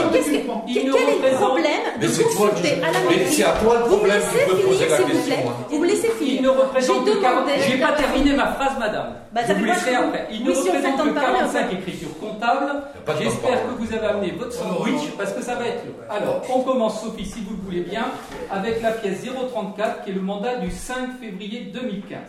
Il 0.68 0.74
Quel 0.74 0.82
est 0.86 0.86
le 0.86 1.34
problème 1.36 1.82
de 2.00 2.06
consulter 2.06 2.82
à 2.82 2.92
la 2.92 3.00
Mais 3.10 3.16
mairie 3.16 3.32
c'est 3.32 3.42
à 3.42 3.52
toi 3.58 3.74
le 3.78 3.84
Vous 3.86 3.90
me 3.90 3.96
problème, 3.96 4.18
laissez 4.22 4.38
tu 4.38 4.50
peux 4.50 4.56
finir, 4.56 4.68
poser 4.68 4.88
la 4.88 4.96
s'il 4.96 5.04
vous 5.06 5.10
question. 5.12 5.34
plaît. 5.34 5.44
Vous 5.70 5.78
me 5.80 5.86
laissez 5.86 6.10
Il 6.20 6.26
finir. 6.26 6.42
ne 6.42 6.48
représente 6.48 7.06
J'ai 7.06 7.12
que 7.12 7.16
40. 7.22 7.44
demandé- 7.46 7.60
J'ai 7.68 7.78
pas 7.78 7.92
terminé 7.92 8.32
ma 8.34 8.46
phrase, 8.52 8.78
madame. 8.78 9.06
Bah, 9.32 9.40
vous 9.48 9.64
laisserai 9.64 9.90
de- 9.90 9.96
après. 9.96 10.26
Il 10.30 10.44
ne 10.44 10.50
représente 10.50 10.96
que 11.02 11.08
de 11.08 11.10
parler, 11.10 11.38
45 11.38 11.64
enfin. 11.66 11.76
écritures 11.76 12.18
comptables. 12.20 12.72
J'espère 13.20 13.58
que 13.66 13.72
vous 13.82 13.92
avez 13.92 14.06
amené 14.06 14.30
votre 14.38 14.52
sandwich 14.52 15.10
parce 15.18 15.32
que 15.32 15.42
ça 15.42 15.56
va 15.56 15.66
être 15.66 15.84
long. 15.86 15.94
Alors, 16.08 16.40
on 16.54 16.60
commence, 16.60 17.02
Sophie, 17.02 17.24
si 17.26 17.40
vous 17.40 17.56
le 17.56 17.62
voulez 17.64 17.80
bien, 17.80 18.04
avec 18.50 18.80
la 18.80 18.92
pièce 18.92 19.22
034 19.24 20.04
qui 20.04 20.10
est 20.10 20.14
le 20.14 20.20
mandat 20.20 20.56
du 20.58 20.70
5 20.70 21.18
février 21.20 21.63
2015. 21.72 22.20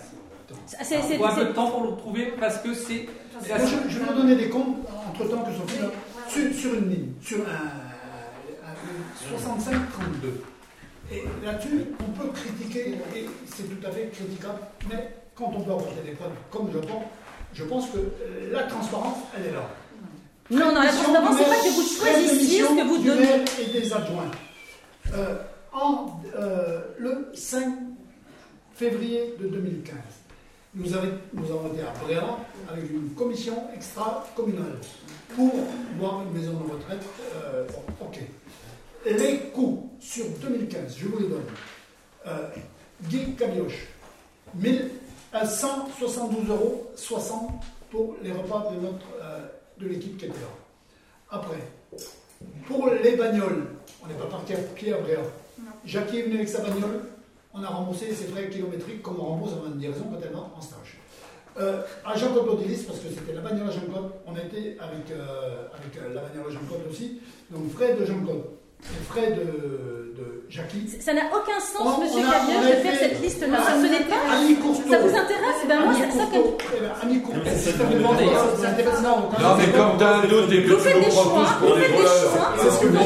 C'est- 0.68 0.84
c'est- 0.84 1.00
Il 1.14 1.18
faut 1.18 1.26
un 1.26 1.36
peu 1.36 1.46
de 1.46 1.52
temps 1.54 1.72
pour 1.72 1.84
le 1.84 1.90
retrouver 1.90 2.34
parce 2.40 2.58
que 2.60 2.74
c'est. 2.74 3.08
c'est 3.42 3.48
Moi, 3.50 3.58
assez- 3.58 3.76
je, 3.88 3.90
je 3.94 4.00
vais 4.00 4.06
vous 4.06 4.14
donner 4.14 4.36
des 4.36 4.50
comptes 4.50 4.78
entre 5.10 5.30
temps 5.30 5.44
que 5.44 5.52
Sophie, 5.52 5.82
là, 5.82 5.88
sur, 6.30 6.54
sur 6.54 6.74
une 6.76 6.90
ligne, 6.90 7.12
sur 7.22 7.40
un, 7.40 8.68
un 8.70 9.38
65-32. 9.38 10.42
Et 11.12 11.24
là-dessus, 11.44 11.86
on 12.00 12.12
peut 12.20 12.30
critiquer, 12.32 12.96
et 13.16 13.26
c'est 13.48 13.64
tout 13.64 13.88
à 13.88 13.92
fait 13.92 14.08
critiquable, 14.14 14.60
mais 14.90 15.16
quand 15.36 15.52
on 15.56 15.62
peut 15.62 15.72
apporter 15.72 16.02
des 16.06 16.12
preuves, 16.12 16.32
comme 16.52 16.70
je 16.72 16.80
pense, 16.80 17.04
je 17.54 17.64
pense 17.64 17.90
que 17.90 17.98
euh, 17.98 18.52
la 18.52 18.64
transparence, 18.64 19.18
elle 19.38 19.48
est 19.48 19.52
là. 19.54 19.70
Non, 20.52 20.74
non, 20.74 20.82
la 20.82 20.92
transparence, 20.92 21.38
c'est 21.38 21.44
pas 21.46 21.56
que 21.56 21.76
vous 21.76 21.82
choisissiez 22.06 22.62
ce 22.62 22.68
que 22.68 22.88
vous 22.88 22.98
donnez. 23.00 23.44
et 23.62 23.80
des 23.80 23.94
adjoints. 23.94 24.32
Euh, 25.14 25.36
en, 25.74 26.20
euh, 26.40 26.80
le 27.00 27.30
5 27.34 27.68
février 28.76 29.36
de 29.40 29.48
2015, 29.48 29.96
nous, 30.76 30.94
avons, 30.94 31.08
nous 31.34 31.46
avons 31.46 31.74
été 31.74 31.82
à 31.82 31.94
Bréant 32.04 32.40
avec 32.70 32.90
une 32.92 33.10
commission 33.12 33.64
extra-communale 33.74 34.78
pour 35.36 35.54
voir 35.98 36.24
une 36.24 36.38
maison 36.40 36.54
de 36.54 36.72
retraite. 36.72 37.02
euh, 37.36 37.66
bon, 37.70 38.06
ok. 38.06 38.20
Les 39.06 39.40
coûts 39.54 39.90
sur 40.00 40.26
2015, 40.42 40.98
je 40.98 41.08
vous 41.08 41.20
les 41.20 41.28
donne. 41.28 41.44
Euh, 42.28 42.48
Guy 43.04 43.36
Cabioche, 43.36 43.88
1000 44.56 44.90
à 45.32 45.46
172 45.46 46.50
euros 46.50 46.92
60 46.96 47.52
pour 47.92 48.16
les 48.24 48.32
repas 48.32 48.72
de, 48.72 48.80
notre, 48.82 49.06
euh, 49.22 49.40
de 49.80 49.88
l'équipe 49.88 50.18
qui 50.18 50.26
était 50.26 50.34
là. 50.34 50.48
Après, 51.30 51.58
pour 52.68 52.90
les 52.90 53.16
bagnoles, 53.16 53.68
on 54.04 54.08
n'est 54.08 54.16
pas 54.16 54.26
parti 54.26 54.54
à 54.54 54.58
pied 54.58 54.94
à 54.94 54.98
Bréa. 54.98 55.20
Jackie 55.86 56.20
est 56.20 56.24
venu 56.24 56.36
avec 56.36 56.50
sa 56.50 56.60
bagnole, 56.62 57.02
on 57.56 57.64
a 57.64 57.68
remboursé 57.68 58.14
ses 58.14 58.26
frais 58.26 58.50
kilométriques 58.50 59.02
comme 59.02 59.20
on 59.20 59.26
rembourse 59.26 59.54
avant 59.54 59.74
une 59.74 59.80
liaison 59.80 60.06
quand 60.12 60.20
elle 60.22 60.36
en 60.36 60.62
stage. 60.62 61.00
Euh, 61.58 61.82
à 62.04 62.18
Jean-Claude 62.18 62.50
Odilis, 62.50 62.84
parce 62.84 63.00
que 63.00 63.08
c'était 63.10 63.34
la 63.34 63.40
bagnole 63.40 63.70
à 63.70 63.72
Jean-Claude, 63.72 64.12
on 64.28 64.36
était 64.36 64.76
avec, 64.78 65.10
euh, 65.12 65.68
avec 65.74 65.98
euh, 65.98 66.14
la 66.14 66.22
bagnole 66.22 66.48
à 66.48 66.54
Jean-Claude 66.54 66.82
aussi, 66.90 67.22
donc 67.50 67.70
Fred 67.72 67.98
de 67.98 68.06
Jean-Claude 68.06 68.44
et 68.92 69.04
Fred 69.10 69.36
de, 69.36 70.14
de 70.18 70.26
Jackie. 70.50 70.86
Ça 71.00 71.14
n'a 71.14 71.22
aucun 71.34 71.60
sens, 71.60 71.82
On- 71.84 72.02
monsieur 72.02 72.22
Cavier, 72.22 72.56
de 72.62 72.82
faire 72.86 72.96
cette 73.00 73.22
liste-là. 73.22 73.58
Ah, 73.60 73.64
Ce 73.66 73.72
pas. 73.76 74.92
Ça 74.92 74.98
vous 75.02 75.10
intéresse 75.16 75.60
Eh 75.64 75.68
ben 75.68 75.80
moi, 75.80 75.94
Annie 75.94 76.02
ça, 76.02 76.18
ça. 76.20 76.26
Eh 76.32 76.80
ben, 76.80 76.92
Annie 77.02 77.20
Courteau. 77.22 77.42
C'est 77.46 77.72
Ça 77.72 77.78
ça 77.78 77.84
que 77.84 78.62
c'est 78.62 78.68
intéressant. 78.68 79.18
Non, 79.42 79.52
mais 79.58 79.68
comme 79.74 79.98
t'as 79.98 80.14
un 80.22 80.26
doute 80.28 80.52
et 80.52 80.64
que 80.64 80.70
Vous 80.70 80.76
tu 80.76 80.82
faites 80.82 80.96
nous 80.96 81.02
des 81.04 81.10
prends 81.10 81.24
choix, 81.24 81.44
tous 81.46 81.54
pour 81.60 81.70
vous 81.70 81.76
des 81.76 81.82
faites 81.82 81.92
des 81.92 81.98
voleurs. 81.98 82.32
choix. 82.32 82.54
C'est 82.62 82.70
ce 82.72 82.80
que 82.80 82.88
vous 82.88 82.94
Non, 82.96 83.02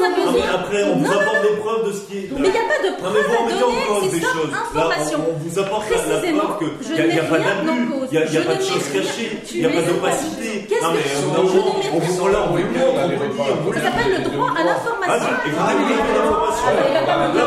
mais 0.00 0.22
besoin. 0.22 0.54
après, 0.54 0.82
on 0.84 0.94
vous 0.96 1.04
Non, 1.06 1.18
apporte 1.20 1.42
des 1.42 1.56
preuves 1.62 1.84
de 1.86 1.92
ce 1.92 2.00
qui 2.06 2.16
est. 2.18 2.28
Mais 2.32 2.48
il 2.48 2.52
n'y 2.52 2.62
a 2.62 2.66
pas 2.72 2.80
de 2.82 2.90
Non, 3.02 3.10
mais 3.12 3.22
preuve 3.22 3.42
vous 3.42 3.52
à 3.52 3.60
donner, 3.60 4.10
c'est 4.12 4.20
ça, 4.22 4.28
information. 4.32 5.18
on, 5.18 5.34
vous 5.42 5.58
apporte 5.58 5.90
la, 5.90 5.96
la 5.96 6.02
preuve 6.22 6.58
qu'il 6.94 7.06
n'y 7.10 7.18
a, 7.18 7.24
pas 7.24 7.38
d'abus, 7.38 7.82
il 8.12 8.20
n'y 8.20 8.36
a, 8.38 8.42
pas 8.42 8.54
de 8.54 8.62
choses 8.62 8.86
cachées, 8.92 9.30
il 9.52 9.60
n'y 9.60 9.66
a 9.66 9.68
les 9.68 9.74
pas 9.74 9.80
as 9.80 9.82
pas 9.82 9.90
d'opacité. 9.92 10.66
Qu'est-ce 10.68 10.82
Non, 10.82 10.92
que 10.92 10.98
Je 11.02 11.16
on 11.26 11.98
vous 11.98 12.28
là, 12.28 12.38
on 12.48 12.54
vous 12.54 12.62
montre, 12.62 13.00
on 13.02 13.08
vous 13.08 13.32
dit, 13.34 13.50
on 13.50 13.62
vous 13.66 13.72
Ça 13.74 13.80
s'appelle 13.82 14.12
le 14.16 14.20
droit 14.30 14.50
à 14.56 14.62
l'information. 14.64 14.91
L'information. 15.00 15.36
Ah, 15.58 15.72
il 15.72 15.82
Là, 15.82 17.32
dire- 17.32 17.44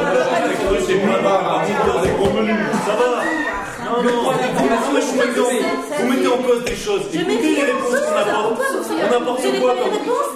vous 0.62 0.74
la 0.74 0.82
c'est 0.82 0.96
plus. 0.96 1.12
Ça 2.86 2.94
va 2.96 3.10
Non, 3.86 4.02
non, 4.04 4.32
l'information, 4.32 5.14
vous, 6.00 6.08
mettez 6.10 6.28
en- 6.28 6.44
cause 6.44 6.64
des 6.66 6.76
choses. 6.76 7.02
Je 7.14 7.18
mets 7.20 7.24
Écoutez 7.34 7.56
les 7.56 7.64
réponses 7.64 7.90
cause. 7.92 8.02
qu'on 8.02 8.18
apporte. 8.18 8.62
On 8.90 9.16
apporte 9.16 9.42
quoi 9.42 9.52
les 9.52 9.60
comme- 9.60 9.92
réponses. 9.92 10.32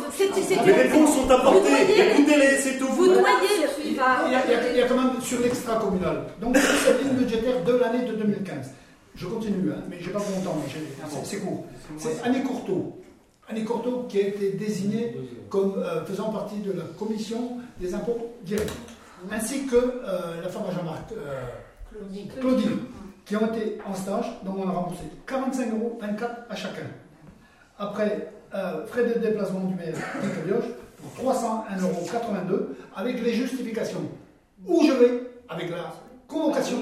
Sont 1.09 1.31
apportées. 1.31 2.11
Écoutez-les, 2.11 2.57
c'est 2.57 2.77
tout. 2.77 2.87
Vous 2.87 3.05
noyez 3.07 3.23
le. 3.61 3.67
Il 3.85 3.93
y, 3.95 3.99
a, 3.99 4.71
il 4.71 4.77
y 4.77 4.81
a- 4.81 4.87
quand 4.87 4.95
même 4.95 5.21
sur 5.21 5.39
l'extra-communal. 5.39 6.23
Donc, 6.41 6.55
cette 6.57 7.01
ligne 7.03 7.13
budgétaire 7.13 7.63
de 7.65 7.73
l'année 7.77 8.05
de 8.05 8.13
2015. 8.13 8.71
Je 9.15 9.25
continue, 9.25 9.71
hein, 9.71 9.81
mais 9.89 9.97
j'ai 9.99 10.11
pas 10.11 10.19
mon 10.19 10.41
temps, 10.41 10.57
c'est- 10.71 11.25
c'est 11.25 11.37
court. 11.43 11.65
C'est 11.97 12.21
Annie 12.23 12.43
Courteau. 12.43 12.95
Annie 13.49 13.63
Courteau 13.65 14.05
qui 14.07 14.19
a 14.19 14.27
été 14.27 14.51
désignée 14.51 15.15
comme 15.49 15.73
euh, 15.77 16.05
faisant 16.05 16.31
partie 16.31 16.59
de 16.59 16.71
la 16.71 16.83
commission 16.97 17.57
des 17.79 17.93
impôts 17.93 18.35
directs, 18.43 18.69
ainsi 19.31 19.65
que 19.65 19.75
euh, 19.75 20.41
la 20.41 20.49
femme 20.49 20.63
à 20.69 20.71
Jean-Marc, 20.71 21.11
euh, 21.13 22.39
Claudine, 22.39 22.77
qui 23.25 23.35
ont 23.35 23.47
été 23.47 23.79
en 23.85 23.95
stage, 23.95 24.25
donc 24.45 24.55
on 24.59 24.69
a 24.69 24.71
remboursé 24.71 25.03
45 25.25 25.73
euros 25.73 25.97
24 26.01 26.31
à 26.49 26.55
chacun. 26.55 26.87
Après, 27.79 28.31
euh, 28.53 28.85
frais 28.85 29.05
de 29.05 29.19
déplacement 29.19 29.61
du 29.61 29.75
maire 29.75 29.95
pour 30.97 31.25
301,82 31.25 32.51
euros 32.51 32.67
avec 32.95 33.21
les 33.23 33.33
justifications. 33.33 34.01
Où 34.67 34.83
je 34.85 34.91
vais? 34.91 35.23
Avec 35.47 35.71
la 35.71 35.93
convocation, 36.27 36.77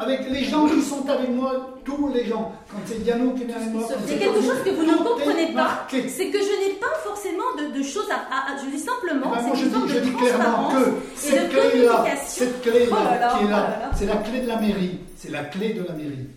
avec 0.00 0.28
les 0.28 0.44
gens 0.44 0.66
qui 0.66 0.82
sont 0.82 1.08
avec 1.08 1.30
moi, 1.30 1.78
tous 1.96 2.08
les 2.12 2.24
gens. 2.26 2.52
Quand 2.70 2.78
c'est 2.86 3.02
Diano 3.02 3.32
qui 3.32 3.42
Il 3.42 3.50
y 3.50 3.52
a 3.52 3.58
c'est 4.06 4.18
quelque 4.18 4.40
chose 4.42 4.62
que 4.64 4.70
vous 4.70 4.84
ne 4.84 4.96
comprenez 4.96 5.52
pas, 5.52 5.86
c'est 5.90 6.30
que 6.30 6.38
je 6.38 6.68
n'ai 6.68 6.74
pas 6.74 6.94
forcément 7.04 7.50
de, 7.58 7.76
de 7.78 7.82
choses 7.82 8.08
à, 8.10 8.52
à- 8.54 8.56
Je 8.64 8.70
dis 8.70 8.78
simplement, 8.78 9.32
Eh 9.32 9.36
ben, 9.36 9.46
moi, 9.46 9.56
je 9.56 9.64
dis, 9.64 9.74
je 9.88 9.94
de 9.94 10.00
dis 10.00 10.12
clairement 10.12 10.68
que 10.70 10.88
et 10.88 10.92
cette 11.14 11.50
clé-là, 11.50 12.04
cette 12.26 12.62
clé-là 12.62 12.86
Oh 12.90 12.94
là 13.04 13.18
là, 13.20 13.34
qui 13.38 13.44
est 13.44 13.46
oh 13.46 13.50
là 13.50 13.90
c'est 13.96 14.06
la 14.06 14.16
clé 14.16 14.40
de 14.40 14.46
la 14.48 14.56
mairie. 14.56 14.98
C'est 15.16 15.30
la 15.30 15.44
clé 15.44 15.74
de 15.74 15.84
la 15.86 15.92
mairie. 15.94 16.28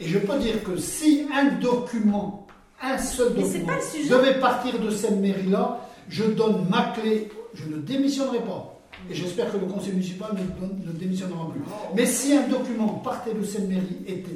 Et 0.00 0.06
je 0.08 0.18
peux 0.18 0.38
dire 0.38 0.62
que 0.62 0.76
si 0.76 1.26
un 1.34 1.46
document, 1.60 2.46
un 2.82 2.98
seul 2.98 3.34
document, 3.34 3.72
devait 4.10 4.38
partir 4.38 4.78
de 4.78 4.90
cette 4.90 5.18
mairie-là, 5.18 5.80
je 6.08 6.24
donne 6.24 6.66
ma 6.70 6.92
clé, 6.94 7.28
je 7.54 7.64
ne 7.64 7.76
démissionnerai 7.78 8.38
pas. 8.40 8.77
Et 9.10 9.14
j'espère 9.14 9.50
que 9.50 9.56
le 9.56 9.64
conseil 9.66 9.92
municipal 9.92 10.30
ne, 10.34 10.92
démissionnera 10.92 11.50
plus. 11.50 11.60
Mais 11.96 12.04
si 12.04 12.34
un 12.34 12.46
document 12.46 12.88
partait 13.02 13.32
de 13.32 13.42
cette 13.44 13.66
mairie 13.68 13.96
et 14.06 14.12
était 14.12 14.30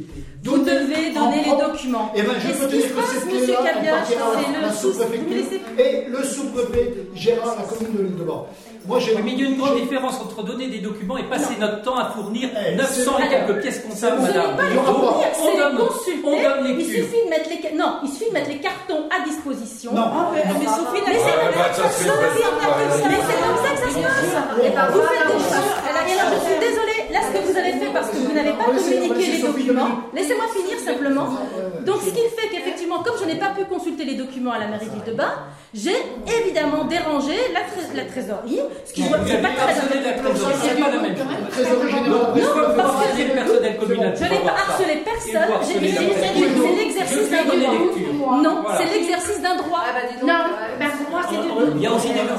Vous 0.45 0.59
devez 0.59 1.13
donner 1.13 1.45
les 1.45 1.51
documents. 1.61 2.11
eh 2.17 2.23
ben, 2.23 2.33
je 2.41 2.49
Et 2.49 2.53
peux 2.55 2.67
te 2.67 2.71
dire 2.77 2.83
que 2.89 3.29
clé-là, 3.29 3.59
elle 3.61 3.75
Caviache, 3.75 4.15
partira 4.17 4.61
la- 4.63 4.73
sous-préfecture 4.73 5.59
et 5.79 6.05
le 6.09 6.25
sous-préfet 6.25 6.95
gérera 7.15 7.57
la 7.57 7.63
commune 7.65 7.97
de 7.97 8.03
l'île 8.03 8.17
de 8.17 8.25
Bas. 8.25 8.47
Moi, 8.87 8.99
j'ai 8.99 9.15
Oui, 9.15 9.23
mais 9.25 9.33
il 9.33 9.41
y 9.41 9.45
a 9.45 9.49
une 9.49 9.57
grande 9.59 9.81
différence 9.81 10.21
entre 10.21 10.43
donner 10.43 10.67
des 10.69 10.79
documents 10.79 11.17
et 11.17 11.23
passer 11.25 11.55
notre 11.61 11.83
temps 11.83 11.97
à 11.97 12.07
fournir 12.11 12.49
Eh, 12.53 12.75
900 12.75 13.19
et 13.19 13.23
c'est- 13.23 13.29
quelques 13.29 13.61
pièces 13.63 13.81
comptables, 13.81 14.23
madame. 14.23 14.57
pas 14.57 14.63
les 14.69 14.79
On 14.79 15.51
les 15.51 15.57
donne- 15.57 15.77
consulter. 15.87 16.19
on 16.25 16.31
donne 16.43 16.67
il 16.67 16.77
lecture. 16.77 17.05
suffit 17.05 17.25
de 17.25 17.31
mettre 17.31 17.49
les 17.51 17.77
non, 17.79 17.91
il 18.03 18.09
suffit 18.11 18.29
de 18.31 18.35
mettre 18.35 18.49
les 18.51 18.59
cartons 18.59 19.07
à 19.15 19.23
disposition. 19.25 19.93
Non. 19.95 20.03
Ah, 20.07 20.31
mais, 20.35 20.43
mais 20.59 20.67
Sophie, 20.67 21.03
mais 21.07 21.15
c'est 21.15 21.25
Ouais, 21.25 21.47
comme 21.47 21.55
bah, 21.55 21.71
ça 21.73 21.83
ça, 21.83 21.89
que 21.89 21.95
c'est 21.95 22.05
ça 22.05 22.13
se 22.13 22.19
passe. 22.19 22.37
Comme 22.43 23.59
ça 23.63 23.71
que 23.71 23.81
ça 23.81 23.89
se 23.89 24.01
passe. 24.03 24.93
Vous 24.93 25.03
faites 25.03 25.27
des 25.31 25.43
choses. 25.43 25.73
Et 26.03 26.19
je 26.19 26.41
suis 26.43 26.59
désolée. 26.61 27.01
Là, 27.13 27.21
ce 27.29 27.31
que 27.39 27.43
vous 27.53 27.57
avez 27.59 27.73
fait, 27.73 27.93
parce 27.93 28.09
que 28.11 28.17
vous 28.17 28.33
n'avez 28.33 28.51
pas 28.53 28.65
On 28.69 28.73
on 28.73 28.77
communiqué 28.83 29.33
les 29.33 29.43
documents. 29.43 29.89
Laissez-moi 30.15 30.45
finir 30.57 30.79
simplement. 30.85 31.29
Donc, 31.87 31.97
ce 32.03 32.11
qui 32.11 32.23
fait 32.37 32.49
qu'effectivement, 32.51 32.82
comme 33.03 33.15
je 33.21 33.25
n'ai 33.27 33.37
pas 33.37 33.51
pu 33.57 33.65
consulter 33.65 34.05
les 34.05 34.15
documents 34.15 34.53
à 34.53 34.59
la 34.59 34.67
mairie 34.67 34.87
de 35.07 35.13
Bas, 35.13 35.35
j'ai 35.75 35.97
évidemment 36.27 36.85
dérangé 36.85 37.35
la, 37.55 37.61
tré- 37.61 37.95
la 37.97 38.05
trésorerie, 38.05 38.61
ce 38.85 38.93
qui 38.93 39.03
c'est 39.03 39.11
pas 39.11 39.19
très 39.49 39.75
la 40.03 40.11
la 40.11 40.13
Non, 42.09 42.19
pas 42.67 42.73
parce 42.83 42.93
que- 42.93 43.01
harceler 43.09 43.25
le 43.25 43.33
personnel 43.35 43.77
communal. 43.79 44.15
Je 44.17 44.23
n'ai 44.25 44.41
pas 44.41 44.53
harcelé 44.69 44.97
personne, 45.05 45.49
j'ai- 45.67 45.93
la 45.93 46.01
c'est 46.01 46.77
l'exercice 46.77 47.31
d'un 47.31 47.45
droit. 47.45 47.73
lecture. 47.73 48.33
Non, 48.43 48.63
Voilà. 48.63 48.79
c'est 48.79 48.95
l'exercice 48.99 49.41
d'un 49.43 49.57
droit. 49.57 49.81
Non, 50.23 50.45
pour 50.99 51.11
moi 51.11 51.21
c'est 51.31 51.37
du 51.43 51.49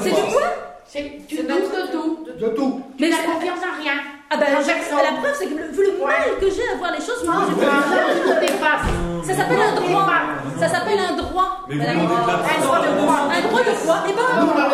C'est 0.02 0.10
du 0.10 0.32
quoi? 0.32 0.42
C'est 0.86 1.02
de 1.42 1.92
tout. 1.92 2.18
De 2.38 2.48
tout. 2.48 2.80
Mais 3.00 3.10
c'est- 3.10 3.24
confiance 3.24 3.58
en 3.58 3.82
rien. 3.82 3.94
Ah 4.34 4.40
ben, 4.40 4.46
la 4.50 5.12
preuve, 5.20 5.36
c'est 5.38 5.46
que 5.46 5.54
le, 5.54 5.68
vu 5.70 5.82
le 5.86 6.04
mal 6.04 6.38
que 6.40 6.50
j'ai 6.50 6.66
à 6.72 6.76
voir 6.76 6.90
les 6.92 6.98
choses, 6.98 7.22
moi, 7.24 7.46
je 7.46 8.44
efface. 8.44 8.86
Ça 9.26 9.34
s'appelle 9.34 9.60
un 9.62 9.74
droit. 9.80 10.06
Ça 10.58 10.68
s'appelle 10.68 10.98
un 10.98 11.16
droit. 11.16 11.48
Mais 11.68 11.76
vous 11.76 11.82
Un 11.82 11.94
droit 12.64 12.78
de 12.82 12.90
quoi 12.98 13.16
Un 13.30 13.40
droit 13.48 13.60
de 13.62 13.74
quoi 13.86 13.96
Eh 14.08 14.12
ben, 14.12 14.26
Nous, 14.40 14.50
on 14.52 14.58
a. 14.58 14.64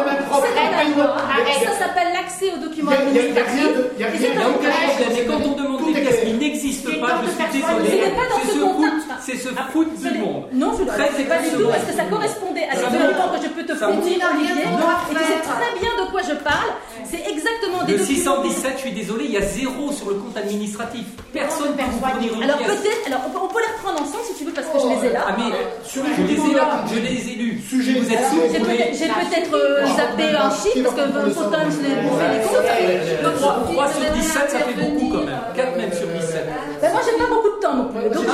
Arrête. 1.01 1.69
Ça 1.69 1.75
s'appelle 1.87 2.09
l'accès 2.13 2.53
aux 2.57 2.61
documents 2.61 2.91
Il 3.11 3.15
y 3.15 3.19
a- 3.21 3.23
il 3.23 3.35
y 3.35 3.39
a- 3.39 3.41
il 3.41 3.41
y 3.41 3.41
a 3.41 3.45
rien 3.45 3.67
administratifs. 3.69 3.93
il 3.95 4.01
y 4.01 4.05
a 4.05 4.09
rien 4.09 4.19
c'est 4.21 4.27
Il 4.27 4.37
n'y 4.37 4.37
a 4.37 4.45
dans 4.45 4.51
aucun 4.51 4.69
le- 4.69 4.91
problème. 4.91 5.19
Et 5.21 5.27
quand 5.27 5.41
on 5.45 5.55
demande 5.63 5.85
des 5.95 6.01
pièces 6.01 6.21
qui 6.25 6.33
n'existent 6.33 6.97
pas, 7.01 7.13
je 7.21 7.31
tu 7.31 7.31
suis 7.31 7.61
désolé. 7.61 7.91
ce 7.91 7.95
n'est 7.95 8.17
pas 8.17 8.27
dans 8.31 8.41
C'est 8.41 8.51
ce 8.51 8.59
foutre, 8.59 8.97
c'est 9.21 9.37
se 9.37 9.49
foutre 9.71 9.91
Je 10.03 10.09
du 10.09 10.19
monde. 10.19 10.45
Non, 10.53 10.71
je 10.77 10.83
ne 10.83 10.89
pas 10.89 11.39
du 11.39 11.51
tout, 11.51 11.69
parce 11.71 11.85
que 11.85 11.93
ça 11.95 12.05
correspondait 12.11 12.67
à 12.71 12.75
ce 12.77 12.83
temps 12.83 13.31
que 13.31 13.39
je 13.45 13.49
peux 13.55 13.65
te 13.65 13.75
fournir. 13.75 14.19
Olivier, 14.35 14.65
et 14.65 15.15
tu 15.15 15.25
sais 15.31 15.41
très 15.47 15.71
bien 15.79 15.93
de 16.01 16.11
quoi 16.11 16.21
je 16.27 16.35
parle. 16.43 16.71
C'est 17.11 17.27
exactement 17.29 17.83
des 17.85 17.93
Le 17.95 17.99
documents. 17.99 18.43
617, 18.47 18.73
je 18.77 18.81
suis 18.81 18.93
désolé, 18.93 19.25
il 19.27 19.33
y 19.33 19.37
a 19.37 19.43
zéro 19.43 19.91
sur 19.93 20.09
le 20.11 20.17
compte 20.17 20.37
administratif. 20.37 21.07
Personne 21.33 21.73
ne 21.73 21.77
peut 21.77 21.91
vous 21.91 21.99
fournir 21.99 22.35
une 22.35 22.43
Alors 22.43 22.59
peut-être, 22.59 23.07
alors 23.07 23.21
on 23.27 23.31
peut, 23.31 23.39
on 23.43 23.49
peut 23.49 23.61
les 23.61 23.73
reprendre 23.75 24.03
ensemble 24.03 24.25
si 24.31 24.35
tu 24.39 24.45
veux, 24.45 24.53
parce 24.53 24.69
que 24.69 24.79
je 24.79 24.87
les 24.87 25.11
ai 25.11 25.13
là. 25.13 25.27
Ah 25.27 25.37
mais 25.37 25.51
Sur 25.83 26.03
les 26.05 26.15
je 26.15 26.23
les 26.23 26.51
ai 26.51 26.55
là, 26.55 26.85
je 26.87 26.99
les 27.01 27.33
ai 27.33 27.35
lus. 27.35 27.61
Sujet. 27.69 27.99
Vous 27.99 28.13
êtes 28.13 28.27
sûr, 28.31 28.43
J'ai 28.47 28.59
peut-être 28.59 28.65
voulez 28.65 28.95
j'ai 28.95 29.09
peut-être, 29.09 29.55
euh, 29.55 29.87
zappé 29.97 30.31
un 30.37 30.51
chiffre 30.51 30.83
parce 30.87 30.95
que 30.95 31.31
faut 31.31 31.51
quand 31.51 31.59
même 31.59 31.73
se 31.73 31.83
les 31.83 31.99
comptes. 32.07 33.23
Donc, 33.23 33.75
3, 33.75 33.89
sur 33.93 34.13
17, 34.13 34.51
ça 34.51 34.59
fait 34.61 34.81
beaucoup 34.81 35.09
quand 35.11 35.25
même. 35.25 35.41
4 35.57 35.77
même 35.77 35.93
sur 35.93 36.07
17. 36.07 36.47
Ben, 36.81 36.93
moi 36.93 37.01
j'ai 37.05 37.19
pas 37.19 37.27
beaucoup 37.29 37.50
de 37.61 37.67
temps 37.67 37.75
non 37.75 37.85
plus. 37.85 38.09
Donc 38.11 38.27
pas 38.27 38.33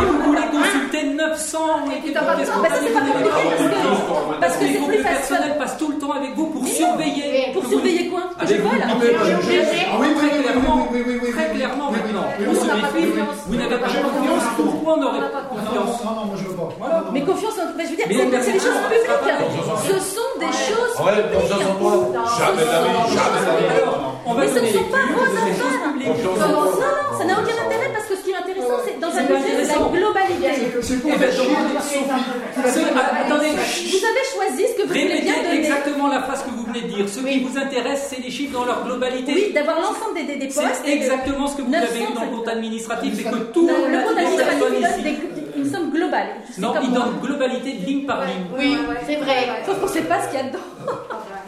Et 0.00 0.04
vous 0.06 0.22
voulez 0.24 0.46
consulter 0.50 1.02
900 1.04 1.58
et 1.92 2.06
c'est 2.06 2.12
pas 2.12 2.20
parce 2.22 2.48
que, 2.48 2.58
parce 4.40 4.56
que 4.56 4.64
Il 4.64 4.72
c'est 4.72 4.78
plus 4.86 4.96
le 4.96 5.02
facile. 5.02 5.16
personnel 5.18 5.58
passe 5.58 5.76
tout 5.78 5.88
le 5.88 5.98
temps 5.98 6.12
avec 6.12 6.34
vous 6.36 6.46
pour 6.46 6.66
surveiller. 6.66 7.50
Pour 7.52 7.66
surveiller 7.66 8.08
quoi 8.08 8.22
je. 8.46 8.54
Ah 8.54 9.96
oui, 10.00 10.08
oui, 10.10 11.30
Très 11.32 11.50
oui, 11.52 11.58
clairement, 11.58 11.90
très 11.90 12.00
maintenant. 12.00 12.24
On 12.48 12.54
se 12.54 12.66
méfie. 12.66 13.12
Vous 13.46 13.56
n'avez 13.56 13.76
pas 13.76 13.86
confiance. 13.86 14.44
Pourquoi 14.56 14.94
on 14.94 15.00
n'aurait 15.00 15.20
pas 15.20 15.42
confiance 15.48 16.04
non, 16.04 16.10
non, 16.14 16.24
moi 16.26 16.36
je 16.36 16.44
veux 16.48 16.54
pas. 16.56 16.68
Mais 17.12 17.22
confiance 17.22 17.54
je 17.56 17.90
veux 17.90 17.96
dire, 17.96 18.06
c'est 18.08 18.42
c'est 18.42 18.52
des 18.52 18.58
choses 18.58 18.80
publiques. 18.84 19.10
Ce 19.86 19.98
sont 20.14 20.32
des 20.40 20.46
choses 20.46 20.94
Ouais, 21.04 21.24
confiance 21.34 21.64
en 21.70 21.74
toi. 21.78 21.92
Jamais 22.38 22.62
de 22.62 22.70
la 22.70 22.80
vie, 22.82 22.88
jamais 23.14 23.40
de 23.40 23.46
la 23.46 23.54
vie. 23.56 23.80
Mais 24.38 24.48
ce 24.48 24.58
ne 24.60 24.66
sont 24.66 24.84
pas 24.90 25.04
vos 25.12 25.22
affaires. 25.22 25.92
publiques. 25.92 26.08
Non, 26.24 26.48
non, 26.48 26.64
ça 27.18 27.24
n'a 27.24 27.32
aucun 27.34 27.56
intérêt 27.66 27.79
ce 28.20 28.24
qui 28.24 28.30
est 28.30 28.36
intéressant, 28.36 28.76
c'est 28.84 29.00
dans 29.00 29.08
un 29.08 29.22
budget, 29.22 29.64
c'est 29.64 29.72
la 29.72 29.88
globalité. 29.88 30.48
C'est 30.82 31.00
pour 31.00 31.12
faire 31.14 31.30
Attendez, 33.26 33.50
Vous 33.50 34.04
avez 34.06 34.24
choisi 34.34 34.68
ce 34.68 34.76
que 34.76 34.82
vous 34.82 34.88
voulez 34.88 35.04
bien 35.06 35.34
répétez 35.34 35.42
donner. 35.42 35.58
exactement 35.58 36.08
la 36.08 36.22
phrase 36.22 36.42
que 36.42 36.50
vous 36.50 36.64
venez 36.64 36.82
de 36.82 36.88
dire. 36.88 37.08
Ce 37.08 37.20
qui 37.20 37.40
vous 37.40 37.58
intéresse, 37.58 38.06
c'est 38.10 38.22
les 38.22 38.30
chiffres 38.30 38.52
dans 38.52 38.64
leur 38.64 38.84
globalité. 38.84 39.32
Oui, 39.34 39.52
d'avoir 39.54 39.80
l'ensemble 39.80 40.14
des, 40.14 40.36
des, 40.36 40.46
postes. 40.46 40.82
C'est 40.84 40.92
exactement 40.92 41.46
ce 41.46 41.56
que 41.56 41.62
vous 41.62 41.70
900, 41.70 41.86
avez 41.86 42.00
eu 42.00 42.14
dans 42.14 42.24
le 42.24 42.36
compte 42.36 42.48
administratif, 42.48 43.14
c'est 43.16 43.24
que 43.24 43.36
tout 43.52 43.68
le 43.68 44.08
compte 44.08 44.18
administratif, 44.18 45.39
une 45.64 45.70
somme 45.70 45.90
globale. 45.90 46.28
C'est 46.50 46.60
Non, 46.60 46.74
il 46.82 46.92
donne 46.92 47.18
globalité 47.22 47.72
de 47.74 47.86
ligne 47.86 48.06
par 48.06 48.20
ligne. 48.24 48.46
Oui, 48.58 48.76
c'est 49.06 49.16
vrai. 49.16 49.62
Sauf 49.66 49.78
qu'on 49.80 49.86
ne 49.86 49.92
sait 49.92 50.02
pas 50.02 50.22
ce 50.22 50.28
qu'il 50.28 50.38
y 50.38 50.42
a 50.42 50.46
dedans. 50.46 50.58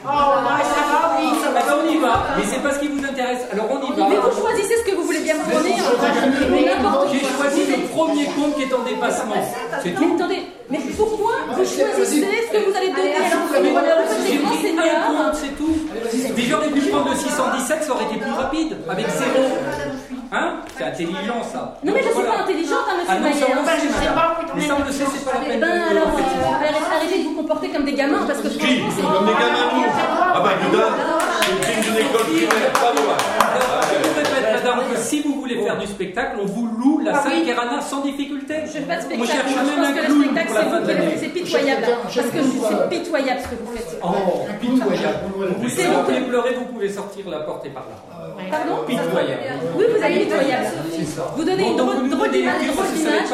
Oh, 0.05 0.09
non, 0.09 0.59
ça 0.67 0.83
va, 0.91 1.17
oui. 1.19 1.29
On 1.31 1.91
y 1.91 1.97
va, 1.99 2.27
mais 2.37 2.43
c'est 2.45 2.63
pas 2.63 2.73
ce 2.75 2.81
qui 2.81 2.89
vous 2.89 3.05
intéresse. 3.05 3.43
Alors 3.53 3.67
on 3.71 3.79
y 3.87 3.91
Mais 3.97 4.17
va. 4.17 4.21
vous 4.29 4.41
choisissez 4.41 4.75
ce 4.85 4.91
que 4.91 4.97
vous 4.97 5.03
voulez 5.05 5.21
bien 5.21 5.35
me. 5.35 6.51
Mais 6.51 6.65
n'importe 6.75 7.09
J'ai 7.13 7.21
choisi 7.21 7.71
le 7.71 7.87
premier 7.89 8.25
compte 8.27 8.57
qui 8.57 8.63
est 8.63 8.75
en 8.75 8.83
dépassement. 8.83 9.35
C'est 9.83 9.91
Mais 9.91 9.95
tout. 9.97 10.13
attendez, 10.17 10.43
mais 10.71 10.79
pourquoi 10.97 11.33
vous 11.51 11.65
choisissez 11.65 12.27
ce 12.49 12.53
que 12.53 12.71
vous 12.71 12.77
allez 12.77 12.91
donner 12.91 13.15
Mais 13.15 13.25
un 13.25 14.57
seigneurs. 14.61 15.07
compte, 15.07 15.35
c'est 15.35 15.57
tout. 15.57 15.77
Mais 16.37 16.43
j'aurais 16.43 16.69
pu 16.71 16.81
prendre 16.91 17.11
le 17.11 17.17
617, 17.17 17.83
ça 17.85 17.93
aurait 17.93 18.05
été 18.05 18.17
plus 18.17 18.33
rapide, 18.33 18.77
avec 18.89 19.07
zéro. 19.09 19.49
Hein 20.35 20.57
C'est 20.77 20.85
intelligent 20.85 21.43
ça. 21.43 21.75
Non, 21.85 21.93
mais 21.95 22.03
je 22.03 22.09
suis 22.09 22.23
pas 22.25 22.41
intelligente, 22.43 22.87
hein, 22.89 22.95
Ah 23.07 23.19
monsieur 23.19 23.21
non, 23.21 23.37
ça 23.37 23.47
on 23.53 23.61
le 23.61 23.67
sait, 23.69 23.89
madame. 23.93 24.15
pas, 24.15 24.41
Mais 24.57 24.67
ça 24.67 24.77
on 24.81 24.85
le 24.87 24.93
sait, 24.93 25.05
c'est 25.13 25.25
pas 25.27 25.33
la 25.37 25.45
Eh 25.45 25.49
peine. 25.51 25.61
ben 25.61 25.67
de- 25.77 25.91
alors, 25.93 26.09
euh, 26.09 26.55
arrêtez, 26.57 26.79
arrêtez 26.97 27.19
de 27.19 27.25
vous 27.29 27.35
comporter 27.35 27.69
comme 27.69 27.85
des 27.85 27.93
gamins 27.93 28.25
parce 28.27 28.39
que 28.41 28.49
Qui 28.49 28.59
franchement, 28.81 28.89
c'est. 28.97 29.03
Comme 29.03 29.27
des 29.27 29.33
gamins 29.33 29.69
nous 29.77 29.85
Ah 30.35 30.41
bah 30.41 30.51
Gudin, 30.63 30.89
c'est 31.43 31.53
le 31.53 31.59
crime 31.61 31.81
d'une 31.85 31.97
école 32.07 32.25
primaire, 32.33 32.73
pas 32.73 32.93
loin. 32.97 33.17
Que 34.63 34.99
si 34.99 35.21
vous 35.23 35.35
voulez 35.41 35.57
faire 35.63 35.79
du 35.79 35.87
spectacle, 35.87 36.37
on 36.41 36.47
vous 36.47 36.67
loue 36.67 37.01
la 37.05 37.13
Ah 37.17 37.23
salle. 37.23 37.43
Kerana 37.45 37.81
sans 37.81 38.01
difficulté. 38.01 38.55
Je 38.67 38.71
fais 38.73 38.81
pas 38.81 38.97
de 38.97 39.17
Moi, 39.17 39.27
spectacle. 39.27 39.49
je 39.49 39.55
même 39.55 39.77
pense 39.77 39.87
un 39.87 39.93
que 39.93 39.99
le 39.99 40.05
clown 40.07 40.23
spectacle, 40.23 40.47
pour 40.47 40.55
la 40.55 40.63
c'est 40.63 40.69
vous 40.71 40.87
qui. 40.87 41.19
C'est 41.19 41.29
pitoyable. 41.29 41.87
Parce 42.03 42.15
que 42.15 42.43
c'est 42.43 42.89
pitoyable 42.91 43.41
ce 43.43 43.49
que 43.49 43.55
vous 43.63 43.73
faites. 43.73 44.01
Oh, 44.03 44.09
pitoyable. 44.61 45.19
Si 45.69 45.83
vous 45.87 46.03
voulez 46.05 46.21
pleurer, 46.21 46.55
vous 46.55 46.65
pouvez 46.67 46.89
sortir 46.89 47.29
la 47.29 47.41
porte 47.41 47.67
et 47.67 47.71
par 47.71 47.85
là. 47.89 47.97
Pardon 48.51 48.85
Pitoyable. 48.87 49.43
Oui, 49.77 49.85
vous 49.97 50.03
avez 50.05 50.21
pitoyable. 50.21 50.67
Vous 51.37 51.45
donnez 51.45 51.69
une 51.71 51.77
drôle 51.77 52.31
d'image, 52.31 52.61
les 52.61 52.73
drôle 52.73 52.87
d'image. 52.95 53.29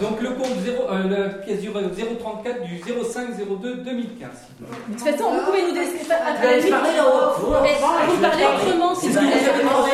Donc 0.00 0.20
le 0.20 0.30
compte 0.30 0.58
0, 0.64 0.82
euh, 0.90 1.08
la 1.08 1.28
pièce 1.44 1.60
du 1.60 1.70
034 1.70 2.62
du 2.64 2.80
05 2.82 3.28
02 3.38 3.74
2015. 3.76 4.28
De 4.60 4.94
toute 4.98 5.00
façon, 5.08 5.30
vous 5.30 5.40
pouvez 5.46 5.62
nous 5.62 5.72
décrire. 5.72 6.10
à- 6.10 6.32
Vous 6.34 8.20
parlez 8.20 8.44
autrement, 8.44 8.94
C'est 8.94 9.06
vous 9.08 9.12
ce 9.14 9.18
que 9.18 9.24
vous 9.24 9.30
avez 9.30 9.40
plaît. 9.40 9.62
demandé. 9.62 9.90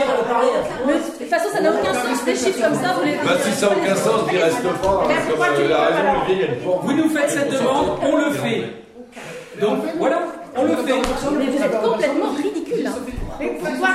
Mais 0.87 0.95
De 0.95 0.99
toute 1.19 1.29
façon, 1.29 1.49
ça 1.53 1.61
n'a 1.61 1.71
aucun 1.71 1.93
sens. 1.95 2.25
Des 2.25 2.35
chiffres 2.35 2.61
comme 2.63 2.75
ça, 2.75 2.95
vous 2.99 3.05
les. 3.05 3.13
Bah 3.17 3.37
si 3.45 3.53
ça 3.53 3.67
n'a 3.67 3.73
aucun 3.77 3.95
sens, 3.97 4.21
il 4.33 4.39
reste 4.39 4.63
pas. 4.63 4.69
hein, 4.71 5.09
porte. 6.65 6.85
Vous 6.85 6.93
nous 6.93 7.09
faites 7.11 7.31
cette 7.31 7.51
demande, 7.53 7.99
on 8.03 8.17
le 8.17 8.31
fait. 8.33 8.63
Donc 9.61 9.79
voilà, 9.99 10.23
on 10.57 10.65
le 10.65 10.77
fait. 10.77 10.93
Mais 11.39 11.47
vous 11.47 11.63
êtes 11.63 11.83
complètement 11.83 12.31
ridicule. 12.37 12.87
hein. 12.87 12.93
Pourquoi 13.71 13.89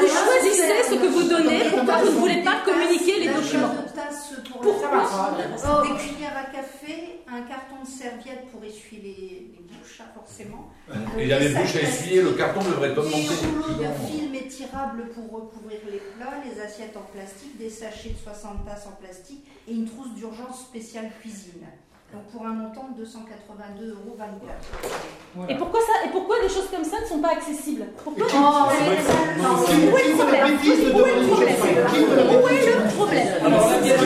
vous 0.00 0.06
choisissez 0.06 0.72
ce 0.88 0.94
que 0.94 1.06
vous 1.06 1.22
donnez 1.24 1.60
Pourquoi 1.70 1.94
vous 2.04 2.06
ne 2.12 2.18
voulez 2.18 2.42
pas 2.42 2.56
communiquer 2.64 3.18
les 3.20 3.26
documents 3.28 3.74
pour 4.42 4.62
la 4.64 4.68
Oh. 5.66 5.82
Des 5.82 5.96
cuillères 5.98 6.36
à 6.36 6.44
café, 6.50 7.20
un 7.28 7.42
carton 7.42 7.82
de 7.82 7.88
serviette 7.88 8.50
pour 8.50 8.62
essuyer 8.64 9.02
les, 9.02 9.52
les 9.56 9.64
bouches, 9.68 10.00
hein, 10.00 10.10
forcément. 10.14 10.70
Il 11.18 11.26
y 11.28 11.32
a 11.32 11.38
les 11.38 11.48
bouches 11.50 11.76
à 11.76 11.80
essuyer, 11.82 12.22
le 12.22 12.32
carton 12.32 12.60
devrait 12.62 12.94
pas 12.94 13.02
Des 13.02 13.08
monter. 13.08 13.34
rouleaux 13.46 13.78
de 13.82 14.06
film 14.06 14.34
étirables 14.34 15.08
pour 15.10 15.30
recouvrir 15.30 15.80
les 15.90 15.98
plats, 16.16 16.34
les 16.44 16.60
assiettes 16.60 16.96
en 16.96 17.02
plastique, 17.12 17.56
des 17.58 17.70
sachets 17.70 18.10
de 18.10 18.18
60 18.18 18.64
tasses 18.66 18.86
en 18.86 18.92
plastique 19.02 19.44
et 19.68 19.72
une 19.72 19.86
trousse 19.86 20.14
d'urgence 20.14 20.60
spéciale 20.62 21.10
cuisine. 21.20 21.64
Donc 22.14 22.24
pour 22.32 22.46
un 22.46 22.50
montant 22.54 22.86
de 22.96 23.02
282,24 23.04 23.90
euros. 23.90 24.14
Et 25.48 25.56
pourquoi 25.56 25.80
ça 25.80 26.06
Et 26.06 26.10
pourquoi 26.10 26.36
des 26.40 26.48
choses 26.48 26.68
comme 26.70 26.84
ça 26.84 27.00
ne 27.00 27.06
sont 27.06 27.18
pas 27.18 27.30
accessibles 27.32 27.86
Pourquoi 28.04 28.26
Oh, 28.32 28.70
Où 28.70 29.96
est 29.98 30.08
le 30.08 30.14
problème 30.14 30.46
Où 30.54 30.70
est 30.70 30.76
le 30.78 31.26
problème 31.26 31.58
Où 32.30 32.48
est 32.48 32.66
le 32.70 32.86
problème 32.94 33.28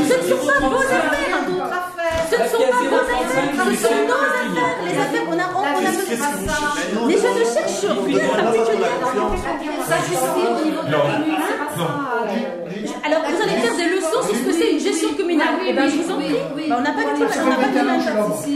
Ce 0.08 0.14
ne 0.16 0.22
sont 0.24 0.46
pas 0.46 0.58
vos 0.58 0.76
035, 0.76 0.88
affaires 0.88 1.44
D'autres 1.48 1.68
affaires. 1.68 2.24
Ce 2.30 2.36
ne 2.36 2.48
sont 2.48 2.64
pas 2.64 2.80
vos 2.80 2.96
035 2.96 3.44
affaires 3.44 3.68
Ce 3.68 3.84
sont 3.84 4.00
nos 4.08 4.16
5 4.16 4.56
affaires 4.56 4.80
Les 4.88 4.96
affaires, 4.98 5.26
on 5.28 5.36
a, 5.36 5.46
on, 5.52 5.60
on 5.60 5.64
a 5.68 5.92
besoin 5.92 7.06
Mais 7.06 7.16
je 7.18 7.28
ne 7.28 7.44
cherche 7.44 7.84
rien 8.06 8.28
particulier 8.28 8.88
Ça 9.86 9.96
justifie 9.98 10.46
au 10.48 10.64
niveau 10.64 10.82
de 10.82 10.90
la 10.92 10.98
commune. 10.98 11.36
Alors, 13.08 13.22
vous 13.24 13.42
allez 13.42 13.56
faire 13.64 13.76
des 13.76 13.88
leçons 13.96 14.20
sur 14.22 14.34
ce 14.36 14.42
que 14.44 14.52
c'est 14.52 14.70
une 14.72 14.80
gestion 14.80 15.14
communale. 15.14 15.54
Eh 15.66 15.72
bien, 15.72 15.88
je 15.88 15.96
vous 15.96 16.10
en 16.12 16.16
prie. 16.20 16.34
Bah, 16.68 16.76
on 16.78 16.82
n'a 16.82 16.92
pas 16.92 17.04
du 17.08 17.12
tout, 17.16 17.24
on 17.24 17.48
n'a 17.48 17.56
pas 17.56 17.64
du 17.64 17.72
tout 17.72 17.76
la 17.76 17.84
même- 17.84 18.00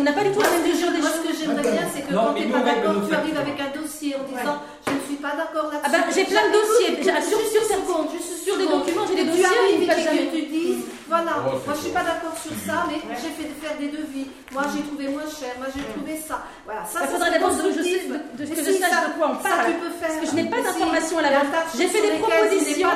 on 0.01 0.03
n'a 0.05 0.13
pas 0.13 0.25
du 0.25 0.31
tout 0.33 0.41
la 0.41 0.51
même 0.51 0.65
vision 0.65 0.91
des 0.93 1.01
choses. 1.01 1.09
ce 1.13 1.29
que 1.29 1.35
j'aimerais 1.39 1.63
bien, 1.63 1.83
c'est 1.95 2.03
que 2.03 2.13
quand 2.15 2.35
tu 2.35 2.43
n'es 2.47 2.53
pas 2.53 2.61
d'accord, 2.61 2.95
tu 3.09 3.15
arrives 3.15 3.39
avec 3.39 3.57
un 3.61 3.71
dossier 3.81 4.15
en 4.17 4.25
disant 4.29 4.59
je 4.87 4.93
ne 4.93 5.01
suis 5.07 5.17
pas 5.17 5.35
d'accord 5.37 5.71
là-dessus. 5.73 5.85
Ah 5.85 5.91
ben, 5.91 6.03
j'ai 6.15 6.25
plein 6.25 6.47
de 6.49 6.53
dossiers. 6.53 7.03
Sur, 7.03 7.39
sur, 7.41 7.63
une 7.63 8.19
sur, 8.45 8.57
des 8.59 8.67
documents, 8.67 9.07
j'ai 9.09 9.15
des 9.15 9.31
tu 9.31 9.43
dossiers, 9.43 9.83
et 9.83 9.87
passent 9.87 9.97
que 9.97 10.37
tu 10.37 10.43
dises 10.47 10.85
voilà, 11.13 11.45
Oh, 11.45 11.61
moi 11.67 11.77
je 11.77 11.81
suis 11.85 11.93
fort. 11.93 12.01
pas 12.01 12.09
d'accord 12.09 12.33
sur 12.41 12.57
ça, 12.65 12.89
mais 12.89 12.97
j'ai 13.21 13.33
fait 13.37 13.51
faire 13.61 13.77
des 13.77 13.93
devis. 13.93 14.33
Moi 14.49 14.65
j'ai 14.73 14.81
trouvé 14.81 15.13
moins 15.13 15.29
cher, 15.29 15.53
moi 15.61 15.69
j'ai 15.69 15.85
trouvé 15.93 16.17
ça. 16.17 16.41
Voilà, 16.65 16.89
ça 16.89 17.05
Il 17.05 17.05
ça, 17.05 17.13
faudrait 17.13 17.33
d'abord 17.37 17.53
que 17.53 17.69
je 17.69 18.73
sache 18.81 18.97
de 19.05 19.13
quoi 19.21 19.27
on 19.29 19.37
Ça 19.45 19.61
parle. 19.61 19.67
tu 19.69 19.77
peux 19.77 19.93
faire. 20.01 20.09
Parce 20.09 20.21
que 20.25 20.27
je 20.33 20.35
n'ai 20.41 20.49
pas 20.49 20.57
Si, 20.57 20.65
d'informations 20.65 21.19
à 21.21 21.23
l'avance. 21.29 21.77
J'ai 21.77 21.89
fait 21.93 22.01
des 22.01 22.17
tu 22.17 22.25
propositions. 22.25 22.89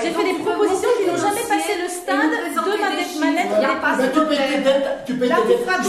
J'ai 0.00 0.12
fait 0.16 0.24
des 0.24 0.36
tu 0.40 0.42
propositions 0.48 0.92
qui 0.96 1.04
n'ont 1.12 1.20
jamais 1.20 1.44
passé 1.44 1.72
le 1.76 1.88
stade 1.92 2.32
de 2.32 2.72
ma 2.80 2.88
des 2.88 2.96
lettre 2.96 3.52
Il 3.52 3.60
n'y 3.60 3.68
a 3.68 3.76
pas 3.84 3.92
de 3.92 4.00
Ben, 4.00 4.08
tu 4.08 4.20
payes 4.24 4.40
problème. 4.40 4.64
dettes, 4.64 4.88
tu 5.04 5.12
tu 5.12 5.24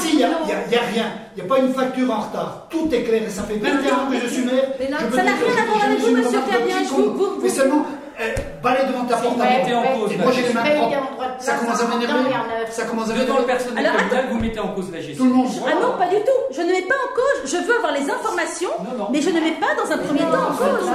Ici, 0.03 0.09
il 0.11 0.17
n'y 0.19 0.27
a, 0.27 0.83
rien. 0.83 1.07
Il 1.31 1.39
n'y 1.39 1.47
a 1.47 1.47
pas 1.47 1.59
une 1.63 1.73
facture 1.73 2.11
en 2.11 2.27
retard. 2.27 2.67
Tout 2.69 2.91
est 2.91 3.03
clair 3.07 3.23
et 3.23 3.31
ça 3.31 3.43
fait 3.47 3.55
21 3.55 3.71
ans 3.71 4.11
que 4.11 4.19
je 4.19 4.27
suis 4.27 4.43
maire. 4.43 4.67
Je 4.75 5.05
peux 5.07 5.22
n'a 5.23 5.31
rien 5.33 5.63
à 5.63 5.65
voir 5.65 5.83
avec 5.85 5.99
vous, 5.99 6.11
monsieur 6.11 6.39
Fabien. 6.39 6.75
Mais 7.41 7.49
seulement, 7.49 7.85
euh, 8.21 8.29
balai 8.61 8.85
devant 8.87 9.05
ta 9.05 9.17
porte 9.17 9.41
à 9.41 9.43
mettez 9.45 9.71
moi. 9.73 9.81
en 9.81 9.99
cause 9.99 10.11
Et 10.13 10.17
la 10.17 10.23
moi, 10.23 10.33
j'ai 10.35 10.43
les 10.47 10.53
mains 10.53 10.63
propres. 10.63 10.97
Ça 11.39 11.53
commence 11.55 11.81
à 11.81 11.87
m'énerver. 11.87 12.29
Ça 12.69 12.83
commence 12.85 13.09
à 13.09 13.13
Devant 13.13 13.19
le 13.19 13.25
m'énerver. 13.25 13.45
personnel 13.53 13.85
Alors, 13.85 13.97
communal, 13.97 14.25
vous 14.31 14.39
mettez 14.39 14.59
en 14.59 14.67
cause 14.69 14.91
la 14.91 14.99
Tout 14.99 15.05
gestion. 15.07 15.25
le 15.25 15.31
monde. 15.33 15.47
Ah 15.67 15.75
non, 15.81 15.97
pas 15.97 16.07
du 16.07 16.17
tout. 16.21 16.39
Je 16.51 16.61
ne 16.61 16.71
mets 16.71 16.81
pas 16.87 16.95
en 16.95 17.09
cause. 17.15 17.51
Je 17.51 17.57
veux 17.65 17.75
avoir 17.75 17.91
les 17.93 18.05
informations, 18.09 18.69
mais 19.11 19.21
je 19.21 19.29
ne 19.29 19.39
mets 19.41 19.57
pas 19.59 19.73
dans 19.75 19.89
un 19.91 19.97
premier 19.97 20.19
temps 20.21 20.45
en 20.49 20.55
cause. 20.55 20.87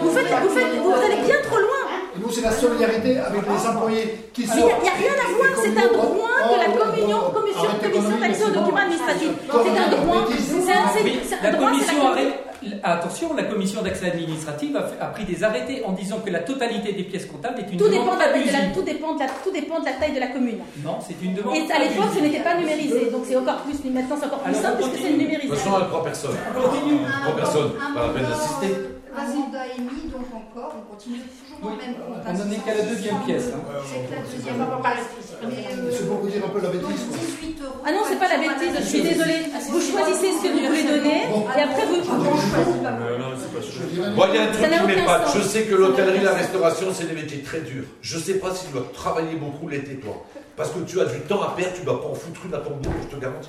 Vous 0.00 0.10
faites, 0.10 0.26
vous 0.42 0.48
faites, 0.50 0.74
vous 0.82 0.92
allez 0.92 1.20
bien 1.26 1.36
trop 1.48 1.58
loin. 1.58 1.82
Et 2.16 2.18
nous, 2.20 2.30
c'est 2.30 2.40
la 2.42 2.50
solidarité 2.52 3.18
avec 3.18 3.42
les 3.42 3.66
employés 3.68 4.30
qui 4.32 4.46
sont. 4.46 4.54
il 4.56 4.64
n'y 4.64 4.70
a, 4.70 4.74
il 4.82 4.84
y 4.84 4.88
a 4.88 4.92
rien 4.98 5.14
à 5.14 5.28
voir, 5.30 5.50
c'est 5.62 5.78
un 5.78 5.92
droit 5.92 6.36
que 6.42 6.58
la 6.58 6.70
communion, 6.84 7.18
commission, 7.32 7.70
commission 7.82 8.18
d'accès 8.20 8.44
aux 8.44 8.50
documents 8.50 8.78
administratifs. 8.82 9.30
C'est 9.46 9.78
un 9.78 9.90
droit. 9.96 10.26
C'est 10.28 10.72
un, 10.72 11.42
la 11.42 11.50
droit, 11.52 11.70
c'est 11.70 11.80
commission 11.80 12.02
la 12.04 12.10
arrête- 12.10 12.34
Attention, 12.82 13.34
la 13.34 13.44
commission 13.44 13.82
d'accès 13.82 14.06
administratif 14.10 14.74
a, 14.76 14.82
fait- 14.82 15.00
a 15.00 15.06
pris 15.06 15.24
des 15.24 15.42
arrêtés 15.44 15.82
en 15.84 15.92
disant 15.92 16.18
que 16.24 16.30
la 16.30 16.40
totalité 16.40 16.92
des 16.92 17.04
pièces 17.04 17.26
comptables 17.26 17.60
est 17.60 17.72
une 17.72 17.78
Tout 17.78 17.88
dépend, 17.88 18.04
demande 18.04 18.18
de 18.18 18.52
la, 18.52 18.66
de 18.68 18.74
tout, 18.74 18.82
dépend 18.82 19.14
de 19.14 19.20
la, 19.20 19.26
tout 19.42 19.50
dépend 19.52 19.80
de 19.80 19.84
la 19.86 19.92
taille 19.92 20.14
de 20.14 20.20
la 20.20 20.26
commune. 20.28 20.58
Non, 20.84 20.98
c'est 21.00 21.16
une 21.24 21.34
demande 21.34 21.54
Et 21.56 21.72
à 21.72 21.78
l'époque, 21.78 22.10
ce 22.14 22.20
n'était 22.20 22.40
pas 22.42 22.56
numérisé, 22.56 23.10
donc 23.10 23.22
c'est 23.26 23.36
encore 23.36 23.62
plus. 23.62 23.76
mais 23.84 23.90
Maintenant, 24.00 24.16
c'est 24.20 24.26
encore 24.26 24.40
plus 24.40 24.50
Alors, 24.50 24.62
simple 24.62 24.76
on 24.82 24.88
puisque 24.88 24.96
c'est 24.96 25.02
continue. 25.10 25.18
De 25.18 25.22
numérisé. 25.24 25.48
toute 25.48 25.58
façon, 25.58 25.76
à 25.76 25.80
trois 25.86 26.04
personnes. 26.04 26.36
Continue. 26.54 26.98
Trois 27.22 27.36
personnes, 27.36 27.70
pas 27.94 28.06
la 28.06 28.12
peine 28.12 28.28
d'assister. 28.28 28.76
Un 29.10 29.26
mandat 29.34 29.66
émis, 29.76 30.06
donc 30.10 30.26
encore, 30.32 30.74
on 30.78 30.94
continue 30.94 31.18
toujours 31.26 31.58
dans 31.62 31.70
le 31.74 31.82
même 31.82 31.94
compte. 31.98 32.22
on 32.26 32.32
n'en 32.32 32.50
est 32.52 32.62
qu'à 32.64 32.74
la 32.74 32.82
deuxième 32.84 33.18
pièce. 33.26 33.48
hein. 33.54 33.60
C'est 33.84 34.06
que 34.06 34.14
la 34.14 34.22
deuxième 34.22 34.60
euh, 34.62 35.90
C'est 35.90 36.06
pour 36.08 36.18
vous 36.18 36.28
dire 36.28 36.44
un 36.44 36.48
peu 36.48 36.60
la 36.60 36.68
bêtise. 36.68 37.02
quoi. 37.10 37.18
18 37.18 37.62
euros. 37.62 37.74
Ah 37.84 37.90
non, 37.92 38.00
c'est 38.08 38.18
pas 38.18 38.28
la 38.28 38.38
bêtise, 38.38 38.74
je 38.78 38.86
suis 38.86 39.02
désolée. 39.02 39.40
Vous 39.70 39.80
choisissez 39.80 40.30
ce 40.32 40.42
que 40.42 40.48
vous 40.52 40.66
voulez 40.66 40.84
donner 40.84 41.22
et 41.26 41.62
après 41.62 41.86
vous. 41.86 41.96
Euh. 41.96 43.26
Je 43.60 43.86
dirais- 43.94 44.10
Moi, 44.10 44.26
il 44.30 44.34
y 44.34 44.38
a 44.38 44.42
un 44.42 44.46
truc 44.46 44.60
Ça 44.62 44.68
n'a 44.68 44.76
qui 44.78 44.84
aucun 44.84 44.94
m'épate. 44.96 45.26
sens. 45.26 45.36
Je 45.36 45.42
sais 45.42 45.62
que 45.64 45.74
l'hôtellerie, 45.74 46.22
la 46.24 46.34
restauration, 46.34 46.86
c'est 46.94 47.06
des 47.08 47.14
métiers 47.20 47.42
très 47.42 47.60
durs. 47.60 47.84
Je 48.02 48.18
sais 48.18 48.34
pas 48.34 48.54
si 48.54 48.66
tu 48.66 48.72
dois 48.72 48.86
travailler 48.94 49.34
beaucoup 49.36 49.68
l'été, 49.68 49.96
toi. 49.96 50.22
Parce 50.56 50.70
que 50.70 50.78
tu 50.80 51.00
as 51.00 51.06
du 51.06 51.20
temps 51.20 51.42
à 51.42 51.50
perdre, 51.56 51.72
tu 51.74 51.82
dois 51.84 52.00
pas 52.00 52.08
en 52.08 52.14
foutre 52.14 52.40
une 52.46 52.54
à 52.54 52.58
ton 52.58 52.70
boulot, 52.76 52.96
je 53.10 53.16
te 53.16 53.20
garantis. 53.20 53.48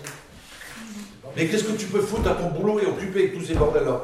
Mais 1.36 1.46
qu'est-ce 1.48 1.64
que 1.66 1.74
tu 1.78 1.86
peux 1.88 2.02
foutre 2.02 2.30
à 2.30 2.34
ton 2.36 2.48
boulot 2.50 2.80
et 2.80 2.86
occuper 2.88 3.20
avec 3.20 3.34
tous 3.38 3.46
ces 3.46 3.54
bordels-là? 3.54 4.02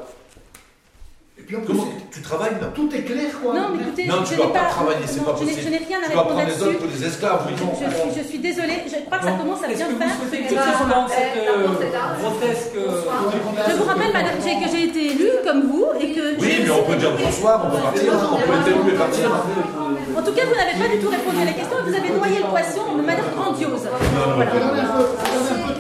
Et 1.40 1.44
puis 1.48 1.56
en 1.56 1.62
plus, 1.62 1.68
Comment 1.70 1.88
tu 2.12 2.22
travailles 2.22 2.58
là 2.60 2.68
tout 2.74 2.90
est 2.94 3.04
clair, 3.06 3.30
quoi. 3.42 3.54
Non, 3.54 3.70
mais 3.72 3.84
écoutez, 3.86 4.06
Non, 4.10 4.26
je 4.26 4.26
tu 4.26 4.32
n'ai 4.34 4.38
dois 4.42 4.52
pas 4.54 4.66
pas. 4.68 4.74
travailler, 4.74 5.06
c'est 5.06 5.22
non, 5.22 5.30
pas 5.32 5.36
je 5.38 5.44
n'ai- 5.46 5.54
possible. 5.54 5.64
Je 5.64 5.70
n'ai 5.72 5.84
rien 5.86 6.00
à 6.02 6.06
Tu 6.10 6.10
répondre 6.18 6.28
prendre 6.34 6.42
les 6.50 6.58
autres 6.58 6.66
là-dessus. 6.66 6.82
pour 6.82 6.90
des 6.98 7.04
esclaves, 7.08 7.42
oui. 7.48 7.54
Je, 7.56 7.62
je 7.62 7.94
suis, 7.94 8.12
je 8.18 8.24
suis 8.28 8.40
désolée, 8.42 8.78
je 8.90 8.98
crois 9.06 9.18
que 9.22 9.26
ça 9.30 9.36
commence 9.38 9.62
à 9.64 9.68
Est-ce 9.70 9.78
bien 9.78 9.88
que 9.88 9.94
vous 9.94 10.02
faire. 10.02 10.18
que 10.18 10.28
cette 10.34 10.52
euh, 10.52 11.94
là. 11.94 12.04
grotesque 12.20 12.74
euh, 12.76 12.90
Je 13.70 13.76
vous 13.78 13.86
rappelle, 13.86 14.12
madame, 14.18 14.38
que 14.42 14.68
j'ai 14.74 14.84
été 14.90 15.02
élue 15.14 15.36
comme 15.46 15.62
vous 15.72 15.88
et 16.02 16.10
que. 16.12 16.24
Oui, 16.42 16.52
mais 16.66 16.72
on 16.74 16.84
peut 16.90 16.98
dire 16.98 17.14
bonsoir, 17.16 17.56
on 17.64 17.70
peut 17.70 17.82
partir, 17.86 18.12
on 18.12 18.38
peut 18.42 18.58
être 18.58 18.68
élu 18.68 18.90
et 18.92 18.98
partir. 18.98 19.30
En 20.18 20.22
tout 20.26 20.34
cas, 20.34 20.42
vous 20.50 20.58
n'avez 20.58 20.76
pas 20.82 20.90
du 20.90 20.98
tout 21.00 21.10
répondu 21.14 21.38
à 21.42 21.46
la 21.46 21.54
question 21.54 21.78
et 21.80 21.84
vous 21.90 21.96
avez 21.96 22.10
noyé 22.18 22.38
le 22.42 22.50
poisson 22.50 22.98
de 22.98 23.04
manière 23.06 23.30
grandiose. 23.38 23.86
Voilà. 23.86 24.98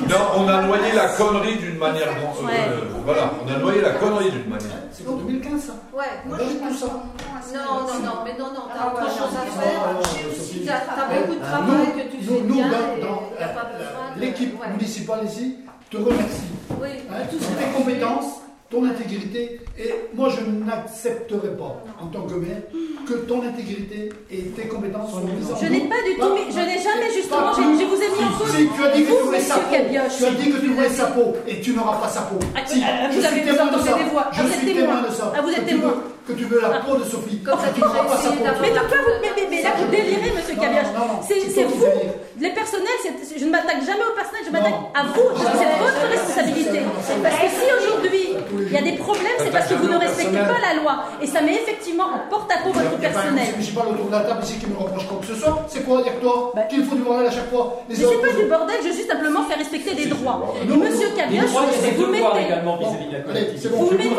Non, 0.10 0.16
on 0.38 0.48
a 0.48 0.62
noyé 0.62 0.92
la 0.94 1.08
connerie 1.10 1.56
d'une 1.58 1.78
manière. 1.78 2.08
euh, 2.10 2.46
Ouais. 2.46 2.54
euh, 2.70 2.82
voilà, 3.06 3.32
on 3.44 3.54
a 3.54 3.58
noyé 3.58 3.82
la 3.82 3.92
connerie 3.92 4.32
d'une 4.32 4.50
manière. 4.50 4.78
C'est 4.92 5.08
en 5.08 5.14
2015, 5.18 5.62
ça. 5.62 5.74
Ouais, 5.94 6.06
Moi, 6.26 6.38
je 6.40 6.76
ça. 6.78 6.86
Non, 6.88 7.82
non, 7.82 8.00
non, 8.06 8.14
mais 8.26 8.34
non, 8.38 8.48
non, 8.54 8.64
t'as 8.68 8.80
Ah, 8.82 8.88
autre 8.94 9.04
ouais, 9.04 9.10
chose 9.10 9.36
à 9.36 9.62
faire. 9.62 9.82
aussi, 10.30 10.66
t'as 10.66 10.80
t'as 10.80 11.20
beaucoup 11.20 11.36
de 11.36 11.44
travail 11.44 11.88
que 11.96 12.12
tu 12.12 12.18
nous, 12.30 12.36
fais 12.36 12.42
nous, 12.44 12.60
euh, 12.60 14.18
l'équipe 14.18 14.58
municipale 14.72 15.26
ici 15.26 15.58
te 15.90 15.98
remercie. 15.98 16.52
Oui. 16.82 16.90
Hein, 17.10 17.24
tes 17.30 17.78
compétences, 17.78 18.42
ton 18.70 18.84
intégrité, 18.84 19.62
et 19.80 19.94
moi 20.14 20.28
je 20.30 20.42
n'accepterai 20.66 21.56
pas, 21.58 21.84
en 22.02 22.08
tant 22.08 22.24
que 22.28 22.34
maire, 22.36 22.62
que 23.08 23.14
ton 23.24 23.42
intégrité 23.42 24.10
et 24.30 24.42
tes 24.52 24.64
compétences 24.68 25.12
soient 25.12 25.22
mises 25.22 25.50
en 25.52 25.56
Je 25.56 25.68
n'ai 25.72 25.88
pas 25.88 26.04
du 26.04 26.16
tout 26.20 26.34
mis, 26.36 26.52
je 26.52 26.60
n'ai 26.60 26.76
jamais 26.84 27.08
justement, 27.16 27.54
je, 27.56 27.62
je 27.64 27.86
vous 27.88 27.96
ai 27.96 28.10
mis 28.12 28.24
en 28.28 28.38
cause. 28.38 28.52
Si, 28.52 28.68
tu 28.68 28.84
as 28.84 28.90
dit 28.92 29.04
que 29.04 29.08
tu 29.08 29.14
vous, 29.14 29.26
voulais 29.26 29.40
sa 29.40 29.56
monsieur 29.56 29.62
peau, 29.72 29.72
tu 29.72 30.26
as 30.26 30.32
dit 30.32 30.52
que 30.52 30.58
tu 30.60 30.68
voulais 30.68 30.90
sa 30.90 31.06
peau, 31.08 31.34
et 31.48 31.62
tu 31.62 31.72
n'auras 31.74 31.96
pas 31.98 32.10
sa 32.10 32.22
peau. 32.24 32.40
Ah, 32.56 32.60
Si, 32.66 32.84
ah, 32.84 33.08
je 33.10 33.16
vous 33.16 33.22
suis 33.22 33.26
avez- 33.28 33.42
témoin 33.52 33.72
de 33.72 33.80
ça. 33.80 33.94
des 33.98 34.04
voix. 34.12 34.28
Je 34.34 34.42
Ah, 34.42 34.50
suis 34.52 34.74
témoin. 34.74 35.02
de 35.02 35.12
ça. 35.14 35.34
Ah, 35.36 35.42
vous 35.42 35.50
êtes 35.50 35.56
que 35.56 35.62
tu 35.62 35.68
témoin. 35.68 35.90
veux- 35.92 36.04
Que 36.28 36.34
tu 36.34 36.44
veux 36.44 36.60
la 36.60 36.80
peau 36.84 36.98
de 36.98 37.06
Sophie, 37.06 37.40
Comme 37.40 37.58
ça, 37.58 37.68
tu 37.70 37.76
tu 37.76 37.80
n'auras 37.80 38.04
pas 38.04 38.18
sa 38.18 38.32
peau. 38.32 38.44
Mais 38.62 38.68
donc 38.76 38.92
là, 38.92 38.98
vous, 39.00 39.16
mais, 39.50 39.62
là, 39.64 39.70
vous 39.80 39.88
délirez, 39.90 40.32
monsieur 40.36 40.56
non, 40.56 41.24
C'est 41.24 41.64
vous. 41.64 41.86
Les 42.40 42.50
personnels, 42.52 43.02
je 43.36 43.46
ne 43.46 43.50
m'attaque 43.50 43.82
jamais 43.82 44.06
au 44.06 44.14
personnel, 44.14 44.44
je 44.46 44.52
m'attaque 44.52 44.74
à 44.94 45.04
vous, 45.10 45.30
parce 45.34 45.52
que 45.52 45.58
c'est 45.58 45.80
votre 45.82 46.08
responsabilité. 46.10 46.80
Parce 47.24 47.36
que 47.36 47.50
si 47.50 47.66
aujourd'hui 47.74 48.28
il 48.68 48.74
y 48.74 48.78
a 48.78 48.82
des 48.82 48.98
problèmes, 48.98 49.38
c'est 49.40 49.52
parce 49.52 49.68
que 49.68 49.74
vous 49.74 49.88
ne 49.88 49.98
respectez 49.98 50.38
pas 50.38 50.60
la 50.62 50.80
loi. 50.82 51.04
Et 51.22 51.26
ça 51.28 51.42
met 51.42 51.56
effectivement 51.56 52.06
en 52.06 52.30
porte-à-faux 52.30 52.72
votre 52.72 52.98
personnel. 52.98 53.34
conseil 53.34 53.52
municipal 53.54 53.88
autour 53.88 54.06
de 54.06 54.12
la 54.12 54.20
table 54.22 54.44
ici 54.44 54.60
qui 54.60 54.68
me 54.68 54.78
reproche 54.78 55.08
quoi 55.08 55.18
que 55.20 55.28
ce 55.28 55.36
soit. 55.36 55.66
C'est 55.68 55.84
quoi 55.84 56.04
dire 56.04 56.20
toi 56.22 56.54
Qu'il 56.70 56.84
faut 56.86 56.96
du 56.96 57.02
bordel 57.02 57.28
à 57.28 57.32
chaque 57.32 57.50
fois 57.50 57.82
Mais 57.90 57.96
c'est 57.96 58.22
pas 58.22 58.34
du 58.34 58.46
bordel, 58.46 58.76
je 58.84 58.88
veux 58.90 58.94
juste 58.94 59.10
simplement 59.10 59.44
faire 59.46 59.58
respecter 59.58 59.96
des 59.96 60.06
droits. 60.06 60.54
Et 60.62 60.68
monsieur 60.68 61.08
Les 61.10 61.16
Cabioche, 61.16 61.50
droits, 61.50 61.64
il 61.74 61.82
y 61.82 61.88
a 61.88 61.92
des 61.92 61.98
vous 61.98 62.08
mettez 62.08 62.24
vous 63.70 63.90
je 63.92 63.98
mettez. 63.98 64.12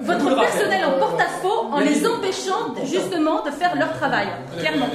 Je 0.00 0.06
votre 0.06 0.40
personnel 0.40 0.84
en 0.86 0.98
porte-à-faux 0.98 1.66
en 1.72 1.80
les 1.80 2.06
empêchant 2.06 2.74
justement 2.84 3.42
de 3.44 3.50
faire 3.50 3.76
leur 3.76 3.92
travail. 3.98 4.28
Clairement. 4.58 4.86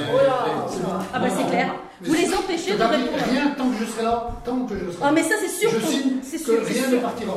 Ah 1.13 1.19
bah 1.19 1.27
c'est 1.29 1.49
clair. 1.49 1.67
Vous 2.01 2.13
les 2.13 2.31
empêchez 2.33 2.71
Je 2.73 2.77
de 2.77 2.83
répondre. 2.83 3.23
rien 3.31 3.47
tant 3.57 3.69
que 3.69 3.77
je 3.83 3.85
serai 3.91 4.03
là, 4.03 4.29
tant 4.45 4.59
que 4.65 4.75
je 4.75 4.85
serai 4.91 5.01
Ah 5.01 5.05
là. 5.07 5.11
mais 5.13 5.23
ça 5.23 5.35
c'est 5.41 5.49
sûr. 5.49 5.69
Je 5.71 5.79
qu'on- 5.79 5.87
signe 5.91 6.21
que 6.21 6.37
sûr. 6.37 6.53
c'est 6.67 6.73
rien 6.73 6.83
sûr. 6.83 6.91
ne 6.91 6.97
partira. 7.01 7.33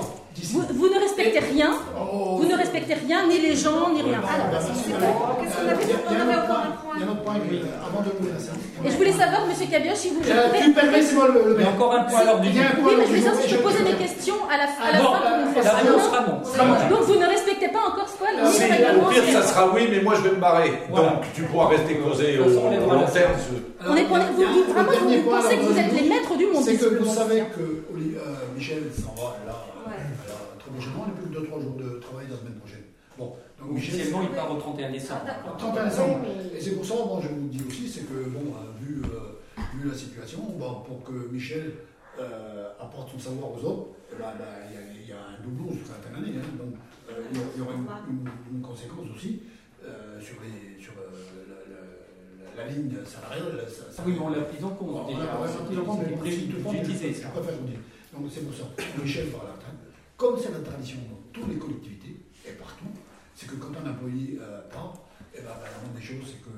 Vous, 0.52 0.62
vous 0.74 0.88
ne 0.88 0.98
respectez 1.00 1.38
rien. 1.40 1.72
Oh, 1.98 2.36
Vous 2.38 2.46
ne 2.48 2.54
respectez 2.56 2.94
rien, 2.94 3.26
ni 3.26 3.38
les 3.40 3.54
gens, 3.56 3.90
ni 3.92 4.00
rien. 4.00 4.20
bah, 4.22 4.28
merci. 4.52 4.70
Qu'est-ce 4.72 5.56
qu'on 5.56 5.68
avait 5.68 5.84
On 6.08 6.20
avait 6.22 6.38
encore 6.40 6.62
un 6.64 6.72
point. 6.80 6.94
Il 6.96 7.00
y 7.00 7.04
a 7.04 7.06
un 7.06 7.10
autre 7.12 7.22
point 7.24 7.34
euh, 7.34 7.86
avant 7.88 8.00
de 8.00 8.08
ouvrir 8.14 8.34
la 8.34 8.40
séance. 8.40 8.56
Et 8.84 8.90
je 8.90 8.96
voulais 8.96 9.12
savoir, 9.12 9.46
monsieur 9.48 9.66
Cabioche, 9.66 9.96
si 9.96 10.10
vous. 10.10 10.20
Tu 10.22 10.72
permets, 10.72 11.02
c'est 11.02 11.14
moi 11.14 11.28
le, 11.28 11.56
Mais 11.58 11.66
encore 11.66 11.92
un 11.94 12.04
point 12.04 12.20
à 12.20 12.24
l'ordre 12.24 12.40
du 12.42 12.48
Il 12.48 12.56
y 12.56 12.60
a 12.60 12.62
un 12.62 12.68
jour. 12.72 12.80
point 12.84 12.92
Oui, 12.92 12.96
mais 13.00 13.06
je 13.06 13.12
l'ordre 13.12 13.20
savoir 13.26 13.42
si 13.42 13.48
je 13.50 13.56
je- 13.56 13.60
mes 13.84 13.96
questions 13.98 14.38
à 14.48 14.56
la, 14.56 14.64
Ah, 14.64 14.76
fin 14.76 14.86
euh, 14.88 15.44
une 15.56 15.64
La 15.64 15.72
réponse 15.72 16.04
sera 16.04 16.20
non. 16.24 16.36
Donc 16.88 17.02
vous 17.08 17.18
ne 17.18 17.26
respectez 17.26 17.68
pas 17.68 17.82
encore 17.90 18.08
Au 18.96 19.08
pire, 19.10 19.24
ça 19.32 19.42
sera 19.42 19.72
oui, 19.74 19.88
mais 19.90 20.00
moi 20.02 20.14
je 20.16 20.22
vais 20.22 20.30
me 20.36 20.40
barrer. 20.40 20.72
Voilà. 20.88 21.10
Donc 21.10 21.24
tu 21.34 21.42
pourras 21.42 21.68
rester 21.68 21.96
causé 21.96 22.36
De 22.36 22.42
au 22.42 22.48
long 22.48 23.06
terme. 23.06 23.32
On 23.88 23.96
est, 23.96 24.06
on 24.10 24.16
est- 24.16 24.32
vous, 24.32 24.42
vous- 24.42 24.72
vraiment, 24.72 24.90
vous 24.90 25.30
pensez 25.30 25.56
que 25.56 25.62
vous 25.64 25.78
êtes 25.78 25.92
les 26.02 26.08
maîtres 26.08 26.36
du 26.36 26.46
monde. 26.46 26.62
C'est 26.64 26.76
que 26.76 26.84
vous 26.98 27.14
savez 27.14 27.40
que 27.56 27.60
euh, 27.62 28.34
Michel 28.56 28.82
s'en 28.94 29.14
va 29.14 29.36
là, 29.46 29.64
euh, 29.86 30.58
très 30.58 30.70
prochainement, 30.70 31.06
il 31.06 31.12
n'a 31.14 31.20
plus 31.20 31.28
que 31.30 31.46
2-3 31.46 31.60
jours 31.62 31.76
de 31.76 31.98
travail 32.00 32.26
la 32.30 32.36
semaine 32.36 32.58
prochaine. 32.58 32.84
Bon, 33.18 33.34
donc. 33.60 33.76
Officiellement, 33.76 34.22
il 34.22 34.28
part 34.30 34.50
au 34.50 34.56
31 34.56 34.90
décembre. 34.92 35.20
Ah, 35.26 35.30
d'accord. 35.44 35.56
31 35.58 35.84
décembre. 35.84 36.18
Et 36.56 36.60
c'est 36.60 36.70
pour 36.72 36.84
ça, 36.86 36.94
bon, 36.94 37.20
je 37.20 37.28
vous 37.28 37.48
dis 37.48 37.60
aussi, 37.68 37.88
c'est 37.88 38.00
que, 38.08 38.28
bon, 38.30 38.54
euh, 38.56 38.72
vu, 38.80 39.02
euh, 39.04 39.62
vu 39.74 39.88
la 39.88 39.94
situation, 39.96 40.38
bon, 40.58 40.80
pour 40.86 41.02
que 41.04 41.12
Michel 41.32 41.72
euh, 42.18 42.68
apporte 42.80 43.10
son 43.12 43.18
savoir 43.18 43.52
aux 43.52 43.64
autres, 43.64 43.86
eh 44.12 44.16
ben, 44.18 44.32
ben, 44.38 44.44
il 44.72 45.08
y, 45.08 45.12
a- 45.12 45.16
a 45.16 45.36
un 45.36 45.42
doublon 45.42 45.72
jusqu'à 45.72 45.94
la 45.96 46.02
fin 46.04 46.10
de 46.20 46.26
l'année. 46.26 46.38
hein. 46.38 46.48
donc, 46.58 46.74
il 47.32 47.38
y 47.38 47.40
a- 47.42 47.46
il 47.54 47.58
y 47.58 47.62
aura 47.62 47.74
une, 47.74 47.82
conséquence 48.62 49.06
aussi 49.14 49.42
euh, 49.84 50.20
sur, 50.20 50.36
les, 50.42 50.80
sur 50.82 50.92
euh, 50.92 51.08
la, 51.48 51.74
la- 51.74 52.54
la- 52.56 52.64
la 52.64 52.72
ligne 52.72 52.92
salariale. 53.04 53.66
ça- 53.68 53.90
ça- 53.90 54.02
oui, 54.06 54.14
mais 54.18 54.24
on 54.24 54.30
l'a 54.30 54.42
pris 54.42 54.62
en 54.64 54.70
compte 54.70 55.06
déjà. 55.08 55.22
le 55.74 55.82
mais 56.10 56.16
prévu 56.16 56.46
tout 56.48 56.56
le 56.56 56.62
monde, 56.62 56.74
d'utiliser 56.76 57.12
je 57.14 57.20
ça. 57.22 57.28
Donc 58.12 58.30
c'est 58.32 58.40
pour 58.44 58.54
ça. 58.54 58.64
Michel 59.02 59.28
va 59.28 59.38
à 59.38 59.44
la. 59.44 59.54
Comme 60.16 60.38
c'est 60.38 60.52
la 60.52 60.60
tradition 60.60 60.98
dans 61.08 61.20
toutes 61.32 61.48
les 61.48 61.56
collectivités 61.58 62.16
et 62.46 62.52
partout, 62.52 62.90
c'est 63.34 63.46
que 63.48 63.54
quand 63.56 63.72
un 63.82 63.90
employé 63.90 64.38
euh, 64.42 64.60
part, 64.68 64.94
eh 65.34 65.38
ben, 65.38 65.44
la 65.48 65.78
moindre 65.80 65.94
des 65.96 66.02
choses, 66.02 66.26
c'est 66.26 66.42
qu'on 66.44 66.50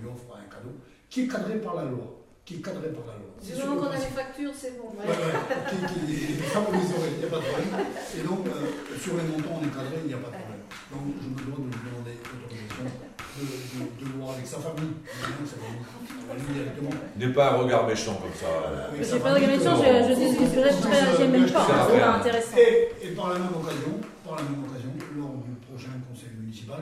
lui 0.00 0.08
offre 0.08 0.36
un 0.36 0.48
cadeau 0.48 0.76
qui 1.10 1.22
est 1.22 1.26
cadré 1.28 1.58
par 1.60 1.74
la 1.76 1.84
loi. 1.86 2.17
Qui 2.48 2.54
est 2.54 2.64
cadré 2.64 2.88
par 2.96 3.04
la 3.12 3.20
loi. 3.20 3.28
Du 3.36 3.52
C'est 3.52 3.60
moment 3.60 3.76
qu'on 3.76 3.92
a 3.92 4.00
les 4.00 4.08
factures, 4.16 4.56
c'est 4.56 4.72
bon. 4.80 4.88
Ouais, 4.96 5.04
ouais, 5.04 5.36
qui, 5.68 5.76
qui, 5.84 6.40
ça, 6.48 6.64
vous 6.64 6.72
les 6.72 6.88
aurez, 6.96 7.12
il 7.12 7.20
n'y 7.20 7.28
a 7.28 7.28
pas 7.28 7.44
de 7.44 7.44
problème. 7.44 7.76
Et 8.16 8.22
donc, 8.24 8.40
euh, 8.48 8.72
sur 8.96 9.20
les 9.20 9.26
montants, 9.28 9.60
on 9.60 9.64
est 9.68 9.74
cadré, 9.76 10.00
il 10.00 10.08
n'y 10.08 10.16
a 10.16 10.22
pas 10.24 10.32
de 10.32 10.40
problème. 10.40 10.64
Donc, 10.88 11.04
je 11.20 11.28
me 11.28 11.36
dois 11.44 11.60
de 11.60 11.68
lui 11.68 11.76
demander 11.76 12.16
l'autorisation 12.24 12.88
de, 12.88 13.44
de, 13.44 13.84
de 14.00 14.04
le 14.08 14.14
voir 14.16 14.32
avec 14.32 14.48
sa 14.48 14.64
famille. 14.64 14.96
Évidemment, 14.96 15.44
sa 15.44 15.58
famille. 15.60 15.84
On 15.84 16.24
va 16.24 16.34
lui 16.40 16.48
directement. 16.56 16.94
N'aie 17.20 17.34
pas 17.36 17.46
un 17.52 17.56
regard 17.60 17.84
méchant 17.84 18.16
comme 18.16 18.32
ça. 18.32 18.48
Monsieur 18.96 19.04
sa 19.04 19.16
le 19.20 19.20
président 19.20 19.28
famille, 19.28 19.44
Gamétian, 19.44 19.74
que- 19.76 19.84
je, 19.84 20.08
je, 20.08 20.14
je, 20.16 20.40
je, 20.40 20.56
je, 20.56 20.88
je, 20.88 21.12
j'aime 21.20 21.32
même 21.36 21.52
pas. 21.52 21.68
Ça 21.68 21.76
hein, 21.76 21.84
C'est 21.84 22.00
pas 22.00 22.16
intéressant. 22.16 22.56
Et, 22.56 22.72
et 23.04 23.10
par 23.12 23.28
la 23.28 23.44
même 23.44 23.52
occasion, 23.60 23.92
par 24.24 24.40
la 24.40 24.48
même 24.48 24.64
occasion, 24.64 24.92
lors 25.20 25.36
du 25.44 25.52
prochain 25.68 25.92
conseil 26.08 26.32
municipal, 26.32 26.80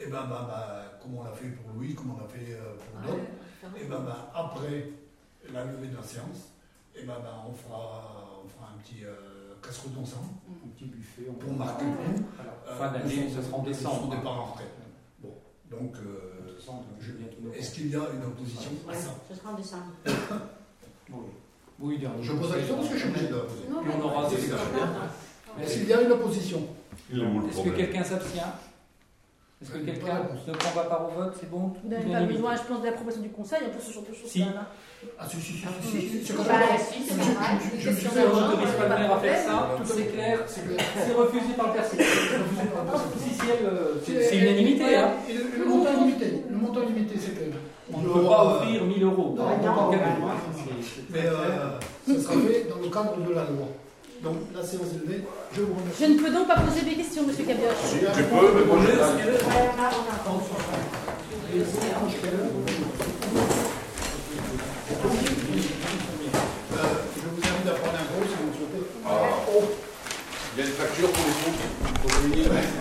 et 0.00 0.08
ben, 0.08 0.24
ben, 0.24 0.48
ben, 0.48 0.88
comme 1.04 1.20
on 1.20 1.24
l'a 1.28 1.36
fait 1.36 1.52
pour 1.52 1.68
Louis, 1.76 1.92
comme 1.92 2.16
on 2.16 2.20
l'a 2.24 2.28
fait 2.32 2.56
euh, 2.56 2.80
pour 2.80 2.96
d'autres, 3.04 3.28
et 3.80 3.84
ben, 3.84 4.00
ben, 4.00 4.16
après 4.34 4.90
la 5.52 5.64
levée 5.64 5.88
de 5.88 5.96
la 5.96 6.02
séance, 6.02 6.52
et 6.94 7.02
ben, 7.04 7.14
ben, 7.22 7.42
on, 7.48 7.52
fera, 7.52 8.40
on 8.44 8.48
fera 8.48 8.72
un 8.74 8.78
petit 8.82 9.04
euh, 9.04 9.54
casserole 9.62 9.92
d'ensemble 9.92 10.30
Un 10.48 10.68
petit 10.70 10.86
buffet. 10.86 11.22
on 11.28 11.34
pour 11.34 11.52
marquer 11.52 11.84
le 11.84 11.92
coup. 11.92 12.24
Euh, 12.66 12.76
Fin 12.78 12.92
d'année, 12.92 13.28
ça 13.28 13.42
sera 13.42 13.56
en 13.56 13.62
son 13.64 13.68
décembre. 13.68 14.16
départ 14.16 14.40
en 14.40 14.44
retraite. 14.52 14.72
Bon, 15.20 15.34
donc, 15.70 15.94
euh, 15.96 16.36
est-ce 17.54 17.74
qu'il 17.74 17.88
y 17.90 17.96
a 17.96 18.00
une 18.14 18.24
opposition 18.24 18.70
à 18.88 18.94
ça 18.94 19.10
Ce 19.30 19.36
sera 19.36 19.52
en 19.52 19.54
décembre. 19.54 19.92
Oui. 21.10 21.26
Oui, 21.78 22.00
Je 22.22 22.32
pose 22.32 22.50
la 22.52 22.58
question 22.58 22.76
parce 22.76 22.88
que 22.88 22.94
je 22.94 23.00
suis 23.00 23.08
obligé 23.10 23.28
de 23.28 23.34
la 23.34 23.40
poser. 23.42 23.68
Non, 23.70 23.82
Et 23.82 23.94
on 23.94 24.04
aura 24.04 24.30
des 24.30 25.62
Est-ce 25.62 25.74
qu'il 25.74 25.88
y 25.88 25.92
a 25.92 26.00
une 26.02 26.12
opposition 26.12 26.62
Est-ce 27.12 27.62
que 27.62 27.70
quelqu'un 27.76 28.02
s'abstient 28.02 28.52
Est-ce 29.62 29.70
que 29.70 29.78
quelqu'un 29.78 30.20
ne 30.46 30.52
prend 30.52 30.70
pas 30.82 30.84
part 30.84 31.08
au 31.08 31.18
vote 31.18 31.34
C'est 31.40 31.48
bon 31.50 31.72
Vous 31.82 31.88
n'avez 31.88 32.12
pas 32.12 32.20
besoin, 32.20 32.54
je 32.56 32.62
pense, 32.68 32.80
de 32.82 32.86
l'approbation 32.86 33.22
du 33.22 33.30
conseil 33.30 33.60
pour 33.72 33.80
ce 33.80 33.90
genre 33.90 34.02
de 34.02 34.14
choses. 34.14 34.28
Si. 34.28 34.40
quand 34.40 34.46
même, 34.46 34.56
hein. 34.58 34.66
Ah, 35.18 35.24
si, 35.26 35.40
si, 35.40 35.52
si, 35.54 36.24
c'est 36.24 36.36
comme 36.36 36.44
Bah, 36.44 36.52
ça. 36.60 36.76
si, 36.76 37.02
c'est 37.02 37.14
Je- 37.80 37.90
suis 37.96 38.06
On 38.06 38.10
fait 38.10 38.20
d'argent. 38.20 38.36
avoir- 38.36 38.50
n'autorise 38.50 38.74
pas 38.74 38.82
le 38.82 38.88
maire 39.00 39.12
à 39.14 39.18
faire 39.18 39.38
ça, 39.38 39.70
c'est 39.84 40.06
clair. 40.12 40.38
C'est 40.46 40.66
clair. 40.66 40.86
C'est 41.06 41.12
refusé 41.14 41.54
par 41.56 41.66
le 41.68 41.72
personnel. 41.72 42.06
Euh, 43.64 43.94
c'est 44.04 44.36
unanimité. 44.36 44.94
Hein. 44.96 45.10
Le, 45.58 45.64
montant 45.64 45.90
est 45.90 45.96
limité. 46.04 46.42
Le 46.50 46.56
montant 46.56 46.82
est 46.82 46.86
limité, 46.86 47.14
c'est 47.18 47.34
clair. 47.34 47.48
On 47.94 47.98
ne 47.98 48.08
peut 48.12 48.24
pas 48.28 48.44
offrir 48.44 48.84
1000 48.84 49.02
euros. 49.04 49.36
Hein. 49.40 49.44
Mais 51.10 51.24
euh, 51.24 51.78
ça 52.06 52.20
sera 52.22 52.34
fait 52.34 52.68
dans 52.68 52.76
le 52.82 52.88
cadre 52.90 53.16
de 53.26 53.32
la 53.32 53.44
loi. 53.44 53.68
Donc 54.22 54.36
la 54.54 54.62
séance 54.62 54.88
est 54.94 55.06
levée. 55.06 55.24
Je 55.54 55.60
vous 55.62 55.74
remercie. 55.74 56.04
Je 56.04 56.06
ne 56.12 56.18
peux 56.18 56.30
donc 56.30 56.48
pas 56.48 56.60
poser 56.60 56.82
des 56.82 56.94
questions, 56.94 57.22
M. 57.22 57.34
Cabioche. 57.34 57.82
Si, 57.84 57.98
tu 57.98 58.04
peux 58.04 58.54
me 58.54 58.64
poser. 58.64 58.92
Euh, 66.76 66.92
je 67.16 67.20
vous 67.20 67.40
invite 67.40 67.68
à 67.68 67.72
prendre 67.72 67.96
un 67.96 68.04
gros 68.04 68.24
si 68.24 68.34
vous 68.36 68.46
le 68.46 68.56
souhaitez. 68.56 68.84
Ah, 69.06 69.10
oh. 69.54 69.64
Il 70.56 70.60
y 70.60 70.62
a 70.62 70.66
une 70.68 70.72
facture 70.72 71.10
pour 71.10 71.24
les 71.24 71.32
fonds. 71.32 72.76